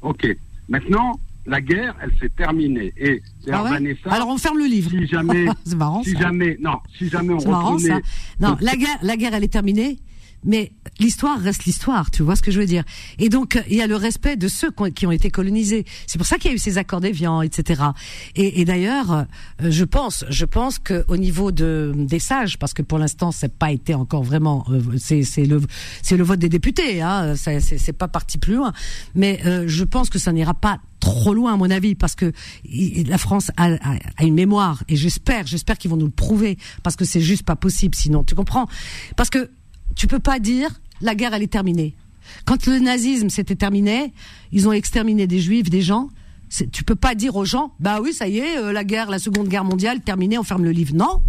Ok. 0.01 0.27
Maintenant, 0.69 1.19
la 1.47 1.61
guerre, 1.61 1.97
elle 2.03 2.13
s'est 2.21 2.31
terminée. 2.37 2.93
Et 2.97 3.21
Ah 3.51 3.65
ouais 3.65 3.71
Vanessa, 3.71 4.11
Alors 4.11 4.29
on 4.29 4.39
ferme 4.39 4.59
le 4.59 4.67
livre. 4.67 4.91
si 4.91 5.07
jamais, 5.07 5.47
marrant 5.77 6.03
si 6.03 6.13
ça. 6.13 6.21
jamais, 6.21 6.57
non, 6.61 6.79
si 6.97 7.09
jamais 7.09 7.35
on 7.35 7.51
marrant 7.51 7.79
ça. 7.79 7.99
Non, 8.41 8.57
la 8.61 8.77
guerre, 8.77 8.99
la 9.03 9.17
guerre, 9.17 9.35
elle 9.35 9.45
est 9.45 9.49
terminée. 9.53 9.99
Mais 10.45 10.73
l'histoire 10.99 11.39
reste 11.41 11.65
l'histoire, 11.65 12.11
tu 12.11 12.23
vois 12.23 12.35
ce 12.37 12.43
que 12.43 12.51
je 12.51 12.59
veux 12.61 12.67
dire. 12.67 12.85
Et 13.19 13.29
donc 13.29 13.63
il 13.71 13.77
y 13.77 13.83
a 13.83 13.87
le 13.87 13.97
respect 13.97 14.37
de 14.37 14.49
ceux 14.49 14.71
qui 14.95 15.07
ont- 15.07 15.13
été 15.13 15.31
colonisés. 15.31 15.85
C'est 16.07 16.19
pour 16.19 16.27
ça 16.27 16.37
qu'il 16.39 16.51
y 16.51 16.53
a 16.53 16.57
eu 16.57 16.59
ces 16.59 16.79
accords 16.79 17.01
d'Évian, 17.01 17.43
etc. 17.43 17.83
Et, 18.35 18.65
d'ailleurs, 18.65 19.13
euh, 19.13 19.25
je 19.71 19.85
pense, 19.85 20.25
je 20.31 20.45
pense 20.45 20.79
que 20.79 21.05
au 21.09 21.17
niveau 21.17 21.53
de 21.53 21.93
des 21.95 22.19
sages, 22.19 22.59
parce 22.59 22.73
que 22.75 22.83
pour 22.83 22.99
l'instant, 22.99 23.31
c'est 23.31 23.53
pas 23.55 23.71
été 23.73 23.95
encore 23.95 24.23
vraiment, 24.25 24.65
euh, 24.71 24.81
c'est 24.99 25.23
c'est 25.23 25.45
le 25.45 25.61
c'est 26.03 26.17
le 26.17 26.25
vote 26.25 26.39
des 26.41 26.49
députés, 26.49 27.03
hein. 27.03 27.35
C'est 27.37 27.93
pas 27.93 28.09
parti 28.09 28.39
plus 28.39 28.55
loin. 28.55 28.73
Mais 29.15 29.41
euh, 29.47 29.65
je 29.69 29.85
pense 29.85 30.09
que 30.11 30.19
ça 30.19 30.33
n'ira 30.33 30.55
pas 30.55 30.79
trop 30.99 31.35
loin 31.35 31.55
à 31.55 31.57
mon 31.57 31.71
avis 31.71 31.95
parce 31.95 32.15
que 32.15 32.33
la 32.65 33.19
France 33.19 33.51
a, 33.57 33.73
a- 33.75 33.99
a 34.17 34.25
une 34.25 34.35
mémoire 34.35 34.83
et 34.89 34.95
j'espère 34.97 35.47
j'espère 35.47 35.77
qu'ils 35.77 35.91
vont 35.91 35.97
nous 35.97 36.07
le 36.07 36.13
prouver 36.13 36.59
parce 36.85 36.95
que 36.97 37.05
c'est 37.05 37.21
juste 37.21 37.43
pas 37.45 37.57
possible 37.57 37.95
sinon 37.95 38.23
tu 38.25 38.35
comprends? 38.35 38.67
Parce 39.17 39.29
que 39.31 39.51
tu 39.95 40.07
peux 40.07 40.19
pas 40.19 40.39
dire 40.39 40.81
la 41.01 41.15
guerre 41.15 41.35
elle 41.35 41.43
est 41.43 41.53
terminée. 41.53 41.95
Quand 42.45 42.67
le 42.67 42.79
nazisme 42.79 43.29
s'était 43.29 43.57
terminé 43.57 44.13
ils 44.53 44.69
ont 44.69 44.73
exterminé 44.73 45.27
des 45.27 45.41
juifs 45.41 45.71
des 45.71 45.83
gens 45.83 46.09
tu 46.71 46.85
peux 46.85 46.95
pas 46.95 47.15
dire 47.15 47.37
aux 47.37 47.45
gens 47.45 47.73
bah 47.81 48.01
oui 48.03 48.13
ça 48.13 48.29
y 48.29 48.39
est 48.39 48.59
euh, 48.59 48.73
la 48.73 48.85
guerre 48.85 49.11
la 49.11 49.19
seconde 49.19 49.49
guerre 49.49 49.65
mondiale 49.65 50.01
terminée 50.01 50.39
on 50.39 50.43
ferme 50.43 50.65
le 50.65 50.71
livre. 50.71 50.95
Non. 50.95 51.23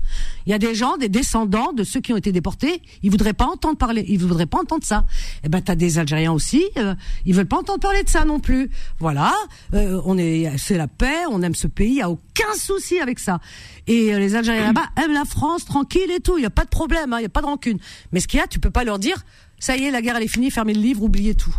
Il 0.45 0.49
y 0.49 0.53
a 0.53 0.59
des 0.59 0.75
gens 0.75 0.97
des 0.97 1.07
descendants 1.07 1.71
de 1.71 1.83
ceux 1.83 2.01
qui 2.01 2.11
ont 2.11 2.17
été 2.17 2.31
déportés 2.31 2.81
ils 3.03 3.09
voudraient 3.09 3.33
pas 3.33 3.45
entendre 3.45 3.77
parler 3.77 4.03
ils 4.07 4.19
voudraient 4.19 4.45
pas 4.45 4.59
entendre 4.59 4.83
ça. 4.83 5.05
Et 5.43 5.49
ben 5.49 5.61
t'as 5.61 5.75
des 5.75 5.97
Algériens 5.97 6.33
aussi 6.33 6.63
euh, 6.77 6.95
ils 7.25 7.33
veulent 7.33 7.45
pas 7.45 7.57
entendre 7.57 7.79
parler 7.79 8.03
de 8.03 8.09
ça 8.09 8.25
non 8.25 8.39
plus. 8.39 8.69
Voilà. 8.99 9.33
Euh, 9.73 10.01
on 10.05 10.17
est 10.17 10.51
c'est 10.57 10.77
la 10.77 10.87
paix 10.87 11.25
on 11.29 11.41
aime 11.41 11.55
ce 11.55 11.67
pays 11.67 11.95
y 11.95 12.01
a 12.01 12.09
aucun 12.09 12.53
souci 12.57 12.99
avec 12.99 13.19
ça. 13.19 13.39
Et 13.87 14.13
euh, 14.13 14.19
les 14.19 14.35
Algériens 14.35 14.73
là-bas 14.73 14.89
aiment 15.01 15.13
la 15.13 15.25
France 15.25 15.65
tranquille 15.65 16.11
et 16.11 16.19
tout 16.19 16.37
il 16.37 16.43
y 16.43 16.47
a 16.47 16.49
pas 16.51 16.65
de 16.65 16.69
problème 16.69 17.13
hein, 17.13 17.19
il 17.19 17.23
y 17.23 17.27
a 17.27 17.29
pas 17.29 17.41
de 17.41 17.47
rancune. 17.47 17.79
Mais 18.11 18.19
ce 18.19 18.27
qu'il 18.27 18.39
y 18.39 18.43
a 18.43 18.47
tu 18.47 18.59
peux 18.59 18.71
pas 18.71 18.83
leur 18.83 18.99
dire 18.99 19.23
ça 19.59 19.77
y 19.77 19.85
est 19.85 19.91
la 19.91 20.01
guerre 20.01 20.17
elle 20.17 20.23
est 20.23 20.27
finie 20.27 20.51
fermez 20.51 20.73
le 20.73 20.81
livre 20.81 21.03
oubliez 21.03 21.35
tout. 21.35 21.55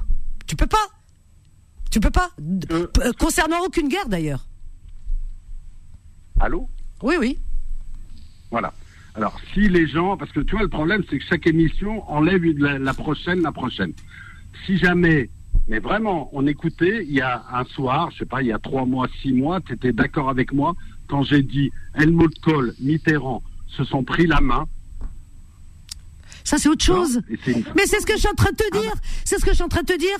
Tu 0.46 0.56
peux 0.56 0.66
pas 0.66 0.86
tu 1.94 2.00
peux 2.00 2.10
pas 2.10 2.30
Euh. 2.72 2.88
Euh, 3.02 3.12
concernant 3.20 3.60
aucune 3.64 3.88
guerre 3.88 4.08
d'ailleurs 4.08 4.44
allô? 6.40 6.68
Oui 7.02 7.14
oui 7.20 7.38
Voilà. 8.50 8.72
Alors, 9.14 9.38
si 9.52 9.68
les 9.68 9.86
gens, 9.86 10.16
parce 10.16 10.32
que 10.32 10.40
tu 10.40 10.52
vois, 10.56 10.62
le 10.62 10.68
problème, 10.68 11.04
c'est 11.08 11.18
que 11.20 11.24
chaque 11.30 11.46
émission 11.46 11.92
enlève 12.10 12.44
une- 12.44 12.58
la, 12.58 12.78
la 12.80 12.94
prochaine, 12.94 13.40
la 13.42 13.52
prochaine. 13.52 13.92
Si 14.66 14.76
jamais, 14.76 15.30
mais 15.68 15.78
vraiment, 15.78 16.30
on 16.32 16.48
écoutait, 16.48 17.04
il 17.06 17.12
y 17.14 17.20
a 17.20 17.44
un 17.52 17.64
soir, 17.76 18.10
je 18.10 18.18
sais 18.18 18.26
pas, 18.26 18.42
il 18.42 18.48
y 18.48 18.52
a 18.52 18.58
trois 18.58 18.84
mois, 18.86 19.06
six 19.22 19.32
mois, 19.32 19.60
tu 19.60 19.72
étais 19.74 19.92
d'accord 19.92 20.28
avec 20.28 20.52
moi 20.52 20.74
quand 21.06 21.22
j'ai 21.22 21.42
dit 21.42 21.70
Helmut 21.94 22.34
Kohl, 22.40 22.74
Mitterrand 22.80 23.40
se 23.68 23.84
sont 23.84 24.02
pris 24.02 24.26
la 24.26 24.40
main. 24.40 24.66
Ça, 26.42 26.58
c'est 26.58 26.68
autre 26.68 26.84
chose. 26.84 27.20
Une- 27.46 27.64
Mais 27.76 27.86
c'est 27.86 28.00
ce 28.00 28.06
que 28.06 28.14
je 28.14 28.18
suis 28.18 28.28
en 28.28 28.34
train 28.34 28.50
de 28.50 28.56
te 28.56 28.80
dire. 28.80 28.92
C'est 29.24 29.38
ce 29.38 29.44
que 29.44 29.50
je 29.52 29.54
suis 29.54 29.64
en 29.64 29.68
train 29.68 29.82
de 29.82 29.92
te 29.94 29.98
dire. 29.98 30.18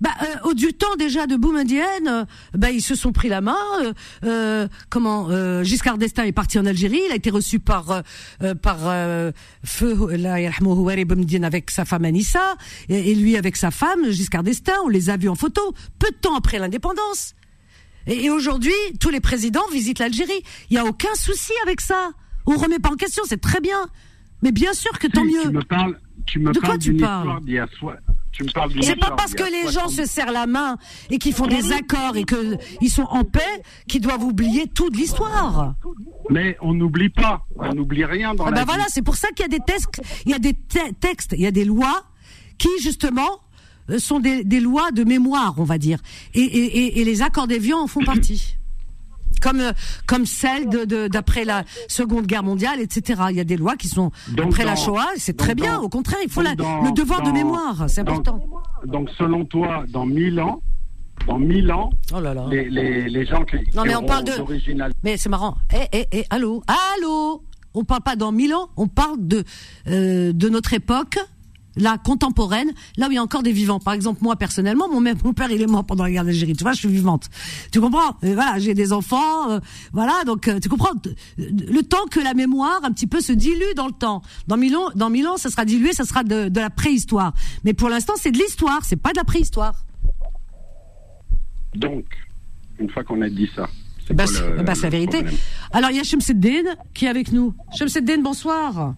Bah, 0.00 0.10
euh, 0.22 0.48
au 0.48 0.54
du 0.54 0.72
temps 0.72 0.96
déjà 0.98 1.26
de 1.26 1.36
Boumedienne, 1.36 2.08
euh, 2.08 2.24
bah, 2.54 2.70
ils 2.70 2.82
se 2.82 2.94
sont 2.94 3.12
pris 3.12 3.28
la 3.28 3.40
main. 3.40 3.56
euh, 3.82 3.92
euh, 4.24 4.68
comment 4.90 5.28
euh, 5.30 5.62
Giscard 5.62 5.98
d'Estaing 5.98 6.24
est 6.24 6.32
parti 6.32 6.58
en 6.58 6.66
Algérie. 6.66 7.00
Il 7.06 7.12
a 7.12 7.16
été 7.16 7.30
reçu 7.30 7.58
par 7.58 8.02
par 8.62 8.78
euh, 8.82 9.30
feu 9.64 9.94
Boumedienne 11.04 11.44
avec 11.44 11.70
sa 11.70 11.84
femme 11.84 12.04
Anissa 12.04 12.56
et, 12.88 13.10
et 13.10 13.14
lui 13.14 13.36
avec 13.36 13.56
sa 13.56 13.70
femme 13.70 14.10
Giscard 14.10 14.42
d'Estaing. 14.42 14.80
On 14.84 14.88
les 14.88 15.10
a 15.10 15.16
vus 15.16 15.28
en 15.28 15.34
photo 15.34 15.74
peu 15.98 16.10
de 16.10 16.16
temps 16.16 16.36
après 16.36 16.58
l'indépendance. 16.58 17.34
Et, 18.06 18.24
et 18.24 18.30
aujourd'hui, 18.30 18.72
tous 19.00 19.10
les 19.10 19.20
présidents 19.20 19.66
visitent 19.72 19.98
l'Algérie. 19.98 20.42
Il 20.70 20.74
y 20.74 20.78
a 20.78 20.84
aucun 20.84 21.14
souci 21.14 21.52
avec 21.62 21.80
ça. 21.80 22.10
On 22.46 22.56
remet 22.56 22.78
pas 22.78 22.90
en 22.90 22.96
question. 22.96 23.22
C'est 23.26 23.40
très 23.40 23.60
bien. 23.60 23.86
Mais 24.42 24.52
bien 24.52 24.74
sûr 24.74 24.98
que 24.98 25.06
tant 25.06 25.24
Si, 25.24 25.32
mieux. 25.32 25.42
Tu 25.42 25.48
me 25.50 25.62
parles, 25.62 25.98
tu 26.26 26.38
me 26.38 26.52
De 26.52 26.58
quoi 26.58 26.68
parles 26.70 26.78
d'une 26.78 26.94
histoire 26.96 27.40
d'il 27.40 27.54
y 27.54 27.58
a 27.58 27.66
C'est 28.82 28.96
pas 28.98 29.12
parce 29.12 29.34
que 29.34 29.44
les 29.44 29.70
gens 29.72 29.88
60 29.88 29.90
se 29.90 30.04
serrent 30.06 30.32
la 30.32 30.46
main 30.46 30.76
et 31.10 31.18
qu'ils 31.18 31.32
font 31.34 31.46
des 31.46 31.72
accords 31.72 32.16
et 32.16 32.24
que 32.24 32.56
ils 32.80 32.90
sont 32.90 33.02
en 33.10 33.24
paix 33.24 33.62
qu'ils 33.88 34.00
doivent 34.00 34.24
oublier 34.24 34.66
toute 34.66 34.96
l'histoire. 34.96 35.74
Mais 36.30 36.56
on 36.60 36.74
n'oublie 36.74 37.10
pas, 37.10 37.46
on 37.56 37.74
n'oublie 37.74 38.04
rien 38.04 38.34
dans 38.34 38.44
Ah 38.46 38.50
la 38.50 38.56
ben 38.56 38.60
vie. 38.62 38.66
voilà, 38.66 38.84
c'est 38.88 39.02
pour 39.02 39.16
ça 39.16 39.28
qu'il 39.28 39.42
y 39.42 39.46
a 39.54 39.58
des 39.58 39.64
textes, 39.64 40.00
il 40.26 40.32
y 40.32 40.34
a 40.34 40.38
des 40.38 40.54
te- 40.54 40.92
textes, 41.00 41.34
il 41.36 41.42
y 41.42 41.46
a 41.46 41.50
des 41.52 41.64
lois 41.64 42.04
qui 42.58 42.68
justement 42.80 43.40
euh, 43.90 43.98
sont 43.98 44.18
des, 44.20 44.42
des 44.44 44.60
lois 44.60 44.90
de 44.90 45.04
mémoire, 45.04 45.54
on 45.58 45.64
va 45.64 45.78
dire. 45.78 45.98
Et, 46.34 46.40
et, 46.40 46.78
et, 46.78 47.00
et 47.00 47.04
les 47.04 47.22
accords 47.22 47.46
d'Évian 47.46 47.78
en 47.80 47.86
font 47.86 48.04
partie. 48.04 48.56
Comme 49.44 49.62
comme 50.06 50.24
celle 50.24 50.68
de 50.70 51.08
d'après 51.08 51.44
la 51.44 51.64
Seconde 51.88 52.26
Guerre 52.26 52.42
mondiale, 52.42 52.80
etc. 52.80 53.24
Il 53.30 53.36
y 53.36 53.40
a 53.40 53.44
des 53.44 53.58
lois 53.58 53.76
qui 53.76 53.88
sont 53.88 54.10
après 54.42 54.64
la 54.64 54.74
Shoah, 54.74 55.10
c'est 55.16 55.36
très 55.36 55.54
bien. 55.54 55.78
au 55.78 55.90
contraire, 55.90 56.20
il 56.24 56.30
faut 56.30 56.42
le 56.42 56.94
devoir 56.94 57.22
de 57.22 57.30
mémoire, 57.30 57.84
c'est 57.88 58.00
important. 58.00 58.40
Donc, 58.86 59.10
selon 59.18 59.44
toi, 59.44 59.84
dans 59.88 60.06
1000 60.06 60.40
ans, 60.40 60.60
dans 61.26 61.38
1000 61.38 61.72
ans, 61.72 61.90
oh 62.14 62.20
là 62.20 62.34
là. 62.34 62.46
Les, 62.50 62.68
les, 62.68 63.08
les, 63.08 63.26
gens 63.26 63.44
qui. 63.44 63.56
Non, 63.74 63.84
mais 63.84 63.94
on 63.94 64.02
parle 64.02 64.24
de. 64.24 64.32
Mais 65.02 65.16
c'est 65.16 65.28
marrant. 65.28 65.56
Eh, 65.72 65.86
eh, 65.92 66.06
eh, 66.12 66.24
allô? 66.30 66.62
Allô? 66.66 67.42
On 67.74 67.82
parle 67.84 68.02
pas 68.02 68.14
dans 68.14 68.30
1000 68.30 68.54
ans, 68.54 68.68
on 68.76 68.86
parle 68.86 69.16
de, 69.18 69.42
euh, 69.88 70.32
de 70.32 70.48
notre 70.48 70.74
époque, 70.74 71.18
la 71.76 71.98
contemporaine, 71.98 72.72
là 72.96 73.08
où 73.08 73.10
il 73.10 73.14
y 73.14 73.18
a 73.18 73.22
encore 73.22 73.42
des 73.42 73.52
vivants. 73.52 73.80
Par 73.80 73.94
exemple, 73.94 74.20
moi 74.22 74.36
personnellement, 74.36 74.88
mon, 74.88 75.00
mon 75.24 75.32
père 75.32 75.50
il 75.50 75.60
est 75.62 75.66
mort 75.66 75.84
pendant 75.84 76.04
la 76.04 76.10
guerre 76.10 76.24
d'Algérie. 76.24 76.54
Tu 76.54 76.62
vois, 76.62 76.72
je 76.72 76.78
suis 76.78 76.88
vivante. 76.88 77.28
Tu 77.72 77.80
comprends? 77.80 78.16
Et 78.22 78.34
Voilà, 78.34 78.58
j'ai 78.58 78.74
des 78.74 78.92
enfants. 78.92 79.50
Euh, 79.50 79.60
voilà, 79.92 80.24
donc 80.24 80.48
euh, 80.48 80.58
tu 80.60 80.68
comprends? 80.68 80.92
Le 81.36 81.80
temps 81.82 82.06
que 82.10 82.20
la 82.20 82.34
mémoire 82.34 82.80
un 82.82 82.92
petit 82.92 83.06
peu 83.06 83.20
se 83.20 83.32
dilue 83.32 83.74
dans 83.76 83.86
le 83.86 83.92
temps. 83.92 84.22
Dans 84.46 84.56
mille 84.56 84.76
ans, 84.76 84.90
dans 84.94 85.10
mille 85.10 85.26
ans, 85.26 85.36
ça 85.36 85.50
sera 85.50 85.64
dilué, 85.64 85.92
ça 85.92 86.04
sera 86.04 86.24
de, 86.24 86.48
de 86.48 86.60
la 86.60 86.70
préhistoire. 86.70 87.32
Mais 87.64 87.74
pour 87.74 87.88
l'instant, 87.88 88.14
c'est 88.16 88.30
de 88.30 88.38
l'histoire, 88.38 88.84
c'est 88.84 88.96
pas 88.96 89.12
de 89.12 89.16
la 89.16 89.24
préhistoire. 89.24 89.84
Donc, 91.74 92.04
une 92.78 92.90
fois 92.90 93.02
qu'on 93.04 93.20
a 93.22 93.28
dit 93.28 93.50
ça, 93.54 93.68
c'est 94.06 94.14
bah, 94.14 94.24
bah 94.58 94.74
la 94.80 94.90
vérité. 94.90 95.24
Alors, 95.72 95.90
il 95.90 95.96
y 95.96 96.00
a 96.00 96.04
Shemseddin 96.04 96.74
qui 96.92 97.06
est 97.06 97.08
avec 97.08 97.32
nous. 97.32 97.54
Shemseddin, 97.76 98.18
bonsoir. 98.18 98.94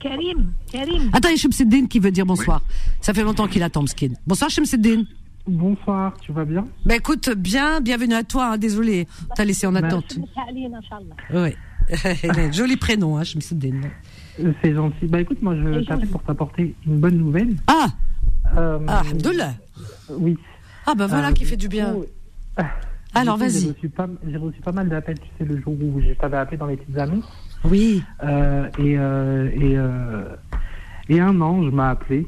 Karim, 0.00 0.52
Karim. 0.70 1.10
Attends, 1.12 1.28
il 1.28 1.32
y 1.32 1.34
a 1.34 1.36
Shemseddin 1.38 1.86
qui 1.86 1.98
veut 1.98 2.10
dire 2.10 2.24
bonsoir. 2.26 2.62
Ça 3.00 3.12
fait 3.12 3.22
longtemps 3.22 3.48
qu'il 3.48 3.62
attend, 3.62 3.86
Skin. 3.86 4.10
Bonsoir, 4.26 4.50
Shemseddin. 4.50 5.04
Bonsoir, 5.46 6.14
tu 6.20 6.32
vas 6.32 6.44
bien? 6.44 6.66
Bah 6.84 6.96
écoute, 6.96 7.30
bien, 7.30 7.80
bienvenue 7.80 8.14
à 8.14 8.22
toi, 8.22 8.52
hein, 8.52 8.58
désolé, 8.58 9.08
t'as 9.34 9.44
laissé 9.44 9.66
en 9.66 9.74
attente. 9.74 10.18
Oui, 11.32 11.54
joli 12.52 12.76
prénom, 12.76 13.16
hein, 13.16 13.24
Shemseddin. 13.24 13.80
Euh, 14.40 14.52
c'est 14.62 14.74
gentil. 14.74 15.06
Bah 15.06 15.20
écoute, 15.20 15.42
moi 15.42 15.56
je 15.56 15.80
t'appelle 15.84 16.08
pour 16.08 16.22
t'apporter 16.22 16.74
une 16.86 16.98
bonne 16.98 17.16
nouvelle. 17.16 17.56
Ah 17.66 17.86
euh, 18.56 18.78
Ah, 18.86 19.02
Oui. 20.10 20.36
Ah 20.86 20.94
bah 20.94 21.06
voilà 21.06 21.28
euh, 21.28 21.32
qui 21.32 21.44
fait 21.44 21.56
du 21.56 21.68
bien. 21.68 21.96
Alors 23.14 23.36
vas-y. 23.38 23.60
J'ai 23.60 24.36
reçu, 24.36 24.60
pas, 24.60 24.72
mal 24.72 24.88
d'appels, 24.88 25.18
tu 25.18 25.28
sais, 25.38 25.44
le 25.44 25.60
jour 25.60 25.74
où 25.80 26.00
je 26.00 26.12
t'avais 26.12 26.36
appelé 26.36 26.56
dans 26.56 26.66
les 26.66 26.76
petites 26.76 26.98
annonces. 26.98 27.24
Oui. 27.64 28.02
Euh, 28.22 28.68
et, 28.78 28.98
euh, 28.98 30.34
et, 31.08 31.14
et 31.14 31.20
un 31.20 31.40
ange 31.40 31.70
m'a 31.72 31.90
appelé. 31.90 32.26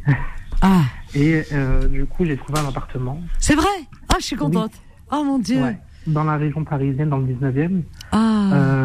Ah. 0.63 0.83
Et 1.15 1.43
du 1.91 2.07
coup, 2.07 2.25
j'ai 2.25 2.37
trouvé 2.37 2.61
un 2.61 2.69
appartement. 2.69 3.21
C'est 3.41 3.57
vrai? 3.57 3.67
Ah, 4.09 4.17
je 4.21 4.27
suis 4.27 4.37
contente. 4.37 4.73
Oh 5.11 5.25
mon 5.25 5.39
Dieu. 5.41 5.61
dans 6.07 6.23
la 6.25 6.37
région 6.37 6.63
parisienne, 6.65 7.09
dans 7.11 7.19
le 7.19 7.27
19e. 7.35 7.83
Ah. 8.13 8.51
Euh, 8.53 8.80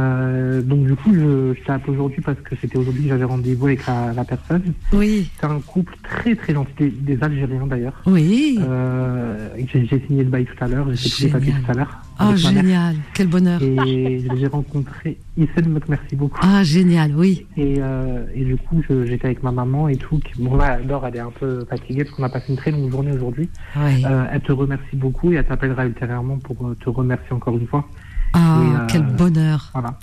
donc 0.61 0.85
du 0.85 0.95
coup, 0.95 1.13
je, 1.13 1.53
je 1.53 1.63
t'ai 1.63 1.71
appelé 1.71 1.93
aujourd'hui 1.93 2.21
parce 2.21 2.39
que 2.39 2.55
c'était 2.59 2.77
aujourd'hui 2.77 3.03
que 3.03 3.09
j'avais 3.09 3.23
rendez-vous 3.23 3.67
avec 3.67 3.85
la, 3.85 4.13
la, 4.13 4.23
personne. 4.23 4.73
Oui. 4.93 5.29
C'est 5.39 5.45
un 5.45 5.59
couple 5.59 5.95
très 6.03 6.35
très 6.35 6.53
gentil, 6.53 6.73
des, 6.77 6.89
des 6.89 7.23
Algériens 7.23 7.67
d'ailleurs. 7.67 8.01
Oui. 8.05 8.59
Euh, 8.61 9.49
j'ai 9.57 10.03
signé 10.07 10.23
le 10.23 10.29
bail 10.29 10.45
tout 10.45 10.63
à 10.63 10.67
l'heure, 10.67 10.87
j'ai 10.93 11.09
tous 11.09 11.21
les 11.23 11.29
papiers 11.29 11.53
tout 11.53 11.71
à 11.71 11.73
l'heure. 11.73 12.01
Ah 12.17 12.35
génial, 12.35 12.95
quel 13.13 13.27
bonheur. 13.27 13.61
Et 13.61 14.25
j'ai 14.37 14.47
rencontré 14.47 15.17
Issel 15.37 15.67
merci 15.89 16.15
beaucoup. 16.15 16.39
Ah 16.41 16.63
génial, 16.63 17.13
oui. 17.15 17.45
Et, 17.57 17.75
euh, 17.79 18.25
et 18.33 18.45
du 18.45 18.55
coup, 18.55 18.81
j'étais 19.05 19.25
avec 19.25 19.43
ma 19.43 19.51
maman 19.51 19.89
et 19.89 19.97
tout. 19.97 20.19
Bon 20.39 20.55
là, 20.55 20.79
Laure, 20.79 21.05
elle 21.07 21.17
est 21.17 21.19
un 21.19 21.31
peu 21.31 21.65
fatiguée 21.65 22.03
parce 22.05 22.15
qu'on 22.15 22.23
a 22.23 22.29
passé 22.29 22.45
une 22.49 22.57
très 22.57 22.71
longue 22.71 22.89
journée 22.89 23.11
aujourd'hui. 23.11 23.49
Oui. 23.75 24.05
Euh, 24.05 24.25
elle 24.31 24.41
te 24.41 24.51
remercie 24.51 24.95
beaucoup 24.95 25.31
et 25.31 25.35
elle 25.35 25.45
t'appellera 25.45 25.85
ultérieurement 25.85 26.37
pour 26.37 26.55
euh, 26.65 26.75
te 26.75 26.89
remercier 26.89 27.33
encore 27.33 27.57
une 27.57 27.67
fois. 27.67 27.85
Ah, 28.33 28.59
euh, 28.59 28.85
quel 28.87 29.03
bonheur. 29.03 29.69
Voilà. 29.73 29.97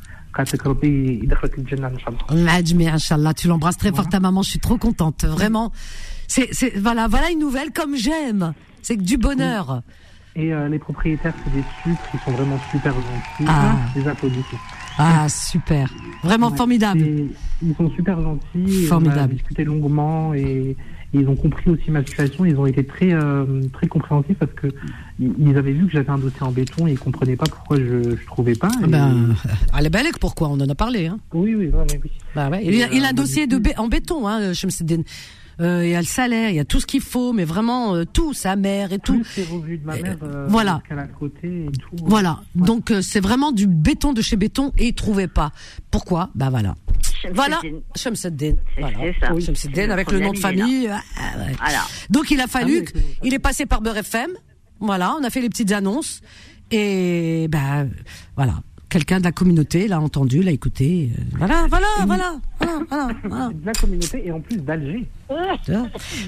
Tu 3.34 3.48
l'embrasses 3.48 3.76
très 3.76 3.92
fort 3.92 4.08
ta 4.08 4.20
maman, 4.20 4.42
je 4.42 4.50
suis 4.50 4.60
trop 4.60 4.78
contente, 4.78 5.24
vraiment. 5.24 5.72
C'est, 6.26 6.48
c'est, 6.52 6.78
voilà, 6.78 7.08
voilà 7.08 7.30
une 7.30 7.40
nouvelle 7.40 7.72
comme 7.72 7.96
j'aime. 7.96 8.54
C'est 8.80 8.96
que 8.96 9.02
du 9.02 9.18
bonheur. 9.18 9.82
Et 10.34 10.52
euh, 10.52 10.68
les 10.68 10.78
propriétaires, 10.78 11.34
c'est 11.44 11.52
des 11.52 11.64
sucres, 11.82 12.08
ils 12.14 12.20
sont 12.20 12.30
vraiment 12.30 12.58
super 12.70 12.94
gentils. 12.94 13.44
Ah. 13.46 13.76
Les 13.94 14.08
applaudissements. 14.08 14.58
Ah, 14.98 15.28
super. 15.28 15.92
Vraiment 16.22 16.50
formidable. 16.50 17.00
ils 17.62 17.74
sont 17.76 17.90
super 17.90 18.20
gentils. 18.20 18.86
Formidable. 18.86 19.20
On 19.20 19.24
a 19.24 19.28
discuté 19.28 19.64
longuement 19.64 20.34
et, 20.34 20.76
ils 21.14 21.28
ont 21.28 21.36
compris 21.36 21.70
aussi 21.70 21.90
ma 21.90 22.02
situation. 22.02 22.46
Ils 22.46 22.56
ont 22.56 22.64
été 22.64 22.84
très 22.84 23.12
euh, 23.12 23.60
très 23.74 23.86
compréhensifs 23.86 24.38
parce 24.38 24.52
que 24.52 24.68
ils 25.38 25.56
avaient 25.56 25.72
vu 25.72 25.86
que 25.86 25.92
j'avais 25.92 26.10
un 26.10 26.18
dossier 26.18 26.42
en 26.42 26.52
béton 26.52 26.86
et 26.86 26.92
ils 26.92 26.98
comprenaient 26.98 27.36
pas 27.36 27.46
pourquoi 27.46 27.76
je 27.78 28.10
ne 28.10 28.14
trouvais 28.26 28.54
pas. 28.54 28.70
Ah 28.82 28.86
ben, 28.86 29.34
allez 29.72 29.90
belle 29.90 30.06
pourquoi? 30.20 30.48
On 30.48 30.60
en 30.60 30.68
a 30.68 30.74
parlé. 30.74 31.06
Hein. 31.06 31.18
Oui, 31.32 31.54
oui, 31.54 31.70
oui. 31.72 32.10
Bah 32.34 32.48
ouais. 32.48 32.64
Il, 32.64 32.82
a, 32.82 32.92
il 32.92 33.04
a 33.04 33.08
un 33.08 33.12
dossier 33.12 33.46
de 33.46 33.60
en 33.78 33.88
béton, 33.88 34.26
hein, 34.26 34.52
Shemseddin. 34.52 35.02
Euh, 35.60 35.84
il 35.84 35.90
y 35.90 35.94
a 35.94 36.00
le 36.00 36.06
salaire, 36.06 36.50
il 36.50 36.56
y 36.56 36.60
a 36.60 36.64
tout 36.64 36.80
ce 36.80 36.86
qu'il 36.86 37.00
faut, 37.00 37.32
mais 37.32 37.44
vraiment 37.44 37.94
euh, 37.94 38.04
tout, 38.04 38.32
sa 38.32 38.56
mère 38.56 38.92
et 38.92 38.98
tout. 38.98 39.22
Les 39.36 39.44
revenus 39.44 39.80
de 39.80 39.86
ma 39.86 39.96
mère, 39.96 40.16
euh, 40.22 40.46
voilà. 40.48 40.82
côté 41.18 41.66
et 41.66 41.72
tout. 41.72 41.96
Voilà. 42.04 42.40
Donc 42.54 42.90
euh, 42.90 43.02
c'est 43.02 43.20
vraiment 43.20 43.52
du 43.52 43.66
béton 43.66 44.12
de 44.12 44.22
chez 44.22 44.36
béton 44.36 44.72
et 44.78 44.88
il 44.88 44.94
trouvait 44.94 45.28
pas. 45.28 45.52
Pourquoi? 45.90 46.30
Bah 46.34 46.48
voilà. 46.50 46.74
Voilà, 47.34 47.60
Shamsuddin. 47.94 48.54
Voilà. 48.78 48.98
Shamsuddin 49.40 49.90
avec 49.90 50.10
le 50.10 50.20
nom 50.20 50.32
de 50.32 50.38
famille. 50.38 50.88
Ah, 50.88 51.00
voilà. 51.36 51.82
Donc 52.10 52.30
il 52.30 52.40
a 52.40 52.48
fallu, 52.48 52.84
ah 52.84 52.98
il 53.22 53.34
est 53.34 53.38
passé 53.38 53.66
par 53.66 53.80
Beurre 53.80 53.98
FM. 53.98 54.30
Voilà, 54.82 55.14
on 55.18 55.22
a 55.22 55.30
fait 55.30 55.40
les 55.40 55.48
petites 55.48 55.70
annonces 55.70 56.20
et 56.72 57.46
ben 57.48 57.88
voilà 58.34 58.54
quelqu'un 58.92 59.20
de 59.20 59.24
la 59.24 59.32
communauté 59.32 59.88
l'a 59.88 59.98
entendu, 59.98 60.42
l'a 60.42 60.50
écouté. 60.50 61.10
Euh, 61.18 61.22
voilà, 61.38 61.66
voilà, 61.66 61.86
voilà, 62.06 62.40
voilà, 62.60 63.08
voilà, 63.24 63.48
De 63.48 63.64
la 63.64 63.72
communauté 63.72 64.26
et 64.26 64.30
en 64.30 64.40
plus 64.40 64.58
d'Alger. 64.58 65.08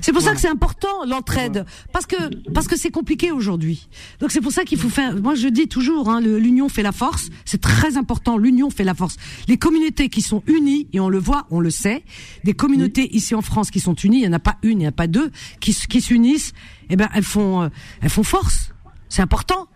C'est 0.00 0.12
pour 0.14 0.22
ça 0.22 0.32
que 0.32 0.40
c'est 0.40 0.48
important 0.48 1.04
l'entraide, 1.06 1.66
parce 1.92 2.06
que 2.06 2.16
parce 2.54 2.66
que 2.66 2.78
c'est 2.78 2.90
compliqué 2.90 3.32
aujourd'hui. 3.32 3.86
Donc 4.20 4.30
c'est 4.32 4.40
pour 4.40 4.50
ça 4.50 4.64
qu'il 4.64 4.78
faut 4.78 4.88
faire. 4.88 5.14
Moi 5.20 5.34
je 5.34 5.48
dis 5.48 5.68
toujours, 5.68 6.08
hein, 6.08 6.22
l'union 6.22 6.70
fait 6.70 6.82
la 6.82 6.92
force. 6.92 7.28
C'est 7.44 7.60
très 7.60 7.98
important. 7.98 8.38
L'union 8.38 8.70
fait 8.70 8.84
la 8.84 8.94
force. 8.94 9.16
Les 9.46 9.58
communautés 9.58 10.08
qui 10.08 10.22
sont 10.22 10.42
unies 10.46 10.88
et 10.94 11.00
on 11.00 11.10
le 11.10 11.18
voit, 11.18 11.46
on 11.50 11.60
le 11.60 11.68
sait. 11.68 12.02
Des 12.44 12.54
communautés 12.54 13.14
ici 13.14 13.34
en 13.34 13.42
France 13.42 13.70
qui 13.70 13.80
sont 13.80 13.94
unies, 13.94 14.20
il 14.20 14.24
y 14.24 14.28
en 14.28 14.32
a 14.32 14.38
pas 14.38 14.56
une, 14.62 14.70
il 14.70 14.78
n'y 14.78 14.86
en 14.86 14.88
a 14.88 14.92
pas 14.92 15.06
deux, 15.06 15.30
qui 15.60 15.74
qui 15.74 16.00
s'unissent. 16.00 16.54
Eh 16.88 16.96
ben 16.96 17.10
elles 17.14 17.24
font 17.24 17.64
euh, 17.64 17.68
elles 18.00 18.08
font 18.08 18.22
force. 18.22 18.70
C'est 19.10 19.20
important. 19.20 19.68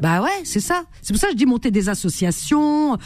Bah 0.00 0.22
ouais, 0.22 0.40
c'est 0.44 0.60
ça. 0.60 0.84
C'est 1.02 1.12
pour 1.12 1.20
ça 1.20 1.28
que 1.28 1.32
je 1.32 1.36
dis 1.36 1.46
monter 1.46 1.70
des 1.70 1.88
associations, 1.88 2.96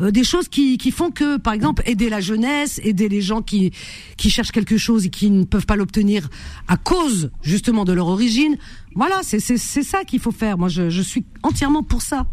euh, 0.00 0.10
des 0.10 0.24
choses 0.24 0.48
qui, 0.48 0.78
qui 0.78 0.90
font 0.90 1.10
que, 1.10 1.36
par 1.36 1.52
exemple, 1.52 1.82
aider 1.86 2.08
la 2.08 2.20
jeunesse, 2.20 2.80
aider 2.82 3.08
les 3.08 3.20
gens 3.20 3.42
qui, 3.42 3.72
qui 4.16 4.30
cherchent 4.30 4.52
quelque 4.52 4.78
chose 4.78 5.06
et 5.06 5.10
qui 5.10 5.30
ne 5.30 5.44
peuvent 5.44 5.66
pas 5.66 5.76
l'obtenir 5.76 6.28
à 6.68 6.76
cause 6.76 7.30
justement 7.42 7.84
de 7.84 7.92
leur 7.92 8.06
origine. 8.08 8.56
Voilà, 8.94 9.20
c'est 9.22 9.40
ça 9.48 10.04
qu'il 10.04 10.20
faut 10.20 10.32
faire. 10.32 10.58
Moi, 10.58 10.68
je, 10.68 10.90
je 10.90 11.02
suis 11.02 11.24
entièrement 11.42 11.82
pour 11.82 12.02
ça. 12.02 12.26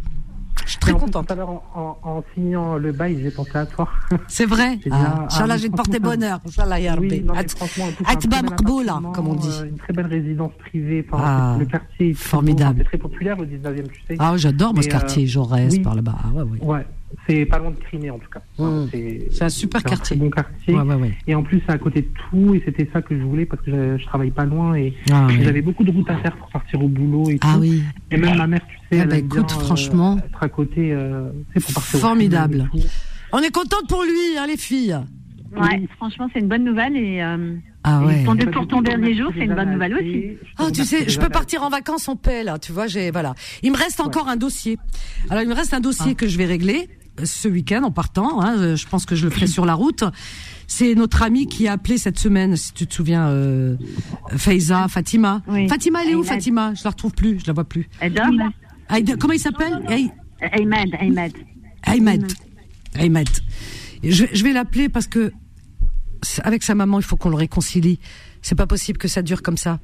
Je 0.66 0.72
suis 0.72 0.80
très 0.80 0.94
contente. 0.94 1.28
Tout 1.28 1.34
à 1.34 1.36
l'heure, 1.36 1.50
en, 1.50 1.98
en, 2.04 2.24
signant 2.34 2.78
le 2.78 2.92
bail, 2.92 3.20
j'ai 3.22 3.32
pensé 3.32 3.56
à 3.56 3.66
toi. 3.66 3.88
C'est 4.28 4.46
vrai. 4.46 4.80
Ah, 4.92 5.26
Inch'Allah, 5.26 5.54
ah, 5.54 5.58
j'ai 5.58 5.70
porté 5.70 6.00
bonheur. 6.00 6.40
Inch'Allah, 6.46 6.80
ya 6.80 6.96
oui, 7.00 7.26
Atba 8.06 8.42
Mqboula, 8.42 9.02
comme 9.14 9.28
on 9.28 9.36
dit. 9.36 9.50
Euh, 9.62 9.70
une 9.70 9.78
très 9.78 9.94
belle 9.94 10.08
résidence 10.08 10.52
privée. 10.60 11.06
Enfin, 11.12 11.24
ah, 11.26 11.56
le 11.60 11.66
quartier 11.66 12.10
est 12.10 12.14
formidable. 12.14 12.80
C'est 12.80 12.86
très 12.86 12.98
populaire 12.98 13.40
au 13.40 13.46
19e, 13.46 13.88
tu 13.90 14.02
sais. 14.08 14.16
Ah, 14.20 14.34
j'adore, 14.36 14.74
moi, 14.74 14.84
ce 14.84 14.90
quartier. 14.90 15.24
Euh, 15.24 15.28
Jaurès, 15.28 15.72
oui. 15.72 15.80
par 15.80 15.96
là-bas. 15.96 16.16
Ah, 16.24 16.28
ouais, 16.34 16.44
ouais. 16.44 16.60
ouais. 16.62 16.86
C'est 17.28 17.46
pas 17.46 17.60
loin 17.60 17.72
de 17.72 17.76
Crimée 17.76 18.10
en 18.10 18.20
tout 18.20 18.30
cas. 18.30 18.42
Mmh. 18.58 18.86
C'est 19.32 19.44
un 19.44 19.50
super 19.50 19.84
quartier. 19.84 20.16
Un 20.16 20.20
bon 20.20 20.30
quartier. 20.30 20.74
Ouais, 20.74 20.82
ouais, 20.82 20.96
ouais. 20.96 21.14
Et 21.28 21.36
en 21.36 21.44
plus, 21.44 21.62
c'est 21.66 21.74
à 21.74 21.78
côté 21.78 22.02
de 22.02 22.08
tout. 22.30 22.56
Et 22.56 22.62
c'était 22.64 22.90
ça 22.94 23.02
que 23.02 23.18
je 23.18 23.24
voulais 23.24 23.46
parce 23.46 23.62
que 23.64 23.72
je, 23.72 23.98
je 23.98 24.06
travaille 24.06 24.32
pas 24.32 24.46
loin 24.46 24.76
et 24.76 24.94
ah, 25.12 25.28
j'avais 25.42 25.62
beaucoup 25.62 25.84
de 25.84 25.92
routes 25.92 26.10
à 26.10 26.18
faire 26.18 26.36
pour 26.38 26.50
partir 26.50 26.82
au 26.82 26.88
boulot 26.88 27.30
et 27.30 27.38
ah, 27.42 27.54
tout. 27.54 27.62
Oui. 27.62 27.84
Et 28.12 28.18
même 28.18 28.38
ma 28.38 28.48
mère, 28.48 28.62
tu 28.68 28.96
sais, 28.96 29.02
ah, 29.02 29.06
bah, 29.06 29.18
écoute, 29.18 29.48
bien, 29.48 29.60
franchement, 29.60 30.14
euh, 30.14 30.26
être 30.26 30.44
à 30.44 30.50
côté, 30.50 30.92
euh, 30.94 31.30
pour 31.54 31.74
partir 31.74 32.00
Formidable. 32.00 32.70
Au 32.74 32.80
On 33.34 33.40
est 33.40 33.52
contente 33.52 33.88
pour 33.90 34.04
lui, 34.04 34.38
hein, 34.38 34.46
les 34.48 34.58
filles. 34.58 34.98
Ouais, 35.56 35.80
oui. 35.80 35.88
franchement, 35.98 36.30
c'est 36.34 36.40
une 36.40 36.48
bonne 36.48 36.64
nouvelle 36.64 36.96
et. 36.96 37.22
Euh... 37.22 37.56
Ah 37.84 38.04
ouais. 38.04 38.26
Ton, 38.26 38.36
pour 38.52 38.68
ton 38.68 38.82
dernier 38.82 39.16
jour, 39.16 39.32
c'est 39.34 39.46
une 39.46 39.56
bonne 39.56 39.72
nouvelle 39.72 39.96
aussi. 39.96 40.38
Ah, 40.58 40.70
tu 40.74 40.84
sais, 40.84 41.08
je 41.08 41.20
peux 41.20 41.30
partir 41.30 41.64
en 41.64 41.70
vacances 41.70 42.10
en 42.10 42.18
paix 42.18 42.44
là. 42.44 42.60
Tu 42.60 42.74
vois, 42.74 42.88
j'ai 42.88 43.12
voilà. 43.12 43.34
Il 43.64 43.72
me 43.72 43.78
reste 43.78 44.02
encore 44.02 44.28
un 44.28 44.36
dossier. 44.36 44.78
Alors, 45.30 45.42
il 45.42 45.48
me 45.48 45.54
reste 45.54 45.74
un 45.74 45.80
dossier 45.80 46.14
que 46.14 46.28
je 46.28 46.38
vais 46.38 46.46
régler 46.46 46.90
ce 47.24 47.48
week-end 47.48 47.84
en 47.84 47.92
partant. 47.92 48.42
Hein, 48.42 48.76
je 48.76 48.88
pense 48.88 49.06
que 49.06 49.16
je 49.16 49.26
le 49.26 49.30
ferai 49.30 49.48
sur 49.48 49.66
la 49.66 49.74
route. 49.74 50.04
C'est 50.68 50.96
notre 50.96 51.24
amie 51.24 51.48
qui 51.48 51.68
a 51.68 51.74
appelé 51.74 51.98
cette 51.98 52.20
semaine, 52.20 52.56
si 52.56 52.74
tu 52.74 52.88
te 52.88 52.94
souviens, 52.94 53.28
euh, 53.30 53.78
Faiza, 54.36 54.88
Fatima. 54.88 55.42
Oui. 55.48 55.68
Fatima, 55.68 56.04
elle 56.04 56.12
est 56.12 56.16
où, 56.16 56.24
Fatima? 56.24 56.74
Je 56.74 56.84
la 56.84 56.90
retrouve 56.90 57.14
plus, 57.14 57.40
je 57.40 57.48
la 57.48 57.54
vois 57.54 57.64
plus. 57.64 57.88
Comment 59.20 59.34
il 59.34 59.40
s'appelle? 59.40 59.86
Aymed. 60.42 60.94
Aymed. 61.00 61.34
Aymed. 61.84 62.34
Aymed. 62.96 63.30
Je, 64.04 64.26
je 64.32 64.44
vais 64.44 64.54
l'appeler 64.54 64.90
parce 64.90 65.08
que 65.08 65.32
avec 66.44 66.64
sa 66.64 66.76
maman, 66.76 67.00
il 67.00 67.04
faut 67.04 67.16
qu'on 67.16 67.30
le 67.30 67.36
réconcilie. 67.36 68.00
C'est 68.42 68.56
pas 68.56 68.68
possible 68.68 68.98
que 68.98 69.08
ça 69.08 69.22
dure 69.22 69.42
comme 69.42 69.58
ça. 69.58 69.80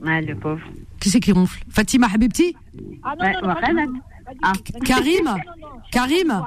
Ouais, 0.00 0.20
le 0.22 0.34
pauvre. 0.34 0.62
Qui 1.00 1.10
c'est 1.10 1.20
qui 1.20 1.32
ronfle? 1.32 1.62
Fatima 1.68 2.08
Habibti 2.12 2.54
ah, 3.02 3.14
non, 3.18 3.48
non, 3.48 3.54
non, 3.74 4.00
ah. 4.43 4.53
Karim 4.83 5.27
Karim 5.91 6.43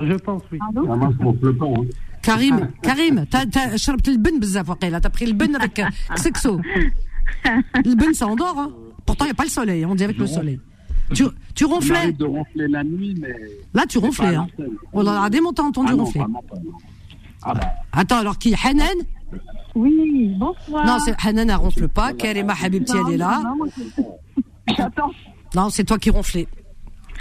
Je 0.00 0.14
pense, 0.14 0.42
oui. 0.50 0.58
Ah, 0.62 0.70
moi, 0.72 1.10
je 1.12 1.24
gonfle 1.24 1.54
pas. 1.56 1.66
Hein. 1.66 1.84
Karim, 2.22 2.68
Karim, 2.82 3.26
t'as 3.30 3.46
t'as 3.46 3.76
شربت 3.76 4.08
البن 4.08 4.40
بزاف 4.40 4.68
وقيلا, 4.68 4.98
t'as 5.00 5.08
pris 5.08 5.26
le 5.26 5.32
ben 5.32 5.54
avec 5.56 5.78
euh, 5.78 5.86
sexo. 6.16 6.60
Le 7.84 7.94
ben 7.94 8.12
ça 8.12 8.26
endort 8.26 8.58
hein. 8.58 8.70
Pourtant 9.06 9.24
il 9.24 9.28
y 9.28 9.30
a 9.30 9.34
pas 9.34 9.44
le 9.44 9.48
soleil, 9.50 9.86
on 9.86 9.94
dit 9.94 10.04
avec 10.04 10.18
le 10.18 10.26
soleil. 10.26 10.60
Tu, 11.14 11.24
tu 11.54 11.64
ronflais 11.64 11.94
J'arrête 11.94 12.18
de 12.18 12.24
ronfler 12.26 12.68
la 12.68 12.84
nuit, 12.84 13.14
mais. 13.20 13.34
Là 13.74 13.82
tu 13.88 13.98
c'est 13.98 14.04
ronflais 14.04 14.32
pas 14.34 14.38
hein. 14.40 14.46
à 14.58 14.62
l'antenne. 14.62 14.76
On 14.92 15.02
l'a 15.02 15.30
des 15.30 15.40
montants 15.40 15.66
entendu 15.68 15.92
Ah 15.92 15.96
non, 15.96 16.04
ronfler. 16.04 16.20
vraiment 16.20 16.42
pas, 16.42 16.56
non. 16.56 16.72
Ah 17.42 17.54
bah, 17.54 17.68
Attends, 17.92 18.18
alors 18.18 18.38
qui 18.38 18.54
Hanan 18.64 18.98
Oui, 19.74 20.34
bonsoir. 20.38 20.86
Non, 20.86 20.98
c'est 21.04 21.16
Hanan 21.26 21.48
elle 21.48 21.56
ronfle 21.56 21.88
pas, 21.88 22.12
Karima 22.12 22.54
Habibti 22.62 22.92
elle 23.06 23.14
est 23.14 23.16
là. 23.16 23.40
Non, 23.42 23.56
moi, 23.56 23.66
je- 23.76 24.74
J'attends. 24.76 25.10
Non, 25.55 25.69
c'est 25.69 25.83
toi 25.83 25.97
qui 25.97 26.09
ronflais. 26.09 26.47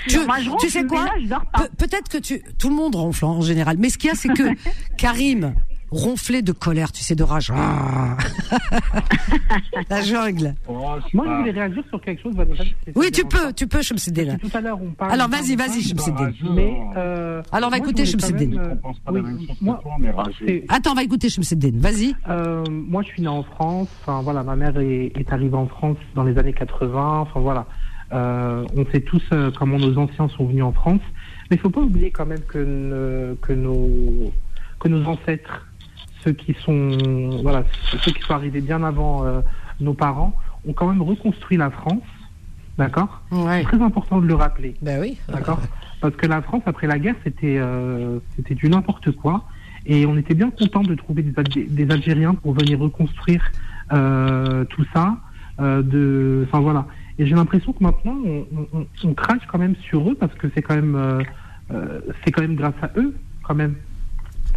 Tu, 0.08 0.18
Moi, 0.26 0.40
je 0.40 0.50
ronfle, 0.50 0.64
tu 0.66 0.70
sais 0.70 0.84
quoi. 0.84 1.06
Pe- 1.54 1.76
Peut-être 1.78 2.08
que 2.08 2.18
tu. 2.18 2.42
Tout 2.58 2.68
le 2.68 2.74
monde 2.76 2.94
ronfle 2.94 3.24
en 3.24 3.40
général. 3.40 3.76
Mais 3.78 3.88
ce 3.90 3.98
qu'il 3.98 4.08
y 4.08 4.12
a, 4.12 4.16
c'est 4.16 4.28
que 4.28 4.42
Karim 4.98 5.54
ronflait 5.90 6.42
de 6.42 6.50
colère, 6.52 6.90
tu 6.90 7.02
sais, 7.04 7.14
de 7.14 7.22
rage. 7.22 7.52
Ah. 7.54 8.16
La 9.90 10.02
jungle. 10.02 10.54
Moi, 10.68 10.98
je 11.12 11.16
voulais 11.16 11.50
réagir 11.52 11.82
sur 11.88 12.00
quelque 12.00 12.22
chose, 12.22 12.34
Oui, 12.96 13.10
tu 13.12 13.24
peux, 13.24 13.52
tu 13.52 13.66
peux, 13.68 13.82
Chemseddin. 13.82 14.36
Tout 14.38 14.50
à 14.52 14.60
l'heure, 14.60 14.78
on 14.82 14.90
parle. 14.90 15.12
Alors, 15.12 15.28
vas-y, 15.28 15.54
vas-y, 15.54 15.82
Chemseddin. 15.82 16.32
Mais, 16.50 16.76
euh, 16.96 17.42
Alors, 17.52 17.68
on 17.68 17.70
va 17.70 17.76
moi, 17.78 17.86
écouter 17.86 18.04
Chemseddin. 18.06 18.58
euh, 18.58 18.74
oui, 19.12 19.48
moi, 19.60 19.80
Attends, 20.68 20.92
on 20.92 20.94
va 20.94 21.02
écouter 21.04 21.28
Chemseddin. 21.28 21.70
Vas-y. 21.74 22.14
Euh, 22.28 22.64
moi, 22.70 23.02
je 23.02 23.08
suis 23.08 23.22
né 23.22 23.28
en 23.28 23.42
France. 23.44 23.88
Enfin, 24.02 24.20
voilà, 24.22 24.42
ma 24.42 24.56
mère 24.56 24.76
est, 24.80 25.12
est 25.14 25.32
arrivée 25.32 25.56
en 25.56 25.68
France 25.68 25.96
dans 26.16 26.24
les 26.24 26.36
années 26.38 26.52
80. 26.54 27.20
Enfin, 27.20 27.40
voilà. 27.40 27.66
Euh, 28.12 28.64
on 28.76 28.84
sait 28.92 29.00
tous 29.00 29.22
euh, 29.32 29.50
comment 29.56 29.78
nos 29.78 29.96
anciens 29.98 30.28
sont 30.28 30.46
venus 30.46 30.62
en 30.64 30.72
France. 30.72 31.00
Mais 31.50 31.56
il 31.56 31.58
faut 31.60 31.70
pas 31.70 31.80
oublier 31.80 32.10
quand 32.10 32.26
même 32.26 32.40
que, 32.46 32.58
ne- 32.58 33.34
que, 33.42 33.52
nos, 33.52 34.32
que 34.80 34.88
nos 34.88 35.04
ancêtres, 35.06 35.66
ceux 36.22 36.32
qui 36.32 36.54
sont, 36.64 37.40
voilà, 37.42 37.64
ceux 38.02 38.12
qui 38.12 38.22
sont 38.22 38.34
arrivés 38.34 38.60
bien 38.60 38.82
avant 38.82 39.24
euh, 39.24 39.40
nos 39.80 39.94
parents, 39.94 40.34
ont 40.66 40.72
quand 40.72 40.88
même 40.88 41.02
reconstruit 41.02 41.56
la 41.56 41.70
France. 41.70 42.02
D'accord? 42.78 43.22
Ouais. 43.30 43.60
C'est 43.60 43.76
très 43.76 43.82
important 43.82 44.20
de 44.20 44.26
le 44.26 44.34
rappeler. 44.34 44.74
Ben 44.82 45.00
oui. 45.00 45.16
D'accord? 45.28 45.60
Parce 46.00 46.16
que 46.16 46.26
la 46.26 46.42
France, 46.42 46.62
après 46.66 46.86
la 46.86 46.98
guerre, 46.98 47.14
c'était 47.22 47.56
euh, 47.58 48.18
c'était 48.36 48.54
du 48.54 48.68
n'importe 48.68 49.12
quoi. 49.12 49.44
Et 49.86 50.06
on 50.06 50.16
était 50.16 50.34
bien 50.34 50.50
content 50.50 50.82
de 50.82 50.94
trouver 50.94 51.22
des, 51.22 51.32
Algé- 51.32 51.68
des 51.68 51.90
Algériens 51.90 52.34
pour 52.34 52.52
venir 52.54 52.78
reconstruire 52.80 53.44
euh, 53.92 54.64
tout 54.64 54.84
ça. 54.92 55.16
Euh, 55.60 55.82
de, 55.82 56.46
enfin 56.48 56.60
voilà. 56.60 56.86
Et 57.18 57.26
j'ai 57.26 57.34
l'impression 57.34 57.72
que 57.72 57.82
maintenant, 57.82 58.16
on, 58.24 58.46
on- 58.56 58.78
on- 58.80 58.86
on 59.04 59.14
crache 59.14 59.42
quand 59.50 59.58
même 59.58 59.76
sur 59.88 60.10
eux 60.10 60.14
parce 60.18 60.34
que 60.34 60.48
c'est 60.54 60.62
quand 60.62 60.74
même, 60.74 60.96
euh, 60.96 61.22
euh, 61.72 62.00
c'est 62.24 62.30
quand 62.32 62.42
même 62.42 62.56
grâce 62.56 62.74
à 62.82 62.90
eux, 62.96 63.14
quand 63.44 63.54
même. 63.54 63.74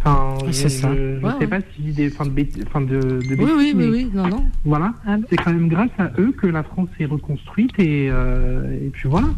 Enfin, 0.00 0.38
je, 0.46 0.52
C'est 0.52 0.68
ça. 0.68 0.92
je, 0.94 1.18
je 1.18 1.24
Ouais, 1.24 1.32
sais 1.32 1.38
ouais. 1.40 1.46
pas 1.48 1.58
si 1.74 1.82
des 1.92 2.08
fins 2.10 2.24
de, 2.24 2.30
bêt- 2.30 2.62
enfin 2.66 2.80
de, 2.80 2.86
de 2.86 3.20
Oui, 3.30 3.36
bêtises, 3.36 3.54
oui, 3.56 3.56
oui, 3.56 3.74
mais 3.74 3.86
oui. 3.88 4.10
Non, 4.14 4.28
non. 4.28 4.44
Voilà, 4.64 4.92
c'est 5.28 5.36
quand 5.36 5.52
même 5.52 5.68
grâce 5.68 5.90
à 5.98 6.10
eux 6.18 6.32
que 6.32 6.46
la 6.46 6.62
France 6.62 6.88
est 7.00 7.04
reconstruite 7.04 7.72
et, 7.78 8.08
euh, 8.10 8.72
et 8.86 8.90
puis 8.90 9.08
voilà. 9.08 9.28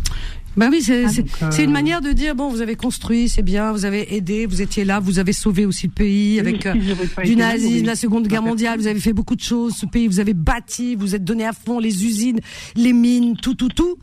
Ben 0.57 0.69
oui, 0.71 0.83
c'est 0.83 1.65
une 1.65 1.71
manière 1.71 2.01
de 2.01 2.13
dire 2.13 2.35
bon, 2.35 2.49
vous 2.49 2.61
avez 2.61 2.75
construit, 2.75 3.29
c'est 3.29 3.43
bien, 3.43 3.73
vous 3.73 3.85
avez 3.85 4.15
aidé, 4.17 4.47
vous 4.47 4.63
étiez 4.63 4.85
là, 4.85 4.99
vous 4.99 5.19
avez 5.19 5.33
sauvé 5.33 5.65
aussi 5.65 5.87
le 5.87 5.93
pays 5.93 6.41
avec 6.41 6.67
euh, 6.67 6.75
du 7.25 7.37
nazisme, 7.37 7.87
la 7.87 7.95
Seconde 7.95 8.27
Guerre 8.27 8.43
mondiale, 8.43 8.79
vous 8.79 8.87
avez 8.87 9.01
fait 9.01 9.13
beaucoup 9.13 9.37
de 9.37 9.43
choses, 9.43 9.75
ce 9.77 9.87
pays, 9.87 10.09
vous 10.09 10.21
avez 10.21 10.35
bâti, 10.35 10.97
vous 10.97 11.15
êtes 11.15 11.25
donné 11.25 11.47
à 11.47 11.53
fond 11.53 11.79
les 11.79 12.05
usines, 12.05 12.41
les 12.75 12.93
mines, 12.93 13.37
tout, 13.37 13.55
tout, 13.55 13.69
tout. 13.69 13.99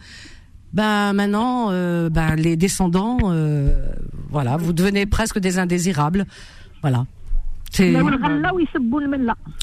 Ben 0.74 1.14
maintenant, 1.14 1.70
ben, 2.10 2.36
les 2.36 2.56
descendants, 2.56 3.18
euh, 3.26 3.92
voilà, 4.30 4.58
vous 4.58 4.74
devenez 4.74 5.06
presque 5.06 5.40
des 5.40 5.60
indésirables, 5.60 6.26
voilà. 6.82 7.06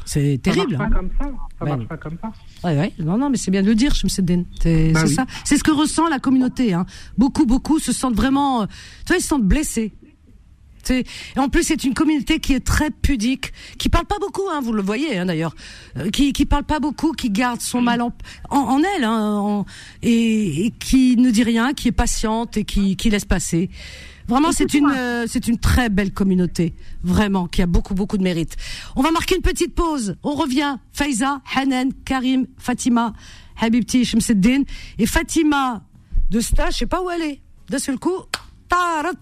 C'est 0.05 0.39
terrible. 0.43 0.77
Ça 0.77 0.89
marche 0.89 1.05
hein. 1.21 1.33
marche 1.61 1.89
pas 1.89 1.97
comme 1.97 2.19
ça. 2.21 2.31
Ouais, 2.65 2.77
ouais. 2.79 2.93
Non, 2.99 3.19
non, 3.19 3.29
mais 3.31 3.37
c'est 3.37 3.51
bien 3.51 3.63
de 3.63 3.67
le 3.69 3.75
dire, 3.75 3.95
Chemseddin. 3.95 4.45
C'est 4.63 4.93
c'est 4.95 5.03
oui. 5.03 5.15
ça. 5.15 5.27
C'est 5.45 5.57
ce 5.59 5.65
que 5.65 5.71
ressent 5.71 6.09
la 6.09 6.19
communauté. 6.19 6.73
Hein. 6.73 6.87
Beaucoup, 7.19 7.45
beaucoup 7.47 7.79
se 7.79 7.93
sentent 7.93 8.15
vraiment, 8.17 8.63
euh, 8.63 8.67
tu 9.05 9.09
vois, 9.09 9.17
ils 9.17 9.23
se 9.23 9.29
sentent 9.29 9.45
blessés. 9.45 9.93
Et 10.91 11.05
en 11.39 11.49
plus, 11.49 11.63
c'est 11.63 11.83
une 11.85 11.95
communauté 11.95 12.41
qui 12.41 12.53
est 12.53 12.61
très 12.61 12.91
pudique, 12.91 13.55
qui 13.79 13.89
parle 13.89 14.05
pas 14.05 14.19
beaucoup, 14.21 14.43
hein, 14.53 14.61
vous 14.63 14.75
le 14.75 14.83
voyez 14.83 15.17
hein, 15.17 15.25
d'ailleurs, 15.25 15.55
euh, 15.97 16.11
qui 16.11 16.35
qui 16.35 16.45
parle 16.45 16.65
pas 16.65 16.79
beaucoup, 16.79 17.13
qui 17.13 17.31
garde 17.31 17.63
son 17.63 17.81
mal 17.81 18.03
en, 18.03 18.13
en, 18.51 18.59
en 18.59 18.83
elle, 18.95 19.05
hein, 19.05 19.39
en- 19.39 19.65
et, 20.03 20.67
et 20.67 20.71
qui 20.73 21.17
ne 21.17 21.31
dit 21.31 21.43
rien, 21.43 21.73
qui 21.73 21.89
est 21.89 21.93
patiente 21.93 22.59
et 22.59 22.65
qui, 22.65 22.97
qui 22.97 23.09
laisse 23.09 23.25
passer. 23.25 23.71
Vraiment, 24.29 24.53
c'est 24.53 24.75
une 24.75 24.91
euh, 24.91 25.27
c'est 25.29 25.49
une 25.49 25.59
très 25.59 25.89
belle 25.89 26.13
communauté, 26.13 26.75
vraiment, 27.03 27.47
qui 27.47 27.63
a 27.63 27.67
beaucoup 27.67 27.95
beaucoup 27.95 28.19
de 28.19 28.23
mérite. 28.23 28.57
On 28.97 29.03
va 29.03 29.11
marquer 29.11 29.37
une 29.37 29.43
petite 29.43 29.75
pause. 29.75 30.17
On 30.23 30.35
revient. 30.35 30.77
Faiza, 30.93 31.41
Hanan, 31.55 31.93
Karim, 32.05 32.47
Fatima, 32.59 33.13
Habibti, 33.61 34.05
Shemseddin 34.05 34.63
et 34.99 35.07
Fatima 35.07 35.83
de 36.31 36.41
Sta, 36.41 36.71
je 36.71 36.79
sais 36.79 36.87
pas 36.87 37.03
où 37.03 37.11
elle 37.11 37.23
est. 37.23 37.41
D'un 37.69 37.79
seul 37.79 37.99
coup, 37.99 38.17
tarat, 38.69 39.13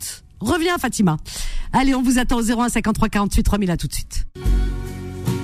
reviens 0.41 0.79
Fatima. 0.79 1.17
Allez, 1.73 1.95
on 1.95 2.03
vous 2.03 2.19
attend 2.19 2.37
au 2.37 2.43
01 2.43 2.69
53 2.69 3.09
48 3.09 3.43
3000 3.43 3.71
à 3.71 3.77
tout 3.77 3.87
de 3.87 3.93
suite. 3.93 4.27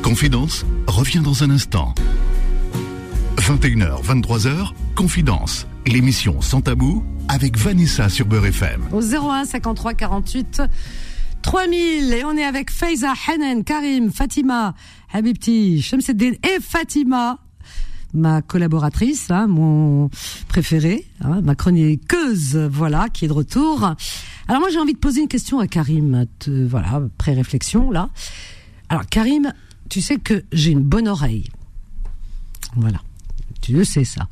Confidence 0.03 0.65
revient 0.87 1.21
dans 1.21 1.43
un 1.43 1.51
instant. 1.51 1.95
21h, 3.37 4.03
23h, 4.03 4.73
Confidence, 4.95 5.67
l'émission 5.89 6.41
sans 6.41 6.61
tabou 6.61 7.05
avec 7.29 7.57
Vanessa 7.57 8.09
sur 8.09 8.27
Beurre 8.27 8.47
FM. 8.47 8.89
Au 8.93 9.01
01 9.01 9.45
53 9.45 9.95
48 9.95 10.63
3000 11.43 12.13
et 12.13 12.25
on 12.25 12.37
est 12.37 12.45
avec 12.45 12.71
Faiza, 12.71 13.13
Hanan, 13.27 13.65
Karim, 13.65 14.11
Fatima, 14.13 14.75
Habibti, 15.13 15.81
Shemseddin 15.81 16.33
et 16.43 16.61
Fatima. 16.61 17.39
Ma 18.15 18.43
collaboratrice, 18.43 19.31
hein, 19.31 19.47
mon 19.47 20.11
préféré, 20.49 21.07
hein, 21.23 21.41
ma 21.43 21.55
chroniqueuse, 21.55 22.57
voilà, 22.57 23.09
qui 23.09 23.25
est 23.27 23.29
de 23.29 23.33
retour. 23.33 23.95
Alors 24.49 24.61
moi 24.61 24.71
j'ai 24.71 24.79
envie 24.79 24.95
de 24.95 24.99
poser 24.99 25.21
une 25.21 25.29
question 25.29 25.59
à 25.59 25.67
Karim, 25.67 26.27
voilà, 26.47 27.03
pré-réflexion 27.19 27.91
là. 27.91 28.11
Alors 28.89 29.07
Karim, 29.07 29.53
tu 29.89 30.01
sais 30.01 30.17
que 30.17 30.45
j'ai 30.53 30.71
une 30.71 30.83
bonne 30.83 31.09
oreille. 31.09 31.49
Voilà. 32.77 33.01
Tu 33.61 33.73
le 33.73 33.85
sais 33.85 34.05
ça. 34.05 34.29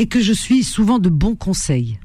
Et 0.00 0.06
que 0.06 0.18
je 0.18 0.32
suis 0.32 0.64
souvent 0.64 0.98
de 0.98 1.10
bons 1.10 1.36
conseils. 1.36 1.98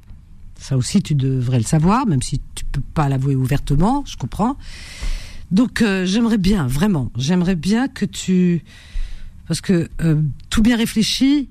Ça 0.60 0.76
aussi, 0.76 1.02
tu 1.02 1.16
devrais 1.16 1.60
le 1.60 1.64
savoir, 1.64 2.06
même 2.06 2.22
si 2.22 2.42
tu 2.54 2.66
peux 2.66 2.82
pas 2.82 3.08
l'avouer 3.08 3.36
ouvertement, 3.36 4.04
je 4.06 4.18
comprends. 4.18 4.58
Donc, 5.50 5.82
euh, 5.82 6.06
j'aimerais 6.06 6.38
bien, 6.38 6.68
vraiment, 6.68 7.10
j'aimerais 7.16 7.56
bien 7.56 7.88
que 7.88 8.04
tu... 8.04 8.66
Parce 9.48 9.62
que 9.62 9.88
euh, 10.02 10.22
tout 10.50 10.62
bien 10.62 10.76
réfléchi, 10.76 11.48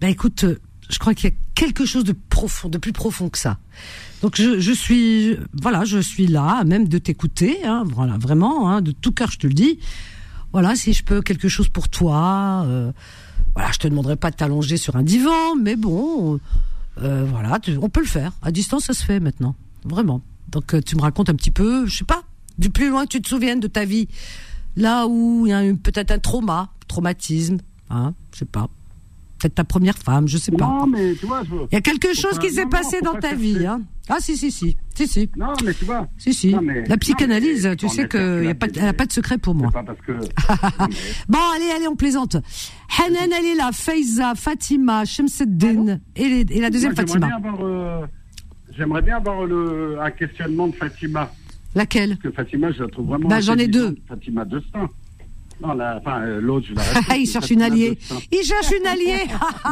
ben 0.00 0.08
écoute, 0.08 0.44
euh, 0.44 0.58
je 0.88 0.98
crois 0.98 1.12
qu'il 1.12 1.28
y 1.28 1.32
a 1.34 1.36
quelque 1.54 1.84
chose 1.84 2.04
de 2.04 2.14
profond, 2.30 2.70
de 2.70 2.78
plus 2.78 2.94
profond 2.94 3.28
que 3.28 3.36
ça. 3.36 3.58
Donc, 4.22 4.36
je, 4.36 4.72
suis, 4.72 5.36
voilà, 5.52 5.84
je 5.84 5.98
suis 5.98 6.28
là, 6.28 6.64
même 6.64 6.88
de 6.88 6.96
t'écouter, 6.96 7.58
hein, 7.66 7.84
voilà, 7.86 8.16
vraiment, 8.16 8.70
hein, 8.70 8.80
de 8.80 8.92
tout 8.92 9.12
cœur, 9.12 9.30
je 9.30 9.38
te 9.38 9.46
le 9.46 9.52
dis. 9.52 9.80
Voilà, 10.50 10.74
si 10.76 10.94
je 10.94 11.04
peux 11.04 11.20
quelque 11.20 11.50
chose 11.50 11.68
pour 11.68 11.90
toi, 11.90 12.66
voilà, 13.58 13.72
je 13.72 13.80
te 13.80 13.88
demanderai 13.88 14.14
pas 14.14 14.30
de 14.30 14.36
t'allonger 14.36 14.76
sur 14.76 14.94
un 14.94 15.02
divan, 15.02 15.56
mais 15.60 15.74
bon, 15.74 16.38
euh, 17.02 17.26
voilà, 17.28 17.58
on 17.82 17.88
peut 17.88 17.98
le 17.98 18.06
faire. 18.06 18.30
À 18.40 18.52
distance, 18.52 18.84
ça 18.84 18.94
se 18.94 19.04
fait 19.04 19.18
maintenant, 19.18 19.56
vraiment. 19.84 20.22
Donc, 20.48 20.74
euh, 20.74 20.80
tu 20.80 20.94
me 20.94 21.00
racontes 21.00 21.28
un 21.28 21.34
petit 21.34 21.50
peu, 21.50 21.84
je 21.84 21.96
sais 21.96 22.04
pas, 22.04 22.22
du 22.56 22.70
plus 22.70 22.88
loin 22.88 23.02
que 23.02 23.08
tu 23.08 23.20
te 23.20 23.28
souviennes 23.28 23.58
de 23.58 23.66
ta 23.66 23.84
vie, 23.84 24.06
là 24.76 25.08
où 25.08 25.44
il 25.44 25.50
y 25.50 25.52
a 25.52 25.66
eu 25.66 25.74
peut-être 25.74 26.12
un 26.12 26.20
trauma, 26.20 26.68
traumatisme, 26.86 27.58
hein, 27.90 28.14
je 28.32 28.38
sais 28.38 28.44
pas, 28.44 28.68
peut-être 29.38 29.54
ta 29.54 29.64
première 29.64 29.96
femme, 29.96 30.26
je 30.28 30.36
sais 30.38 30.52
pas. 30.52 30.66
Non, 30.66 30.86
mais 30.86 31.14
tu 31.14 31.26
vois, 31.26 31.42
je... 31.44 31.54
Il 31.70 31.74
y 31.74 31.76
a 31.76 31.80
quelque 31.80 32.14
chose 32.14 32.38
qui 32.38 32.50
s'est 32.50 32.66
passé 32.66 32.98
non, 33.04 33.12
dans 33.12 33.18
ta 33.20 33.34
vie, 33.34 33.66
hein. 33.66 33.82
Ah 34.10 34.16
si 34.20 34.36
si 34.38 34.50
si, 34.50 34.74
si 34.94 35.06
si. 35.06 35.28
Non, 35.36 35.52
mais 35.64 35.74
tu 35.74 35.84
vois. 35.84 36.08
Si 36.16 36.32
si. 36.32 36.52
Non, 36.54 36.62
mais- 36.62 36.82
La 36.86 36.96
psychanalyse, 36.96 37.64
non, 37.64 37.70
mais 37.70 37.76
tu 37.76 37.88
sais 37.90 38.08
que 38.08 38.42
y 38.44 38.48
a 38.48 38.54
pas, 38.54 38.66
elle 38.74 39.06
de 39.06 39.12
secret 39.12 39.36
pour 39.36 39.54
moi. 39.54 39.70
Pas 39.70 39.82
parce 39.82 40.00
que. 40.00 40.12
Bon, 41.28 41.38
allez, 41.54 41.70
allez, 41.76 41.88
on 41.88 41.94
plaisante. 41.96 42.36
Hanan, 42.98 43.28
elle 43.38 43.44
est 43.44 43.54
là. 43.54 43.70
Faiza, 43.72 44.34
Fatima, 44.34 45.04
Shemseddin 45.04 46.00
et, 46.16 46.24
les- 46.28 46.56
et 46.56 46.60
la 46.60 46.70
deuxième 46.70 46.94
Moi, 46.94 47.04
j'aimerais 47.06 47.20
Fatima. 47.20 47.26
bien 47.26 47.36
avoir, 47.36 47.66
euh, 47.66 48.06
J'aimerais 48.76 49.02
bien 49.02 49.16
avoir 49.16 49.44
le, 49.44 49.98
un 50.00 50.10
questionnement 50.10 50.68
de 50.68 50.74
Fatima. 50.74 51.30
Laquelle? 51.74 52.10
Parce 52.16 52.22
que 52.22 52.30
Fatima, 52.30 52.70
je 52.72 52.82
la 52.84 52.88
trouve 52.88 53.08
vraiment. 53.08 53.28
Bah, 53.28 53.40
j'en 53.40 53.56
ai 53.56 53.68
deux. 53.68 53.94
Fatima 54.08 54.44
Destin. 54.46 54.88
Non, 55.60 55.74
la, 55.74 55.96
enfin, 55.98 56.20
euh, 56.22 56.40
l'autre, 56.40 56.66
je 56.68 56.74
la 56.74 56.82
Ah, 57.08 57.16
il 57.16 57.26
cherche 57.26 57.50
une 57.50 57.62
alliée. 57.62 57.98
Il 58.30 58.44
cherche 58.44 58.70
une 58.78 58.86
alliée. 58.86 59.24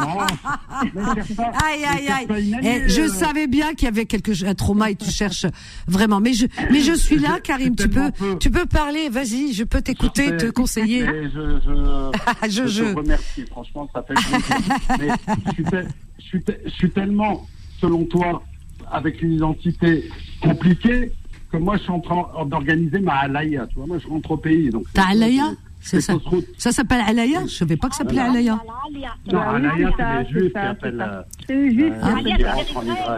pas- 1.35 1.53
Aïe, 1.65 1.83
aïe, 1.85 2.07
aïe. 2.29 2.55
Eh, 2.63 2.89
je 2.89 3.01
euh. 3.01 3.07
savais 3.07 3.47
bien 3.47 3.73
qu'il 3.73 3.85
y 3.85 3.87
avait 3.87 4.05
quelque 4.05 4.33
chose, 4.33 4.47
un 4.47 4.53
trauma 4.55 4.91
et 4.91 4.95
tu 4.95 5.09
cherches 5.09 5.45
vraiment. 5.87 6.19
Mais 6.19 6.33
je, 6.33 6.45
mais 6.71 6.81
je 6.81 6.93
suis 6.93 7.17
là, 7.19 7.39
Karim. 7.43 7.75
Tu 7.75 7.87
peux, 7.89 8.11
tu 8.39 8.51
peux 8.51 8.65
parler. 8.65 9.09
Vas-y, 9.09 9.53
je 9.53 9.63
peux 9.63 9.81
t'écouter, 9.81 10.35
te 10.37 10.49
conseiller. 10.49 11.05
je, 11.05 11.29
je, 11.65 12.49
Je- 12.49 12.67
je, 12.67 12.83
te 12.83 12.97
remercie, 12.97 13.45
franchement, 13.49 13.89
ça 13.93 14.03
fait 14.03 14.13
plaisir. 14.13 14.57
mais 14.99 15.07
je 15.47 15.51
suis, 15.53 15.63
tel- 15.63 15.87
je 16.19 16.23
suis 16.25 16.43
tel- 16.43 16.61
je 16.65 16.69
suis 16.71 16.91
tellement 16.91 17.45
selon 17.79 18.03
toi, 18.05 18.43
avec 18.91 19.21
une 19.21 19.33
identité 19.33 20.09
compliquée, 20.41 21.11
que 21.51 21.57
moi 21.57 21.77
je 21.77 21.83
suis 21.83 21.91
en 21.91 21.99
train 21.99 22.25
d'organiser 22.45 22.99
ma 22.99 23.13
alaya. 23.19 23.67
Tu 23.67 23.75
vois, 23.75 23.85
moi 23.87 23.97
je 23.99 24.07
rentre 24.07 24.31
au 24.31 24.37
pays. 24.37 24.69
Donc 24.69 24.83
Ta 24.93 25.07
alaya? 25.09 25.51
C'est 25.87 26.01
ça. 26.01 26.13
Ça 26.57 26.71
s'appelle 26.71 27.01
Alaya? 27.05 27.39
Je 27.39 27.43
ne 27.45 27.49
savais 27.49 27.77
pas 27.77 27.89
que 27.89 27.95
ça 27.95 28.03
s'appelait 28.03 28.21
Alaya. 28.21 28.59
Non, 29.31 29.39
Alaya, 29.39 29.91
c'est 29.97 30.23
les 30.23 30.29
Juifs 30.29 30.51
qui 30.51 30.57
appellent. 30.59 31.25
Juifs. 31.49 31.93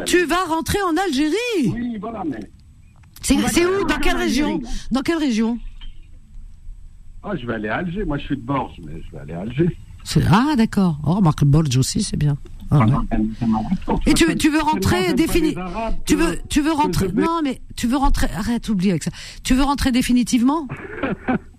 Tu 0.06 0.26
vas 0.26 0.44
rentrer 0.46 0.80
en 0.84 0.96
Algérie? 0.96 1.36
Oui, 1.66 1.98
voilà, 2.00 2.24
mais. 2.30 2.40
C'est 3.22 3.66
où? 3.66 3.86
Dans 3.86 3.98
quelle 3.98 4.18
région? 4.18 4.62
Dans 4.91 5.02
quelle 5.02 5.18
région? 5.18 5.58
Ah, 7.24 7.36
je 7.36 7.46
vais 7.46 7.56
aller 7.56 7.70
à 7.70 7.78
Alger. 7.78 8.06
Moi, 8.06 8.18
je 8.18 8.24
suis 8.26 8.38
de 8.38 8.41
Borges, 8.41 8.80
mais 8.86 9.02
je 9.06 9.12
vais 9.12 9.20
aller 9.20 9.34
à 9.34 9.41
Alger. 9.41 9.78
Ah, 10.32 10.56
d'accord. 10.56 11.00
Oh, 11.06 11.16
remarque, 11.16 11.44
Borges 11.44 11.78
aussi, 11.78 12.02
c'est 12.02 12.18
bien. 12.18 12.38
Ah, 12.72 12.86
Et 14.06 14.14
tu, 14.14 14.36
tu 14.38 14.50
veux 14.50 14.62
rentrer 14.62 15.14
définitivement 15.14 15.91
Tu 16.06 16.16
veux, 16.16 16.38
tu 16.50 16.62
veux 16.62 16.72
rentrer 16.72 17.08
Non, 17.14 17.41
mais 17.44 17.62
tu 17.76 17.88
veux 17.88 17.98
rentrer. 17.98 18.28
Arrête, 18.38 18.70
oublie 18.70 18.91
avec 18.91 19.04
ça. 19.04 19.12
Tu 19.44 19.56
veux 19.56 19.64
rentrer 19.64 19.91
définitivement? 19.91 20.68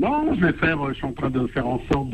Non, 0.00 0.34
je 0.34 0.40
vais 0.40 0.52
faire. 0.54 0.78
Je 0.88 0.94
suis 0.94 1.04
en 1.04 1.12
train 1.12 1.30
de 1.30 1.46
faire 1.48 1.66
en 1.66 1.80
sorte 1.92 2.08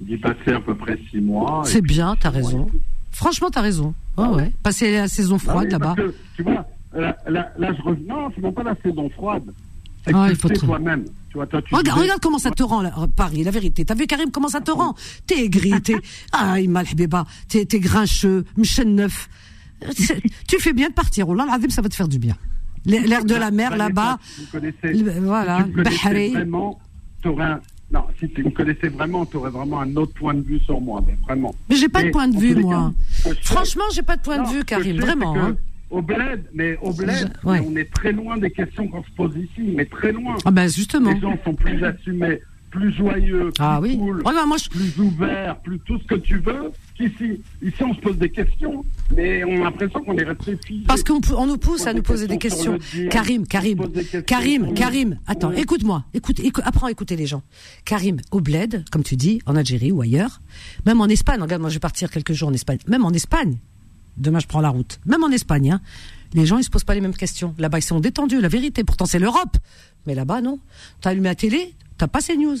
d'y 0.00 0.16
passer 0.16 0.52
à 0.52 0.60
peu 0.60 0.74
près 0.74 0.98
six 1.10 1.20
mois. 1.20 1.62
C'est 1.64 1.82
bien, 1.82 2.16
t'as 2.18 2.30
raison. 2.30 2.68
Franchement, 3.10 3.50
t'as 3.50 3.62
raison. 3.62 3.94
Oh, 4.16 4.36
ouais. 4.36 4.52
Passer 4.62 4.92
la 4.92 5.08
saison 5.08 5.38
froide 5.38 5.70
là-bas. 5.70 5.96
Tu 6.36 6.42
vois, 6.42 6.66
là, 6.94 7.16
là, 7.26 7.72
je 7.76 7.82
reviens. 7.82 8.14
Non, 8.14 8.28
c'est 8.34 8.42
même 8.42 8.54
pas 8.54 8.62
la 8.62 8.76
saison 8.82 9.08
froide. 9.10 9.52
C'est 10.04 10.14
ah, 10.14 10.28
il 10.30 10.36
faut 10.36 10.48
toi-même. 10.48 11.04
Tu 11.28 11.34
vois, 11.34 11.46
toi, 11.46 11.60
tu 11.60 11.74
regarde, 11.74 12.00
regarde 12.00 12.20
comment 12.22 12.38
ça 12.38 12.50
te 12.50 12.62
rend, 12.62 12.80
là, 12.80 12.92
Paris, 13.14 13.44
la 13.44 13.50
vérité. 13.50 13.84
T'as 13.84 13.94
vu, 13.94 14.06
Karim, 14.06 14.30
comment 14.30 14.48
ça 14.48 14.60
te 14.60 14.70
rend 14.70 14.94
T'es 15.26 15.44
aigri, 15.44 15.80
t'es. 15.82 15.96
Ah, 16.32 16.60
il 16.60 16.70
m'a 16.70 16.84
T'es 17.48 17.66
grincheux, 17.80 18.44
Michel 18.56 18.94
neuf. 18.94 19.28
Tu 20.48 20.58
fais 20.58 20.72
bien 20.72 20.88
de 20.88 20.94
partir. 20.94 21.28
Oh 21.28 21.34
là, 21.34 21.46
ça 21.68 21.82
va 21.82 21.88
te 21.88 21.94
faire 21.94 22.08
du 22.08 22.18
bien. 22.18 22.36
L'air 22.86 23.24
de 23.24 23.34
la 23.34 23.50
mer 23.50 23.76
là-bas. 23.76 24.18
Voilà. 25.20 25.66
Vraiment, 25.74 26.78
un, 27.24 27.60
non, 27.90 28.04
si 28.18 28.28
tu 28.30 28.44
me 28.44 28.50
connaissais 28.50 28.88
vraiment, 28.88 29.24
tu 29.26 29.36
aurais 29.38 29.50
vraiment 29.50 29.80
un 29.80 29.96
autre 29.96 30.12
point 30.14 30.34
de 30.34 30.42
vue 30.42 30.60
sur 30.60 30.80
moi, 30.80 31.02
mais 31.06 31.16
vraiment. 31.26 31.54
Mais 31.68 31.76
j'ai 31.76 31.88
pas 31.88 32.02
de 32.02 32.10
point 32.10 32.28
de 32.28 32.36
vue, 32.38 32.54
moi. 32.56 32.92
Franchement, 33.42 33.84
j'ai 33.94 34.02
pas 34.02 34.16
de 34.16 34.22
point 34.22 34.42
de 34.42 34.48
vue, 34.48 34.64
Karim, 34.64 35.00
vraiment. 35.00 35.36
Hein. 35.36 35.56
Au 35.90 36.02
bled, 36.02 36.44
mais 36.52 36.76
au 36.82 36.92
bled, 36.92 37.32
on 37.44 37.74
est 37.76 37.90
très 37.90 38.12
loin 38.12 38.36
des 38.36 38.50
questions 38.50 38.86
qu'on 38.88 39.02
se 39.02 39.10
pose 39.16 39.34
ici, 39.36 39.72
mais 39.74 39.86
très 39.86 40.12
loin. 40.12 40.36
Ah 40.44 40.50
ben 40.50 40.68
justement. 40.68 41.12
Les 41.12 41.20
gens 41.20 41.38
sont 41.44 41.54
plus 41.54 41.82
assumés 41.82 42.42
plus 42.70 42.92
joyeux, 42.92 43.50
ah, 43.58 43.78
plus 43.80 43.90
oui. 43.90 43.98
cool, 43.98 44.22
moi 44.22 44.56
plus 44.70 44.98
ouvert, 44.98 45.58
plus 45.60 45.78
tout 45.80 45.98
ce 45.98 46.06
que 46.06 46.14
tu 46.16 46.38
veux. 46.38 46.72
Ici, 47.00 47.40
ici, 47.62 47.82
on 47.84 47.94
se 47.94 48.00
pose 48.00 48.18
des 48.18 48.30
questions, 48.30 48.84
mais 49.14 49.44
on 49.44 49.60
a 49.60 49.64
l'impression 49.64 50.00
qu'on 50.00 50.16
est 50.16 50.24
resté 50.24 50.58
Parce 50.86 51.04
qu'on 51.04 51.20
on 51.36 51.46
nous 51.46 51.58
pousse 51.58 51.86
à 51.86 51.92
nous 51.92 52.02
poser 52.02 52.26
des 52.26 52.38
questions. 52.38 52.78
Karim, 53.10 53.46
Karim, 53.46 53.88
Karim, 54.26 54.74
Karim, 54.74 55.18
attends, 55.26 55.52
écoute-moi, 55.52 56.04
écoute, 56.12 56.40
écoute, 56.40 56.64
apprends 56.66 56.88
à 56.88 56.90
écouter 56.90 57.14
les 57.14 57.26
gens. 57.26 57.42
Karim, 57.84 58.16
au 58.32 58.40
bled, 58.40 58.84
comme 58.90 59.04
tu 59.04 59.14
dis, 59.16 59.40
en 59.46 59.54
Algérie 59.54 59.92
ou 59.92 60.00
ailleurs, 60.00 60.40
même 60.86 61.00
en 61.00 61.06
Espagne, 61.06 61.40
regarde, 61.40 61.60
moi 61.60 61.70
je 61.70 61.74
vais 61.74 61.80
partir 61.80 62.10
quelques 62.10 62.32
jours 62.32 62.48
en 62.48 62.54
Espagne, 62.54 62.78
même 62.88 63.04
en 63.04 63.12
Espagne, 63.12 63.58
demain 64.16 64.40
je 64.40 64.48
prends 64.48 64.60
la 64.60 64.70
route, 64.70 64.98
même 65.06 65.22
en 65.22 65.30
Espagne, 65.30 65.70
hein, 65.70 65.80
les 66.34 66.46
gens 66.46 66.58
ils 66.58 66.64
se 66.64 66.70
posent 66.70 66.84
pas 66.84 66.94
les 66.94 67.00
mêmes 67.00 67.14
questions. 67.14 67.54
Là-bas 67.58 67.78
ils 67.78 67.82
sont 67.82 68.00
détendus, 68.00 68.40
la 68.40 68.48
vérité, 68.48 68.84
pourtant 68.84 69.06
c'est 69.06 69.18
l'Europe. 69.18 69.56
Mais 70.06 70.14
là-bas 70.14 70.40
non. 70.40 70.58
T'as 71.00 71.10
allumé 71.10 71.28
la 71.28 71.34
télé, 71.34 71.74
T'as 71.98 72.06
pas 72.06 72.20
ces 72.20 72.36
news. 72.36 72.56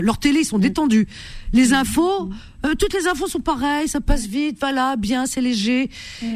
Leurs 0.00 0.18
télé, 0.18 0.40
ils 0.40 0.44
sont 0.44 0.60
détendus. 0.60 1.08
Les 1.52 1.72
infos, 1.72 2.30
euh, 2.64 2.74
toutes 2.78 2.94
les 2.94 3.08
infos 3.08 3.26
sont 3.26 3.40
pareilles, 3.40 3.88
ça 3.88 4.00
passe 4.00 4.26
vite, 4.26 4.58
voilà, 4.60 4.94
bien, 4.96 5.26
c'est 5.26 5.40
léger. 5.40 5.90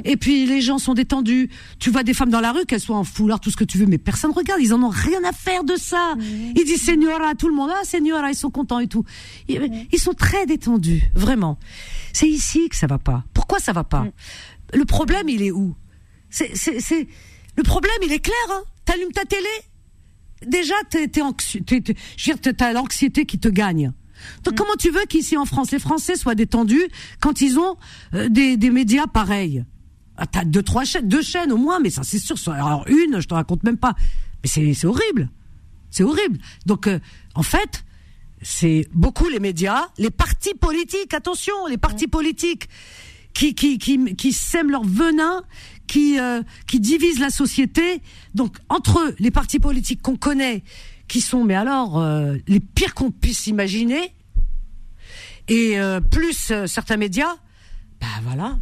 Et 0.04 0.16
puis 0.16 0.46
les 0.46 0.60
gens 0.60 0.78
sont 0.78 0.94
détendus. 0.94 1.48
Tu 1.78 1.90
vois 1.90 2.02
des 2.02 2.12
femmes 2.12 2.30
dans 2.30 2.40
la 2.40 2.50
rue, 2.50 2.66
qu'elles 2.66 2.80
soient 2.80 2.96
en 2.96 3.04
foulard, 3.04 3.38
tout 3.38 3.52
ce 3.52 3.56
que 3.56 3.64
tu 3.64 3.78
veux, 3.78 3.86
mais 3.86 3.98
personne 3.98 4.32
regarde. 4.32 4.60
Ils 4.60 4.74
en 4.74 4.82
ont 4.82 4.90
rien 4.90 5.22
à 5.24 5.32
faire 5.32 5.62
de 5.62 5.76
ça. 5.76 6.14
Ils 6.18 6.64
disent 6.64 6.82
Señora, 6.82 7.34
tout 7.36 7.48
le 7.48 7.54
monde, 7.54 7.70
ah 7.72 7.84
Señora, 7.84 8.30
ils 8.30 8.36
sont 8.36 8.50
contents 8.50 8.80
et 8.80 8.88
tout. 8.88 9.04
Ils, 9.48 9.98
sont 9.98 10.14
très 10.14 10.44
détendus, 10.44 11.02
vraiment. 11.14 11.56
C'est 12.12 12.28
ici 12.28 12.68
que 12.68 12.76
ça 12.76 12.88
va 12.88 12.98
pas. 12.98 13.24
Pourquoi 13.32 13.60
ça 13.60 13.72
va 13.72 13.84
pas? 13.84 14.06
Le 14.74 14.84
problème, 14.84 15.28
il 15.28 15.42
est 15.42 15.52
où? 15.52 15.76
C'est, 16.30 16.56
c'est, 16.56 17.06
le 17.56 17.62
problème, 17.62 17.96
il 18.04 18.12
est 18.12 18.20
clair. 18.20 18.34
Hein 18.50 18.62
T'allumes 18.84 19.12
ta 19.12 19.24
télé, 19.24 19.48
déjà, 20.46 20.74
t'es, 20.88 21.08
t'es 21.08 21.22
anxieux, 21.22 21.60
t'es, 21.62 21.82
t'as 22.52 22.72
l'anxiété 22.72 23.26
qui 23.26 23.38
te 23.38 23.48
gagne. 23.48 23.92
Donc, 24.44 24.54
mm. 24.54 24.56
comment 24.56 24.76
tu 24.78 24.90
veux 24.90 25.04
qu'ici 25.08 25.36
en 25.36 25.44
France, 25.44 25.70
les 25.70 25.78
Français 25.78 26.16
soient 26.16 26.34
détendus 26.34 26.88
quand 27.20 27.40
ils 27.40 27.58
ont 27.58 27.76
euh, 28.14 28.28
des, 28.28 28.56
des 28.56 28.70
médias 28.70 29.06
pareils? 29.06 29.64
Ah, 30.16 30.26
T'as 30.26 30.44
deux, 30.44 30.62
trois 30.62 30.84
chaînes, 30.84 31.08
deux 31.08 31.22
chaînes 31.22 31.52
au 31.52 31.56
moins, 31.56 31.80
mais 31.80 31.90
ça 31.90 32.02
c'est 32.02 32.18
sûr. 32.18 32.36
Alors 32.52 32.84
une, 32.88 33.20
je 33.20 33.26
te 33.26 33.34
raconte 33.34 33.62
même 33.64 33.78
pas. 33.78 33.94
Mais 34.42 34.48
c'est, 34.48 34.74
c'est 34.74 34.86
horrible, 34.86 35.30
c'est 35.90 36.04
horrible. 36.04 36.38
Donc, 36.66 36.86
euh, 36.86 36.98
en 37.34 37.42
fait, 37.42 37.84
c'est 38.42 38.86
beaucoup 38.92 39.28
les 39.28 39.40
médias, 39.40 39.86
les 39.98 40.10
partis 40.10 40.54
politiques. 40.54 41.14
Attention, 41.14 41.66
les 41.68 41.78
partis 41.78 42.06
mm. 42.06 42.10
politiques 42.10 42.68
qui, 43.32 43.54
qui, 43.54 43.78
qui, 43.78 44.14
qui 44.16 44.32
sèment 44.32 44.70
leur 44.70 44.84
venin, 44.84 45.42
qui, 45.90 46.20
euh, 46.20 46.40
qui 46.68 46.78
divisent 46.78 47.18
la 47.18 47.30
société. 47.30 48.00
Donc, 48.32 48.56
entre 48.68 49.12
les 49.18 49.32
partis 49.32 49.58
politiques 49.58 50.00
qu'on 50.00 50.16
connaît, 50.16 50.62
qui 51.08 51.20
sont, 51.20 51.42
mais 51.42 51.56
alors, 51.56 51.98
euh, 51.98 52.36
les 52.46 52.60
pires 52.60 52.94
qu'on 52.94 53.10
puisse 53.10 53.48
imaginer, 53.48 54.14
et 55.48 55.80
euh, 55.80 56.00
plus 56.00 56.52
certains 56.66 56.96
médias, 56.96 57.34
ben 58.00 58.06
voilà, 58.22 58.56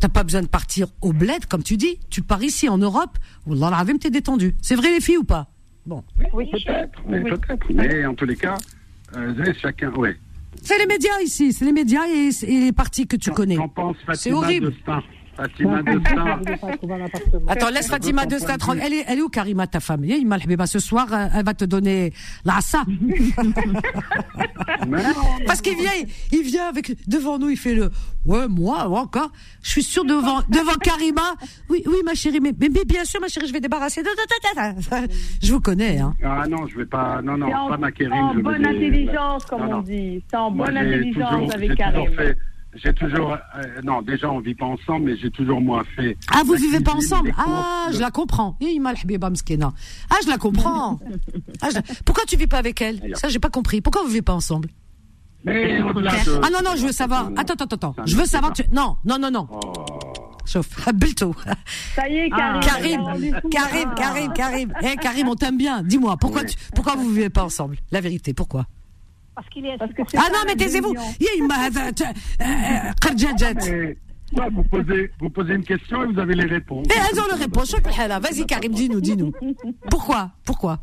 t'as 0.00 0.08
pas 0.08 0.24
besoin 0.24 0.42
de 0.42 0.48
partir 0.48 0.88
au 1.02 1.12
bled, 1.12 1.46
comme 1.46 1.62
tu 1.62 1.76
dis. 1.76 2.00
Tu 2.10 2.20
pars 2.20 2.42
ici, 2.42 2.68
en 2.68 2.78
Europe, 2.78 3.16
Wallah 3.46 3.84
t'es 4.00 4.10
détendu. 4.10 4.56
C'est 4.60 4.74
vrai, 4.74 4.90
les 4.90 5.00
filles, 5.00 5.18
ou 5.18 5.24
pas? 5.24 5.46
Bon. 5.86 6.02
Oui, 6.32 6.50
peut-être, 6.50 7.00
mais 7.06 7.22
peut-être. 7.22 7.72
Mais 7.72 8.04
en 8.06 8.14
tous 8.14 8.26
les 8.26 8.36
cas, 8.36 8.56
chacun, 9.60 9.92
ouais. 9.92 10.18
C'est 10.60 10.78
les 10.78 10.86
médias 10.86 11.20
ici, 11.22 11.52
c'est 11.52 11.64
les 11.64 11.72
médias 11.72 12.06
et, 12.08 12.30
les 12.42 12.72
partis 12.72 13.06
que 13.06 13.16
tu 13.16 13.30
connais. 13.30 13.56
C'est 14.14 14.32
horrible. 14.32 14.74
Fatima 15.36 15.82
Attends, 17.48 17.70
laisse 17.70 17.88
Fatima 17.88 18.26
de 18.26 18.36
Elle 18.82 18.92
est, 18.92 19.04
elle 19.08 19.18
est 19.18 19.22
où 19.22 19.28
Karima, 19.28 19.66
ta 19.66 19.80
femme? 19.80 20.04
Ce 20.66 20.78
soir, 20.78 21.08
euh, 21.12 21.26
elle 21.34 21.44
va 21.44 21.54
te 21.54 21.64
donner 21.64 22.12
l'assa. 22.44 22.84
Parce 25.46 25.60
qu'il 25.60 25.76
vient, 25.76 25.90
il 26.32 26.42
vient 26.42 26.68
avec, 26.68 26.96
devant 27.08 27.38
nous, 27.38 27.50
il 27.50 27.56
fait 27.56 27.74
le, 27.74 27.90
ouais, 28.26 28.46
moi, 28.48 28.88
encore. 28.88 29.32
Je 29.62 29.70
suis 29.70 29.82
sûr 29.82 30.04
devant, 30.04 30.40
devant 30.48 30.74
Karima. 30.80 31.34
Oui, 31.68 31.82
oui, 31.86 31.96
ma 32.04 32.14
chérie, 32.14 32.40
mais, 32.40 32.52
mais, 32.58 32.68
bien 32.86 33.04
sûr, 33.04 33.20
ma 33.20 33.28
chérie, 33.28 33.46
je 33.48 33.52
vais 33.52 33.60
débarrasser. 33.60 34.02
Je 35.42 35.52
vous 35.52 35.60
connais, 35.60 35.98
hein. 35.98 36.14
Ah 36.22 36.44
non, 36.48 36.66
je 36.66 36.78
vais 36.78 36.86
pas, 36.86 37.20
non, 37.22 37.36
non, 37.36 37.50
pas 37.68 37.76
ma 37.76 37.90
Kérim. 37.90 38.12
En 38.12 38.34
bonne 38.34 38.66
intelligence, 38.66 39.44
comme 39.46 39.62
on 39.62 39.82
dit. 39.82 40.22
C'est 40.28 40.36
en 40.36 40.50
bonne 40.50 40.76
intelligence 40.76 41.54
avec 41.54 41.74
Karim 41.74 42.10
j'ai 42.74 42.92
toujours, 42.94 43.32
euh, 43.32 43.80
non, 43.82 44.00
déjà 44.02 44.30
on 44.30 44.40
vit 44.40 44.54
pas 44.54 44.64
ensemble, 44.64 45.06
mais 45.06 45.16
j'ai 45.16 45.30
toujours 45.30 45.60
moi 45.60 45.82
fait. 45.94 46.16
Ah, 46.32 46.42
vous 46.44 46.54
vivez 46.54 46.80
pas 46.80 46.94
ensemble 46.94 47.34
Ah, 47.36 47.88
je 47.92 47.98
la 47.98 48.10
comprends. 48.10 48.56
Ah, 50.14 50.22
je 50.22 50.28
la 50.28 50.38
comprends. 50.38 50.98
Ah, 51.60 51.68
Pourquoi 52.04 52.24
tu 52.26 52.36
vis 52.36 52.46
pas 52.46 52.58
avec 52.58 52.80
elle 52.80 53.00
Ça, 53.14 53.28
j'ai 53.28 53.38
pas 53.38 53.50
compris. 53.50 53.80
Pourquoi 53.80 54.02
vous 54.02 54.08
vivez 54.08 54.22
pas 54.22 54.34
ensemble 54.34 54.68
mais 55.44 55.80
Ah 55.80 56.50
non 56.52 56.60
non, 56.64 56.76
je 56.76 56.86
veux 56.86 56.92
savoir. 56.92 57.30
Attends 57.36 57.54
attends 57.54 57.64
attends. 57.64 57.94
Je 58.06 58.16
veux 58.16 58.26
savoir. 58.26 58.52
Non 58.72 58.96
non 59.04 59.18
non 59.18 59.30
non. 59.30 59.48
Chauffe. 60.46 60.88
Bilto. 60.94 61.34
Ça 61.94 62.08
y 62.08 62.16
est, 62.18 62.30
Karim. 62.30 62.60
Karim, 62.60 63.00
Karim, 63.50 63.94
Karim, 63.94 64.32
Karim. 64.32 64.72
Eh, 64.82 64.96
Karim, 64.96 65.28
on 65.28 65.34
t'aime 65.34 65.56
bien. 65.56 65.82
Dis-moi, 65.82 66.16
pourquoi, 66.16 66.44
tu, 66.44 66.56
pourquoi 66.74 66.96
vous 66.96 67.08
vivez 67.10 67.30
pas 67.30 67.44
ensemble 67.44 67.76
La 67.90 68.00
vérité, 68.00 68.34
pourquoi 68.34 68.66
parce 69.34 69.48
qu'il 69.48 69.66
est. 69.66 69.78
Parce 69.78 69.92
que 69.92 70.02
ah 70.16 70.28
non, 70.32 70.40
mais 70.46 70.56
taisez-vous 70.56 70.94
vous 74.52 74.64
posez, 74.64 75.10
vous 75.20 75.30
posez 75.30 75.54
une 75.54 75.64
question 75.64 76.04
et 76.04 76.06
vous 76.06 76.18
avez 76.18 76.34
les 76.34 76.46
réponses. 76.46 76.86
Et 76.86 76.98
elles 76.98 77.20
ont 77.20 77.26
les 77.34 77.42
réponses. 77.42 77.74
Vas-y, 77.74 78.46
Karim, 78.46 78.72
dis-nous, 78.72 79.00
dis-nous. 79.00 79.32
Pourquoi? 79.90 80.30
Pourquoi? 80.44 80.80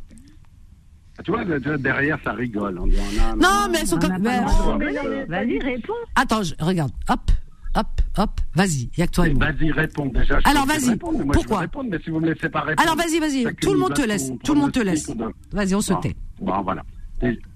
Ah, 1.18 1.24
tu 1.24 1.32
vois, 1.32 1.44
derrière, 1.78 2.18
ça 2.24 2.32
rigole. 2.32 2.80
On 2.80 2.86
non, 2.86 3.68
mais 3.72 3.80
elles 3.82 3.88
sont 3.88 4.00
comme. 4.00 4.22
Vas-y, 4.22 5.60
réponds. 5.60 5.94
Attends, 6.16 6.44
je, 6.44 6.54
regarde. 6.60 6.92
Hop, 7.10 7.32
hop, 7.76 7.88
hop. 8.18 8.30
Vas-y, 8.56 8.90
il 8.96 9.04
a 9.04 9.08
que 9.08 9.12
toi 9.12 9.28
et 9.28 9.34
moi. 9.34 9.48
Vas-y, 9.52 9.72
réponds 9.72 10.06
déjà. 10.06 10.40
Alors, 10.46 10.66
vas-y. 10.66 10.96
Pourquoi? 10.98 11.60
répondre, 11.60 11.90
mais 11.92 12.00
si 12.04 12.10
vous 12.10 12.20
me 12.20 12.32
laissez 12.32 12.50
pas 12.50 12.62
répondre. 12.62 12.82
Alors, 12.82 12.96
vas-y, 12.96 13.20
vas-y. 13.20 13.56
Tout 13.56 13.74
le 13.74 13.80
monde 13.80 13.94
te 13.94 14.02
laisse. 14.02 14.32
Tout 14.44 14.54
le 14.54 14.62
monde 14.62 14.72
te 14.72 14.80
laisse. 14.80 15.12
Vas-y, 15.52 15.76
on 15.76 15.82
se 15.82 15.94
tait. 15.94 16.16
Bon, 16.40 16.62
voilà. 16.62 16.84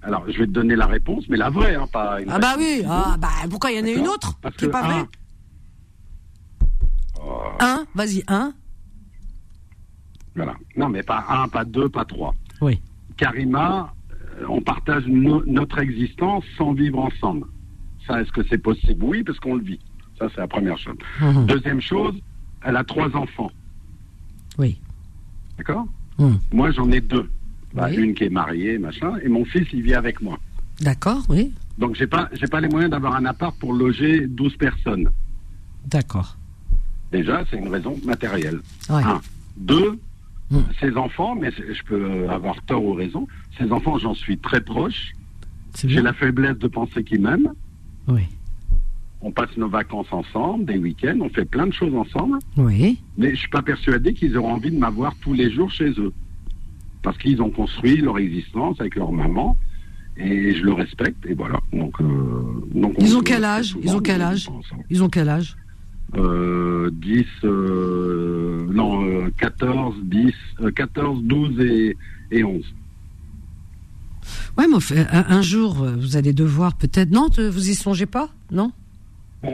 Alors, 0.02 0.26
je 0.30 0.40
vais 0.40 0.46
te 0.46 0.52
donner 0.52 0.76
la 0.76 0.88
réponse, 0.88 1.24
mais 1.30 1.38
la 1.38 1.50
vraie, 1.50 1.76
hein, 1.76 1.88
pas 1.92 2.22
une 2.22 2.30
Ah 2.30 2.40
bah 2.40 2.56
oui, 2.58 2.84
ah, 2.88 3.16
bah 3.18 3.30
pourquoi 3.50 3.72
il 3.72 3.80
y 3.80 3.82
en 3.82 3.86
a 3.86 3.92
une 3.98 4.08
autre 4.08 4.38
Parce 4.42 4.56
qui 4.56 4.66
n'est 4.66 4.72
pas 4.72 4.84
vraie 4.84 5.06
Un, 7.60 7.86
vas-y, 7.96 8.24
un. 8.28 8.54
Voilà. 10.36 10.56
Non, 10.76 10.90
mais 10.90 11.04
pas 11.04 11.26
un, 11.30 11.48
pas 11.48 11.64
deux, 11.64 11.88
pas 11.90 12.06
trois. 12.06 12.36
Oui. 12.62 12.82
Karima, 13.18 13.94
euh, 14.12 14.46
on 14.50 14.62
partage 14.62 15.06
notre 15.08 15.80
existence 15.80 16.44
sans 16.58 16.74
vivre 16.74 17.00
ensemble. 17.00 17.48
Ça, 18.08 18.22
est-ce 18.22 18.32
que 18.32 18.42
c'est 18.50 18.58
possible? 18.58 19.04
Oui, 19.06 19.24
parce 19.24 19.40
qu'on 19.40 19.56
le 19.56 19.64
vit. 19.64 19.80
Ça, 20.20 20.28
c'est 20.34 20.42
la 20.42 20.48
première 20.48 20.78
chose. 20.78 20.98
Mmh. 21.22 21.46
Deuxième 21.46 21.82
chose, 21.82 22.16
elle 22.64 22.76
a 22.76 22.84
trois 22.84 23.16
enfants. 23.16 23.52
Oui. 24.58 24.80
D'accord? 25.58 25.86
Hmm. 26.18 26.36
Moi, 26.52 26.72
j'en 26.72 26.92
ai 26.92 27.02
deux. 27.02 27.30
Bah, 27.74 27.88
Oui. 27.90 27.96
Une 27.98 28.14
qui 28.14 28.26
est 28.26 28.30
mariée, 28.30 28.78
machin, 28.78 29.14
et 29.24 29.28
mon 29.30 29.46
fils, 29.46 29.68
il 29.74 29.82
vit 29.82 29.94
avec 29.96 30.22
moi. 30.22 30.38
D'accord, 30.82 31.24
oui. 31.30 31.52
Donc, 31.78 31.96
j'ai 31.96 32.08
pas, 32.08 32.30
j'ai 32.34 32.48
pas 32.48 32.62
les 32.62 32.68
moyens 32.68 32.92
d'avoir 32.92 33.16
un 33.16 33.26
appart 33.26 33.58
pour 33.58 33.74
loger 33.74 34.28
12 34.28 34.58
personnes. 34.58 35.10
D'accord. 35.88 36.38
Déjà, 37.12 37.44
c'est 37.50 37.58
une 37.58 37.68
raison 37.70 38.00
matérielle. 38.06 38.60
Ouais. 38.90 39.04
Un. 39.04 39.22
Deux, 39.58 40.00
Hmm. 40.52 40.60
ces 40.80 40.96
enfants, 40.98 41.36
mais 41.36 41.52
je 41.52 41.84
peux 41.84 42.30
avoir 42.30 42.62
tort 42.64 42.84
ou 42.84 42.94
raison, 42.94 43.28
ces 43.58 43.72
enfants, 43.72 43.98
j'en 43.98 44.14
suis 44.14 44.38
très 44.38 44.60
proche. 44.62 45.14
J'ai 45.84 46.02
la 46.02 46.14
faiblesse 46.14 46.58
de 46.60 46.68
penser 46.68 47.04
qu'ils 47.04 47.22
m'aiment. 47.22 47.54
Oui. 48.08 48.24
On 49.22 49.32
passe 49.32 49.56
nos 49.58 49.70
vacances 49.70 50.12
ensemble, 50.12 50.66
des 50.66 50.78
week-ends, 50.78 51.18
on 51.22 51.30
fait 51.30 51.46
plein 51.46 51.66
de 51.66 51.72
choses 51.74 51.96
ensemble. 51.96 52.38
Oui. 52.58 53.00
Mais 53.18 53.32
je 53.32 53.36
suis 53.38 53.50
pas 53.50 53.62
persuadé 53.64 54.14
qu'ils 54.14 54.38
auront 54.38 54.54
envie 54.56 54.70
de 54.70 54.78
m'avoir 54.78 55.16
tous 55.22 55.34
les 55.34 55.50
jours 55.50 55.72
chez 55.72 55.90
eux. 55.98 56.12
Parce 57.04 57.18
qu'ils 57.18 57.42
ont 57.42 57.52
construit 57.52 57.98
leur 57.98 58.18
existence 58.18 58.80
avec 58.80 58.96
leur 58.96 59.12
maman. 59.12 59.56
Et 60.18 60.54
je 60.56 60.64
le 60.64 60.74
respecte. 60.74 61.26
Et 61.28 61.34
voilà. 61.34 61.60
Donc, 61.74 62.00
euh, 62.02 62.06
donc 62.74 62.96
on 62.98 63.04
Ils 63.06 63.16
ont 63.18 63.22
quel 63.22 63.44
âge 63.44 63.66
souvent, 63.70 63.84
Ils 63.84 63.92
ont 63.94 63.98
on 63.98 64.02
quel 64.02 64.22
âge. 64.22 64.50
Ils 64.90 65.04
ont 65.04 65.10
quel 65.10 65.30
âge 65.30 65.56
euh, 66.16 66.92
10, 66.94 67.26
euh, 67.44 68.68
non, 68.72 69.04
euh, 69.04 69.30
14, 69.40 69.96
10, 70.04 70.32
euh, 70.62 70.70
14, 70.72 71.24
12 71.24 71.60
et, 71.62 71.98
et 72.32 72.44
11. 72.44 72.64
Ouais, 74.58 74.66
mais 74.68 74.98
un, 75.12 75.26
un 75.30 75.42
jour, 75.42 75.82
euh, 75.82 75.96
vous 75.96 76.16
allez 76.16 76.34
devoir 76.34 76.76
peut-être. 76.78 77.10
Non, 77.12 77.30
te- 77.30 77.42
vous 77.42 77.70
y 77.70 77.74
songez 77.74 78.06
pas 78.06 78.30
Non 78.52 78.72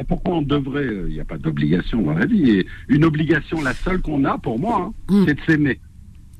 Pourquoi 0.10 0.36
on 0.36 0.42
devrait 0.42 0.90
Il 1.08 1.14
n'y 1.14 1.20
a 1.22 1.26
pas 1.26 1.38
d'obligation 1.38 2.02
dans 2.02 2.14
la 2.14 2.26
vie. 2.26 2.50
Et 2.50 2.68
une 2.90 3.06
obligation, 3.06 3.62
la 3.62 3.74
seule 3.74 4.02
qu'on 4.02 4.26
a 4.26 4.38
pour 4.38 4.60
moi, 4.60 4.92
hein, 4.92 4.94
Hmm. 5.14 5.24
c'est 5.26 5.36
de 5.36 5.42
s'aimer. 5.48 5.80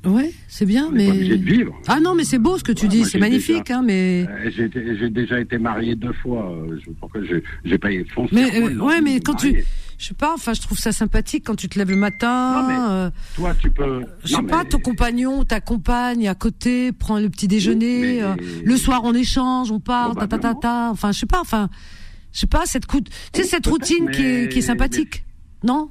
Ouais, 0.06 0.32
c'est 0.48 0.64
bien, 0.64 0.86
On 0.88 0.92
n'est 0.92 1.06
pas 1.08 1.12
obligé 1.12 1.30
mais. 1.32 1.36
de 1.38 1.44
vivre. 1.44 1.74
Ah 1.86 2.00
non, 2.00 2.14
mais 2.14 2.24
c'est 2.24 2.38
beau 2.38 2.56
ce 2.56 2.64
que 2.64 2.72
tu 2.72 2.84
Ouais, 2.86 2.88
dis, 2.90 3.04
c'est 3.04 3.18
magnifique, 3.18 3.66
déjà- 3.66 3.78
hein, 3.80 3.82
mais. 3.84 4.26
Euh, 4.30 4.50
J'ai 4.98 5.10
déjà 5.10 5.38
été 5.40 5.58
marié 5.58 5.94
deux 5.94 6.14
fois. 6.14 6.50
euh, 6.50 6.78
je, 6.84 6.90
pourquoi 6.92 7.20
j'ai 7.64 7.78
pas 7.78 7.88
foncé 8.14 8.34
Mais 8.34 8.50
euh, 8.62 8.78
ouais, 8.78 9.02
mais 9.02 9.20
quand 9.20 9.34
tu, 9.34 9.62
je 9.98 10.04
sais 10.06 10.14
pas, 10.14 10.32
enfin, 10.32 10.54
je 10.54 10.62
trouve 10.62 10.78
ça 10.78 10.92
sympathique 10.92 11.44
quand 11.46 11.54
tu 11.54 11.68
te 11.68 11.78
lèves 11.78 11.90
le 11.90 11.96
matin. 11.96 12.62
Non, 12.62 12.68
mais 12.68 12.76
euh, 12.78 13.10
Toi, 13.36 13.54
tu 13.60 13.70
peux. 13.70 14.00
je 14.24 14.34
sais 14.36 14.42
pas, 14.42 14.64
ton 14.64 14.78
compagnon, 14.78 15.44
ta 15.44 15.60
compagne 15.60 16.26
à 16.28 16.34
côté, 16.34 16.92
prend 16.92 17.18
le 17.18 17.28
petit 17.28 17.46
déjeuner. 17.46 18.00
mais- 18.00 18.22
euh, 18.22 18.34
le 18.64 18.76
soir, 18.78 19.02
on 19.04 19.12
échange, 19.12 19.70
on 19.70 19.80
parle, 19.80 20.16
ta 20.16 20.26
ta 20.26 20.38
ta 20.38 20.54
ta. 20.54 20.88
Enfin, 20.90 21.12
je 21.12 21.18
sais 21.18 21.26
pas, 21.26 21.40
enfin, 21.42 21.68
je 22.32 22.40
sais 22.40 22.46
pas 22.46 22.62
cette 22.64 22.86
coup, 22.86 23.00
tu 23.02 23.10
sais 23.34 23.42
cette 23.44 23.66
routine 23.66 24.10
qui 24.10 24.22
est 24.22 24.48
qui 24.50 24.60
est 24.60 24.62
sympathique, 24.62 25.24
non? 25.62 25.90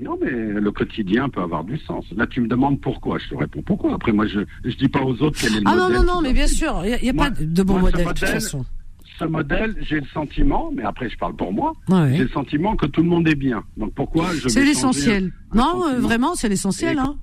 Non, 0.00 0.18
mais 0.22 0.30
le 0.30 0.70
quotidien 0.70 1.28
peut 1.28 1.40
avoir 1.40 1.64
du 1.64 1.78
sens. 1.78 2.04
Là, 2.16 2.26
tu 2.26 2.40
me 2.40 2.48
demandes 2.48 2.80
pourquoi. 2.80 3.18
Je 3.18 3.28
te 3.28 3.34
réponds 3.34 3.62
pourquoi. 3.62 3.94
Après, 3.94 4.12
moi, 4.12 4.26
je 4.26 4.40
je 4.64 4.76
dis 4.76 4.88
pas 4.88 5.00
aux 5.02 5.20
autres 5.22 5.38
quel 5.40 5.56
est 5.56 5.60
le 5.60 5.62
Ah 5.66 5.74
non 5.76 5.88
non 5.90 6.02
non, 6.04 6.20
mais 6.22 6.32
bien 6.32 6.46
sûr, 6.46 6.82
il 6.84 7.04
y 7.04 7.08
a, 7.08 7.12
Moi- 7.12 7.30
pas 7.30 7.36
de 7.40 7.62
bon 7.62 7.74
moi, 7.74 7.82
modèle 7.82 8.04
de 8.04 8.08
toute 8.10 8.20
modèle, 8.22 8.34
façon. 8.40 8.64
Ce 9.18 9.24
modèle, 9.24 9.74
j'ai 9.80 9.98
le 9.98 10.06
sentiment, 10.14 10.70
mais 10.72 10.84
après, 10.84 11.10
je 11.10 11.16
parle 11.18 11.34
pour 11.34 11.52
moi. 11.52 11.72
Ouais. 11.88 12.14
J'ai 12.16 12.22
le 12.22 12.28
sentiment 12.28 12.76
que 12.76 12.86
tout 12.86 13.02
le 13.02 13.08
monde 13.08 13.26
est 13.28 13.34
bien. 13.34 13.64
Donc 13.76 13.92
pourquoi 13.94 14.32
je 14.34 14.48
C'est 14.48 14.64
l'essentiel. 14.64 15.32
Non, 15.54 15.82
euh, 15.88 15.98
vraiment, 15.98 16.34
c'est 16.36 16.48
l'essentiel. 16.48 16.98
Hein. 17.00 17.16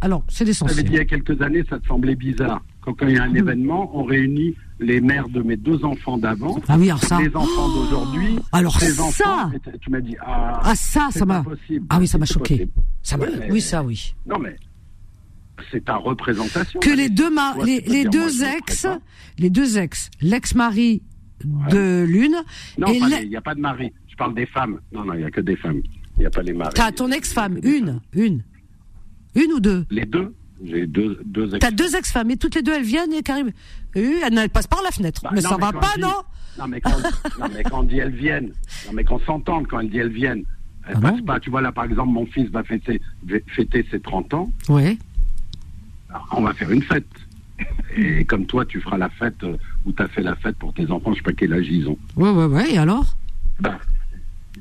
Alors, 0.00 0.24
c'est 0.28 0.44
Je 0.50 0.58
t'avais 0.58 0.82
dit 0.82 0.90
il 0.90 0.92
l'essentiel. 0.92 0.94
y 0.94 0.98
a 0.98 1.04
quelques 1.04 1.40
années, 1.42 1.64
ça 1.70 1.78
te 1.78 1.86
semblait 1.86 2.16
bizarre. 2.16 2.62
Quand, 2.86 2.94
quand 2.94 3.06
il 3.08 3.16
y 3.16 3.18
a 3.18 3.24
un 3.24 3.28
Hmm. 3.30 3.36
événement, 3.36 3.90
on 3.94 4.04
réunit 4.04 4.54
les 4.78 5.00
mères 5.00 5.28
de 5.28 5.42
mes 5.42 5.56
deux 5.56 5.84
enfants 5.84 6.16
d'avant, 6.18 6.58
Ah 6.68 6.76
oui, 6.78 6.88
alors 6.88 7.02
ça. 7.02 7.18
les 7.20 7.34
enfants 7.34 7.68
d'aujourd'hui, 7.74 8.38
Alors 8.52 8.78
les 8.80 8.86
ça. 8.90 9.02
enfants. 9.02 9.50
Tu 9.80 9.90
m'as 9.90 10.00
dit 10.00 10.14
ah, 10.20 10.60
Ah 10.62 10.74
ça, 10.76 11.08
ça 11.10 11.26
m'a. 11.26 11.44
Ah 11.90 11.98
oui, 11.98 12.06
ça 12.06 12.16
m'a 12.16 12.26
choqué. 12.26 12.54
possible. 12.58 12.72
Ça 13.02 13.16
m'a. 13.16 13.24
Oui, 13.26 13.32
mais- 13.40 13.50
Oui, 13.52 13.60
ça, 13.60 13.82
oui. 13.82 14.14
Non 14.24 14.38
mais 14.38 14.56
c'est 15.72 15.84
ta 15.84 15.96
représentation. 15.96 16.78
Que 16.80 16.90
les 16.90 17.08
deux 17.08 17.30
ma- 17.30 17.54
Toi, 17.54 17.64
les, 17.64 17.80
les 17.80 18.04
deux 18.04 18.44
ex, 18.44 18.86
les 19.38 19.50
deux 19.50 19.78
ex, 19.78 20.10
l'ex-mari 20.20 21.02
de 21.70 22.04
l'une 22.06 22.36
Non, 22.78 22.86
l'e- 22.88 23.22
il 23.24 23.28
n'y 23.30 23.36
a 23.36 23.40
pas 23.40 23.54
de 23.54 23.60
mari. 23.60 23.92
Je 24.08 24.14
parle 24.16 24.34
des 24.34 24.46
femmes. 24.46 24.78
Non, 24.92 25.04
non, 25.04 25.14
il 25.14 25.18
n'y 25.18 25.24
a 25.24 25.30
que 25.30 25.40
des 25.40 25.56
femmes. 25.56 25.80
Il 26.16 26.20
n'y 26.20 26.26
a 26.26 26.30
pas 26.30 26.42
les 26.42 26.52
maris. 26.52 26.72
t'as 26.74 26.92
ton 26.92 27.10
ex-femme, 27.10 27.58
une, 27.62 28.00
une, 28.14 28.42
une 29.34 29.52
ou 29.52 29.60
deux. 29.60 29.84
Les 29.90 30.06
deux. 30.06 30.34
J'ai 30.64 30.86
deux, 30.86 31.20
deux 31.24 31.48
ex. 31.54 31.58
T'as 31.60 31.70
deux 31.70 31.94
ex-femmes 31.96 32.30
et 32.30 32.36
toutes 32.36 32.54
les 32.54 32.62
deux 32.62 32.72
elles 32.72 32.82
viennent 32.84 33.12
et. 33.12 33.22
Euh, 33.30 33.50
elles 33.94 34.38
elles 34.38 34.50
passent 34.50 34.66
par 34.66 34.82
la 34.82 34.90
fenêtre. 34.90 35.20
Bah, 35.22 35.30
mais 35.34 35.40
non, 35.42 35.50
ça 35.50 35.56
mais 35.58 35.64
va 35.66 35.72
pas, 35.74 35.92
dit- 35.96 36.00
non 36.00 36.14
Non, 36.58 36.68
mais 36.68 36.80
quand, 36.80 36.90
non, 37.38 37.46
mais 37.54 37.62
quand 37.62 37.80
on 37.80 37.82
dit 37.82 37.98
elles 37.98 38.14
viennent, 38.14 38.52
non, 38.86 38.92
mais 38.94 39.04
qu'on 39.04 39.18
s'entende 39.20 39.66
quand 39.66 39.80
elle 39.80 39.90
dit 39.90 39.98
elles 39.98 40.12
viennent. 40.12 40.44
Elle 40.88 40.96
Ah 40.98 41.00
passe 41.00 41.20
pas. 41.22 41.40
Tu 41.40 41.50
vois, 41.50 41.60
là, 41.60 41.72
par 41.72 41.84
exemple, 41.84 42.12
mon 42.12 42.26
fils 42.26 42.48
va 42.50 42.62
fêter, 42.62 43.00
ses 43.90 44.00
30 44.00 44.34
ans. 44.34 44.50
Ouais. 44.68 44.96
Alors, 46.10 46.28
on 46.32 46.42
va 46.42 46.54
faire 46.54 46.70
une 46.70 46.82
fête. 46.82 47.06
Et 47.96 48.24
comme 48.24 48.46
toi, 48.46 48.64
tu 48.64 48.80
feras 48.80 48.96
la 48.98 49.08
fête 49.08 49.42
euh, 49.42 49.56
où 49.84 49.92
tu 49.92 50.02
as 50.02 50.08
fait 50.08 50.22
la 50.22 50.36
fête 50.36 50.56
pour 50.56 50.72
tes 50.74 50.88
enfants, 50.90 51.12
je 51.12 51.16
sais 51.18 51.22
pas 51.22 51.32
quel 51.32 51.52
âge 51.54 51.66
ils 51.68 51.88
ont. 51.88 51.98
Ouais, 52.16 52.30
ouais, 52.30 52.44
ouais. 52.44 52.74
Et 52.74 52.78
alors? 52.78 53.16
Ben, 53.60 53.76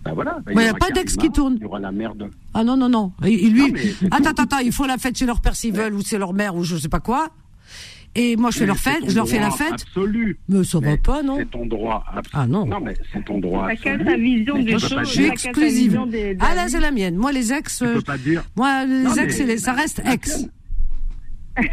ben 0.05 0.13
voilà. 0.13 0.37
Ben, 0.45 0.55
Ouais, 0.55 0.65
y 0.65 0.67
a 0.67 0.73
pas 0.73 0.91
d'ex 0.91 1.17
qui 1.17 1.29
tourne. 1.31 1.55
Il 1.57 1.63
y 1.63 1.65
aura 1.65 1.79
la 1.79 1.91
mère 1.91 2.15
de. 2.15 2.29
Ah 2.53 2.63
non, 2.63 2.77
non, 2.77 2.87
non. 2.89 3.11
Et, 3.25 3.49
lui, 3.49 3.71
Non, 3.71 4.07
attends, 4.11 4.29
attends, 4.29 4.43
attends, 4.43 4.59
ils 4.59 4.71
font 4.71 4.85
la 4.85 4.97
fête 4.97 5.17
chez 5.17 5.25
leur 5.25 5.41
père 5.41 5.55
s'ils 5.55 5.73
veulent, 5.73 5.93
ou 5.95 6.01
c'est 6.01 6.17
leur 6.19 6.33
mère, 6.33 6.55
ou 6.55 6.63
je 6.63 6.77
sais 6.77 6.89
pas 6.89 6.99
quoi. 6.99 7.29
Et 8.17 8.37
moi, 8.37 8.49
je 8.49 8.59
fais 8.59 8.65
leur 8.65 8.77
fête, 8.77 9.09
je 9.09 9.15
leur 9.15 9.27
fais 9.27 9.39
la 9.41 9.51
fête. 9.51 9.73
Absolu. 9.73 10.39
Mais 10.47 10.63
ça 10.63 10.79
va 10.79 10.87
Mais 10.91 10.97
pas, 10.97 11.21
non 11.21 11.35
C'est 11.37 11.51
ton 11.51 11.65
droit. 11.65 12.01
absolu. 12.07 12.31
Ah 12.33 12.47
non. 12.47 12.65
Non, 12.65 12.79
mais 12.79 12.95
c'est 13.11 13.25
ton 13.25 13.39
droit. 13.39 13.67
Chacun 13.71 13.95
absolu. 13.95 14.09
sa 14.09 14.15
vision 14.17 14.55
des 14.63 14.71
choses, 14.79 14.99
Je 14.99 15.03
suis 15.05 15.25
exclusive. 15.25 15.83
vision 15.89 16.05
des- 16.05 16.33
des 16.35 16.37
Ah 16.39 16.55
là, 16.55 16.69
c'est 16.69 16.79
la 16.79 16.91
mienne. 16.91 17.15
Moi, 17.17 17.33
les 17.33 17.51
ex, 17.51 17.79
Tu 17.79 17.83
euh, 17.83 17.95
peux 17.95 18.01
pas 18.01 18.17
dire. 18.17 18.43
moi, 18.55 18.85
les 18.85 19.03
Non, 19.03 19.13
ex, 19.15 19.37
les- 19.39 19.57
ça 19.57 19.73
reste 19.73 20.01
ex. 20.05 20.47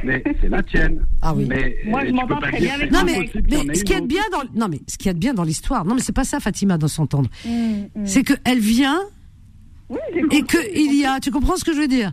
Mais 0.05 0.23
c'est 0.41 0.49
la 0.49 0.63
tienne. 0.63 1.05
Ah 1.23 1.35
oui. 1.35 1.47
Mais, 1.49 1.77
Moi, 1.87 2.01
euh, 2.01 2.05
je 2.05 2.09
tu 2.11 2.15
m'entends 2.15 2.41
très 2.41 2.59
bien 2.61 2.75
avec 2.75 2.91
Non 2.93 3.01
mais, 3.05 3.75
ce 3.75 3.83
qui 3.85 3.93
est 3.93 4.01
bien 4.01 4.23
dans 4.31 4.43
non 4.55 4.69
mais 4.69 4.81
ce 4.87 4.97
qui 4.97 5.09
est 5.09 5.15
bien 5.15 5.35
dans 5.35 5.43
l'histoire 5.45 5.85
non 5.85 5.95
mais 5.97 6.01
c'est 6.01 6.15
pas 6.15 6.25
ça 6.25 6.39
Fatima 6.41 6.79
de 6.79 6.87
s'entendre 6.87 7.29
Mm, 7.45 7.51
mm. 7.95 8.07
c'est 8.07 8.23
que 8.23 8.35
elle 8.45 8.61
vient 8.61 9.01
Oui, 9.89 9.99
et 10.31 10.43
que 10.43 10.59
il 10.75 10.95
y 10.95 11.05
a 11.05 11.19
tu 11.21 11.31
comprends 11.31 11.57
ce 11.57 11.65
que 11.65 11.73
je 11.75 11.81
veux 11.81 11.89
dire? 11.89 12.13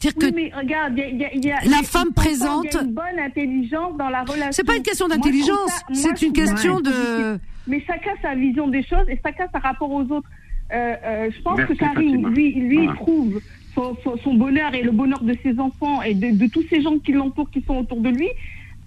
Dire 0.00 0.14
que 0.14 0.26
Oui, 0.26 0.32
mais 0.34 0.52
regarde, 0.54 0.94
il 0.96 0.98
y 0.98 1.02
a, 1.02 1.08
il 1.08 1.18
y 1.20 1.24
a- 1.24 1.34
il 1.34 1.44
y 1.44 1.50
a- 1.52 1.70
La 1.76 1.82
femme 1.84 2.08
il 2.10 2.16
y 2.16 2.20
a 2.20 2.22
présente- 2.22 2.74
une 2.82 2.92
bonne 2.92 3.18
intelligence 3.24 3.96
dans 3.96 4.08
la 4.10 4.22
relation. 4.22 4.50
c'est 4.52 4.64
pas 4.64 4.76
une 4.76 4.82
question 4.82 5.06
d'intelligence 5.08 5.70
c'est 5.92 6.20
une 6.22 6.32
question 6.32 6.80
de. 6.80 7.38
Mais 7.66 7.80
chacun 7.86 8.10
sa 8.20 8.34
vision 8.34 8.68
des 8.68 8.82
choses 8.82 9.08
et 9.08 9.18
chacun 9.24 9.46
sa 9.52 9.58
rapport 9.60 9.90
aux 9.90 10.02
autres. 10.02 10.28
Euh, 10.72 10.94
euh, 11.04 11.30
je 11.34 11.40
pense 11.42 11.56
Merci, 11.58 11.74
que 11.74 11.78
Karim, 11.78 12.10
Fatima. 12.10 12.28
lui, 12.30 12.52
lui 12.54 12.76
il 12.78 12.84
Voilà. 12.84 12.94
trouve 13.00 13.40
son, 13.74 13.96
son- 14.04 14.16
son 14.22 14.34
bonheur 14.34 14.74
et 14.74 14.82
le 14.82 14.90
bonheur 14.92 15.22
de 15.22 15.36
ses 15.42 15.58
enfants 15.58 16.02
et 16.02 16.14
de, 16.14 16.30
de 16.36 16.46
tous 16.50 16.64
ces 16.70 16.80
gens 16.82 16.98
qui 16.98 17.12
l'entourent, 17.12 17.50
qui 17.50 17.62
sont 17.66 17.76
autour 17.78 18.00
de 18.00 18.08
lui. 18.10 18.28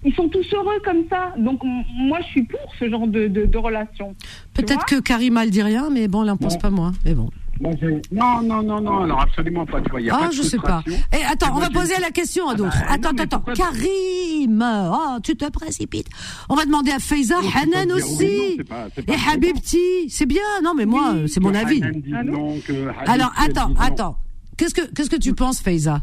Ils 0.04 0.14
sont 0.14 0.28
tous 0.28 0.46
heureux 0.54 0.78
comme 0.84 1.02
ça. 1.10 1.34
Donc, 1.38 1.60
moi, 1.64 2.18
je 2.22 2.26
suis 2.28 2.42
pour 2.44 2.60
ce 2.78 2.88
genre 2.88 3.06
de, 3.08 3.26
de, 3.26 3.46
de 3.46 3.58
relation. 3.58 4.14
Peut-être 4.54 4.84
que 4.86 5.00
Karima 5.00 5.42
elle 5.44 5.50
dit 5.50 5.62
rien 5.62 5.90
mais 5.90 6.06
bon 6.08 6.22
elle 6.22 6.30
en 6.30 6.36
pense 6.36 6.54
Non. 6.54 6.60
pas 6.60 6.70
moi 6.70 6.92
mais 7.04 7.14
bon 7.14 7.28
Moi, 7.60 7.72
non, 8.12 8.42
non, 8.42 8.62
non, 8.62 8.80
non, 8.80 9.02
alors 9.02 9.20
absolument 9.22 9.66
pas. 9.66 9.80
Tu 9.80 9.90
vois, 9.90 10.00
y 10.00 10.08
a 10.10 10.14
ah 10.16 10.18
pas 10.22 10.28
de 10.28 10.32
je 10.34 10.42
sais 10.42 10.56
pas 10.58 10.82
frustration. 10.82 11.08
et 11.12 11.24
attends 11.24 11.48
Et 11.48 11.50
on 11.56 11.58
va 11.58 11.70
poser 11.70 11.94
la 12.00 12.10
question 12.10 12.48
à 12.48 12.52
Ah 12.52 12.56
d'autres 12.56 12.78
bah, 12.80 12.86
attends 12.94 13.12
non, 13.12 13.22
attends 13.24 13.40
pourquoi- 13.40 13.66
Karim 13.66 14.64
oh 14.92 15.18
tu 15.22 15.34
te 15.36 15.50
précipites 15.50 16.06
on 16.48 16.54
va 16.54 16.64
demander 16.64 16.92
à 16.92 17.00
Faiza 17.00 17.34
Non, 17.36 17.42
c'est 17.42 17.52
pas 17.52 17.78
Hanan 17.78 17.92
aussi 17.92 18.56
non, 18.58 18.64
pas- 18.64 18.86
et. 19.12 19.32
Habibti 19.32 20.08
c'est 20.08 20.26
bien 20.26 20.42
non 20.62 20.74
mais 20.76 20.86
moi 20.86 21.10
Oui. 21.14 21.28
c'est 21.28 21.40
mon 21.40 21.52
avis 21.54 21.82
Hanan 21.82 22.24
non, 22.24 22.54
que 22.64 22.72
alors 23.10 23.32
attends 23.36 23.70
non. 23.70 23.76
attends 23.80 24.16
qu'est-ce 24.58 24.74
que 24.74 24.92
qu'est-ce 24.94 25.08
que 25.10 25.16
tu 25.16 25.32
penses 25.34 25.62
Faiza? 25.62 26.02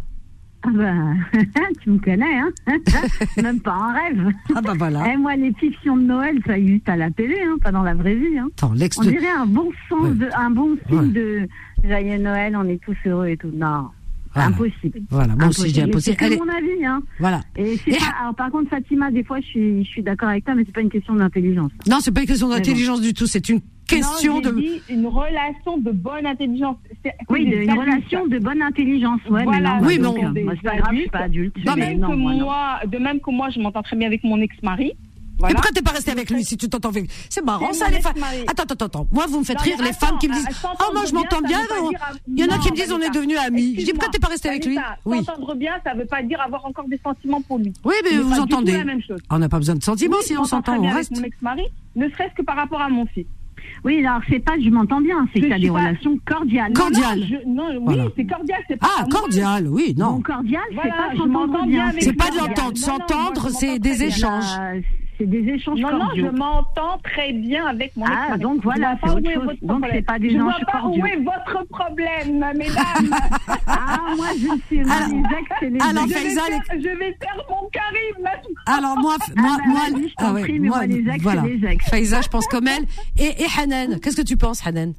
Ah 0.67 0.69
ben, 0.73 1.15
tu 1.81 1.91
me 1.91 1.99
connais, 1.99 2.39
hein 2.39 2.49
Même 3.43 3.59
pas 3.59 3.75
en 3.75 3.93
rêve. 3.93 4.33
ah 4.55 4.61
bah 4.61 4.73
voilà 4.75 5.03
Eh, 5.13 5.17
moi, 5.17 5.35
les 5.35 5.53
fictions 5.53 5.95
de 5.95 6.01
Noël, 6.01 6.39
ça 6.47 6.57
juste 6.59 6.89
à 6.89 6.95
la 6.95 7.11
télé, 7.11 7.35
hein, 7.45 7.57
pas 7.61 7.71
dans 7.71 7.83
la 7.83 7.93
vraie 7.93 8.15
vie. 8.15 8.35
Hein. 8.39 8.47
attends 8.57 8.71
On 8.71 9.03
dirait 9.03 9.29
un 9.29 9.45
bon 9.45 9.69
sens, 9.87 10.01
Ouais. 10.01 10.15
de, 10.15 10.27
un 10.35 10.49
bon 10.49 10.75
film 10.87 11.01
Ouais. 11.01 11.07
de 11.09 11.47
Joyeux 11.83 12.17
Noël, 12.17 12.55
on 12.57 12.67
est 12.67 12.81
tous 12.83 12.97
heureux 13.05 13.27
et 13.27 13.37
tout. 13.37 13.51
Non, 13.53 13.89
Voilà. 14.35 14.49
impossible. 14.49 14.99
Voilà, 15.09 15.35
moi 15.35 15.47
aussi 15.47 15.69
je 15.69 15.73
dis 15.73 15.81
impossible. 15.81 16.17
C'est 16.19 16.37
mon 16.37 16.49
avis, 16.49 16.85
hein. 16.85 17.01
Voilà. 17.19 17.41
Et 17.55 17.77
c'est 17.77 17.91
Et- 17.91 17.97
pas, 17.97 18.13
alors, 18.21 18.35
par 18.35 18.51
contre, 18.51 18.69
Fatima, 18.69 19.09
des 19.09 19.23
fois, 19.23 19.39
je 19.39 19.45
suis, 19.45 19.83
je 19.85 19.89
suis 19.89 20.03
d'accord 20.03 20.29
avec 20.29 20.43
toi, 20.45 20.53
mais 20.55 20.63
c'est 20.65 20.73
pas 20.75 20.81
une 20.81 20.89
question 20.89 21.15
d'intelligence. 21.15 21.71
Non, 21.89 21.97
c'est 22.01 22.11
pas 22.13 22.21
une 22.21 22.27
question 22.27 22.49
d'intelligence 22.49 23.01
du 23.01 23.13
tout, 23.13 23.25
c'est 23.27 23.47
une 23.49 23.61
question 23.87 24.35
non, 24.35 24.41
de. 24.41 24.51
dit 24.59 24.81
une 24.89 25.07
relation 25.07 25.77
de 25.77 25.91
bonne 25.91 26.25
intelligence. 26.25 26.75
Oui, 27.29 27.43
une 27.43 27.53
adultes. 27.53 27.79
relation 27.79 28.27
de 28.27 28.39
bonne 28.39 28.61
intelligence. 28.61 29.21
Ouais, 29.29 29.43
Voilà, 29.45 29.75
mais 29.75 29.81
non, 29.81 29.87
Oui, 29.87 29.99
moi, 29.99 30.13
mais 30.15 30.21
donc, 30.23 30.37
on- 30.37 30.43
moi, 30.43 30.53
c'est 30.55 30.69
pas 30.69 30.75
grave, 30.77 30.95
je 30.95 30.99
suis 31.01 31.09
pas 31.09 31.19
adulte. 31.19 31.55
De 31.55 31.65
Non, 31.65 31.73
mais- 31.77 31.87
même, 31.89 31.99
non, 31.99 32.09
que 32.09 32.15
moi, 32.15 32.33
non. 32.33 32.43
moi, 32.45 32.79
de 32.91 32.97
même 32.97 33.19
que 33.21 33.31
moi, 33.31 33.49
je 33.51 33.59
m'entends 33.59 33.83
très 33.83 33.95
bien 33.95 34.07
avec 34.07 34.23
mon 34.23 34.41
ex-mari. 34.41 34.93
Mais 35.35 35.39
Voilà. 35.39 35.55
pourquoi 35.55 35.71
t'es 35.71 35.81
pas 35.81 35.91
resté 35.91 36.11
avec 36.11 36.29
lui 36.29 36.45
si 36.45 36.55
tu 36.55 36.69
t'entends 36.69 36.89
avec 36.89 37.09
C'est 37.29 37.43
marrant 37.43 37.67
C'est 37.73 37.79
ça, 37.79 37.89
les 37.89 37.99
femmes. 37.99 38.13
Attends, 38.47 38.63
attends, 38.63 38.85
attends. 38.85 39.07
Moi, 39.11 39.25
vous 39.27 39.39
me 39.39 39.43
faites 39.43 39.57
Non, 39.57 39.63
rire, 39.63 39.75
les 39.83 39.91
femmes 39.93 40.17
qui 40.17 40.29
me 40.29 40.33
disent 40.33 40.47
Oh, 40.63 40.93
moi, 40.93 41.03
je 41.05 41.13
m'entends 41.13 41.41
bien, 41.41 41.59
pas 41.67 41.75
Il 42.27 42.39
y 42.39 42.43
en 42.45 42.55
a 42.55 42.57
qui 42.59 42.71
me 42.71 42.75
disent 42.75 42.91
On 42.93 42.99
est 43.01 43.09
devenus 43.09 43.37
amis. 43.39 43.75
Je 43.77 43.83
dis 43.85 43.91
Pourquoi 43.91 44.09
t'es 44.09 44.19
pas 44.19 44.27
resté 44.29 44.49
avec 44.49 44.65
lui 44.65 44.77
Oui. 45.05 45.17
S'entendre 45.25 45.55
bien, 45.55 45.73
ça 45.83 45.93
veut 45.93 46.05
pas 46.05 46.23
dire 46.23 46.39
avoir 46.41 46.65
encore 46.65 46.87
des 46.87 46.99
sentiments 47.03 47.41
pour 47.41 47.57
lui. 47.59 47.73
Oui, 47.83 47.95
mais 48.03 48.11
C'est 48.11 48.17
vous 48.17 48.29
pas 48.29 48.39
entendez. 48.41 48.81
On 49.29 49.39
n'a 49.39 49.49
pas 49.49 49.57
besoin 49.57 49.75
de 49.75 49.83
sentiments 49.83 50.21
si 50.21 50.37
on 50.37 50.45
s'entend, 50.45 50.77
on 50.77 50.81
reste. 50.93 51.11
Avec 51.11 51.19
mon 51.21 51.23
ex-mari, 51.27 51.63
ne 51.95 52.09
serait-ce 52.09 52.33
que 52.35 52.41
par 52.43 52.55
rapport 52.55 52.81
à 52.81 52.89
mon 52.89 53.05
fils. 53.07 53.25
Oui, 53.83 54.05
alors 54.05 54.21
c'est 54.29 54.39
pas 54.39 54.53
je 54.63 54.69
m'entends 54.69 55.01
bien, 55.01 55.27
c'est 55.33 55.41
que 55.41 55.47
tu 55.47 55.53
as 55.53 55.59
des 55.59 55.69
relations 55.69 56.17
cordiales. 56.25 56.71
Cordiales. 56.73 57.19
Non, 57.47 57.73
non, 57.73 57.81
oui, 57.87 57.95
c'est 58.15 58.25
cordial, 58.25 58.59
c'est 58.67 58.77
pas. 58.77 58.87
Ah, 58.99 59.05
cordial, 59.09 59.67
oui, 59.67 59.93
non. 59.97 60.13
Bon, 60.13 60.21
cordial, 60.21 60.61
c'est 60.69 60.75
Voilà, 60.75 60.91
pas 60.91 61.09
je 61.13 61.17
s'entendre 61.17 61.47
m'entends 61.47 61.65
bien. 61.65 61.89
bien 61.89 61.99
C'est 61.99 62.13
pas 62.13 62.29
de 62.29 62.37
l'entendre. 62.37 62.77
S'entendre, 62.77 63.49
c'est 63.49 63.79
des 63.79 64.03
échanges. 64.03 64.45
C'est 65.17 65.29
des 65.29 65.47
échanges 65.49 65.79
Non, 65.79 65.91
non, 65.93 65.99
cordiaux. 66.07 66.25
je 66.31 66.37
m'entends 66.37 66.97
très 67.03 67.31
bien 67.31 67.65
avec 67.67 67.95
mon 67.95 68.05
Ah, 68.05 68.37
donc 68.37 68.61
voilà, 68.63 68.95
Je 68.95 68.99
c'est 68.99 69.05
vois 69.07 69.15
pas 69.15 69.19
autre 69.21 69.33
chose. 69.33 69.43
votre 69.45 69.65
Donc, 69.65 69.85
c'est 69.91 70.01
pas 70.01 70.19
des 70.19 70.29
Je 70.31 70.37
vois 70.37 70.49
échanges 70.51 70.65
pas 70.65 70.81
cordiaux. 70.81 71.03
où 71.03 71.05
est 71.05 71.15
votre 71.17 71.67
problème, 71.69 72.39
mesdames. 72.57 73.15
Ah, 73.67 73.97
moi 74.17 74.27
je 74.37 74.47
pas. 74.83 74.93
Alors- 74.93 75.09
Les 75.09 75.37
ex, 75.37 75.49
c'est 75.59 75.69
les 75.69 75.79
alors, 75.81 76.03
ex. 76.05 76.13
je, 76.13 76.23
vais 76.23 76.29
faire, 76.33 76.61
je 76.73 76.99
vais 76.99 77.17
faire 77.21 77.45
mon 77.49 77.69
maintenant. 78.23 78.49
Alors 78.65 78.97
moi, 78.97 79.15
Ah, 79.21 79.31
moi, 79.37 79.57
bah, 79.57 79.63
moi, 79.67 79.81
je 80.09 80.13
t'en 80.15 80.33
ouais, 80.33 80.41
prie, 80.41 80.59
mais 80.59 80.67
moi, 80.67 80.85
les 80.85 81.07
ex, 81.09 81.23
voilà. 81.23 81.41
c'est 81.43 81.47
les 81.49 81.67
ex. 81.67 81.89
Faïza, 81.89 82.21
je 82.21 82.29
pense 82.29 82.47
comme 82.47 82.67
elle. 82.67 82.83
Et, 83.17 83.41
et 83.41 83.45
Hanan, 83.59 83.99
qu'est-ce 83.99 84.17
que 84.17 84.21
tu 84.21 84.37
penses, 84.37 84.65
Hanan? 84.67 84.93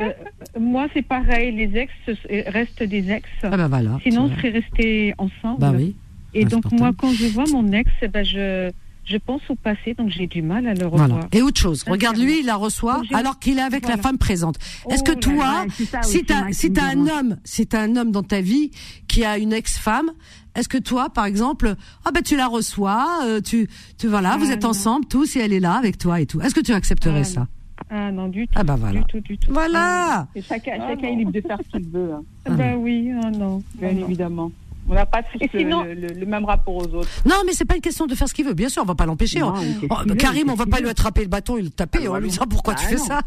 Euh, 0.00 0.10
moi, 0.58 0.86
c'est 0.94 1.02
pareil. 1.02 1.52
Les 1.54 1.78
ex 1.78 1.92
euh, 2.08 2.14
restent 2.46 2.82
des 2.82 3.10
ex. 3.10 3.28
Ah 3.42 3.50
bah 3.56 3.68
voilà. 3.68 3.98
Sinon, 4.02 4.22
on 4.22 4.26
vois. 4.28 4.36
serait 4.36 4.50
restés 4.50 5.14
ensemble. 5.18 5.60
Bah 5.60 5.72
oui. 5.74 5.94
Et 6.34 6.44
Ah, 6.44 6.48
donc, 6.48 6.70
moi, 6.72 6.90
quand 6.96 7.10
je 7.12 7.26
vois 7.26 7.44
mon 7.52 7.70
ex, 7.72 7.90
eh 8.00 8.08
ben, 8.08 8.24
je, 8.24 8.70
je 9.04 9.16
pense 9.16 9.42
au 9.48 9.54
passé, 9.54 9.94
donc 9.94 10.08
j'ai 10.10 10.26
du 10.26 10.42
mal 10.42 10.66
à 10.66 10.74
le 10.74 10.86
revoir. 10.86 11.08
Voilà. 11.08 11.26
Et 11.32 11.42
autre 11.42 11.60
chose, 11.60 11.84
regarde 11.86 12.16
lui, 12.18 12.40
il 12.40 12.46
la 12.46 12.56
reçoit 12.56 13.02
alors 13.12 13.38
qu'il 13.38 13.58
est 13.58 13.62
avec 13.62 13.88
la 13.88 13.96
femme 13.96 14.18
présente. 14.18 14.56
Est-ce 14.90 15.00
Oh 15.02 15.04
que 15.06 15.12
là 15.12 15.16
toi, 15.18 15.44
là, 15.44 16.02
si 16.02 16.24
t'as 16.24 16.52
si 16.52 16.72
un 16.80 17.06
homme, 17.08 17.36
si 17.44 17.66
t'as 17.66 17.82
un 17.82 17.96
homme 17.96 18.10
dans 18.12 18.22
ta 18.22 18.40
vie 18.40 18.70
qui 19.08 19.24
a 19.24 19.38
une 19.38 19.52
ex-femme, 19.52 20.10
est-ce 20.54 20.68
que 20.68 20.78
toi, 20.78 21.08
par 21.10 21.24
exemple, 21.24 21.74
ah 22.04 22.10
ben 22.12 22.22
tu 22.22 22.36
la 22.36 22.46
reçois, 22.46 23.20
euh, 23.24 23.40
tu 23.40 23.68
tu 23.98 24.06
voilà, 24.08 24.36
vous 24.36 24.46
Ah, 24.50 24.54
êtes 24.54 24.62
non. 24.64 24.70
ensemble 24.70 25.06
tous 25.06 25.36
et 25.36 25.40
elle 25.40 25.52
est 25.52 25.60
là 25.60 25.74
avec 25.74 25.98
toi 25.98 26.20
et 26.20 26.26
tout. 26.26 26.40
Est-ce 26.40 26.54
que 26.54 26.60
tu 26.60 26.72
accepterais 26.72 27.20
Ah, 27.20 27.24
ça? 27.24 27.48
Ah 27.90 28.12
non, 28.12 28.28
du 28.28 28.46
tout. 28.46 28.52
Ah 28.56 28.62
bah 28.62 28.76
voilà. 28.78 29.00
Du 29.00 29.06
tout, 29.06 29.20
du 29.20 29.36
tout. 29.38 29.52
Voilà. 29.52 30.28
Et 30.34 30.42
chacun, 30.42 30.72
Ah, 30.80 30.88
chacun 30.90 31.08
est 31.08 31.16
libre 31.16 31.32
de 31.32 31.40
faire 31.40 31.58
ce 31.58 31.76
qu'il 31.78 31.88
veut, 31.88 32.12
hein, 32.14 32.22
Ah, 32.46 32.50
bah 32.50 32.76
oui, 32.76 33.10
ah 33.22 33.30
non. 33.30 33.62
bien 33.74 33.88
Ah, 33.90 33.94
non. 33.94 34.06
évidemment. 34.06 34.52
On 34.92 34.94
n'a 34.94 35.06
pas 35.06 35.22
tous 35.22 35.38
le- 35.40 35.58
sinon- 35.58 35.84
le, 35.84 35.94
le- 35.94 36.08
le 36.08 36.26
même 36.26 36.44
rapport 36.44 36.74
aux 36.76 36.86
autres. 36.94 37.08
Non, 37.24 37.36
mais 37.46 37.52
c'est 37.54 37.64
pas 37.64 37.76
une 37.76 37.80
question 37.80 38.06
de 38.06 38.14
faire 38.14 38.28
ce 38.28 38.34
qu'il 38.34 38.44
veut. 38.44 38.52
Bien 38.52 38.68
sûr, 38.68 38.82
on 38.82 38.84
va 38.86 38.94
pas 38.94 39.06
l'empêcher. 39.06 39.40
Non, 39.40 39.54
On- 39.54 39.56
fait 39.56 39.86
ce 39.88 40.12
on- 40.12 40.16
Karim, 40.16 40.50
on 40.50 40.54
va 40.54 40.66
pas 40.66 40.80
lui 40.80 40.88
attraper 40.90 41.22
le 41.22 41.28
bâton 41.28 41.56
et 41.56 41.62
le 41.62 41.70
taper. 41.70 42.06
on 42.08 42.16
lui 42.18 42.28
dira 42.28 42.46
pourquoi 42.46 42.74
tu 42.74 42.84
Ah 42.84 42.88
fais 42.90 42.96
non, 42.96 43.04
ça. 43.06 43.22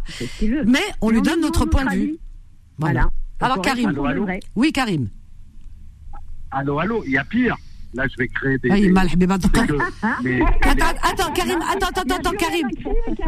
Mais 0.66 0.80
on 1.02 1.10
lui 1.10 1.24
donne 1.24 1.42
notre 1.42 1.66
point 1.66 1.86
de 1.86 1.96
vue. 1.96 2.18
Voilà. 2.78 3.10
Alors 3.40 3.62
Karim. 3.62 3.94
Oui, 4.56 4.72
Karim. 4.72 5.10
Allô, 6.52 6.80
allô, 6.80 7.04
il 7.06 7.14
y 7.14 7.18
a 7.18 7.24
pire. 7.26 7.56
Là, 7.96 8.04
je 8.12 8.16
vais 8.18 8.28
créer 8.28 8.58
des. 8.58 8.70
Ah, 8.72 8.78
il 8.78 8.94
des- 10.22 10.42
Attends, 10.62 10.86
attends, 11.02 11.32
Karim, 11.34 11.60
attends, 11.62 11.88
attends, 11.88 12.16
attends, 12.16 12.32
Karim. 12.38 12.68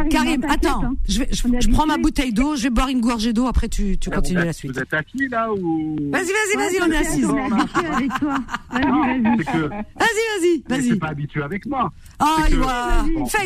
Karim, 0.09 0.43
attends, 0.49 0.93
je, 1.07 1.19
vais, 1.19 1.27
je, 1.31 1.43
je 1.61 1.69
prends 1.69 1.85
ma 1.85 1.97
bouteille 1.97 2.33
d'eau, 2.33 2.55
je 2.57 2.63
vais 2.63 2.69
boire 2.69 2.89
une 2.89 2.99
gorgée 2.99 3.31
d'eau, 3.31 3.47
après 3.47 3.69
tu, 3.69 3.97
tu 3.97 4.09
vous 4.09 4.15
continues 4.15 4.39
êtes- 4.39 4.45
la 4.45 4.53
suite. 4.53 4.73
Vous 4.73 4.79
êtes 4.79 4.93
assis 4.93 5.27
là 5.29 5.51
ou 5.53 5.95
Vas-y, 6.11 6.25
vas-y, 6.25 6.57
vas-y, 6.57 6.81
on 6.81 6.91
est 6.91 6.97
assis. 6.97 7.25
On 7.25 7.37
est 7.37 7.51
habitué 7.53 7.85
avec 7.87 8.11
toi. 8.19 8.37
Non, 8.73 9.01
Vas-y, 9.01 9.23
vas-y. 9.39 10.63
Vas-y, 10.67 10.89
vas-y, 10.89 10.99
pas 10.99 11.07
habitué 11.07 11.43
avec 11.43 11.65
moi. 11.65 11.91
Oh, 12.21 12.25
que- 12.47 12.53
Iwa, 12.53 13.05
Bon, 13.15 13.25
fais 13.25 13.45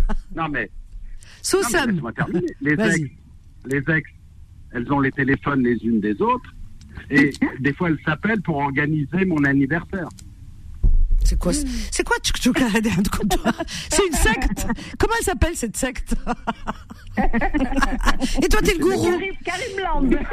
Non 0.36 0.48
mais, 0.50 0.70
Sous 1.42 1.62
ex, 2.72 3.10
les 3.66 3.78
ex, 3.94 4.10
elles 4.72 4.92
ont 4.92 5.00
les 5.00 5.12
téléphones 5.12 5.62
les 5.62 5.76
unes 5.84 6.00
des 6.00 6.20
autres 6.22 6.50
et 7.10 7.30
des 7.60 7.72
fois 7.72 7.88
elles 7.90 7.98
s'appellent 8.04 8.42
pour 8.42 8.56
organiser 8.56 9.24
mon 9.26 9.42
anniversaire. 9.44 10.08
C'est 11.24 11.38
quoi, 11.38 11.52
ce- 11.52 11.66
c'est 11.90 12.04
quoi 12.06 12.16
C'est 13.90 14.06
une 14.06 14.12
secte 14.14 14.66
Comment 14.98 15.12
elle 15.18 15.24
s'appelle 15.24 15.54
cette 15.56 15.76
secte? 15.76 16.14
Et 18.42 18.48
toi, 18.48 18.60
t'es 18.62 18.74
le 18.74 18.78
gourou. 18.78 19.08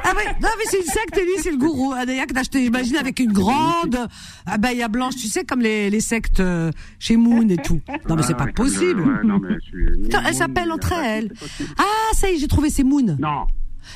Ah 0.04 0.14
ouais, 0.16 0.26
non 0.42 0.50
mais 0.58 0.64
c'est 0.70 0.78
une 0.78 0.84
secte 0.86 1.18
et 1.18 1.22
lui 1.26 1.32
c'est 1.42 1.52
le 1.52 1.58
gourou. 1.58 1.94
Adayak, 1.94 2.30
je 2.44 2.50
t'imagine 2.50 2.98
avec 2.98 3.20
une 3.20 3.34
grande 3.34 3.98
abaya 4.46 4.88
blanche, 4.88 5.16
tu 5.16 5.28
sais 5.28 5.44
comme 5.44 5.62
les, 5.62 5.90
les 5.90 6.00
sectes 6.00 6.40
euh, 6.40 6.72
chez 7.00 7.18
Moon 7.18 7.48
et 7.50 7.58
tout. 7.58 7.82
Non 8.08 8.16
mais 8.16 8.24
c'est 8.24 8.38
pas 8.38 8.48
possible. 8.48 9.02
le- 9.02 9.14
ouais, 9.16 9.24
non, 9.24 9.40
mais 9.40 9.56
je 9.56 9.60
suis- 9.66 9.88
Attends, 9.88 10.22
ni 10.22 10.28
elles 10.28 10.34
Moon, 10.34 10.34
s'appellent 10.34 10.66
ni 10.66 10.72
entre 10.72 10.94
elles. 10.94 11.32
Ah 11.80 12.14
ça 12.14 12.30
y 12.30 12.36
est, 12.36 12.38
j'ai 12.38 12.48
trouvé 12.48 12.70
c'est 12.70 12.84
Moon. 12.84 13.18
Non, 13.20 13.46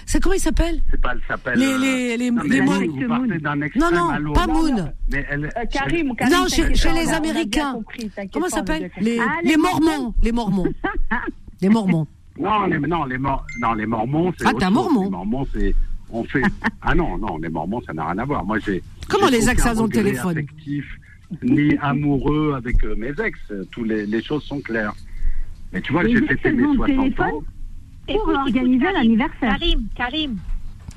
C'est 0.06 0.22
comment 0.22 0.36
il 0.36 0.40
s'appelle 0.40 0.82
c'est 0.92 1.02
pas, 1.02 1.14
elle 1.14 1.22
s'appelle. 1.28 1.60
Les- 1.60 1.66
euh, 1.66 1.78
les- 1.78 2.18
les- 2.18 2.32
non, 2.32 2.42
les 2.44 2.62
Non 2.62 4.34
pas 4.34 4.48
Moon. 4.48 4.92
Mais 5.12 5.26
elle, 5.30 5.46
Euh, 5.46 5.66
Karim, 5.72 6.16
Karim, 6.16 6.34
Non, 6.34 6.48
chez, 6.48 6.92
les 6.94 7.10
Américains. 7.12 7.74
compris, 7.74 8.10
Comment 8.32 8.48
ça 8.48 8.58
s'appelle 8.58 8.92
les. 9.00 9.20
Ah, 9.20 9.38
les 9.44 9.52
les 9.52 9.58
Mormons. 9.58 10.14
Les 10.22 10.32
Mormons. 10.32 10.66
Les 11.62 11.70
Mormons. 11.70 12.08
Non, 12.40 12.66
les, 12.68 12.80
non, 12.80 13.04
les, 13.04 13.18
mor- 13.18 13.46
non, 13.60 13.74
les 13.74 13.86
Mormons, 13.86 14.32
c'est. 14.38 14.46
Ah, 14.48 14.52
t'es 14.58 14.64
un. 14.64 14.70
Mormon. 14.70 15.04
Les 15.04 15.10
Mormons, 15.10 15.48
c'est. 15.54 15.76
On 16.10 16.24
fait. 16.24 16.42
ah 16.82 16.96
non, 16.96 17.18
non, 17.18 17.38
les 17.38 17.50
Mormons, 17.50 17.82
ça 17.86 17.92
n'a 17.94 18.06
rien 18.06 18.18
à 18.20 18.26
voir. 18.26 18.46
Moi, 18.46 18.60
j'ai. 18.60 18.82
Comment 19.10 19.28
les 19.28 19.50
ex, 19.50 19.66
ont 19.66 19.84
le 19.84 19.90
téléphone 19.90 20.38
affectif, 20.38 20.86
ni 21.44 21.76
amoureux 21.82 22.54
avec 22.56 22.82
euh, 22.86 22.96
mes 22.96 23.10
ex. 23.24 23.38
Tous 23.72 23.84
les, 23.84 24.06
les 24.06 24.24
choses 24.24 24.44
sont 24.44 24.62
claires. 24.62 24.94
Mais 25.74 25.82
tu 25.82 25.92
vois, 25.92 26.08
j'ai 26.08 26.22
fêté 26.28 26.52
mes 26.54 26.64
ont 26.64 26.72
le 26.74 26.78
60 26.78 27.20
ans. 27.20 27.44
Pour 28.14 28.30
organiser 28.30 28.92
l'anniversaire. 28.94 29.58
Karim, 29.60 29.88
Karim. 29.96 30.38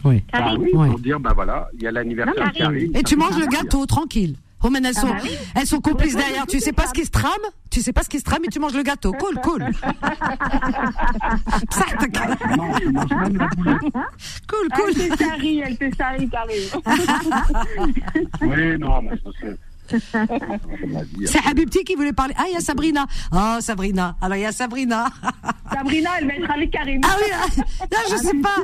Oui. 0.04 0.22
Bah 0.32 0.38
Karim. 0.38 0.62
Ouais. 0.74 0.88
pour 0.88 0.98
dire, 0.98 1.20
bah 1.20 1.32
voilà, 1.34 1.68
il 1.74 1.82
y 1.82 1.86
a 1.86 1.92
l'anniversaire 1.92 2.52
qui 2.52 2.62
arrive. 2.62 2.96
Et 2.96 3.02
tu 3.02 3.14
fait 3.14 3.20
manges 3.20 3.38
le 3.38 3.46
gâteau, 3.46 3.86
tranquille. 3.86 4.36
Romaine, 4.60 4.84
elles 4.86 4.94
sont, 4.94 5.08
bah 5.08 5.16
oui. 5.24 5.30
elles 5.56 5.66
sont 5.66 5.80
complices 5.80 6.14
derrière. 6.14 6.46
Tu 6.46 6.60
sais 6.60 6.66
sais 6.66 6.72
pas 6.72 6.86
ce 6.86 6.92
qui 6.92 7.04
se 7.04 7.10
trame 7.10 7.32
Tu 7.68 7.80
sais 7.80 7.92
pas 7.92 8.04
ce 8.04 8.08
qui 8.08 8.20
se 8.20 8.24
trame 8.24 8.44
et 8.44 8.48
tu 8.48 8.60
manges 8.60 8.74
le 8.74 8.84
gâteau. 8.84 9.12
Cool, 9.12 9.34
cool. 9.42 9.66
Ça, 11.70 11.84
boulette. 13.56 13.80
cool, 14.48 14.68
Elle 14.70 14.94
cool. 14.94 15.18
charrie, 15.18 15.62
elle 15.66 15.76
te 15.76 15.96
charrie, 15.96 16.28
Karim. 16.28 16.62
Oui, 18.42 18.78
non, 18.78 19.02
mais 19.02 19.16
c'est. 20.00 20.26
dit, 21.18 21.26
C'est 21.26 21.46
Habibti 21.46 21.84
qui 21.84 21.94
voulait 21.94 22.12
parler. 22.12 22.34
Ah, 22.38 22.44
il 22.48 22.54
y 22.54 22.56
a 22.56 22.60
Sabrina. 22.60 23.06
Oh, 23.32 23.56
Sabrina. 23.60 24.16
Alors, 24.20 24.36
il 24.36 24.42
y 24.42 24.46
a 24.46 24.52
Sabrina. 24.52 25.06
Sabrina, 25.72 26.10
elle 26.20 26.26
va 26.28 26.34
être 26.34 26.50
avec 26.50 26.70
Karim. 26.70 27.00
Ah 27.04 27.16
oui, 27.18 27.30
ah, 27.32 27.86
là, 27.90 27.98
je 28.10 28.16
sais 28.16 28.34
pas. 28.34 28.56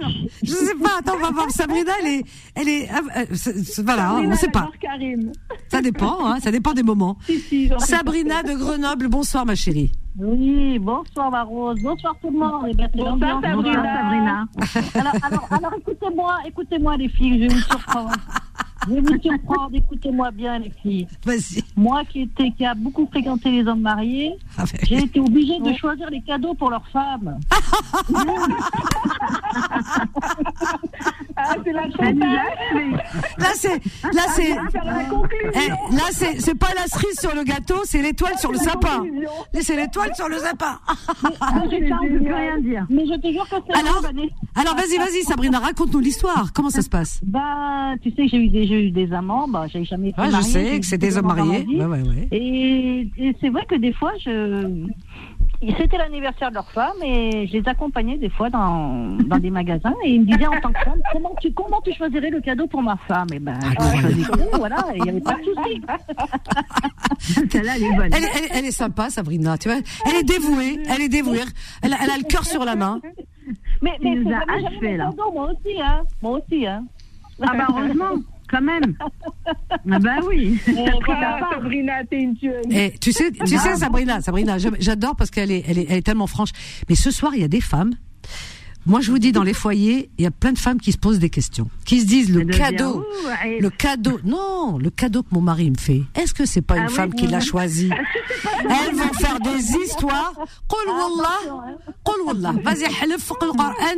Je 0.43 0.53
sais 0.53 0.75
pas. 0.75 0.99
Attends, 0.99 1.15
on 1.17 1.23
va 1.23 1.31
voir. 1.31 1.51
Sabrina, 1.51 1.93
elle 2.01 2.07
est, 2.09 2.25
elle 2.55 2.69
est, 2.69 2.89
ah, 2.93 3.01
euh, 3.19 3.25
c'est- 3.35 3.65
c'est- 3.65 3.83
voilà, 3.83 4.09
Sabrina, 4.09 4.35
on 4.35 4.37
sait 4.37 4.49
pas. 4.49 4.71
Karim. 4.81 5.33
Ça 5.69 5.81
dépend, 5.83 6.27
hein, 6.27 6.39
ça 6.41 6.51
dépend 6.51 6.73
des 6.73 6.83
moments. 6.83 7.17
Si, 7.27 7.39
si, 7.41 7.71
Sabrina 7.79 8.43
de 8.43 8.55
Grenoble, 8.55 9.09
bonsoir, 9.09 9.45
ma 9.47 9.55
chérie. 9.55 9.93
Oui, 10.21 10.79
bonsoir 10.81 11.31
ma 11.31 11.45
Rose, 11.45 11.79
bonsoir 11.81 12.15
tout 12.21 12.31
le 12.31 12.39
monde. 12.39 12.67
Eh 12.69 12.75
bien, 12.75 12.89
Bonsoir. 12.93 13.41
Sabrina. 13.41 13.55
Bonsoir, 13.55 13.85
Sabrina. 13.85 14.49
alors, 14.95 15.13
alors, 15.23 15.49
alors, 15.53 15.75
écoutez-moi, 15.79 16.37
écoutez-moi 16.47 16.97
les 16.97 17.09
filles, 17.09 17.35
je 17.45 17.49
vais 17.49 17.55
vous 17.55 17.61
surprendre. 17.61 18.11
Je 18.87 18.95
vais 18.95 19.01
vous 19.01 19.21
surprendre, 19.21 19.71
écoutez-moi 19.75 20.31
bien 20.31 20.59
les 20.59 20.71
filles. 20.83 21.07
Vas-y. 21.25 21.63
Moi 21.77 22.03
qui, 22.09 22.23
était, 22.23 22.51
qui 22.53 22.65
a 22.65 22.75
beaucoup 22.75 23.07
fréquenté 23.07 23.51
les 23.51 23.67
hommes 23.67 23.81
mariés, 23.81 24.35
Ah, 24.57 24.65
ben, 24.65 24.81
j'ai 24.83 24.99
été 25.03 25.21
obligée 25.21 25.59
de 25.59 25.73
choisir 25.75 26.09
les 26.11 26.21
cadeaux 26.23 26.55
pour 26.55 26.71
leurs 26.71 26.87
femmes. 26.89 27.39
Ah, 31.41 31.55
c'est 31.65 31.73
la. 31.73 31.83
Là, 31.83 33.53
c'est, 33.55 33.81
là, 34.13 34.23
c'est, 34.35 34.51
eh, 35.55 35.69
là, 35.95 36.03
c'est, 36.11 36.41
c'est 36.41 36.57
pas 36.57 36.75
la 36.75 36.87
cerise 36.89 37.19
sur 37.21 37.33
le 37.33 37.45
gâteau, 37.45 37.77
c'est 37.85 38.03
l'étoile 38.03 38.37
sur 38.39 38.51
le 38.51 38.59
sapin. 38.59 39.05
Là, 39.55 39.61
C'est 39.63 39.77
l'étoile 39.77 40.15
sur 40.17 40.29
le 40.29 40.39
sapin. 40.39 40.81
Ah, 41.41 41.63
j'ai 41.71 41.89
ça, 41.89 41.97
on 42.03 42.07
ne 42.07 42.19
peut 42.19 42.35
rien 42.35 42.59
dire. 42.59 42.87
Mais 42.91 43.07
je 43.07 43.15
te 43.21 43.31
jure 43.31 43.49
que 43.49 43.57
c'est 43.67 43.79
Alors, 43.79 44.03
alors, 44.57 44.75
vas-y, 44.75 44.99
vas-y, 44.99 45.23
Sabrina, 45.23 45.61
raconte-nous 45.61 46.01
l'histoire. 46.01 46.53
Comment 46.53 46.71
ça 46.71 46.83
se 46.83 46.89
passe? 46.89 47.21
Bah, 47.23 47.95
tu 48.03 48.11
sais, 48.11 48.27
j'ai 48.27 48.39
eu 48.39 48.49
des, 48.49 48.67
j'ai 48.69 48.87
eu 48.87 48.91
des 48.91 49.13
amants, 49.13 49.49
bah, 49.49 49.67
j'ai 49.69 49.85
jamais 49.85 50.11
été 50.11 50.21
Ouais, 50.21 50.27
je 50.29 50.33
mariée, 50.33 50.49
sais 50.51 50.81
que 50.81 50.87
c'est 50.87 50.99
des 50.99 51.17
hommes 51.19 51.27
mariés. 51.27 51.65
vie. 51.65 51.77
Ouais, 51.81 51.87
ouais, 51.87 52.03
ouais. 52.03 52.29
Et, 52.31 53.09
et 53.19 53.37
c'est 53.41 53.49
vrai 53.49 53.65
que 53.69 53.75
des 53.77 53.93
fois, 53.93 54.13
je... 54.25 54.85
c'était 55.79 55.99
l'anniversaire 55.99 56.51
de 56.51 56.55
leur 56.55 56.71
femme 56.71 56.97
et 57.05 57.47
je 57.49 57.53
les 57.59 57.69
accompagnais 57.69 58.17
des 58.19 58.29
fois 58.31 58.49
dans, 58.51 59.17
dans 59.27 59.39
des 59.39 59.51
magasins 59.51 59.95
et 60.05 60.11
ils 60.15 60.21
me 60.21 60.27
disaient 60.27 60.47
en 60.47 60.61
tant 60.61 60.73
que 60.73 60.81
femme, 60.85 61.01
comment 61.13 61.35
tu, 61.41 61.53
comment 61.53 61.81
tu 61.85 61.93
choisirais 61.95 62.31
le 62.31 62.41
cadeau 62.41 62.67
pour 62.69 62.83
ma 62.83 62.97
femme? 63.09 63.27
Et 63.33 63.39
ben, 63.41 63.59
je 63.61 63.67
Incroyable. 63.69 64.01
choisissais, 64.03 64.51
voilà, 64.59 64.85
il 64.95 65.03
n'y 65.03 65.11
avait 65.11 65.21
pas 65.21 65.35
de 65.35 65.43
souci. 65.45 65.83
Elle 67.55 67.83
est 67.83 67.97
bonne. 67.97 68.11
Elle, 68.13 68.25
est- 68.25 68.31
elle, 68.37 68.45
est- 68.45 68.51
elle 68.59 68.65
est 68.67 68.71
sympa, 68.71 69.11
Sabrina, 69.11 69.59
tu 69.59 69.69
vois. 69.69 69.79
Elle 70.09 70.17
est 70.21 70.23
dévouée, 70.25 70.79
elle 70.89 71.03
est 71.03 71.09
dévouée. 71.09 71.41
Elle, 71.83 71.93
a- 71.93 71.97
elle 72.03 72.11
a 72.11 72.17
le 72.19 72.25
cœur 72.25 72.45
sur 72.45 72.65
la 72.65 72.77
main. 72.77 73.01
Mais, 73.83 73.93
mais 74.03 74.15
nous 74.15 74.31
a 74.31 74.41
achevé, 74.53 74.97
là. 74.97 75.11
moi 75.35 75.51
aussi, 75.53 75.81
hein. 75.81 76.03
Moi 76.23 76.39
aussi, 76.39 76.67
hein. 76.67 76.85
Ah 77.41 77.53
bah 77.57 77.67
heureusement, 77.71 78.11
quand 78.49 78.63
même. 78.63 78.97
ah 79.91 79.99
ben 79.99 80.21
oui. 80.27 80.59
Oh, 80.69 81.01
Sabrina, 81.53 82.03
une 82.11 82.35
eh, 82.71 82.93
tu 83.01 83.13
sais, 83.13 83.31
tu 83.31 83.59
sais 83.59 83.77
Sabrina, 83.77 84.21
Sabrina, 84.21 84.57
j'adore 84.59 85.17
parce 85.17 85.31
qu'elle 85.31 85.51
est, 85.51 85.65
elle 85.69 85.79
est, 85.79 85.87
elle 85.89 85.99
est 85.99 86.03
tellement 86.03 86.27
franche. 86.27 86.51
Mais 86.89 86.95
ce 86.95 87.11
soir, 87.11 87.35
il 87.35 87.41
y 87.41 87.45
a 87.45 87.49
des 87.49 87.61
femmes. 87.61 87.95
Moi, 88.87 89.03
je 89.03 89.11
vous 89.11 89.19
dis, 89.19 89.33
dans 89.33 89.43
les 89.43 89.53
foyers, 89.53 90.09
il 90.17 90.25
y 90.25 90.27
a 90.27 90.31
plein 90.31 90.53
de 90.53 90.59
femmes 90.59 90.81
qui 90.81 90.93
se 90.93 90.99
posent 90.99 91.19
des 91.19 91.29
questions, 91.29 91.69
qui 91.85 92.01
se 92.01 92.07
disent 92.07 92.31
le 92.31 92.47
cadeau, 92.47 93.05
le 93.61 93.69
cadeau, 93.69 94.19
non, 94.25 94.79
le 94.79 94.89
cadeau 94.89 95.23
que 95.23 95.29
mon 95.33 95.43
mari 95.43 95.71
me 95.71 95.77
fait. 95.77 96.03
Est-ce 96.15 96.33
que 96.33 96.47
c'est 96.47 96.63
pas 96.63 96.79
une 96.79 96.89
femme 96.89 97.13
qui 97.13 97.27
l'a 97.27 97.41
choisi 97.41 97.91
Elles 98.63 98.95
vont 98.95 99.13
faire 99.13 99.41
des 99.41 99.73
histoires. 99.85 100.33
Qul 100.69 100.89
wallah, 100.89 101.73
wallah. 102.27 102.53
Vas-y, 102.65 102.85
halif 103.03 103.31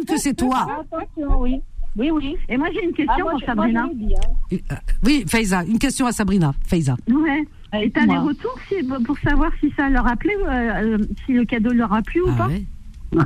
que 0.06 0.16
c'est 0.16 0.34
toi. 0.34 0.66
Attention, 0.80 1.40
oui. 1.40 1.60
Oui, 2.00 2.10
oui. 2.10 2.36
Et 2.48 2.56
moi, 2.56 2.68
j'ai 2.72 2.82
une 2.82 2.92
question 2.94 3.14
Ah, 3.18 3.22
moi, 3.22 3.32
pour 3.32 3.42
Sabrina. 3.42 3.82
moi, 3.84 3.90
dit, 3.94 4.14
hein. 4.14 4.56
Euh, 4.72 4.74
Oui, 5.04 5.24
Faiza, 5.28 5.64
une 5.64 5.78
question 5.78 6.06
à 6.06 6.12
Sabrina. 6.12 6.52
Faiza. 6.66 6.96
Ouais. 7.08 7.44
Et 7.82 7.90
t'as 7.90 8.06
des 8.06 8.16
retours 8.16 8.56
si- 8.68 8.82
pour 9.04 9.18
savoir 9.18 9.52
si 9.60 9.70
ça 9.76 9.88
leur 9.90 10.06
a 10.06 10.16
plu, 10.16 10.30
euh, 10.44 10.48
euh, 10.50 10.98
si 11.26 11.34
le 11.34 11.44
cadeau 11.44 11.72
leur 11.72 11.92
a 11.92 12.00
plu 12.02 12.22
ou 12.22 12.28
Ah 12.30 12.36
pas 12.38 12.46
ouais 12.48 12.64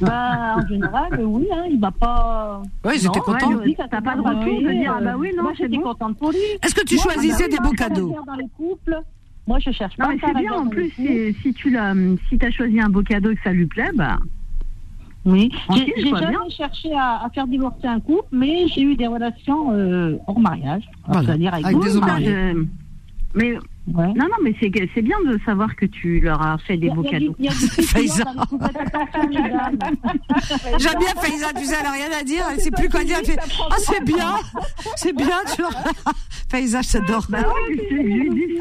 Bah, 0.00 0.56
en 0.56 0.66
général, 0.68 1.20
oui, 1.24 1.46
hein, 1.52 1.64
il 1.70 1.80
va 1.80 1.90
pas. 1.90 2.62
Ouais, 2.84 2.94
j'étais 2.94 3.06
Non, 3.18 3.24
content. 3.24 3.54
ouais, 3.56 3.74
T'as 3.76 3.88
pas 4.00 4.14
de 4.16 4.22
t'a 4.22 4.28
retour 4.30 4.60
de 4.62 4.70
dire, 4.72 4.94
ah 4.98 5.02
bah 5.02 5.14
oui, 5.18 5.30
non, 5.36 5.42
Moi, 5.42 5.52
j'étais 5.58 5.76
bon. 5.76 5.82
contente 5.82 6.16
pour 6.18 6.30
lui. 6.30 6.38
Est-ce 6.62 6.74
que 6.74 6.84
tu 6.84 6.94
Moi, 6.94 7.04
choisissais 7.04 7.48
bah, 7.48 7.48
des 7.48 7.56
moi, 7.56 7.64
beaux 7.64 7.72
je 7.72 7.76
cherche 7.78 7.88
pas 7.88 7.88
la 7.88 7.94
cadeaux 7.96 8.08
guerre 8.10 8.24
dans 8.26 8.34
les 8.36 8.48
couples. 8.56 9.00
Moi, 9.48 9.58
je 9.58 9.70
cherche 9.72 9.98
Non, 9.98 10.06
pas 10.06 10.12
mais 10.14 10.20
ça, 10.20 10.26
c'est 10.34 10.40
bien 10.40 10.52
en 10.52 10.66
plus, 10.68 10.90
si, 10.90 11.34
si 11.42 11.52
tu 11.54 11.70
l'as, 11.70 11.94
si 12.28 12.38
t'as 12.38 12.50
choisi 12.50 12.80
un 12.80 12.88
beau 12.88 13.02
cadeau 13.02 13.30
et 13.30 13.34
que 13.36 13.42
ça 13.42 13.52
lui 13.52 13.66
plaît, 13.66 13.90
bah. 13.94 14.18
Oui, 15.24 15.50
j'ai 15.74 16.02
jamais 16.10 16.26
bien. 16.30 16.40
cherché 16.50 16.92
à, 16.94 17.24
à 17.24 17.30
faire 17.30 17.46
divorcer 17.46 17.86
un 17.86 18.00
couple, 18.00 18.26
mais 18.32 18.66
j'ai 18.68 18.82
eu 18.82 18.96
des 18.96 19.06
relations 19.06 19.72
euh, 19.72 20.16
hors 20.26 20.40
mariage, 20.40 20.82
Voilà, 21.06 21.22
c'est-à-dire 21.26 21.54
avec, 21.54 21.66
avec 21.66 21.78
des 21.78 21.96
hommes. 21.96 22.08
Euh, 22.26 22.64
mais 23.34 23.56
Ouais. 23.88 24.06
non, 24.14 24.26
non, 24.26 24.36
mais 24.44 24.54
c'est 24.60 24.68
bien 25.02 25.16
de 25.26 25.40
savoir 25.44 25.74
que 25.74 25.86
tu 25.86 26.20
leur 26.20 26.40
as 26.40 26.56
fait 26.58 26.76
des 26.76 26.88
beaux 26.88 27.02
cadeaux. 27.02 27.34
Faiza. 27.82 28.22
J'aime 30.78 30.98
bien 31.00 31.14
Faiza, 31.20 31.52
tu 31.56 31.64
sais, 31.64 31.74
elle 31.80 31.86
a 31.86 31.90
rien 31.90 32.06
à 32.20 32.22
dire, 32.22 32.44
elle 32.52 32.60
sait 32.60 32.70
plus 32.70 32.88
quoi 32.88 33.02
dire. 33.02 33.16
Elle 33.20 33.26
fait, 33.26 33.38
ah, 33.70 33.74
c'est 33.78 34.04
bien, 34.04 34.34
c'est 34.96 35.16
bien, 35.16 35.38
tu 35.54 35.62
vois. 35.62 35.72
Faiza, 36.48 36.80
je 36.82 36.92
t'adore. 36.92 37.26
Bah 37.28 37.38
oui, 37.68 37.80
je 37.90 37.96
je 37.96 38.02
lui 38.02 38.30
dis. 38.30 38.60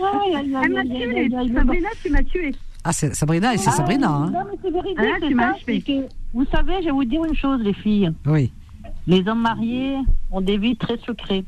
Ouais, 0.00 1.52
Sabrina, 1.54 1.88
tu 2.02 2.10
m'as 2.10 2.22
tué. 2.22 2.54
Ah, 2.84 2.92
c'est 2.92 3.14
Sabrina, 3.14 3.54
et 3.54 3.58
c'est 3.58 3.68
Ah, 3.68 3.72
Sabrina, 3.72 4.08
hein. 4.10 4.30
Non, 4.30 4.40
mais 4.50 4.58
c'est 4.62 4.70
véridique, 4.70 4.98
Ah, 4.98 5.16
c'est 5.20 5.34
ça, 5.34 5.48
achevé. 5.50 5.62
c'est 5.86 5.92
que, 5.92 6.08
vous 6.34 6.44
savez, 6.46 6.74
je 6.80 6.86
vais 6.86 6.90
vous 6.90 7.04
dire 7.04 7.24
une 7.24 7.34
chose, 7.34 7.60
les 7.62 7.72
filles. 7.74 8.10
Oui. 8.26 8.52
Les 9.06 9.26
hommes 9.28 9.40
mariés 9.42 9.96
ont 10.30 10.40
des 10.40 10.58
vies 10.58 10.76
très 10.76 10.96
secrètes 10.98 11.46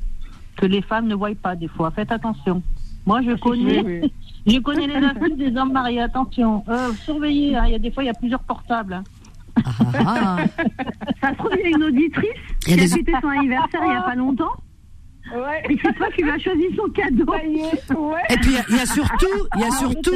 que 0.57 0.67
les 0.67 0.83
femmes 0.83 1.07
ne 1.09 1.15
voient 1.15 1.35
pas 1.41 1.57
des 1.57 1.69
fois. 1.69 1.91
Faites 1.91 2.13
attention. 2.13 2.63
Moi, 3.07 3.21
je 3.23 3.33
connais, 3.41 4.03
je 4.47 4.59
connais 4.61 4.87
les 4.87 5.05
astuces 5.07 5.37
des 5.37 5.57
hommes 5.57 5.73
mariés. 5.73 6.01
Attention, 6.01 6.65
euh, 6.69 6.93
surveillez. 7.05 7.57
hein, 7.57 7.65
Il 7.67 7.73
y 7.73 7.75
a 7.75 7.79
des 7.79 7.91
fois, 7.91 8.03
il 8.05 8.07
y 8.07 8.11
a 8.11 8.15
plusieurs 8.15 8.43
portables. 8.45 8.95
hein. 8.95 9.05
Ah, 9.57 9.93
ah. 10.07 10.37
Ça 11.21 11.31
se 11.33 11.37
trouve, 11.37 11.51
il 11.59 11.71
y 11.71 11.75
a 11.75 11.77
une 11.77 11.85
auditrice 11.85 12.29
qui 12.65 12.75
a 12.75 12.77
fêté 12.77 13.13
son 13.21 13.29
anniversaire 13.29 13.81
il 13.85 13.93
y 13.93 13.97
a 13.97 14.03
pas 14.03 14.15
longtemps. 14.15 14.53
Ouais. 15.33 15.63
Et 15.71 15.79
c'est 15.83 15.95
toi 15.95 16.07
qui 16.15 16.23
lui 16.23 16.31
as 16.31 16.39
choisi 16.39 16.65
son 16.77 16.89
cadeau. 16.91 17.25
Ça 17.89 17.99
ouais. 17.99 18.21
Et 18.31 18.37
puis 18.37 18.51
il 18.69 18.75
y 18.75 18.79
y, 18.79 18.81
a 18.81 18.87
surtout, 18.87 19.27
il 19.57 19.61
y 19.63 19.65
a 19.65 19.71
surtout, 19.71 20.11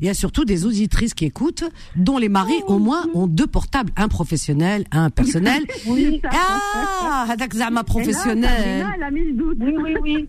il 0.00 0.06
y 0.06 0.08
a 0.08 0.14
surtout 0.14 0.44
des 0.44 0.66
auditrices 0.66 1.14
qui 1.14 1.26
écoutent, 1.26 1.64
dont 1.96 2.18
les 2.18 2.28
maris 2.28 2.62
au 2.66 2.78
moins 2.78 3.04
ont 3.14 3.28
deux 3.28 3.46
portables, 3.46 3.92
un 3.96 4.08
professionnel, 4.08 4.84
un 4.90 5.10
personnel. 5.10 5.62
Oui, 5.86 6.20
Ah, 6.30 7.26
hadak 7.30 7.54
là, 7.54 7.70
professionnel. 7.84 8.50
Sabrina, 8.50 8.92
elle 8.96 9.02
a 9.04 9.10
mis 9.10 9.24
le 9.26 9.32
doute. 9.34 9.58
oui, 9.60 9.74
oui, 9.80 9.96
oui. 10.02 10.28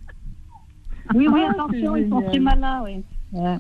Oui, 1.16 1.28
oui, 1.28 1.42
Ah, 1.48 1.52
attention, 1.52 1.96
ils 1.96 2.08
sont 2.10 2.22
très 2.22 2.40
malins, 2.40 2.82
oui. 2.84 3.04
Ouais. 3.32 3.58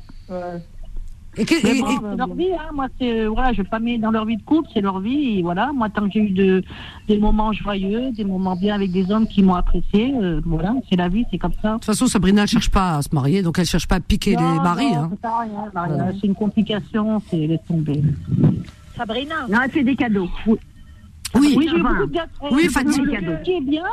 Et 1.38 1.46
que- 1.46 1.56
Mais 1.64 1.78
et- 1.78 1.82
bon, 1.82 1.88
et- 1.90 1.96
c'est 2.12 2.18
leur 2.18 2.34
vie, 2.34 2.52
hein. 2.54 2.70
Moi, 2.74 2.88
c'est, 3.00 3.26
voilà, 3.28 3.54
je 3.54 3.62
vais 3.62 3.68
pas 3.70 3.80
mettre 3.80 4.02
dans 4.02 4.12
leur 4.12 4.26
vie 4.26 4.36
de 4.38 4.42
couple, 4.44 4.68
c'est 4.74 4.82
leur 4.82 5.00
vie, 5.00 5.40
et 5.40 5.42
voilà. 5.42 5.72
Moi, 5.74 5.88
tant 5.90 6.06
que 6.08 6.14
j'ai 6.14 6.20
eu 6.22 6.30
de, 6.32 6.64
des 7.08 7.18
moments 7.20 7.54
joyeux, 7.54 8.12
des 8.12 8.24
moments 8.26 8.56
bien 8.56 8.76
avec 8.76 8.92
des 8.92 9.10
hommes 9.12 9.28
qui 9.28 9.44
m'ont 9.44 9.54
apprécié, 9.54 10.14
euh, 10.16 10.42
voilà, 10.46 10.74
c'est 10.90 10.96
la 10.96 11.08
vie, 11.08 11.26
c'est 11.32 11.38
comme 11.38 11.54
ça. 11.62 11.70
de 11.70 11.74
toute 11.76 11.86
façon, 11.86 12.08
Sabrina, 12.08 12.42
elle 12.42 12.48
cherche 12.48 12.72
pas 12.72 12.98
à 12.98 13.02
se 13.04 13.10
marier, 13.14 13.42
donc 13.44 13.60
elle 13.60 13.66
cherche 13.66 13.88
pas 13.88 13.96
à 13.96 14.00
piquer 14.00 14.36
Non, 14.36 14.54
les 14.54 14.60
maris. 14.60 14.92
non, 14.92 14.98
hein. 15.04 15.08
c'est 15.12 15.22
pas 15.22 15.40
rien, 15.40 15.72
Maria, 15.74 16.12
C'est 16.20 16.28
une 16.28 16.36
complication, 16.36 17.22
c'est 17.30 17.48
laisse 17.48 17.60
tomber. 17.68 18.02
Sabrina, 18.98 19.36
Non, 19.48 19.60
elle 19.64 19.72
fait 19.72 19.84
des 19.84 19.96
cadeaux. 19.96 20.30
Oui. 20.48 20.58
Oui, 21.36 21.68
j'ai 21.72 21.78
eu 21.78 21.82
beaucoup 21.84 22.06
de 22.08 22.12
gâteaux. 22.12 22.48
oui, 22.52 22.68
Fatih. 22.70 22.92
Ce 22.94 23.44
qui 23.44 23.52
est 23.52 23.62
bien, 23.62 23.84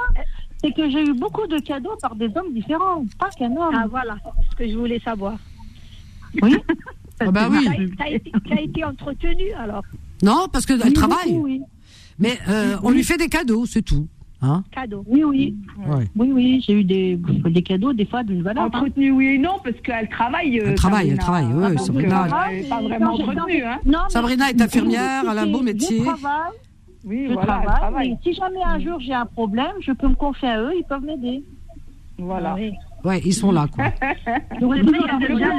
c'est 0.65 0.73
que 0.73 0.89
j'ai 0.91 1.03
eu 1.05 1.13
beaucoup 1.13 1.47
de 1.47 1.59
cadeaux 1.59 1.95
par 2.01 2.17
des 2.17 2.27
hommes 2.35 2.53
différents, 2.55 3.05
pas 3.19 3.29
qu'un 3.31 3.51
homme. 3.55 3.75
ah 3.77 3.85
voilà 3.91 4.17
ce 4.51 4.57
que 4.57 4.67
je 4.69 4.75
voulais 4.77 4.99
savoir. 5.01 5.35
Oui. 6.43 6.57
Ah 7.21 7.31
bah 7.31 7.49
oui. 7.51 7.65
Ça 7.99 8.05
a, 8.05 8.09
été, 8.11 8.33
été 8.65 8.85
entretenu 8.85 9.53
alors. 9.59 9.83
Non, 10.23 10.47
parce 10.53 10.67
qu'elle 10.67 10.83
Oui, 10.85 10.93
travaille. 10.93 11.33
oui. 11.35 11.63
Mais 12.19 12.39
euh, 12.49 12.77
on 12.83 12.91
lui 12.91 13.03
fait 13.05 13.17
des 13.19 13.29
cadeaux, 13.29 13.67
c'est 13.67 13.83
tout. 13.83 14.07
Hein 14.43 14.63
Cadeau. 14.71 15.03
Oui, 15.07 15.25
oui. 15.25 15.57
Ouais. 15.87 16.05
Oui, 16.15 16.31
oui, 16.31 16.65
j'ai 16.67 16.75
eu 16.75 16.85
des, 16.85 17.17
des 17.17 17.63
cadeaux, 17.63 17.95
des 17.95 18.05
fois 18.05 18.23
d'une 18.23 18.43
valeur. 18.43 18.65
hein. 18.65 18.67
Entretenu, 18.67 19.11
oui 19.11 19.27
et 19.29 19.39
non, 19.39 19.57
parce 19.65 19.77
qu'elle 19.81 20.09
travaille. 20.11 20.61
euh, 20.61 20.65
Elle 20.69 20.75
travaille, 20.75 21.09
elle 21.09 21.21
Sabrina. 21.23 21.47
travaille, 21.49 21.55
oui, 21.55 21.75
Ah, 21.79 21.83
Sabrina. 21.83 22.27
Elle 22.51 22.63
n'est 22.63 22.69
pas 22.69 22.81
vraiment 22.83 23.15
entretenue, 23.15 23.63
hein. 23.65 23.79
Non, 23.87 23.99
mais- 24.05 24.11
Sabrina 24.11 24.51
est 24.51 24.61
infirmière, 24.61 25.23
elle 25.31 25.39
a 25.39 25.43
un 25.43 25.47
beau 25.47 25.63
métier. 25.63 25.99
Je 26.01 26.05
travaille, 26.05 26.53
Oui, 27.07 27.27
je 27.29 27.33
voilà, 27.33 27.47
travaille, 27.47 27.67
travaille. 27.79 28.11
mais 28.11 28.19
si 28.23 28.35
jamais 28.35 28.63
un 28.63 28.79
jour 28.79 29.01
j'ai 29.01 29.15
un 29.15 29.27
problème, 29.27 29.73
je 29.81 29.93
peux 29.93 30.09
me 30.09 30.15
confier 30.15 30.49
à 30.49 30.63
eux, 30.63 30.73
ils 30.77 30.85
peuvent 30.85 31.03
m'aider. 31.05 31.43
Voilà. 32.19 32.55
Oui. 32.55 32.73
Ouais, 33.07 33.21
ils 33.25 33.33
sont 33.35 33.53
là, 33.53 33.67
quoi. 33.73 33.85
Il 34.61 35.45
a 35.45 35.51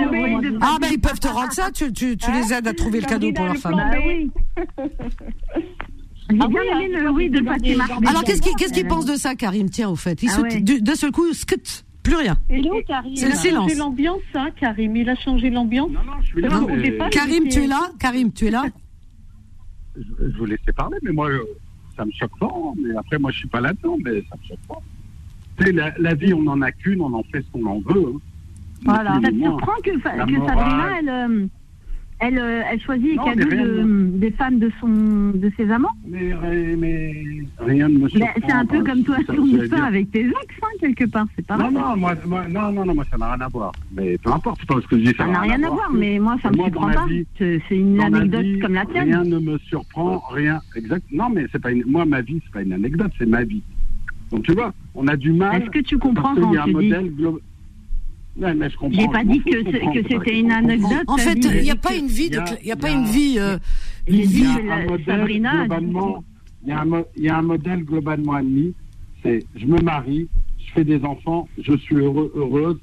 Ah, 0.62 0.78
ben 0.82 0.90
ils 0.92 1.00
peuvent 1.00 1.20
te 1.20 1.28
rendre 1.28 1.52
ça, 1.54 1.72
tu, 1.72 1.94
tu, 1.94 2.18
tu 2.18 2.32
les 2.32 2.52
aides 2.54 2.68
à 2.68 2.74
trouver 2.74 3.00
le 3.00 3.06
cadeau 3.06 3.32
pour 3.32 3.46
leur 3.46 3.56
femme. 3.56 3.76
Ah 3.80 3.92
oui, 4.06 4.30
le 6.30 7.10
oui 7.12 7.30
de 7.30 7.42
Fatima. 7.44 7.86
Alors, 8.06 8.24
qu'est-ce 8.24 8.42
qu'il 8.42 8.54
qu'est-ce 8.56 8.74
qu'il 8.74 8.88
pense 8.88 9.06
de 9.06 9.16
ça, 9.16 9.36
Karim 9.36 9.70
Tiens, 9.70 9.90
au 9.90 9.96
fait? 9.96 10.22
Il 10.24 10.30
Ah 10.36 10.42
ouais. 10.42 10.62
D'un 10.82 10.96
seul 10.96 11.12
coup, 11.12 11.32
skut, 11.34 11.86
plus 12.04 12.16
rien. 12.16 12.38
Il 12.50 12.70
C'est 13.16 13.30
le 13.30 13.36
silence. 13.36 13.64
changé 13.70 13.76
l'ambiance, 13.76 14.20
hein, 14.34 14.50
Karim. 14.60 14.96
Il 14.98 15.10
a 15.10 15.16
changé 15.16 15.50
l'ambiance. 15.50 15.90
Non, 15.92 16.04
non, 16.04 16.14
je 16.22 16.28
suis 16.28 16.42
là. 16.42 16.50
Non, 16.50 16.68
mais 16.68 16.98
Karim, 17.12 17.48
tu 17.48 17.60
es 17.64 17.68
là? 17.68 17.80
Karim, 17.98 18.34
tu 18.34 18.48
es 18.48 18.52
là? 18.52 18.66
Je, 19.96 20.02
je 20.32 20.38
vous 20.38 20.46
laissais 20.46 20.74
parler, 20.76 20.98
mais 21.02 21.12
moi, 21.14 21.30
euh, 21.30 21.40
ça 21.96 22.04
me 22.04 22.12
choque 22.12 22.38
pas. 22.40 22.48
hein. 22.54 22.74
Mais 22.78 22.96
après, 22.98 23.18
moi, 23.18 23.32
je 23.32 23.38
suis 23.40 23.48
pas 23.48 23.62
là-dedans, 23.62 23.96
mais 24.04 24.22
ça 24.30 24.36
me 24.42 24.48
choque 24.50 24.68
pas. 24.68 24.80
La, 25.74 25.92
la 25.98 26.14
vie, 26.14 26.34
on 26.34 26.46
en 26.48 26.62
a 26.62 26.72
qu'une, 26.72 27.02
on 27.02 27.14
en 27.14 27.24
fait 27.24 27.42
ce 27.42 27.52
qu'on 27.52 27.66
en 27.66 27.80
veut. 27.80 28.04
hein. 28.16 28.20
Voilà. 28.86 29.20
Ça 29.24 29.30
te 29.32 29.36
surprend 29.38 29.72
que, 29.84 29.90
que. 29.92 30.02
Sabrina, 30.02 30.86
elle, 31.00 31.10
euh, 31.10 31.46
elle, 32.20 32.38
euh, 32.40 32.62
elle 32.72 32.80
choisit 32.82 33.16
Non, 33.16 33.24
rien 33.24 33.36
de, 33.36 34.18
des 34.18 34.32
femmes 34.32 34.60
de, 34.60 34.72
son, 34.80 34.88
de 35.36 35.52
ses 35.58 35.70
amants 35.72 35.90
Mais, 36.08 36.32
mais 36.78 37.24
rien 37.60 37.90
ne 37.90 37.98
me 37.98 38.08
surprend. 38.10 38.30
C'est 38.46 38.52
un 38.52 38.66
peu 38.66 38.78
hein. 38.78 38.84
comme 38.86 39.04
toi, 39.04 39.18
ton 39.26 39.46
histoire 39.46 39.86
avec 39.86 40.12
tes 40.12 40.22
ex, 40.28 40.36
hein, 40.62 40.68
quelque 40.80 41.06
part. 41.06 41.26
C'est 41.36 41.46
pas 41.46 41.58
Non, 41.58 41.72
non, 41.72 41.98
moi, 41.98 42.14
moi- 42.28 42.48
non, 42.48 42.72
non, 42.72 42.86
non, 42.86 42.94
moi, 42.96 43.04
ça 43.12 43.18
n'a 43.18 43.34
rien 43.34 43.42
à 43.46 43.48
voir. 43.50 43.72
Mais 43.96 44.18
peu 44.20 44.32
importe, 44.32 44.60
c'est 44.62 44.68
pas 44.70 44.80
ce 44.82 44.88
que 44.88 44.98
je 45.00 45.06
dis. 45.12 45.16
Ça 45.18 45.26
n'a 45.26 45.42
rien 45.42 45.62
à 45.64 45.70
voir, 45.70 45.92
mais 45.92 46.20
moi, 46.20 46.38
ça 46.42 46.52
me 46.52 46.58
Moi, 46.58 46.70
dans 46.70 46.82
surprend 46.82 47.02
pas. 47.02 47.08
vie- 47.08 47.26
C'est 47.40 47.62
une 47.72 48.00
anecdote 48.00 48.42
vie, 48.46 48.60
comme 48.60 48.74
la 48.76 48.86
tienne. 48.86 49.06
Rien 49.10 49.24
ne 49.24 49.40
me 49.40 49.58
surprend, 49.58 50.20
rien. 50.32 50.60
Exact. 50.76 51.04
Non, 51.12 51.30
mais 51.32 51.46
c'est 51.52 51.62
pas 51.62 51.72
une... 51.72 51.84
moi, 51.88 52.06
ma 52.06 52.22
vie, 52.22 52.40
c'est 52.46 52.52
pas 52.54 52.62
une 52.62 52.74
anecdote, 52.74 53.12
c'est 53.18 53.26
ma 53.28 53.44
vie. 53.44 53.64
Donc, 54.32 54.44
tu 54.44 54.54
vois, 54.54 54.74
on 54.96 55.08
a 55.08 55.16
du 55.16 55.32
mal. 55.32 55.62
Est-ce 55.62 55.70
que 55.70 55.80
tu 55.80 55.98
comprends 55.98 56.36
quand 56.36 56.54
y 56.54 56.58
a 56.58 56.62
un 56.64 56.66
tu 56.66 56.70
dis 56.72 56.76
modèle 56.76 57.12
glo- 57.16 57.40
Ouais, 58.40 58.54
mais 58.54 58.70
je 58.70 58.78
comprends. 58.78 59.02
J'ai 59.02 59.08
pas 59.08 59.24
dit 59.24 59.42
que 59.42 59.64
c'était 59.66 60.40
une 60.40 60.52
anecdote. 60.52 60.92
En 61.08 61.18
fait, 61.18 61.34
il 61.44 61.62
n'y 61.64 61.72
a 61.72 61.76
pas 61.76 61.96
une 61.96 62.08
vie, 62.08 62.30
de, 62.30 62.36
Il 62.36 62.38
y 62.38 62.40
a- 62.40 62.44
cl- 62.44 62.58
il 62.62 62.68
y 62.68 62.72
a 62.72 62.76
il 62.76 62.80
pas 62.80 62.90
une 62.92 63.06
vie, 63.06 63.38
une 63.38 63.60
Il 64.08 64.40
y 64.40 64.46
a 64.46 64.74
un 64.76 64.86
modèle 64.86 65.06
Sabrina 65.06 65.52
globalement, 65.66 66.24
il 66.64 66.70
y 66.70 66.72
a 66.72 66.82
un, 66.82 66.86
mo- 66.86 67.06
il 67.16 67.24
y 67.24 67.30
a 67.30 67.38
un 67.38 67.42
modèle 67.42 67.84
globalement 67.84 68.34
admis, 68.34 68.74
c'est 69.24 69.44
je 69.56 69.66
me 69.66 69.82
marie, 69.82 70.28
je 70.60 70.72
fais 70.74 70.84
des 70.84 71.04
enfants, 71.04 71.48
je 71.58 71.76
suis 71.78 71.96
heureux, 71.96 72.32
heureuse 72.36 72.78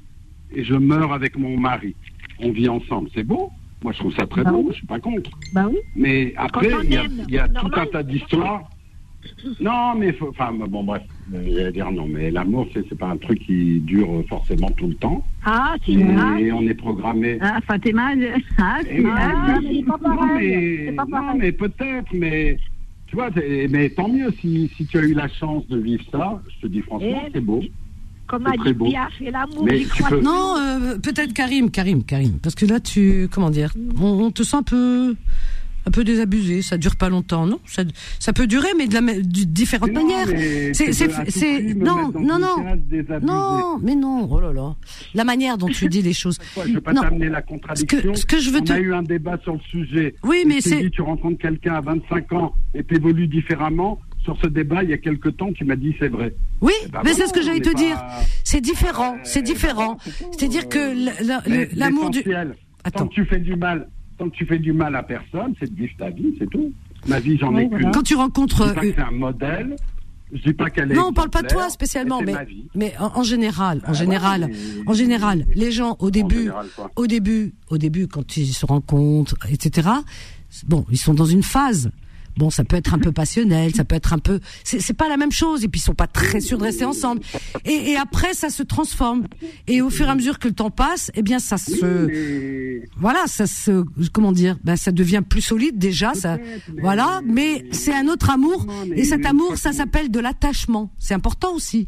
et 0.53 0.63
je 0.63 0.73
meurs 0.75 1.13
avec 1.13 1.37
mon 1.37 1.57
mari. 1.57 1.95
On 2.39 2.51
vit 2.51 2.67
ensemble, 2.67 3.09
c'est 3.15 3.23
beau. 3.23 3.49
Moi, 3.83 3.93
je 3.93 3.99
trouve 3.99 4.13
ça 4.15 4.25
très 4.27 4.43
Bah 4.43 4.51
beau, 4.51 4.59
oui. 4.63 4.67
je 4.71 4.75
suis 4.77 4.87
pas 4.87 4.99
contre. 4.99 5.31
Bah 5.53 5.67
oui. 5.69 5.77
Mais 5.95 6.33
après, 6.37 6.69
il 6.83 6.91
y 7.29 7.37
a, 7.37 7.47
tout 7.47 7.69
un 7.75 7.85
tas 7.85 8.03
d'histoires. 8.03 8.69
Non, 9.59 9.95
mais 9.97 10.13
faut- 10.13 10.29
enfin, 10.29 10.51
bon, 10.53 10.83
bref, 10.83 11.01
euh, 11.33 11.71
dire 11.71 11.91
non, 11.91 12.07
mais 12.07 12.31
l'amour, 12.31 12.67
c'est 12.73 12.83
c'est 12.89 12.97
pas 12.97 13.07
un 13.09 13.17
truc 13.17 13.39
qui 13.39 13.79
dure 13.81 14.23
forcément 14.29 14.69
tout 14.77 14.87
le 14.87 14.95
temps. 14.95 15.23
Ah, 15.45 15.75
si. 15.83 15.93
Et, 15.99 16.05
ah, 16.17 16.35
on 16.53 16.67
est 16.67 16.73
programmé. 16.73 17.37
Ah, 17.41 17.59
Fatima, 17.67 18.09
ah, 18.59 18.79
Eh 18.89 18.95
si, 18.95 18.99
oui, 19.01 19.11
ah, 19.15 19.31
Ah, 19.47 19.59
mais 19.61 19.73
c'est 19.75 19.83
pas 19.85 19.97
non, 20.09 20.25
mais, 20.35 20.85
c'est 20.87 20.91
pas 20.95 21.03
non, 21.05 21.09
pareil. 21.11 21.39
mais 21.39 21.51
peut-être, 21.51 22.07
mais 22.13 22.57
tu 23.07 23.15
vois, 23.15 23.29
mais 23.69 23.89
tant 23.89 24.07
mieux 24.09 24.31
si, 24.41 24.71
si 24.75 24.85
tu 24.85 24.97
as 24.97 25.01
eu 25.03 25.13
la 25.13 25.27
chance 25.27 25.67
de 25.67 25.77
vivre 25.77 26.03
ça. 26.11 26.41
Je 26.55 26.61
te 26.67 26.71
dis 26.71 26.81
franchement, 26.81 27.23
Eh, 27.27 27.31
c'est 27.33 27.41
beau. 27.41 27.61
comme 28.27 28.43
c'est 28.47 28.53
a 28.53 28.57
très 28.57 28.71
dit 28.73 28.77
beau. 28.79 28.85
Pierre, 28.85 29.09
c'est 29.19 29.31
l'amour. 29.31 29.63
Mais 29.63 29.77
j'y 29.77 29.83
tu 29.85 29.89
crois 29.89 30.09
peux- 30.09 30.17
toujours. 30.17 30.33
Non, 30.33 30.55
euh, 30.57 30.97
peut-être 30.97 31.33
Karim, 31.33 31.69
Karim, 31.71 32.03
Karim. 32.03 32.39
Parce 32.41 32.55
que 32.55 32.65
là, 32.65 32.79
tu. 32.79 33.27
Comment 33.31 33.49
dire 33.51 33.71
on, 34.01 34.25
on 34.25 34.31
te 34.31 34.43
sent 34.43 34.57
un 34.57 34.63
peu. 34.63 35.15
Un 35.87 35.91
peu 35.91 36.03
désabusé. 36.03 36.61
Ça 36.61 36.77
dure 36.77 36.95
pas 36.95 37.09
longtemps, 37.09 37.45
non 37.45 37.59
ça, 37.65 37.83
ça 38.19 38.33
peut 38.33 38.47
durer, 38.47 38.67
mais 38.77 38.87
de, 38.87 38.93
la, 38.93 39.01
de 39.01 39.21
différentes 39.21 39.89
Mais 39.91 39.95
non, 40.01 40.07
manières. 40.07 40.73
C'est, 40.73 41.61
non, 41.75 42.11
non, 42.11 42.39
non, 42.39 42.55
non, 43.21 43.79
mais 43.81 43.95
non. 43.95 44.27
Oh 44.31 44.39
là 44.39 44.51
là, 44.53 44.75
la 45.13 45.23
manière 45.23 45.57
dont 45.57 45.67
tu 45.67 45.87
dis 45.87 46.01
les 46.01 46.13
choses. 46.13 46.37
Je 46.65 46.73
veux 46.73 46.81
pas 46.81 46.93
Non. 46.93 47.01
t'amener 47.01 47.29
la 47.29 47.41
Ce 47.41 47.45
contradiction. 47.45 48.11
que, 48.13 48.17
ce 48.17 48.25
que 48.25 48.39
je 48.39 48.49
veux 48.49 48.59
On 48.61 48.63
te, 48.63 48.73
a 48.73 48.79
eu 48.79 48.93
un 48.93 49.03
débat 49.03 49.37
sur 49.43 49.53
le 49.53 49.59
sujet. 49.69 50.15
Oui, 50.23 50.43
mais 50.47 50.61
c'est- 50.61 50.81
dit, 50.81 50.91
tu 50.91 51.01
rencontres 51.01 51.37
quelqu'un 51.41 51.75
à 51.75 51.81
25 51.81 52.33
ans 52.33 52.53
et 52.73 52.83
t'évolues 52.83 53.27
différemment. 53.27 53.99
Sur 54.23 54.35
ce 54.41 54.47
débat, 54.47 54.81
il 54.83 54.89
y 54.89 54.93
a 54.93 54.97
quelque 54.97 55.29
temps, 55.29 55.53
tu 55.53 55.65
m'as 55.65 55.75
dit 55.75 55.93
c'est 55.99 56.07
vrai. 56.07 56.33
Oui, 56.59 56.71
Eh 56.85 56.89
ben 56.89 57.01
mais 57.05 57.13
c'est 57.13 57.27
ce 57.27 57.33
que 57.33 57.43
j'allais 57.43 57.59
te 57.61 57.75
dire. 57.75 58.03
C'est 58.43 58.59
différent, 58.61 59.17
c'est 59.23 59.43
différent. 59.43 59.97
C'est-à-dire 60.31 60.67
que 60.67 61.77
l'amour 61.77 62.09
du. 62.09 62.23
Attends. 62.83 62.99
Tant 62.99 63.07
que 63.07 63.13
tu 63.13 63.25
fais 63.25 63.39
du 63.39 63.55
mal, 63.55 63.87
tant 64.17 64.29
que 64.29 64.35
tu 64.35 64.45
fais 64.45 64.59
du 64.59 64.73
mal 64.73 64.95
à 64.95 65.03
personne, 65.03 65.53
c'est 65.59 65.73
de 65.73 65.77
vivre 65.77 65.93
ta 65.97 66.09
vie, 66.09 66.35
c'est 66.39 66.49
tout. 66.49 66.71
Ma 67.07 67.19
vie, 67.19 67.37
j'en 67.37 67.55
ai 67.57 67.69
qu'une. 67.69 67.91
Quand 67.91 68.03
tu 68.03 68.15
rencontres. 68.15 68.61
Euh, 68.61 68.73
c'est 68.81 68.99
un 68.99 69.11
modèle. 69.11 69.75
Je 70.33 70.41
dis 70.41 70.53
pas 70.53 70.69
qu'elle 70.71 70.91
est. 70.91 70.95
Non, 70.95 71.07
on 71.09 71.13
parle 71.13 71.29
pas 71.29 71.43
de 71.43 71.47
toi 71.47 71.69
spécialement, 71.69 72.19
mais 72.21 72.33
mais 72.73 72.93
en, 72.99 73.19
en 73.19 73.23
général, 73.23 73.77
en 73.85 73.89
Ah, 73.91 73.93
général, 73.93 74.41
ouais, 74.45 74.47
mais- 74.51 74.89
en 74.89 74.93
général, 74.93 75.45
les 75.53 75.71
gens 75.71 75.95
au 75.99 76.09
début, 76.09 76.35
général, 76.39 76.65
au 76.95 77.07
début, 77.07 77.53
au 77.69 77.77
début, 77.77 78.07
quand 78.07 78.35
ils 78.35 78.47
se 78.47 78.65
rencontrent, 78.65 79.35
etc. 79.49 79.87
Bon, 80.67 80.83
ils 80.89 80.97
sont 80.97 81.13
dans 81.13 81.25
une 81.25 81.43
phase. 81.43 81.91
Bon, 82.37 82.49
ça 82.49 82.63
peut 82.63 82.75
être 82.75 82.93
un 82.93 82.99
peu 82.99 83.11
passionnel, 83.11 83.73
ça 83.73 83.85
peut 83.85 83.95
être 83.95 84.13
un 84.13 84.19
peu, 84.19 84.39
c'est 84.63 84.93
pas 84.93 85.07
la 85.07 85.17
même 85.17 85.31
chose. 85.31 85.63
Et 85.63 85.67
puis 85.69 85.79
ils 85.79 85.83
sont 85.83 85.93
pas 85.93 86.07
très 86.07 86.41
sûrs 86.41 86.57
de 86.57 86.63
rester 86.63 86.85
ensemble. 86.85 87.21
Et, 87.63 87.91
et 87.91 87.97
après, 87.97 88.33
ça 88.33 88.49
se 88.49 88.63
transforme. 88.63 89.23
Et 89.67 89.81
au 89.81 89.89
fur 89.89 90.07
et 90.07 90.09
à 90.09 90.15
mesure 90.15 90.37
que 90.39 90.47
le 90.47 90.53
temps 90.53 90.69
passe, 90.69 91.11
eh 91.15 91.21
bien, 91.21 91.39
ça 91.39 91.57
se, 91.57 92.81
voilà, 92.97 93.23
ça 93.27 93.47
se, 93.47 93.85
comment 94.11 94.31
dire, 94.31 94.57
ben, 94.63 94.75
ça 94.75 94.91
devient 94.91 95.21
plus 95.27 95.41
solide 95.41 95.77
déjà. 95.77 96.13
Ça, 96.13 96.37
voilà. 96.81 97.21
Mais 97.25 97.65
c'est 97.71 97.93
un 97.93 98.07
autre 98.07 98.29
amour. 98.29 98.65
Et 98.95 99.03
cet 99.05 99.25
amour, 99.25 99.55
ça 99.55 99.71
s'appelle 99.71 100.11
de 100.11 100.19
l'attachement. 100.19 100.91
C'est 100.97 101.13
important 101.13 101.53
aussi. 101.53 101.87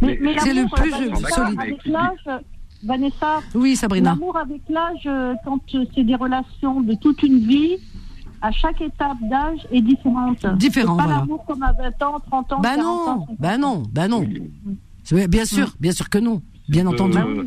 Mais, 0.00 0.18
mais 0.20 0.36
c'est 0.38 0.54
le 0.54 0.66
plus 0.74 0.90
Vanessa, 0.90 1.28
solide. 1.28 1.60
Avec 1.60 1.86
l'âge, 1.86 2.42
Vanessa. 2.84 3.40
Oui, 3.54 3.76
Sabrina. 3.76 4.10
L'amour 4.10 4.36
avec 4.36 4.62
l'âge, 4.68 5.08
quand 5.44 5.60
c'est 5.94 6.04
des 6.04 6.14
relations 6.14 6.80
de 6.80 6.94
toute 6.94 7.22
une 7.22 7.40
vie, 7.46 7.76
à 8.42 8.50
chaque 8.52 8.80
étape 8.80 9.16
d'âge 9.22 9.66
est 9.72 9.80
différente. 9.80 10.44
Différent, 10.56 10.94
C'est 10.96 11.02
pas 11.02 11.06
voilà. 11.08 11.20
l'amour 11.20 11.44
comme 11.46 11.62
à 11.62 11.72
20 11.72 12.02
ans, 12.02 12.20
30 12.20 12.52
ans, 12.52 12.60
Bah 12.60 12.76
40 12.76 12.84
non, 12.84 13.12
ans. 13.12 13.26
bah 13.38 13.58
non, 13.58 13.82
bah 13.92 14.08
non. 14.08 14.24
Bien 15.28 15.44
sûr, 15.44 15.74
bien 15.80 15.92
sûr 15.92 16.08
que 16.10 16.18
non. 16.18 16.42
Bien 16.68 16.86
entendu. 16.86 17.16
Euh, 17.18 17.44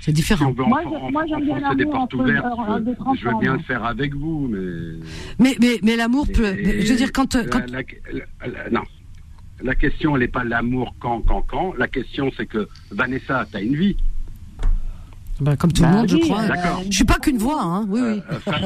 C'est 0.00 0.12
différent. 0.12 0.46
Si 0.52 0.60
on 0.60 0.64
veut 0.64 0.68
Moi, 1.10 1.24
j'aime 1.28 1.44
bien 1.44 1.60
l'amour 1.60 1.90
portes 1.92 2.14
entre- 2.14 2.16
ouvertes, 2.20 2.44
euh, 2.44 2.80
je- 2.86 2.92
30 2.94 3.18
je 3.18 3.28
veux 3.28 3.38
bien 3.40 3.52
le 3.54 3.58
faire 3.60 3.84
avec 3.84 4.14
vous, 4.14 4.48
mais. 4.50 4.98
Mais, 5.38 5.56
mais, 5.60 5.78
mais 5.82 5.96
l'amour 5.96 6.26
peut. 6.26 6.56
Je 6.62 6.88
veux 6.90 6.96
dire, 6.96 7.12
quand. 7.12 7.34
La- 7.34 7.44
quand 7.44 7.58
la, 7.70 7.82
la- 8.12 8.46
la- 8.64 8.70
non. 8.70 8.82
La 9.62 9.74
question, 9.76 10.16
elle 10.16 10.22
n'est 10.22 10.28
pas 10.28 10.42
l'amour 10.44 10.94
quand, 10.98 11.20
quand, 11.22 11.42
quand. 11.42 11.72
La 11.78 11.86
question, 11.86 12.30
c'est 12.36 12.46
que 12.46 12.68
Vanessa, 12.90 13.46
tu 13.50 13.56
as 13.56 13.62
une 13.62 13.76
vie. 13.76 13.96
Bah, 15.40 15.56
comme 15.56 15.72
tout 15.72 15.82
le 15.82 15.88
Bah 15.88 15.94
monde, 15.96 16.08
je 16.08 16.16
crois. 16.16 16.42
euh. 16.42 16.84
Je 16.90 16.94
suis 16.94 17.04
pas 17.04 17.18
qu'une 17.18 17.38
voix, 17.38 17.62
hein. 17.62 17.86
Oui, 17.88 18.00
oui. 18.02 18.22
Euh, 18.30 18.38
Fa- 18.40 18.60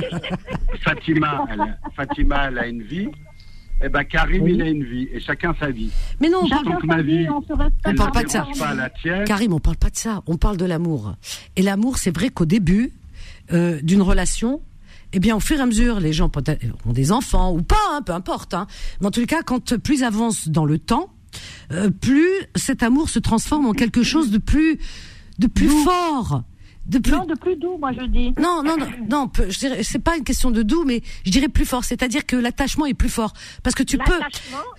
Fatima, 0.84 1.44
elle 1.50 1.60
a, 1.60 1.66
Fatima, 1.96 2.48
elle 2.48 2.58
a 2.58 2.66
une 2.66 2.82
vie. 2.82 3.08
Eh 3.82 3.88
ben, 3.88 4.02
Karim, 4.04 4.48
il 4.48 4.60
a 4.60 4.68
une 4.68 4.82
vie. 4.84 5.08
Et 5.12 5.20
chacun 5.20 5.54
sa 5.60 5.70
vie. 5.70 5.90
Mais 6.20 6.28
non, 6.28 6.40
on 6.42 6.48
parle, 6.48 6.78
que 6.80 6.86
ma 6.86 7.00
vie, 7.00 7.26
on 7.30 7.40
parle 7.94 8.12
pas 8.12 8.22
de 8.24 8.28
ça. 8.28 8.46
pas 8.58 8.74
la 8.74 8.90
tienne. 8.90 9.24
Karim, 9.24 9.52
on 9.52 9.60
parle 9.60 9.76
pas 9.76 9.90
de 9.90 9.96
ça. 9.96 10.22
On 10.26 10.36
parle 10.36 10.56
de 10.56 10.64
l'amour. 10.64 11.14
Et 11.56 11.62
l'amour, 11.62 11.96
c'est 11.98 12.10
vrai 12.14 12.28
qu'au 12.30 12.44
début 12.44 12.92
euh, 13.52 13.80
d'une 13.82 14.02
relation, 14.02 14.60
eh 15.12 15.20
bien, 15.20 15.36
au 15.36 15.40
fur 15.40 15.58
et 15.58 15.60
à 15.60 15.66
mesure, 15.66 16.00
les 16.00 16.12
gens 16.12 16.28
peut-être 16.28 16.66
ont 16.86 16.92
des 16.92 17.12
enfants 17.12 17.52
ou 17.54 17.62
pas, 17.62 17.76
hein, 17.92 18.02
peu 18.02 18.12
importe. 18.12 18.52
Hein. 18.52 18.66
Mais 19.00 19.06
en 19.06 19.10
tous 19.12 19.20
les 19.20 19.26
cas, 19.26 19.42
quand 19.42 19.76
plus 19.78 20.02
avance 20.02 20.48
dans 20.48 20.64
le 20.64 20.78
temps, 20.80 21.08
euh, 21.72 21.88
plus 21.88 22.28
cet 22.56 22.82
amour 22.82 23.08
se 23.08 23.20
transforme 23.20 23.66
en 23.66 23.72
quelque 23.74 24.02
chose 24.02 24.32
de 24.32 24.38
plus, 24.38 24.78
de 25.38 25.46
plus 25.46 25.68
fort. 25.68 26.42
De 26.88 26.98
plus... 26.98 27.12
Non, 27.12 27.26
de 27.26 27.34
plus 27.34 27.56
doux, 27.56 27.76
moi 27.78 27.92
je 27.92 28.04
dis. 28.06 28.32
Non, 28.40 28.62
non, 28.64 28.76
non, 28.78 28.86
non. 29.10 29.28
peu- 29.28 29.50
Je 29.50 29.58
dirais, 29.58 29.82
c'est 29.82 29.98
pas 29.98 30.16
une 30.16 30.24
question 30.24 30.50
de 30.50 30.62
doux, 30.62 30.84
mais 30.86 31.02
je 31.26 31.30
dirais 31.30 31.48
plus 31.48 31.66
fort. 31.66 31.84
C'est-à-dire 31.84 32.24
que 32.24 32.34
l'attachement 32.36 32.86
est 32.86 32.94
plus 32.94 33.10
fort, 33.10 33.32
parce 33.62 33.74
que 33.74 33.82
tu 33.82 33.98
peux, 33.98 34.18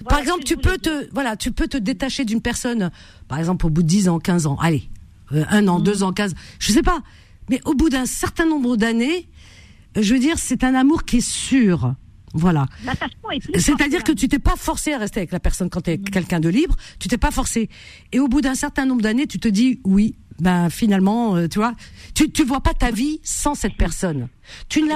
par 0.08 0.18
exemple, 0.20 0.44
tu 0.44 0.58
peux 0.58 0.78
te, 0.80 1.08
voilà, 1.14 1.38
tu 1.38 1.52
peux 1.52 1.68
te 1.68 1.78
détacher 1.78 2.26
d'une 2.26 2.42
personne, 2.42 2.90
par 3.28 3.38
exemple, 3.38 3.66
au 3.68 3.70
bout 3.70 3.84
de 3.84 3.88
10 3.88 4.10
ans, 4.10 4.18
15 4.20 4.48
ans, 4.48 4.58
allez, 4.60 4.90
euh, 5.34 5.46
un 5.52 5.68
an, 5.68 5.80
deux 5.80 6.02
ans, 6.02 6.12
15, 6.12 6.34
je 6.58 6.72
sais 6.72 6.82
pas, 6.82 7.02
mais 7.50 7.62
au 7.66 7.74
bout 7.76 7.90
d'un 7.90 8.06
certain 8.08 8.46
nombre 8.48 8.76
d'années, 8.76 9.28
euh, 9.98 10.02
je 10.02 10.14
veux 10.14 10.20
dire, 10.20 10.38
c'est 10.40 10.64
un 10.64 10.74
amour 10.76 11.04
qui 11.06 11.18
est 11.18 11.28
sûr. 11.28 11.94
Voilà. 12.34 12.66
C'est-à-dire 13.56 14.04
que 14.04 14.12
tu 14.12 14.28
t'es 14.28 14.38
pas 14.40 14.56
forcé 14.56 14.94
à 14.94 14.98
rester 15.00 15.20
avec 15.20 15.32
la 15.32 15.40
personne 15.40 15.70
quand 15.70 15.82
tu 15.82 15.92
es 15.92 15.98
quelqu'un 15.98 16.40
de 16.40 16.50
libre, 16.50 16.76
tu 17.00 17.08
t'es 17.08 17.18
pas 17.18 17.32
forcé. 17.32 17.70
Et 18.12 18.20
au 18.20 18.28
bout 18.28 18.42
d'un 18.42 18.54
certain 18.56 18.86
nombre 18.86 19.02
d'années, 19.02 19.26
tu 19.28 19.40
te 19.40 19.48
dis 19.48 19.80
oui, 19.84 20.16
ben 20.42 20.70
finalement, 20.70 21.36
euh, 21.36 21.48
tu 21.48 21.60
vois, 21.60 21.74
tu 22.14 22.32
tu 22.32 22.44
vois 22.44 22.62
pas 22.62 22.74
ta 22.74 22.92
vie 22.92 23.20
sans 23.24 23.56
cette 23.56 23.78
personne. 23.78 24.28
Tu 24.68 24.82
ne 24.82 24.90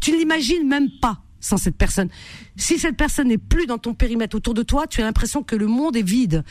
tu 0.00 0.12
ne 0.12 0.16
l'imagines 0.16 0.66
même 0.66 0.88
pas 1.00 1.20
sans 1.40 1.56
cette 1.56 1.76
personne. 1.76 2.08
Si 2.56 2.78
cette 2.78 2.96
personne 2.96 3.28
n'est 3.28 3.38
plus 3.38 3.66
dans 3.66 3.78
ton 3.78 3.94
périmètre 3.94 4.36
autour 4.36 4.54
de 4.54 4.62
toi, 4.62 4.86
tu 4.86 5.00
as 5.00 5.04
l'impression 5.04 5.42
que 5.42 5.54
le 5.54 5.66
monde 5.66 5.96
est 5.96 6.02
vide. 6.02 6.42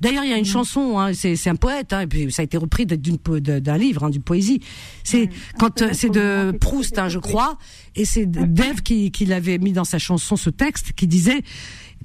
D'ailleurs, 0.00 0.24
il 0.24 0.30
y 0.30 0.34
a 0.34 0.38
une 0.38 0.44
chanson, 0.44 0.98
hein, 0.98 1.12
c'est 1.14 1.36
c'est 1.36 1.50
un 1.50 1.56
poète, 1.56 1.92
hein, 1.92 2.00
et 2.00 2.06
puis 2.06 2.32
ça 2.32 2.42
a 2.42 2.44
été 2.44 2.56
repris 2.56 2.86
d'un 2.86 3.78
livre, 3.78 4.04
hein, 4.04 4.10
d'une 4.10 4.22
poésie. 4.22 4.60
C'est 5.04 5.28
quand 5.58 5.82
euh, 5.82 5.90
c'est 5.92 6.10
de 6.10 6.52
Proust, 6.60 6.98
hein, 6.98 7.08
je 7.08 7.18
crois, 7.18 7.56
et 7.94 8.04
c'est 8.04 8.26
Dave 8.26 8.82
qui, 8.82 9.10
qui 9.10 9.26
l'avait 9.26 9.58
mis 9.58 9.72
dans 9.72 9.84
sa 9.84 9.98
chanson 9.98 10.36
ce 10.36 10.50
texte 10.50 10.92
qui 10.92 11.06
disait 11.06 11.42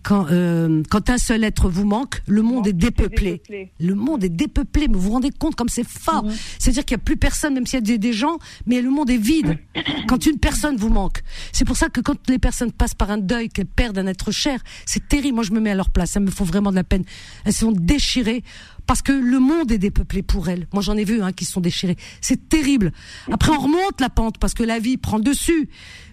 quand 0.08 0.28
euh, 0.32 0.84
quand 0.90 1.10
un 1.10 1.18
seul 1.18 1.44
être 1.44 1.70
vous 1.70 1.84
manque, 1.84 2.22
le 2.28 2.42
monde 2.42 2.66
est 2.66 2.72
dépeuplé. 2.72 3.42
Le 3.78 3.94
monde 3.94 4.24
est 4.24 4.30
dépeuplé, 4.30 4.88
mais 4.88 4.94
vous 4.94 5.02
vous 5.02 5.12
rendez 5.12 5.32
compte 5.32 5.56
comme 5.56 5.68
c'est 5.68 5.86
fort. 5.86 6.24
C'est-à-dire 6.60 6.86
qu'il 6.86 6.96
y 6.96 7.00
a 7.02 7.04
plus 7.04 7.18
personne, 7.18 7.56
même 7.56 7.68
s'il 7.68 7.76
y 7.76 7.78
a 7.80 7.82
des, 7.82 7.98
des 7.98 8.14
gens, 8.14 8.38
mais 8.66 8.82
le 8.82 8.90
monde 8.90 9.10
est 9.10 9.18
vide 9.18 9.58
quand 10.08 10.26
une 10.26 10.40
personne 10.40 10.78
vous 10.78 10.88
manque. 10.88 11.24
C'est 11.52 11.66
pour 11.66 11.76
ça 11.76 11.90
que 11.90 12.00
quand 12.00 12.30
les 12.30 12.40
personnes 12.40 12.72
passent 12.72 12.96
par 12.96 13.12
un 13.12 13.18
deuil, 13.18 13.50
qu'elles 13.50 13.66
perdent 13.66 13.98
un 13.98 14.08
être 14.08 14.32
cher, 14.32 14.62
c'est 14.86 15.10
terrible. 15.10 15.36
Moi, 15.36 15.44
je 15.44 15.52
me 15.52 15.60
mets 15.60 15.72
à 15.72 15.76
leur 15.76 15.90
place. 15.90 16.12
Ça 16.12 16.22
me 16.22 16.32
faut 16.32 16.46
vraiment 16.46 16.72
de 16.72 16.78
la 16.78 16.86
peine. 16.86 17.04
Elles 17.44 17.52
sont 17.52 17.74
déchirées 17.74 18.44
parce 18.86 19.02
que 19.02 19.12
le 19.12 19.40
monde 19.40 19.74
est 19.74 19.78
dépeuplé 19.78 20.22
pour 20.22 20.48
elles. 20.48 20.68
Moi, 20.72 20.82
j'en 20.82 20.96
ai 20.96 21.04
vu 21.04 21.22
hein, 21.22 21.34
qui 21.34 21.44
sont 21.44 21.60
déchirés. 21.60 21.98
C'est 22.22 22.48
terrible. 22.48 22.94
Après, 23.30 23.52
on 23.52 23.60
remonte 23.60 24.00
la 24.00 24.10
pente 24.10 24.38
parce 24.38 24.54
que 24.54 24.64
la 24.64 24.80
vie 24.80 24.96
prend 24.96 25.18
le 25.18 25.24
dessus. 25.24 25.68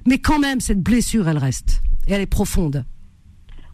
Mais 0.04 0.18
quand 0.18 0.40
même, 0.40 0.60
cette 0.60 0.82
blessure, 0.82 1.28
elle 1.28 1.38
reste. 1.38 1.80
Et 2.08 2.12
elle 2.12 2.22
est 2.22 2.26
profonde. 2.26 2.84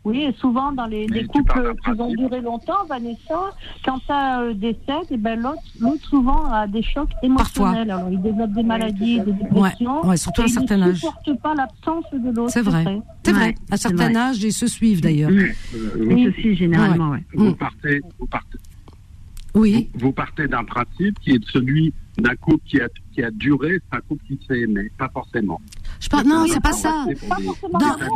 Oui, 0.02 0.22
et 0.22 0.32
souvent 0.32 0.72
dans 0.72 0.86
les, 0.86 1.06
les 1.08 1.26
couples 1.26 1.74
qui 1.84 1.90
ont 2.00 2.10
duré 2.14 2.40
longtemps, 2.40 2.86
Vanessa, 2.88 3.50
quand 3.84 4.00
ça 4.06 4.40
euh, 4.40 4.54
décède, 4.54 5.04
et 5.10 5.16
ben 5.18 5.38
l'autre, 5.38 5.60
l'autre 5.78 6.02
souvent 6.08 6.50
a 6.50 6.66
des 6.66 6.82
chocs 6.82 7.10
émotionnels. 7.22 7.90
Alors 7.90 8.08
il 8.10 8.20
développe 8.22 8.52
des 8.52 8.62
maladies, 8.62 9.20
des 9.20 9.32
dépressions. 9.32 10.06
ouais, 10.06 10.16
surtout 10.16 10.40
à 10.40 10.44
un 10.44 10.48
certain 10.48 10.76
il 10.76 10.84
ne 10.84 10.88
âge. 10.90 10.96
supporte 10.96 11.42
pas 11.42 11.54
l'absence 11.54 12.04
de 12.14 12.30
l'autre. 12.34 12.50
C'est 12.50 12.62
vrai. 12.62 12.84
C'est 13.24 13.32
vrai. 13.32 13.54
À 13.70 13.74
un 13.74 13.76
certain 13.76 14.14
âge, 14.16 14.42
ils 14.42 14.52
se 14.54 14.66
suivent 14.66 15.02
d'ailleurs. 15.02 15.30
Euh, 15.30 15.48
Oui, 15.98 16.32
ceci, 16.34 16.56
généralement, 16.56 17.10
ouais. 17.10 17.22
Vous 17.34 17.54
partez, 17.54 18.00
vous 18.18 18.26
partez, 18.26 18.56
oui. 19.54 19.90
vous 19.94 20.12
partez 20.12 20.46
d'un 20.48 20.64
principe 20.64 21.18
qui 21.20 21.32
est 21.32 21.44
celui 21.50 21.92
d'un 22.18 22.36
couple 22.36 22.64
qui 22.66 22.80
a, 22.80 22.88
qui 23.12 23.22
a 23.22 23.30
duré, 23.30 23.80
c'est 23.90 23.98
un 23.98 24.00
couple 24.00 24.24
qui 24.26 24.38
s'est 24.46 24.60
aimé, 24.60 24.90
pas 24.98 25.08
forcément. 25.12 25.60
Je 26.00 26.08
parle, 26.08 26.26
non, 26.26 26.46
c'est 26.48 26.60
pas 26.60 26.72
ça. 26.72 27.04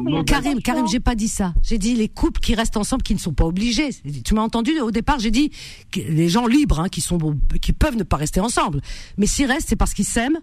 Non, 0.07 0.25
Karim, 0.25 0.61
Karim, 0.63 0.87
j'ai 0.89 1.01
pas 1.01 1.15
dit 1.15 1.29
ça. 1.29 1.53
J'ai 1.63 1.79
dit 1.79 1.95
les 1.95 2.09
couples 2.09 2.41
qui 2.41 2.55
restent 2.55 2.77
ensemble, 2.77 3.03
qui 3.03 3.15
ne 3.15 3.19
sont 3.19 3.35
pas 3.35 3.45
obligés. 3.45 3.91
Tu 4.25 4.35
m'as 4.35 4.43
entendu 4.43 4.73
au 4.81 4.91
départ, 4.91 5.19
j'ai 5.19 5.31
dit 5.31 5.51
les 5.95 6.29
gens 6.29 6.47
libres, 6.47 6.81
hein, 6.81 6.89
qui 6.89 7.01
sont, 7.01 7.19
qui 7.61 7.73
peuvent 7.73 7.97
ne 7.97 8.03
pas 8.03 8.17
rester 8.17 8.41
ensemble. 8.41 8.81
Mais 9.19 9.27
s'ils 9.27 9.47
restent, 9.47 9.69
c'est 9.69 9.77
parce 9.77 9.93
qu'ils 9.95 10.07
s'aiment. 10.07 10.39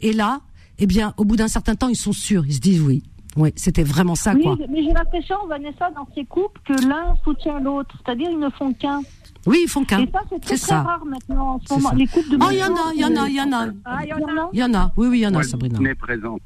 Et 0.00 0.12
là, 0.12 0.40
eh 0.78 0.86
bien, 0.86 1.12
au 1.16 1.24
bout 1.24 1.36
d'un 1.36 1.48
certain 1.48 1.74
temps, 1.74 1.88
ils 1.88 1.96
sont 1.96 2.12
sûrs. 2.12 2.44
Ils 2.46 2.54
se 2.54 2.60
disent 2.60 2.80
oui. 2.82 3.02
Oui, 3.36 3.52
c'était 3.54 3.82
vraiment 3.82 4.14
ça, 4.14 4.32
Oui, 4.34 4.42
quoi. 4.42 4.56
mais 4.70 4.82
j'ai 4.82 4.92
l'impression, 4.94 5.36
Vanessa, 5.46 5.90
dans 5.94 6.08
ces 6.14 6.24
couples, 6.24 6.58
que 6.66 6.72
l'un 6.88 7.14
soutient 7.22 7.60
l'autre. 7.60 7.94
C'est-à-dire, 8.02 8.30
ils 8.30 8.38
ne 8.38 8.48
font 8.48 8.72
qu'un. 8.72 9.02
Oui, 9.44 9.58
ils 9.64 9.68
font 9.68 9.84
qu'un. 9.84 10.00
Et 10.00 10.10
ça, 10.10 10.20
c'est 10.30 10.40
très, 10.40 10.56
C'est 10.56 10.62
très 10.62 10.68
ça. 10.74 10.82
rare 10.82 11.04
maintenant, 11.04 11.56
en 11.56 11.58
ce 11.60 11.66
C'est 11.68 11.74
moment. 11.76 11.90
ça. 11.90 11.94
Les 11.96 12.06
couples 12.06 12.30
de 12.30 12.38
Oh, 12.40 12.46
il 12.50 12.56
y 12.56 12.64
en 12.64 12.74
a, 12.74 12.92
il 12.94 13.00
y 13.00 13.04
en 13.04 13.14
a, 13.22 13.28
il 13.28 13.34
y 13.36 13.40
en 13.42 13.52
a. 13.52 13.66
Ah, 13.84 13.98
il 14.04 14.08
y 14.08 14.12
en 14.14 14.16
a. 14.42 14.48
Il 14.54 14.58
y 14.58 14.64
en 14.64 14.72
a. 14.74 14.90
Oui, 14.96 15.08
oui, 15.08 15.18
il 15.18 15.22
y 15.22 15.26
en 15.26 15.34
a, 15.34 15.36
Ouais, 15.36 15.44
Sabrina. 15.44 15.78
présente. 16.00 16.40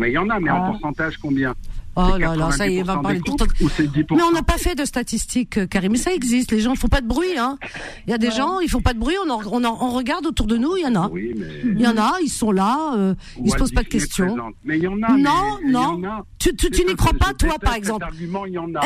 Mais 0.00 0.10
il 0.10 0.14
y 0.14 0.18
en 0.18 0.28
a, 0.30 0.40
mais 0.40 0.50
en 0.50 0.64
Ah. 0.64 0.70
pourcentage 0.70 1.18
combien 1.18 1.54
Oh 1.96 2.16
là 2.16 2.36
là, 2.36 2.50
ça 2.52 2.68
y 2.68 2.78
est, 2.78 2.82
90% 2.82 2.84
va 2.84 2.96
parler 3.02 3.18
10% 3.20 4.16
Mais 4.16 4.22
on 4.22 4.30
n'a 4.30 4.42
pas 4.44 4.58
fait 4.58 4.76
de 4.76 4.84
statistiques, 4.84 5.58
euh, 5.58 5.66
Karim. 5.66 5.90
Mais 5.92 5.98
ça 5.98 6.12
existe. 6.14 6.52
Les 6.52 6.60
gens 6.60 6.70
ne 6.70 6.76
font 6.76 6.86
pas 6.88 7.00
de 7.00 7.06
bruit. 7.08 7.36
Hein. 7.36 7.58
Il 8.06 8.10
y 8.10 8.14
a 8.14 8.18
des 8.18 8.30
gens, 8.30 8.60
ils 8.60 8.70
font 8.70 8.80
pas 8.80 8.94
de 8.94 8.98
bruit. 9.00 9.16
On, 9.26 9.28
en- 9.28 9.42
on, 9.50 9.64
en- 9.64 9.76
on 9.80 9.90
regarde 9.90 10.24
autour 10.24 10.46
de 10.46 10.56
nous. 10.56 10.76
Il 10.76 10.84
y 10.84 10.86
en 10.86 10.94
a. 10.94 11.10
Il 11.12 11.80
y 11.80 11.86
en 11.88 11.96
a. 11.98 12.12
Ils 12.22 12.28
sont 12.28 12.52
là. 12.52 12.94
euh, 12.96 13.14
ils 13.44 13.50
se 13.50 13.56
posent 13.56 13.72
pas 13.72 13.82
de 13.82 13.88
questions. 13.88 14.36
Mais 14.64 14.78
il 14.78 14.84
y 14.84 14.86
en 14.86 15.02
a. 15.02 15.08
Non, 15.16 15.58
mais 15.62 15.64
il 15.64 15.68
y 15.70 15.72
non. 15.72 15.80
en 15.80 16.04
a. 16.04 16.24
Tu, 16.38 16.54
tu, 16.54 16.68
C'est 16.72 16.78
tu 16.82 16.86
n'y 16.86 16.94
crois 16.94 17.12
pas, 17.12 17.34
toi, 17.34 17.56
par 17.60 17.74
exemple. 17.74 18.06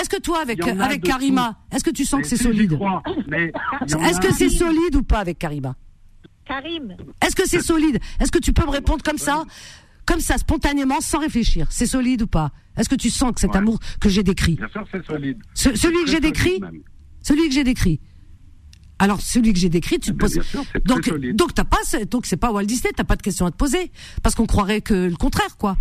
Est-ce 0.01 0.09
que 0.09 0.21
toi, 0.21 0.41
avec, 0.41 0.67
avec 0.67 1.03
Karima, 1.03 1.57
est-ce 1.73 1.85
que 1.85 1.91
tu 1.91 2.07
sens 2.07 2.17
Mais 2.19 2.23
que 2.23 2.29
c'est 2.29 2.37
si, 2.39 2.43
solide? 2.45 2.79
Est-ce 3.33 4.21
que 4.21 4.33
c'est 4.33 4.49
solide 4.49 4.97
ou 4.97 5.03
pas 5.03 5.19
avec 5.19 5.39
Karima? 5.39 5.75
Karim. 6.47 6.97
Est-ce 7.25 7.37
que 7.37 7.47
c'est 7.47 7.61
solide? 7.63 7.99
Est-ce 8.21 8.33
que 8.33 8.39
tu 8.39 8.53
peux 8.53 8.65
me 8.67 8.71
répondre 8.71 9.03
comme 9.03 9.19
ça? 9.19 9.45
Comme 10.07 10.21
ça, 10.21 10.39
spontanément, 10.39 11.01
sans 11.01 11.19
réfléchir. 11.19 11.67
C'est 11.71 11.87
solide 11.87 12.23
ou 12.23 12.27
pas? 12.27 12.53
Est-ce 12.77 12.89
que 12.89 12.95
tu 12.95 13.11
sens 13.11 13.33
que 13.33 13.41
cet 13.41 13.57
amour 13.57 13.79
que 14.01 14.09
j'ai 14.09 14.23
décrit? 14.23 14.57
Bien 14.57 14.69
sûr, 14.69 14.87
c'est 14.91 15.05
solide. 15.07 15.39
celui 15.55 16.05
que 16.05 16.11
j'ai 16.11 16.21
décrit 16.21 16.61
Celui 17.23 17.49
que 17.49 17.55
j'ai 17.55 17.65
décrit. 17.65 18.01
Alors 18.99 19.21
celui 19.21 19.53
que 19.53 19.59
j'ai 19.59 19.69
décrit, 19.69 19.99
tu 19.99 20.13
te 20.13 20.17
poses. 20.17 20.39
donc 20.85 21.11
donc 21.35 21.53
t'as 21.53 21.65
pas 21.65 21.79
donc 22.11 22.27
c'est 22.27 22.37
pas 22.37 22.53
Walt 22.53 22.65
Disney, 22.65 22.93
t'as 22.95 23.05
pas 23.05 23.17
de 23.17 23.23
questions 23.23 23.45
à 23.45 23.51
te 23.51 23.57
poser 23.57 23.91
parce 24.23 24.35
qu'on 24.35 24.47
croirait 24.47 24.83
que 24.83 24.95
le 24.95 25.17
contraire 25.17 25.57
quoi. 25.59 25.77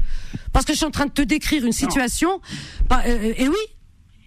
Parce 0.51 0.65
que 0.65 0.73
je 0.73 0.77
suis 0.77 0.85
en 0.85 0.91
train 0.91 1.05
de 1.05 1.11
te 1.11 1.21
décrire 1.21 1.63
une 1.63 1.71
situation. 1.71 2.41
Bah, 2.89 3.03
euh, 3.05 3.33
et 3.37 3.47
oui, 3.47 3.55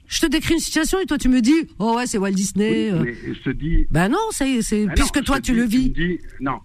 je 0.06 0.20
te 0.20 0.27
décris 0.27 0.55
une 0.55 0.60
situation 0.60 1.01
et 1.01 1.06
toi 1.06 1.18
tu 1.18 1.28
me 1.28 1.40
dis 1.40 1.68
oh 1.81 1.97
ouais 1.97 2.06
c'est 2.06 2.18
Walt 2.18 2.31
Disney. 2.31 2.93
Oui, 2.93 3.01
mais 3.05 3.35
je 3.35 3.43
te 3.43 3.51
dis. 3.51 3.86
Ben 3.90 4.09
non, 4.09 4.18
c'est 4.31 4.62
c'est 4.62 4.86
puisque 4.94 5.23
toi 5.24 5.40
tu 5.40 5.52
le 5.55 5.64
vis. 5.64 5.93
Tu 5.93 6.01
me 6.01 6.09
dis, 6.09 6.18
non, 6.40 6.60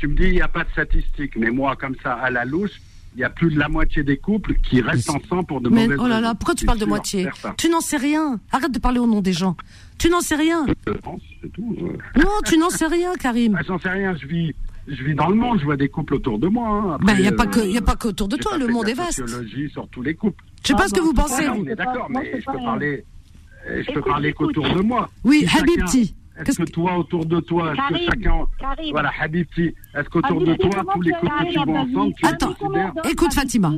tu 0.00 0.08
me 0.08 0.14
dis 0.14 0.24
il 0.24 0.32
n'y 0.32 0.40
a 0.40 0.48
pas 0.48 0.64
de 0.64 0.70
statistiques, 0.70 1.36
mais 1.36 1.50
moi 1.50 1.76
comme 1.76 1.94
ça 2.02 2.14
à 2.14 2.30
la 2.30 2.44
louche, 2.44 2.80
il 3.14 3.20
y 3.20 3.24
a 3.24 3.30
plus 3.30 3.50
de 3.50 3.58
la 3.58 3.68
moitié 3.68 4.02
des 4.02 4.16
couples 4.16 4.54
qui 4.62 4.80
restent 4.80 5.10
ensemble 5.10 5.44
pour 5.44 5.60
de 5.60 5.68
mais, 5.68 5.84
mauvaises 5.84 5.98
Oh 6.02 6.08
là 6.08 6.20
là, 6.20 6.34
pourquoi 6.34 6.54
tu 6.54 6.64
parles 6.64 6.78
de 6.78 6.84
moitié 6.86 7.28
Tu 7.58 7.68
n'en 7.68 7.80
sais 7.80 7.96
rien. 7.96 8.40
Arrête 8.50 8.72
de 8.72 8.78
parler 8.78 8.98
au 8.98 9.06
nom 9.06 9.20
des 9.20 9.32
gens. 9.32 9.56
Tu 9.98 10.08
n'en 10.08 10.20
sais 10.20 10.36
rien. 10.36 10.64
Tout, 10.86 11.76
Non, 12.16 12.30
tu 12.46 12.56
n'en 12.56 12.70
sais 12.70 12.86
rien, 12.86 13.14
Karim. 13.16 13.56
Ah, 13.58 13.62
J'en 13.66 13.78
sais 13.78 13.90
rien. 13.90 14.16
Je 14.16 14.26
vis, 14.26 14.54
je 14.86 15.02
vis 15.02 15.14
dans 15.14 15.28
le 15.28 15.34
monde. 15.34 15.58
Je 15.58 15.64
vois 15.64 15.76
des 15.76 15.88
couples 15.88 16.14
autour 16.14 16.38
de 16.38 16.46
moi. 16.46 16.68
Hein. 16.68 16.98
Ben, 17.02 17.14
il 17.16 17.22
n'y 17.22 17.28
a 17.28 17.32
pas 17.32 17.46
que, 17.46 17.60
il 17.60 17.76
a 17.76 17.82
pas 17.82 17.96
qu'autour 17.96 18.28
de 18.28 18.36
toi. 18.36 18.56
Le 18.56 18.68
monde 18.68 18.88
est 18.88 18.94
vaste. 18.94 19.26
Sociologie 19.26 19.68
sur 19.70 19.88
tous 19.88 20.02
les 20.02 20.14
couples. 20.14 20.42
Je 20.62 20.68
sais 20.68 20.74
pas 20.74 20.86
ce 20.86 20.94
que 20.94 21.00
vous 21.00 21.12
pensez. 21.12 21.48
on 21.48 21.66
est 21.66 21.74
d'accord, 21.74 22.06
mais 22.10 22.40
je 22.40 22.46
peux 22.46 22.58
parler, 22.58 23.04
je 23.66 23.92
peux 23.92 24.02
parler 24.02 24.32
qu'autour 24.32 24.72
de 24.72 24.82
moi. 24.82 25.10
Oui, 25.24 25.46
Habibti. 25.58 26.14
Est-ce 26.46 26.58
que 26.58 26.70
toi, 26.70 26.98
autour 26.98 27.26
de 27.26 27.40
toi, 27.40 27.72
est-ce 27.72 27.94
que 27.94 28.04
chacun. 28.04 28.46
Voilà, 28.92 29.10
Habibti, 29.20 29.74
est-ce 29.94 30.08
qu'autour 30.08 30.40
de 30.40 30.54
toi, 30.54 30.70
tous 30.92 31.02
les 31.02 31.12
couples 31.12 31.46
que 31.46 31.52
tu 31.52 31.70
vois 31.70 31.80
ensemble, 31.80 32.14
tu 32.14 32.26
Attends, 32.26 32.54
écoute 33.08 33.34
Fatima. 33.34 33.72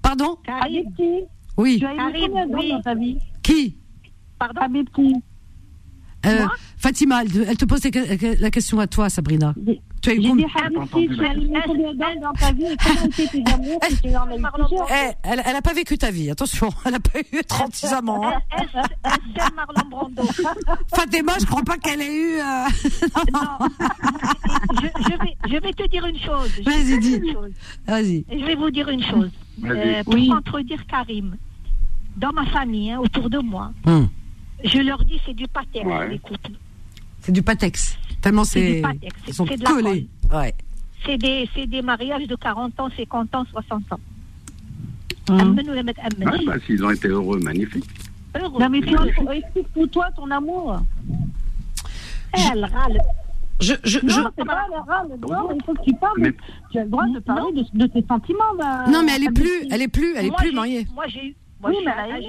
Pardon 0.00 0.38
Habibti. 0.46 1.22
Oui. 1.56 1.78
Tu 1.78 1.86
as 1.86 1.94
eu 1.94 1.98
combien 1.98 2.46
d'hommes 2.46 2.68
dans 2.68 2.82
ta 2.82 2.94
vie 2.94 3.18
Qui 3.42 3.76
Pardon 4.38 4.60
Habibti. 4.60 5.14
Euh, 6.24 6.46
Fatima, 6.76 7.22
elle, 7.22 7.56
te 7.56 7.64
pose 7.64 7.80
la 8.40 8.50
question 8.50 8.78
à 8.78 8.86
toi, 8.86 9.08
Sabrina. 9.08 9.54
Tu 9.66 9.78
tu 10.02 10.10
as 10.10 10.14
eu 10.14 10.22
combien 10.22 10.46
dans 12.20 12.32
ta 12.34 12.52
vie 12.52 12.66
eu 12.66 12.76
plusieurs 12.76 14.28
Eh, 14.90 15.12
elle, 15.22 15.42
elle 15.44 15.56
a 15.56 15.62
pas 15.62 15.72
vécu 15.72 15.96
ta 15.96 16.10
vie, 16.10 16.30
attention, 16.30 16.68
elle 16.84 16.96
a 16.96 17.00
pas 17.00 17.20
eu 17.32 17.42
36 17.46 17.92
amants. 17.92 18.26
Hein. 18.26 18.40
Marlon 19.54 19.88
Brando. 19.90 20.22
Fatima, 20.94 21.32
je 21.40 21.46
crois 21.46 21.62
pas 21.62 21.78
qu'elle 21.78 22.02
ait 22.02 22.14
eu. 22.14 22.38
euh, 22.40 22.66
je, 24.74 24.86
je 25.02 25.16
vais, 25.18 25.36
je 25.48 25.56
vais 25.60 25.72
te 25.72 25.88
dire 25.88 26.04
une 26.06 26.18
chose. 26.18 26.50
Je 26.58 26.62
Vas-y, 26.64 26.84
vais 26.84 26.96
te 26.96 27.00
dis. 27.00 27.10
dire 27.20 27.22
une 27.28 27.32
chose. 27.32 27.52
Vas-y. 27.86 28.24
Je 28.30 28.44
vais 28.44 28.54
vous 28.54 28.70
dire 28.70 28.88
une 28.88 29.02
chose. 29.02 29.30
Euh, 29.64 30.02
pour 30.04 30.14
Oui. 30.14 30.28
contredire 30.28 30.84
Karim, 30.86 31.36
dans 32.16 32.32
ma 32.32 32.46
famille, 32.46 32.90
hein, 32.90 32.98
autour 33.00 33.28
de 33.30 33.38
moi, 33.38 33.70
Hum. 33.86 34.08
je 34.64 34.78
leur 34.78 35.04
dis 35.04 35.20
c'est 35.26 35.34
du 35.34 35.46
pater, 35.48 35.84
Ouais. 35.84 36.08
les 36.08 36.18
couples. 36.18 36.52
C'est 37.22 37.32
du 37.32 37.42
patex. 37.42 37.96
Tellement 38.20 38.44
C'est 38.44 38.60
c'est. 38.60 38.74
du 38.76 38.82
patex, 38.82 39.14
Ils 39.28 39.34
sont 39.34 39.46
c'est 39.46 39.56
de 39.56 39.62
la 39.64 39.70
collés. 39.70 40.08
Ouais. 40.32 40.54
C'est 41.06 41.16
des, 41.18 41.48
c'est 41.54 41.66
des 41.66 41.82
mariages 41.82 42.26
de 42.26 42.36
40 42.36 42.78
ans, 42.80 42.88
50 42.96 43.34
ans, 43.34 43.44
60 43.50 43.92
ans. 43.92 44.00
Hum. 45.30 45.56
Ouais, 45.56 46.44
bah, 46.46 46.54
s'ils 46.66 46.84
ont 46.84 46.90
été 46.90 47.08
heureux, 47.08 47.38
magnifique. 47.40 47.84
Heureux. 48.36 48.60
Non, 48.60 48.68
mais 48.68 48.80
toi, 48.80 49.04
explique-nous 49.34 49.86
toi 49.88 50.08
ton 50.16 50.30
amour. 50.30 50.80
Elle 52.32 52.64
râle. 52.64 52.98
Je, 53.60 53.74
je, 53.84 53.98
non, 54.00 54.08
je- 54.08 54.20
c'est 54.36 54.44
pas 54.44 54.66
le 54.68 54.80
râle. 54.90 55.08
Non, 55.28 55.50
il 55.54 55.62
faut 55.64 55.74
que 55.74 55.82
tu 55.84 55.94
parles. 55.94 56.32
Tu 56.72 56.78
as 56.78 56.84
le 56.84 56.90
droit 56.90 57.06
de 57.06 57.18
parler 57.20 57.52
de, 57.52 57.78
de 57.78 57.86
tes 57.86 58.04
sentiments. 58.08 58.54
bah, 58.58 58.84
Non, 58.88 59.02
mais 59.04 59.12
elle 59.16 59.24
est 59.24 59.30
plus, 59.30 59.66
elle 59.70 59.82
est 59.82 59.88
plus, 59.88 60.14
elle 60.16 60.26
est 60.26 60.30
Moi, 60.30 60.38
plus 60.38 60.52
mariée. 60.52 60.86
Moi, 60.94 61.04
j'ai 61.08 61.26
eu. 61.28 61.36
Moi, 61.60 61.70
Oui, 61.70 61.76
ah, 61.86 62.06
j'ai- 62.20 62.26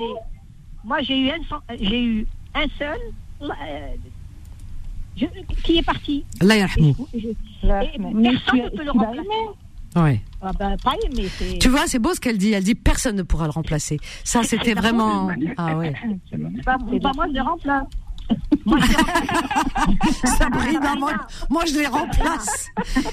moi, 0.84 1.02
j'ai 1.02 1.20
eu 1.20 1.30
un, 1.30 1.38
j'ai 1.80 2.04
eu 2.04 2.28
un 2.54 2.66
seul 2.78 3.00
euh, 3.42 3.48
je- 5.18 5.26
qui 5.64 5.78
est 5.78 5.84
parti. 5.84 6.24
Allah 6.42 6.58
yarhamou. 6.58 6.94
Personne 7.12 7.36
tu- 8.50 8.62
ne 8.62 8.70
peut 8.70 8.84
le 8.84 8.92
remplacer. 8.92 9.28
Ouais. 9.96 10.22
Ah 10.42 10.52
ben, 10.58 10.76
pas 10.84 10.94
aimé, 11.06 11.28
c'est. 11.38 11.60
Tu 11.60 11.70
vois, 11.70 11.86
c'est 11.86 12.00
beau 12.00 12.14
ce 12.16 12.20
qu'elle 12.20 12.38
dit. 12.40 12.52
Elle 12.52 12.64
dit 12.64 12.74
personne 12.76 13.16
ne 13.16 13.22
pourra 13.24 13.46
le 13.46 13.52
remplacer. 13.52 14.00
Ça, 14.24 14.42
c'était 14.44 14.74
vraiment. 14.74 15.30
Ah 15.58 15.78
ouais. 15.78 15.94
Bah, 16.66 16.78
bah, 17.02 17.12
moi, 17.16 17.26
je 17.28 17.34
les 17.34 17.42
remplace. 17.42 17.86
Sabrina, 20.38 20.96
moi, 20.96 21.14
moi, 21.50 21.64
je 21.66 21.74
les 21.74 21.88
remplace. 21.88 22.70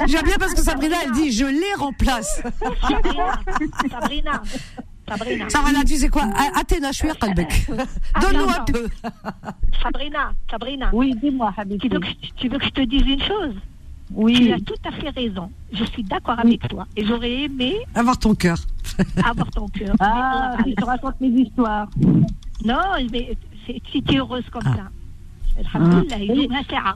J'aime 0.07 0.23
bien 0.25 0.37
parce 0.39 0.55
que 0.55 0.61
Sabrina, 0.63 0.97
elle 1.05 1.13
dit 1.13 1.33
je 1.33 1.45
les 1.45 1.75
remplace. 1.77 2.43
Sabrina, 2.81 3.41
Sabrina, 3.91 4.43
Sabrina. 5.11 5.49
Sabrina, 5.51 5.85
tu 5.85 5.97
sais 5.97 6.09
quoi? 6.09 6.23
Athéna, 6.59 6.93
je 6.93 6.97
suis 6.99 7.11
à 7.11 7.15
Qalbek. 7.15 7.67
Donne-nous 8.21 8.49
un 8.49 8.65
peu. 8.65 8.87
Sabrina, 9.83 10.33
Sabrina. 10.51 10.91
Oui, 10.93 11.15
dis-moi. 11.23 11.53
Tu 11.81 11.89
veux, 11.89 11.99
que, 12.01 12.07
je- 12.07 12.31
tu 12.37 12.49
veux 12.49 12.59
que 12.59 12.65
je 12.65 12.71
te 12.71 12.81
dise 12.83 13.03
une 13.07 13.23
chose? 13.23 13.55
Oui. 14.13 14.35
Tu 14.35 14.53
as 14.53 14.59
tout 14.61 14.75
à 14.85 14.91
fait 14.93 15.11
raison. 15.11 15.51
Je 15.73 15.85
suis 15.85 16.03
d'accord 16.05 16.39
avec 16.39 16.67
toi. 16.69 16.87
Et 16.97 17.05
j'aurais 17.05 17.43
aimé 17.45 17.77
Avoir 17.95 18.19
ton 18.19 18.35
cœur. 18.35 18.57
avoir 19.25 19.51
ton 19.51 19.69
cœur. 19.69 19.95
Ah, 20.01 20.57
Mais, 20.59 20.65
tu 20.73 20.75
te 20.75 20.85
racontes 20.85 21.21
mes 21.21 21.29
histoires. 21.29 21.89
Non, 22.65 22.79
mais 23.13 23.37
c'est- 23.67 23.81
si 23.91 24.03
tu 24.03 24.15
es 24.15 24.19
heureuse 24.19 24.45
comme 24.51 24.63
Ah. 24.67 24.77
ça. 24.77 25.73
Alhamdulillah, 25.75 26.19
il 26.19 26.41
est 26.43 26.53
un 26.55 26.63
sa'a. 26.65 26.95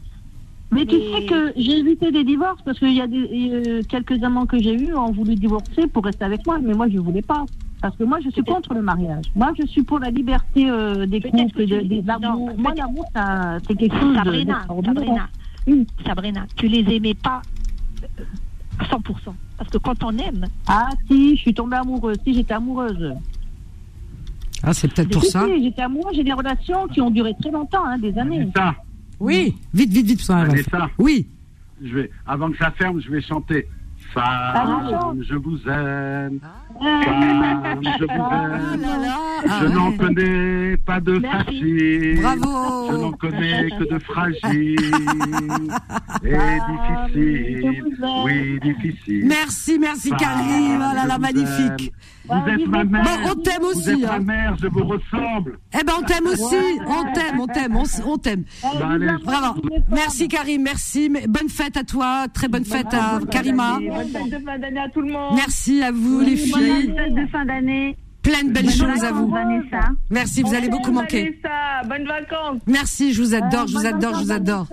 Mais 0.73 0.85
tu 0.87 0.97
Mais- 0.97 1.21
sais 1.21 1.27
que 1.27 1.53
j'ai 1.57 1.79
évité 1.79 2.11
des 2.11 2.25
divorces 2.25 2.61
parce 2.65 2.79
qu'il 2.79 2.95
y 2.95 3.01
a 3.01 3.07
des, 3.07 3.51
euh, 3.53 3.83
quelques 3.89 4.23
amants 4.25 4.47
que 4.47 4.59
j'ai 4.59 4.75
eus 4.75 4.95
ont 4.97 5.13
voulu 5.13 5.37
divorcer 5.37 5.87
pour 5.87 6.05
rester 6.05 6.25
avec 6.25 6.45
moi, 6.47 6.59
mais 6.61 6.75
moi 6.75 6.89
je 6.89 6.99
voulais 6.99 7.23
pas. 7.23 7.45
Parce 7.85 7.97
que 7.99 8.05
moi 8.05 8.19
je 8.25 8.31
suis 8.31 8.43
contre 8.43 8.73
le 8.73 8.81
mariage. 8.81 9.27
Moi 9.35 9.53
je 9.61 9.67
suis 9.67 9.83
pour 9.83 9.99
la 9.99 10.09
liberté 10.09 10.71
euh, 10.71 11.05
des 11.05 11.21
couples 11.21 11.67
de, 11.67 11.81
des 11.81 12.01
l'amour. 12.01 12.51
Moi 12.57 12.73
l'amour 12.75 13.05
ça- 13.15 13.59
c'est 13.69 13.75
quelque 13.77 13.95
chose 14.01 14.13
de- 14.13 14.17
Sabrina, 14.17 14.55
d'extraordinaire. 14.55 15.29
Sabrina, 15.67 15.85
Sabrina, 16.07 16.47
tu 16.57 16.67
les 16.67 16.97
aimais 16.97 17.13
pas 17.13 17.43
euh, 18.19 18.25
à 18.79 18.85
100%. 18.85 19.35
Parce 19.59 19.69
que 19.69 19.77
quand 19.77 20.03
on 20.03 20.17
aime, 20.17 20.47
Ah 20.67 20.89
si, 21.09 21.37
je 21.37 21.43
suis 21.43 21.53
tombée 21.53 21.77
amoureuse. 21.77 22.17
Si 22.25 22.33
j'étais 22.33 22.55
amoureuse. 22.55 23.13
Ah, 24.63 24.73
c'est 24.73 24.89
peut-être 24.91 25.11
pour 25.11 25.23
ça. 25.25 25.45
si, 25.47 25.63
j'étais 25.65 25.83
amoureuse. 25.83 26.17
J'ai 26.17 26.25
des 26.25 26.33
relations 26.33 26.89
qui 26.89 27.03
ont 27.03 27.11
duré 27.11 27.35
très 27.39 27.51
longtemps, 27.51 27.85
hein, 27.85 27.99
des 27.99 28.17
années. 28.19 28.49
Ça, 28.57 28.75
Oui, 29.21 29.55
vite, 29.75 29.91
vite, 29.93 30.07
vite. 30.07 30.21
ça 30.23 30.37
va. 30.37 30.45
Vanessa. 30.47 30.89
Oui. 30.97 31.27
je 31.83 31.95
vais, 31.97 32.11
avant 32.27 32.51
que 32.51 32.57
ça 32.57 32.71
ferme, 32.71 32.99
je 32.99 33.11
vais 33.11 33.21
chanter. 33.21 33.69
Ah, 34.17 34.85
Femme, 34.89 35.23
je 35.29 35.35
vous 35.35 35.59
aime. 35.69 36.39
Ah. 36.43 36.64
Je 36.81 38.05
vous 38.05 38.13
aime. 38.33 38.87
Je 39.61 39.67
n'en 39.67 39.93
connais 39.93 40.77
pas 40.79 41.01
de 41.01 41.21
facile. 41.21 42.21
Bravo. 42.21 42.91
Je 42.91 42.97
n'en 42.97 43.13
connais 43.13 43.71
que 43.71 43.95
de 43.95 43.99
fragiles. 43.99 44.77
Et 46.25 46.59
difficile. 47.13 47.83
Oui, 48.25 48.59
difficile. 48.61 49.27
Merci, 49.27 49.79
merci 49.79 50.11
Karim. 50.11 50.81
Ah 50.83 50.95
là 50.95 51.03
je 51.03 51.09
là, 51.09 51.15
vous 51.15 51.21
magnifique. 51.21 51.93
Vous 52.27 52.49
êtes 52.49 52.67
ma 52.67 52.85
mère. 52.85 53.05
Bon, 53.05 53.31
on 53.31 53.35
t'aime 53.35 53.63
Vous 53.63 53.69
aussi, 53.69 53.91
êtes 53.91 54.01
ma 54.01 54.19
mère, 54.19 54.57
je 54.61 54.67
vous 54.69 54.85
ressemble. 54.85 55.59
Eh 55.79 55.85
ben, 55.85 55.93
on 55.99 56.03
t'aime 56.03 56.27
aussi. 56.27 56.57
On 56.87 57.13
t'aime, 57.13 57.41
on 57.41 57.47
t'aime, 57.47 57.77
on, 58.07 58.19
t'aime. 58.19 58.45
Bah. 58.63 58.97
Vraiment. 59.25 59.55
Merci 59.91 60.29
Karim, 60.29 60.63
merci. 60.63 61.11
Bonne 61.29 61.51
fête 61.51 61.77
à 61.77 61.85
toi. 61.85 62.27
Très 62.33 62.49
bonne 62.49 62.65
fête 62.65 62.93
à 62.95 63.21
Karima. 63.31 63.79
Bonne 63.79 64.09
fête 64.09 64.31
de 64.31 64.45
fin 64.45 64.59
d'année 64.59 64.81
à 64.81 64.89
tout 64.89 65.03
le 65.03 65.13
monde. 65.13 65.35
Merci 65.35 65.83
à 65.83 65.93
vous 65.93 66.21
les 66.21 66.37
filles. 66.37 66.64
Bonne 66.69 66.97
fête 66.97 67.15
de 67.15 67.27
fin 67.27 67.45
d'année. 67.45 67.97
Plein 68.25 68.43
de 68.43 68.53
belles 68.53 68.71
choses 68.71 69.05
à 69.05 69.13
vous. 69.13 69.29
Vanessa. 69.29 69.91
Merci, 70.09 70.41
vous 70.41 70.55
allez 70.55 70.71
beaucoup 70.71 70.93
manquer. 70.93 71.39
Vanessa, 71.43 71.87
bonnes 71.87 72.09
vacances. 72.09 72.63
Merci, 72.67 73.13
je 73.13 73.23
vous 73.23 73.35
adore, 73.35 73.67
je 73.67 73.77
vous 73.77 73.85
adore, 73.85 74.15
je 74.15 74.25
vous 74.25 74.33
adore. 74.33 74.67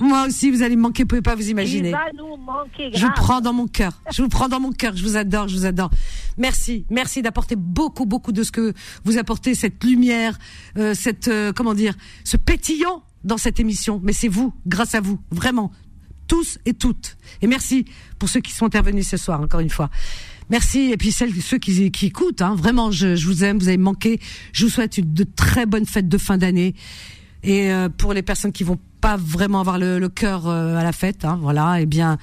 Moi 0.00 0.26
aussi, 0.26 0.50
vous 0.50 0.62
allez 0.64 0.74
me 0.74 0.82
manquer, 0.82 1.04
vous 1.04 1.08
pouvez 1.08 1.22
pas 1.22 1.36
vous 1.36 1.48
imaginer. 1.48 1.92
vas 1.92 2.10
nous 2.16 2.36
manquer 2.36 2.90
Je 2.92 3.06
vous 3.06 3.12
prends 3.14 3.40
dans 3.40 3.52
mon 3.52 3.68
cœur. 3.68 3.92
Je 4.10 4.20
vous 4.20 4.28
prends 4.28 4.48
dans 4.48 4.58
mon 4.58 4.72
cœur. 4.72 4.96
Je 4.96 5.04
vous 5.04 5.16
adore, 5.16 5.46
je 5.46 5.56
vous 5.56 5.64
adore. 5.64 5.90
Merci, 6.38 6.86
merci 6.90 7.22
d'apporter 7.22 7.54
beaucoup, 7.54 8.04
beaucoup 8.04 8.32
de 8.32 8.42
ce 8.42 8.50
que 8.50 8.72
vous 9.04 9.16
apportez, 9.16 9.54
cette 9.54 9.82
lumière, 9.84 10.36
euh, 10.76 10.92
cette 10.94 11.28
euh, 11.28 11.52
comment 11.52 11.74
dire, 11.74 11.94
ce 12.24 12.36
pétillant 12.36 13.04
dans 13.22 13.38
cette 13.38 13.60
émission. 13.60 14.00
Mais 14.02 14.12
c'est 14.12 14.28
vous, 14.28 14.52
grâce 14.66 14.96
à 14.96 15.00
vous, 15.00 15.20
vraiment, 15.30 15.70
tous 16.26 16.58
et 16.64 16.74
toutes. 16.74 17.16
Et 17.42 17.46
merci 17.46 17.84
pour 18.18 18.28
ceux 18.28 18.40
qui 18.40 18.52
sont 18.52 18.66
intervenus 18.66 19.08
ce 19.08 19.16
soir, 19.16 19.40
encore 19.40 19.60
une 19.60 19.70
fois. 19.70 19.90
Merci 20.50 20.90
et 20.92 20.96
puis 20.96 21.10
celles, 21.10 21.32
ceux 21.40 21.58
qui, 21.58 21.90
écoutent, 22.02 22.42
hein, 22.42 22.54
vraiment, 22.54 22.90
je, 22.90 23.14
vous 23.24 23.44
aime, 23.44 23.58
vous 23.58 23.68
avez 23.68 23.78
manqué. 23.78 24.20
Je 24.52 24.64
vous 24.64 24.70
souhaite 24.70 24.98
une, 24.98 25.12
de 25.12 25.24
très 25.24 25.66
bonnes 25.66 25.86
fêtes 25.86 26.08
de 26.08 26.18
fin 26.18 26.36
d'année. 26.36 26.74
Et 27.42 27.72
euh, 27.72 27.88
pour 27.88 28.12
les 28.12 28.22
personnes 28.22 28.52
qui 28.52 28.64
vont 28.64 28.78
pas 29.00 29.16
vraiment 29.16 29.60
avoir 29.60 29.78
le, 29.78 29.98
le 29.98 30.08
cœur 30.08 30.48
euh, 30.48 30.76
à 30.76 30.82
la 30.82 30.92
fête, 30.92 31.24
hein, 31.24 31.38
voilà, 31.40 31.80
eh 31.80 31.86
bien, 31.86 32.18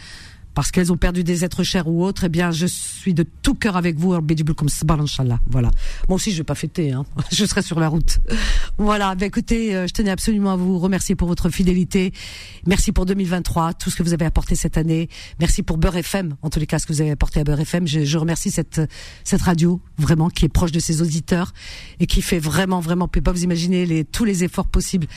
parce 0.54 0.72
qu'elles 0.72 0.92
ont 0.92 0.98
perdu 0.98 1.24
des 1.24 1.46
êtres 1.46 1.64
chers 1.64 1.88
ou 1.88 2.04
autres, 2.04 2.26
eh 2.26 2.30
bien, 2.30 2.52
je 2.52 2.66
suis 2.66 3.14
de 3.14 3.26
tout 3.42 3.56
cœur 3.56 3.78
avec 3.78 3.98
vous, 3.98 4.14
comme 4.54 4.70
Voilà. 5.48 5.72
Moi 6.10 6.16
aussi, 6.16 6.32
je 6.32 6.38
vais 6.38 6.44
pas 6.44 6.56
fêter, 6.56 6.92
hein. 6.92 7.06
Je 7.32 7.46
serai 7.46 7.62
sur 7.62 7.80
la 7.80 7.88
route. 7.88 8.20
Voilà. 8.78 9.16
Ben, 9.16 9.26
écoutez, 9.26 9.76
euh, 9.76 9.88
je 9.88 9.94
tenais 9.94 10.12
absolument 10.12 10.52
à 10.52 10.56
vous 10.56 10.80
remercier 10.80 11.16
pour 11.16 11.28
votre 11.28 11.50
fidélité. 11.50 12.12
Merci 12.66 12.92
pour 12.92 13.06
2023, 13.06 13.74
tout 13.74 13.90
ce 13.90 13.96
que 13.96 14.04
vous 14.04 14.14
avez 14.14 14.26
apporté 14.26 14.56
cette 14.56 14.78
année. 14.78 15.10
Merci 15.40 15.64
pour 15.64 15.78
Beurre 15.78 15.98
FM, 15.98 16.36
en 16.42 16.50
tous 16.50 16.60
les 16.60 16.68
cas, 16.68 16.80
ce 16.80 16.86
que 16.86 16.94
vous 16.94 17.02
avez 17.02 17.12
apporté 17.12 17.40
à 17.40 17.44
Beurre 17.44 17.62
FM. 17.62 17.88
Je, 17.88 18.04
je 18.04 18.18
remercie 18.18 18.52
cette, 18.52 18.82
cette 19.24 19.42
radio, 19.42 19.82
vraiment, 19.98 20.30
qui 20.30 20.46
est 20.46 20.50
proche 20.50 20.72
de 20.72 20.80
ses 20.80 21.02
auditeurs 21.02 21.54
et 22.00 22.08
qui 22.08 22.22
fait 22.22 22.40
vraiment, 22.40 22.80
vraiment, 22.80 23.08
peut 23.08 23.22
pas 23.22 23.32
vous 23.32 23.44
imaginer 23.44 23.86
les, 23.86 24.04
tous 24.04 24.26
les 24.26 24.44
efforts 24.44 24.68
possibles 24.68 25.08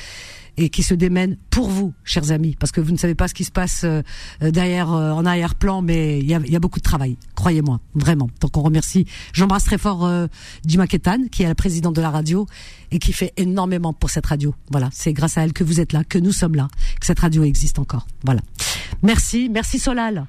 et 0.56 0.68
qui 0.68 0.82
se 0.82 0.94
démène 0.94 1.36
pour 1.51 1.68
vous, 1.68 1.94
chers 2.05 2.31
amis, 2.31 2.56
parce 2.59 2.72
que 2.72 2.81
vous 2.81 2.93
ne 2.93 2.97
savez 2.97 3.14
pas 3.14 3.28
ce 3.28 3.35
qui 3.35 3.44
se 3.44 3.51
passe 3.51 3.82
euh, 3.85 4.02
derrière, 4.40 4.93
euh, 4.93 5.12
en 5.12 5.24
arrière-plan, 5.26 5.82
mais 5.82 6.18
il 6.18 6.26
y 6.26 6.35
a, 6.35 6.40
y 6.40 6.56
a, 6.56 6.60
beaucoup 6.60 6.78
de 6.78 6.85
travail, 6.85 7.16
croyez-moi, 7.35 7.81
vraiment. 7.94 8.31
Donc 8.40 8.56
on 8.56 8.62
remercie, 8.62 9.06
j'embrasse 9.32 9.64
très 9.64 9.78
fort 9.78 10.05
euh, 10.05 10.26
Dima 10.64 10.86
Ketan, 10.86 11.28
qui 11.31 11.43
est 11.43 11.48
la 11.48 11.55
présidente 11.55 11.94
de 11.97 12.01
la 12.01 12.10
radio 12.10 12.47
et 12.90 12.98
qui 12.98 13.12
fait 13.12 13.32
énormément 13.36 13.93
pour 13.93 14.10
cette 14.10 14.26
radio. 14.26 14.55
Voilà, 14.70 14.89
c'est 14.93 15.12
grâce 15.12 15.39
à 15.39 15.44
elle 15.44 15.52
que 15.52 15.64
vous 15.64 15.81
êtes 15.81 15.93
là, 15.93 16.05
que 16.05 16.18
nous 16.18 16.32
sommes 16.32 16.55
là, 16.55 16.68
que 17.01 17.06
cette 17.06 17.20
radio 17.20 17.44
existe 17.44 17.78
encore. 17.78 18.06
Voilà. 18.24 18.40
Merci, 19.02 19.48
merci 19.48 19.78
Solal. 19.78 20.26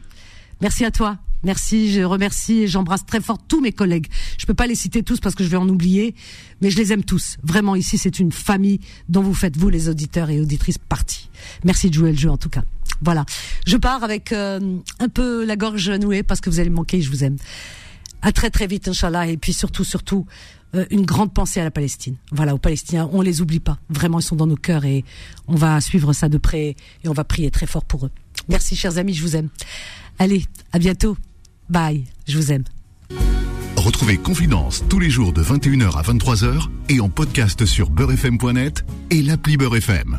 Merci 0.61 0.85
à 0.85 0.91
toi. 0.91 1.17
Merci, 1.45 1.91
je 1.91 2.01
remercie 2.01 2.63
et 2.63 2.67
j'embrasse 2.67 3.05
très 3.05 3.21
fort 3.21 3.37
tous 3.37 3.61
mes 3.61 3.71
collègues. 3.71 4.07
Je 4.39 4.47
peux 4.47 4.55
pas 4.55 4.65
les 4.65 4.73
citer 4.73 5.03
tous 5.03 5.19
parce 5.19 5.35
que 5.35 5.43
je 5.43 5.49
vais 5.49 5.57
en 5.57 5.69
oublier, 5.69 6.15
mais 6.61 6.71
je 6.71 6.77
les 6.77 6.91
aime 6.91 7.03
tous. 7.03 7.37
Vraiment, 7.43 7.75
ici, 7.75 7.99
c'est 7.99 8.19
une 8.19 8.31
famille 8.31 8.79
dont 9.09 9.21
vous 9.21 9.35
faites, 9.35 9.55
vous, 9.55 9.69
les 9.69 9.87
auditeurs 9.87 10.31
et 10.31 10.41
auditrices, 10.41 10.79
partie. 10.79 11.29
Merci 11.63 11.89
de 11.89 11.93
jouer 11.93 12.11
le 12.11 12.17
jeu, 12.17 12.31
en 12.31 12.37
tout 12.37 12.49
cas. 12.49 12.63
Voilà. 13.01 13.25
Je 13.67 13.77
pars 13.77 14.03
avec 14.03 14.31
euh, 14.31 14.79
un 14.99 15.07
peu 15.07 15.45
la 15.45 15.55
gorge 15.55 15.87
nouée 15.91 16.23
parce 16.23 16.41
que 16.41 16.49
vous 16.49 16.59
allez 16.59 16.71
me 16.71 16.75
manquer, 16.75 16.99
je 16.99 17.11
vous 17.11 17.23
aime. 17.23 17.37
À 18.23 18.31
très 18.31 18.49
très 18.49 18.65
vite, 18.65 18.87
Inch'Allah. 18.87 19.27
Et 19.27 19.37
puis 19.37 19.53
surtout, 19.53 19.83
surtout, 19.83 20.25
euh, 20.73 20.85
une 20.89 21.05
grande 21.05 21.31
pensée 21.31 21.59
à 21.59 21.63
la 21.63 21.69
Palestine. 21.69 22.15
Voilà, 22.31 22.55
aux 22.55 22.59
Palestiniens, 22.59 23.07
on 23.13 23.21
les 23.21 23.41
oublie 23.41 23.59
pas. 23.59 23.77
Vraiment, 23.89 24.19
ils 24.19 24.23
sont 24.23 24.35
dans 24.35 24.47
nos 24.47 24.55
cœurs 24.55 24.85
et 24.85 25.05
on 25.47 25.55
va 25.55 25.79
suivre 25.79 26.11
ça 26.11 26.27
de 26.27 26.39
près 26.39 26.75
et 27.03 27.07
on 27.07 27.13
va 27.13 27.23
prier 27.23 27.51
très 27.51 27.67
fort 27.67 27.85
pour 27.85 28.07
eux. 28.07 28.11
Merci, 28.49 28.75
chers 28.75 28.97
amis, 28.97 29.13
je 29.13 29.21
vous 29.21 29.35
aime. 29.35 29.49
Allez, 30.17 30.43
à 30.71 30.79
bientôt. 30.79 31.17
Bye, 31.69 32.05
je 32.27 32.37
vous 32.37 32.51
aime. 32.51 32.63
Retrouvez 33.75 34.17
Confidence 34.17 34.83
tous 34.89 34.99
les 34.99 35.09
jours 35.09 35.33
de 35.33 35.43
21h 35.43 35.97
à 35.97 36.01
23h 36.01 36.69
et 36.89 36.99
en 36.99 37.09
podcast 37.09 37.65
sur 37.65 37.89
beurrefm.net 37.89 38.85
et 39.11 39.21
l'appli 39.21 39.57
Beurrefm. 39.57 40.13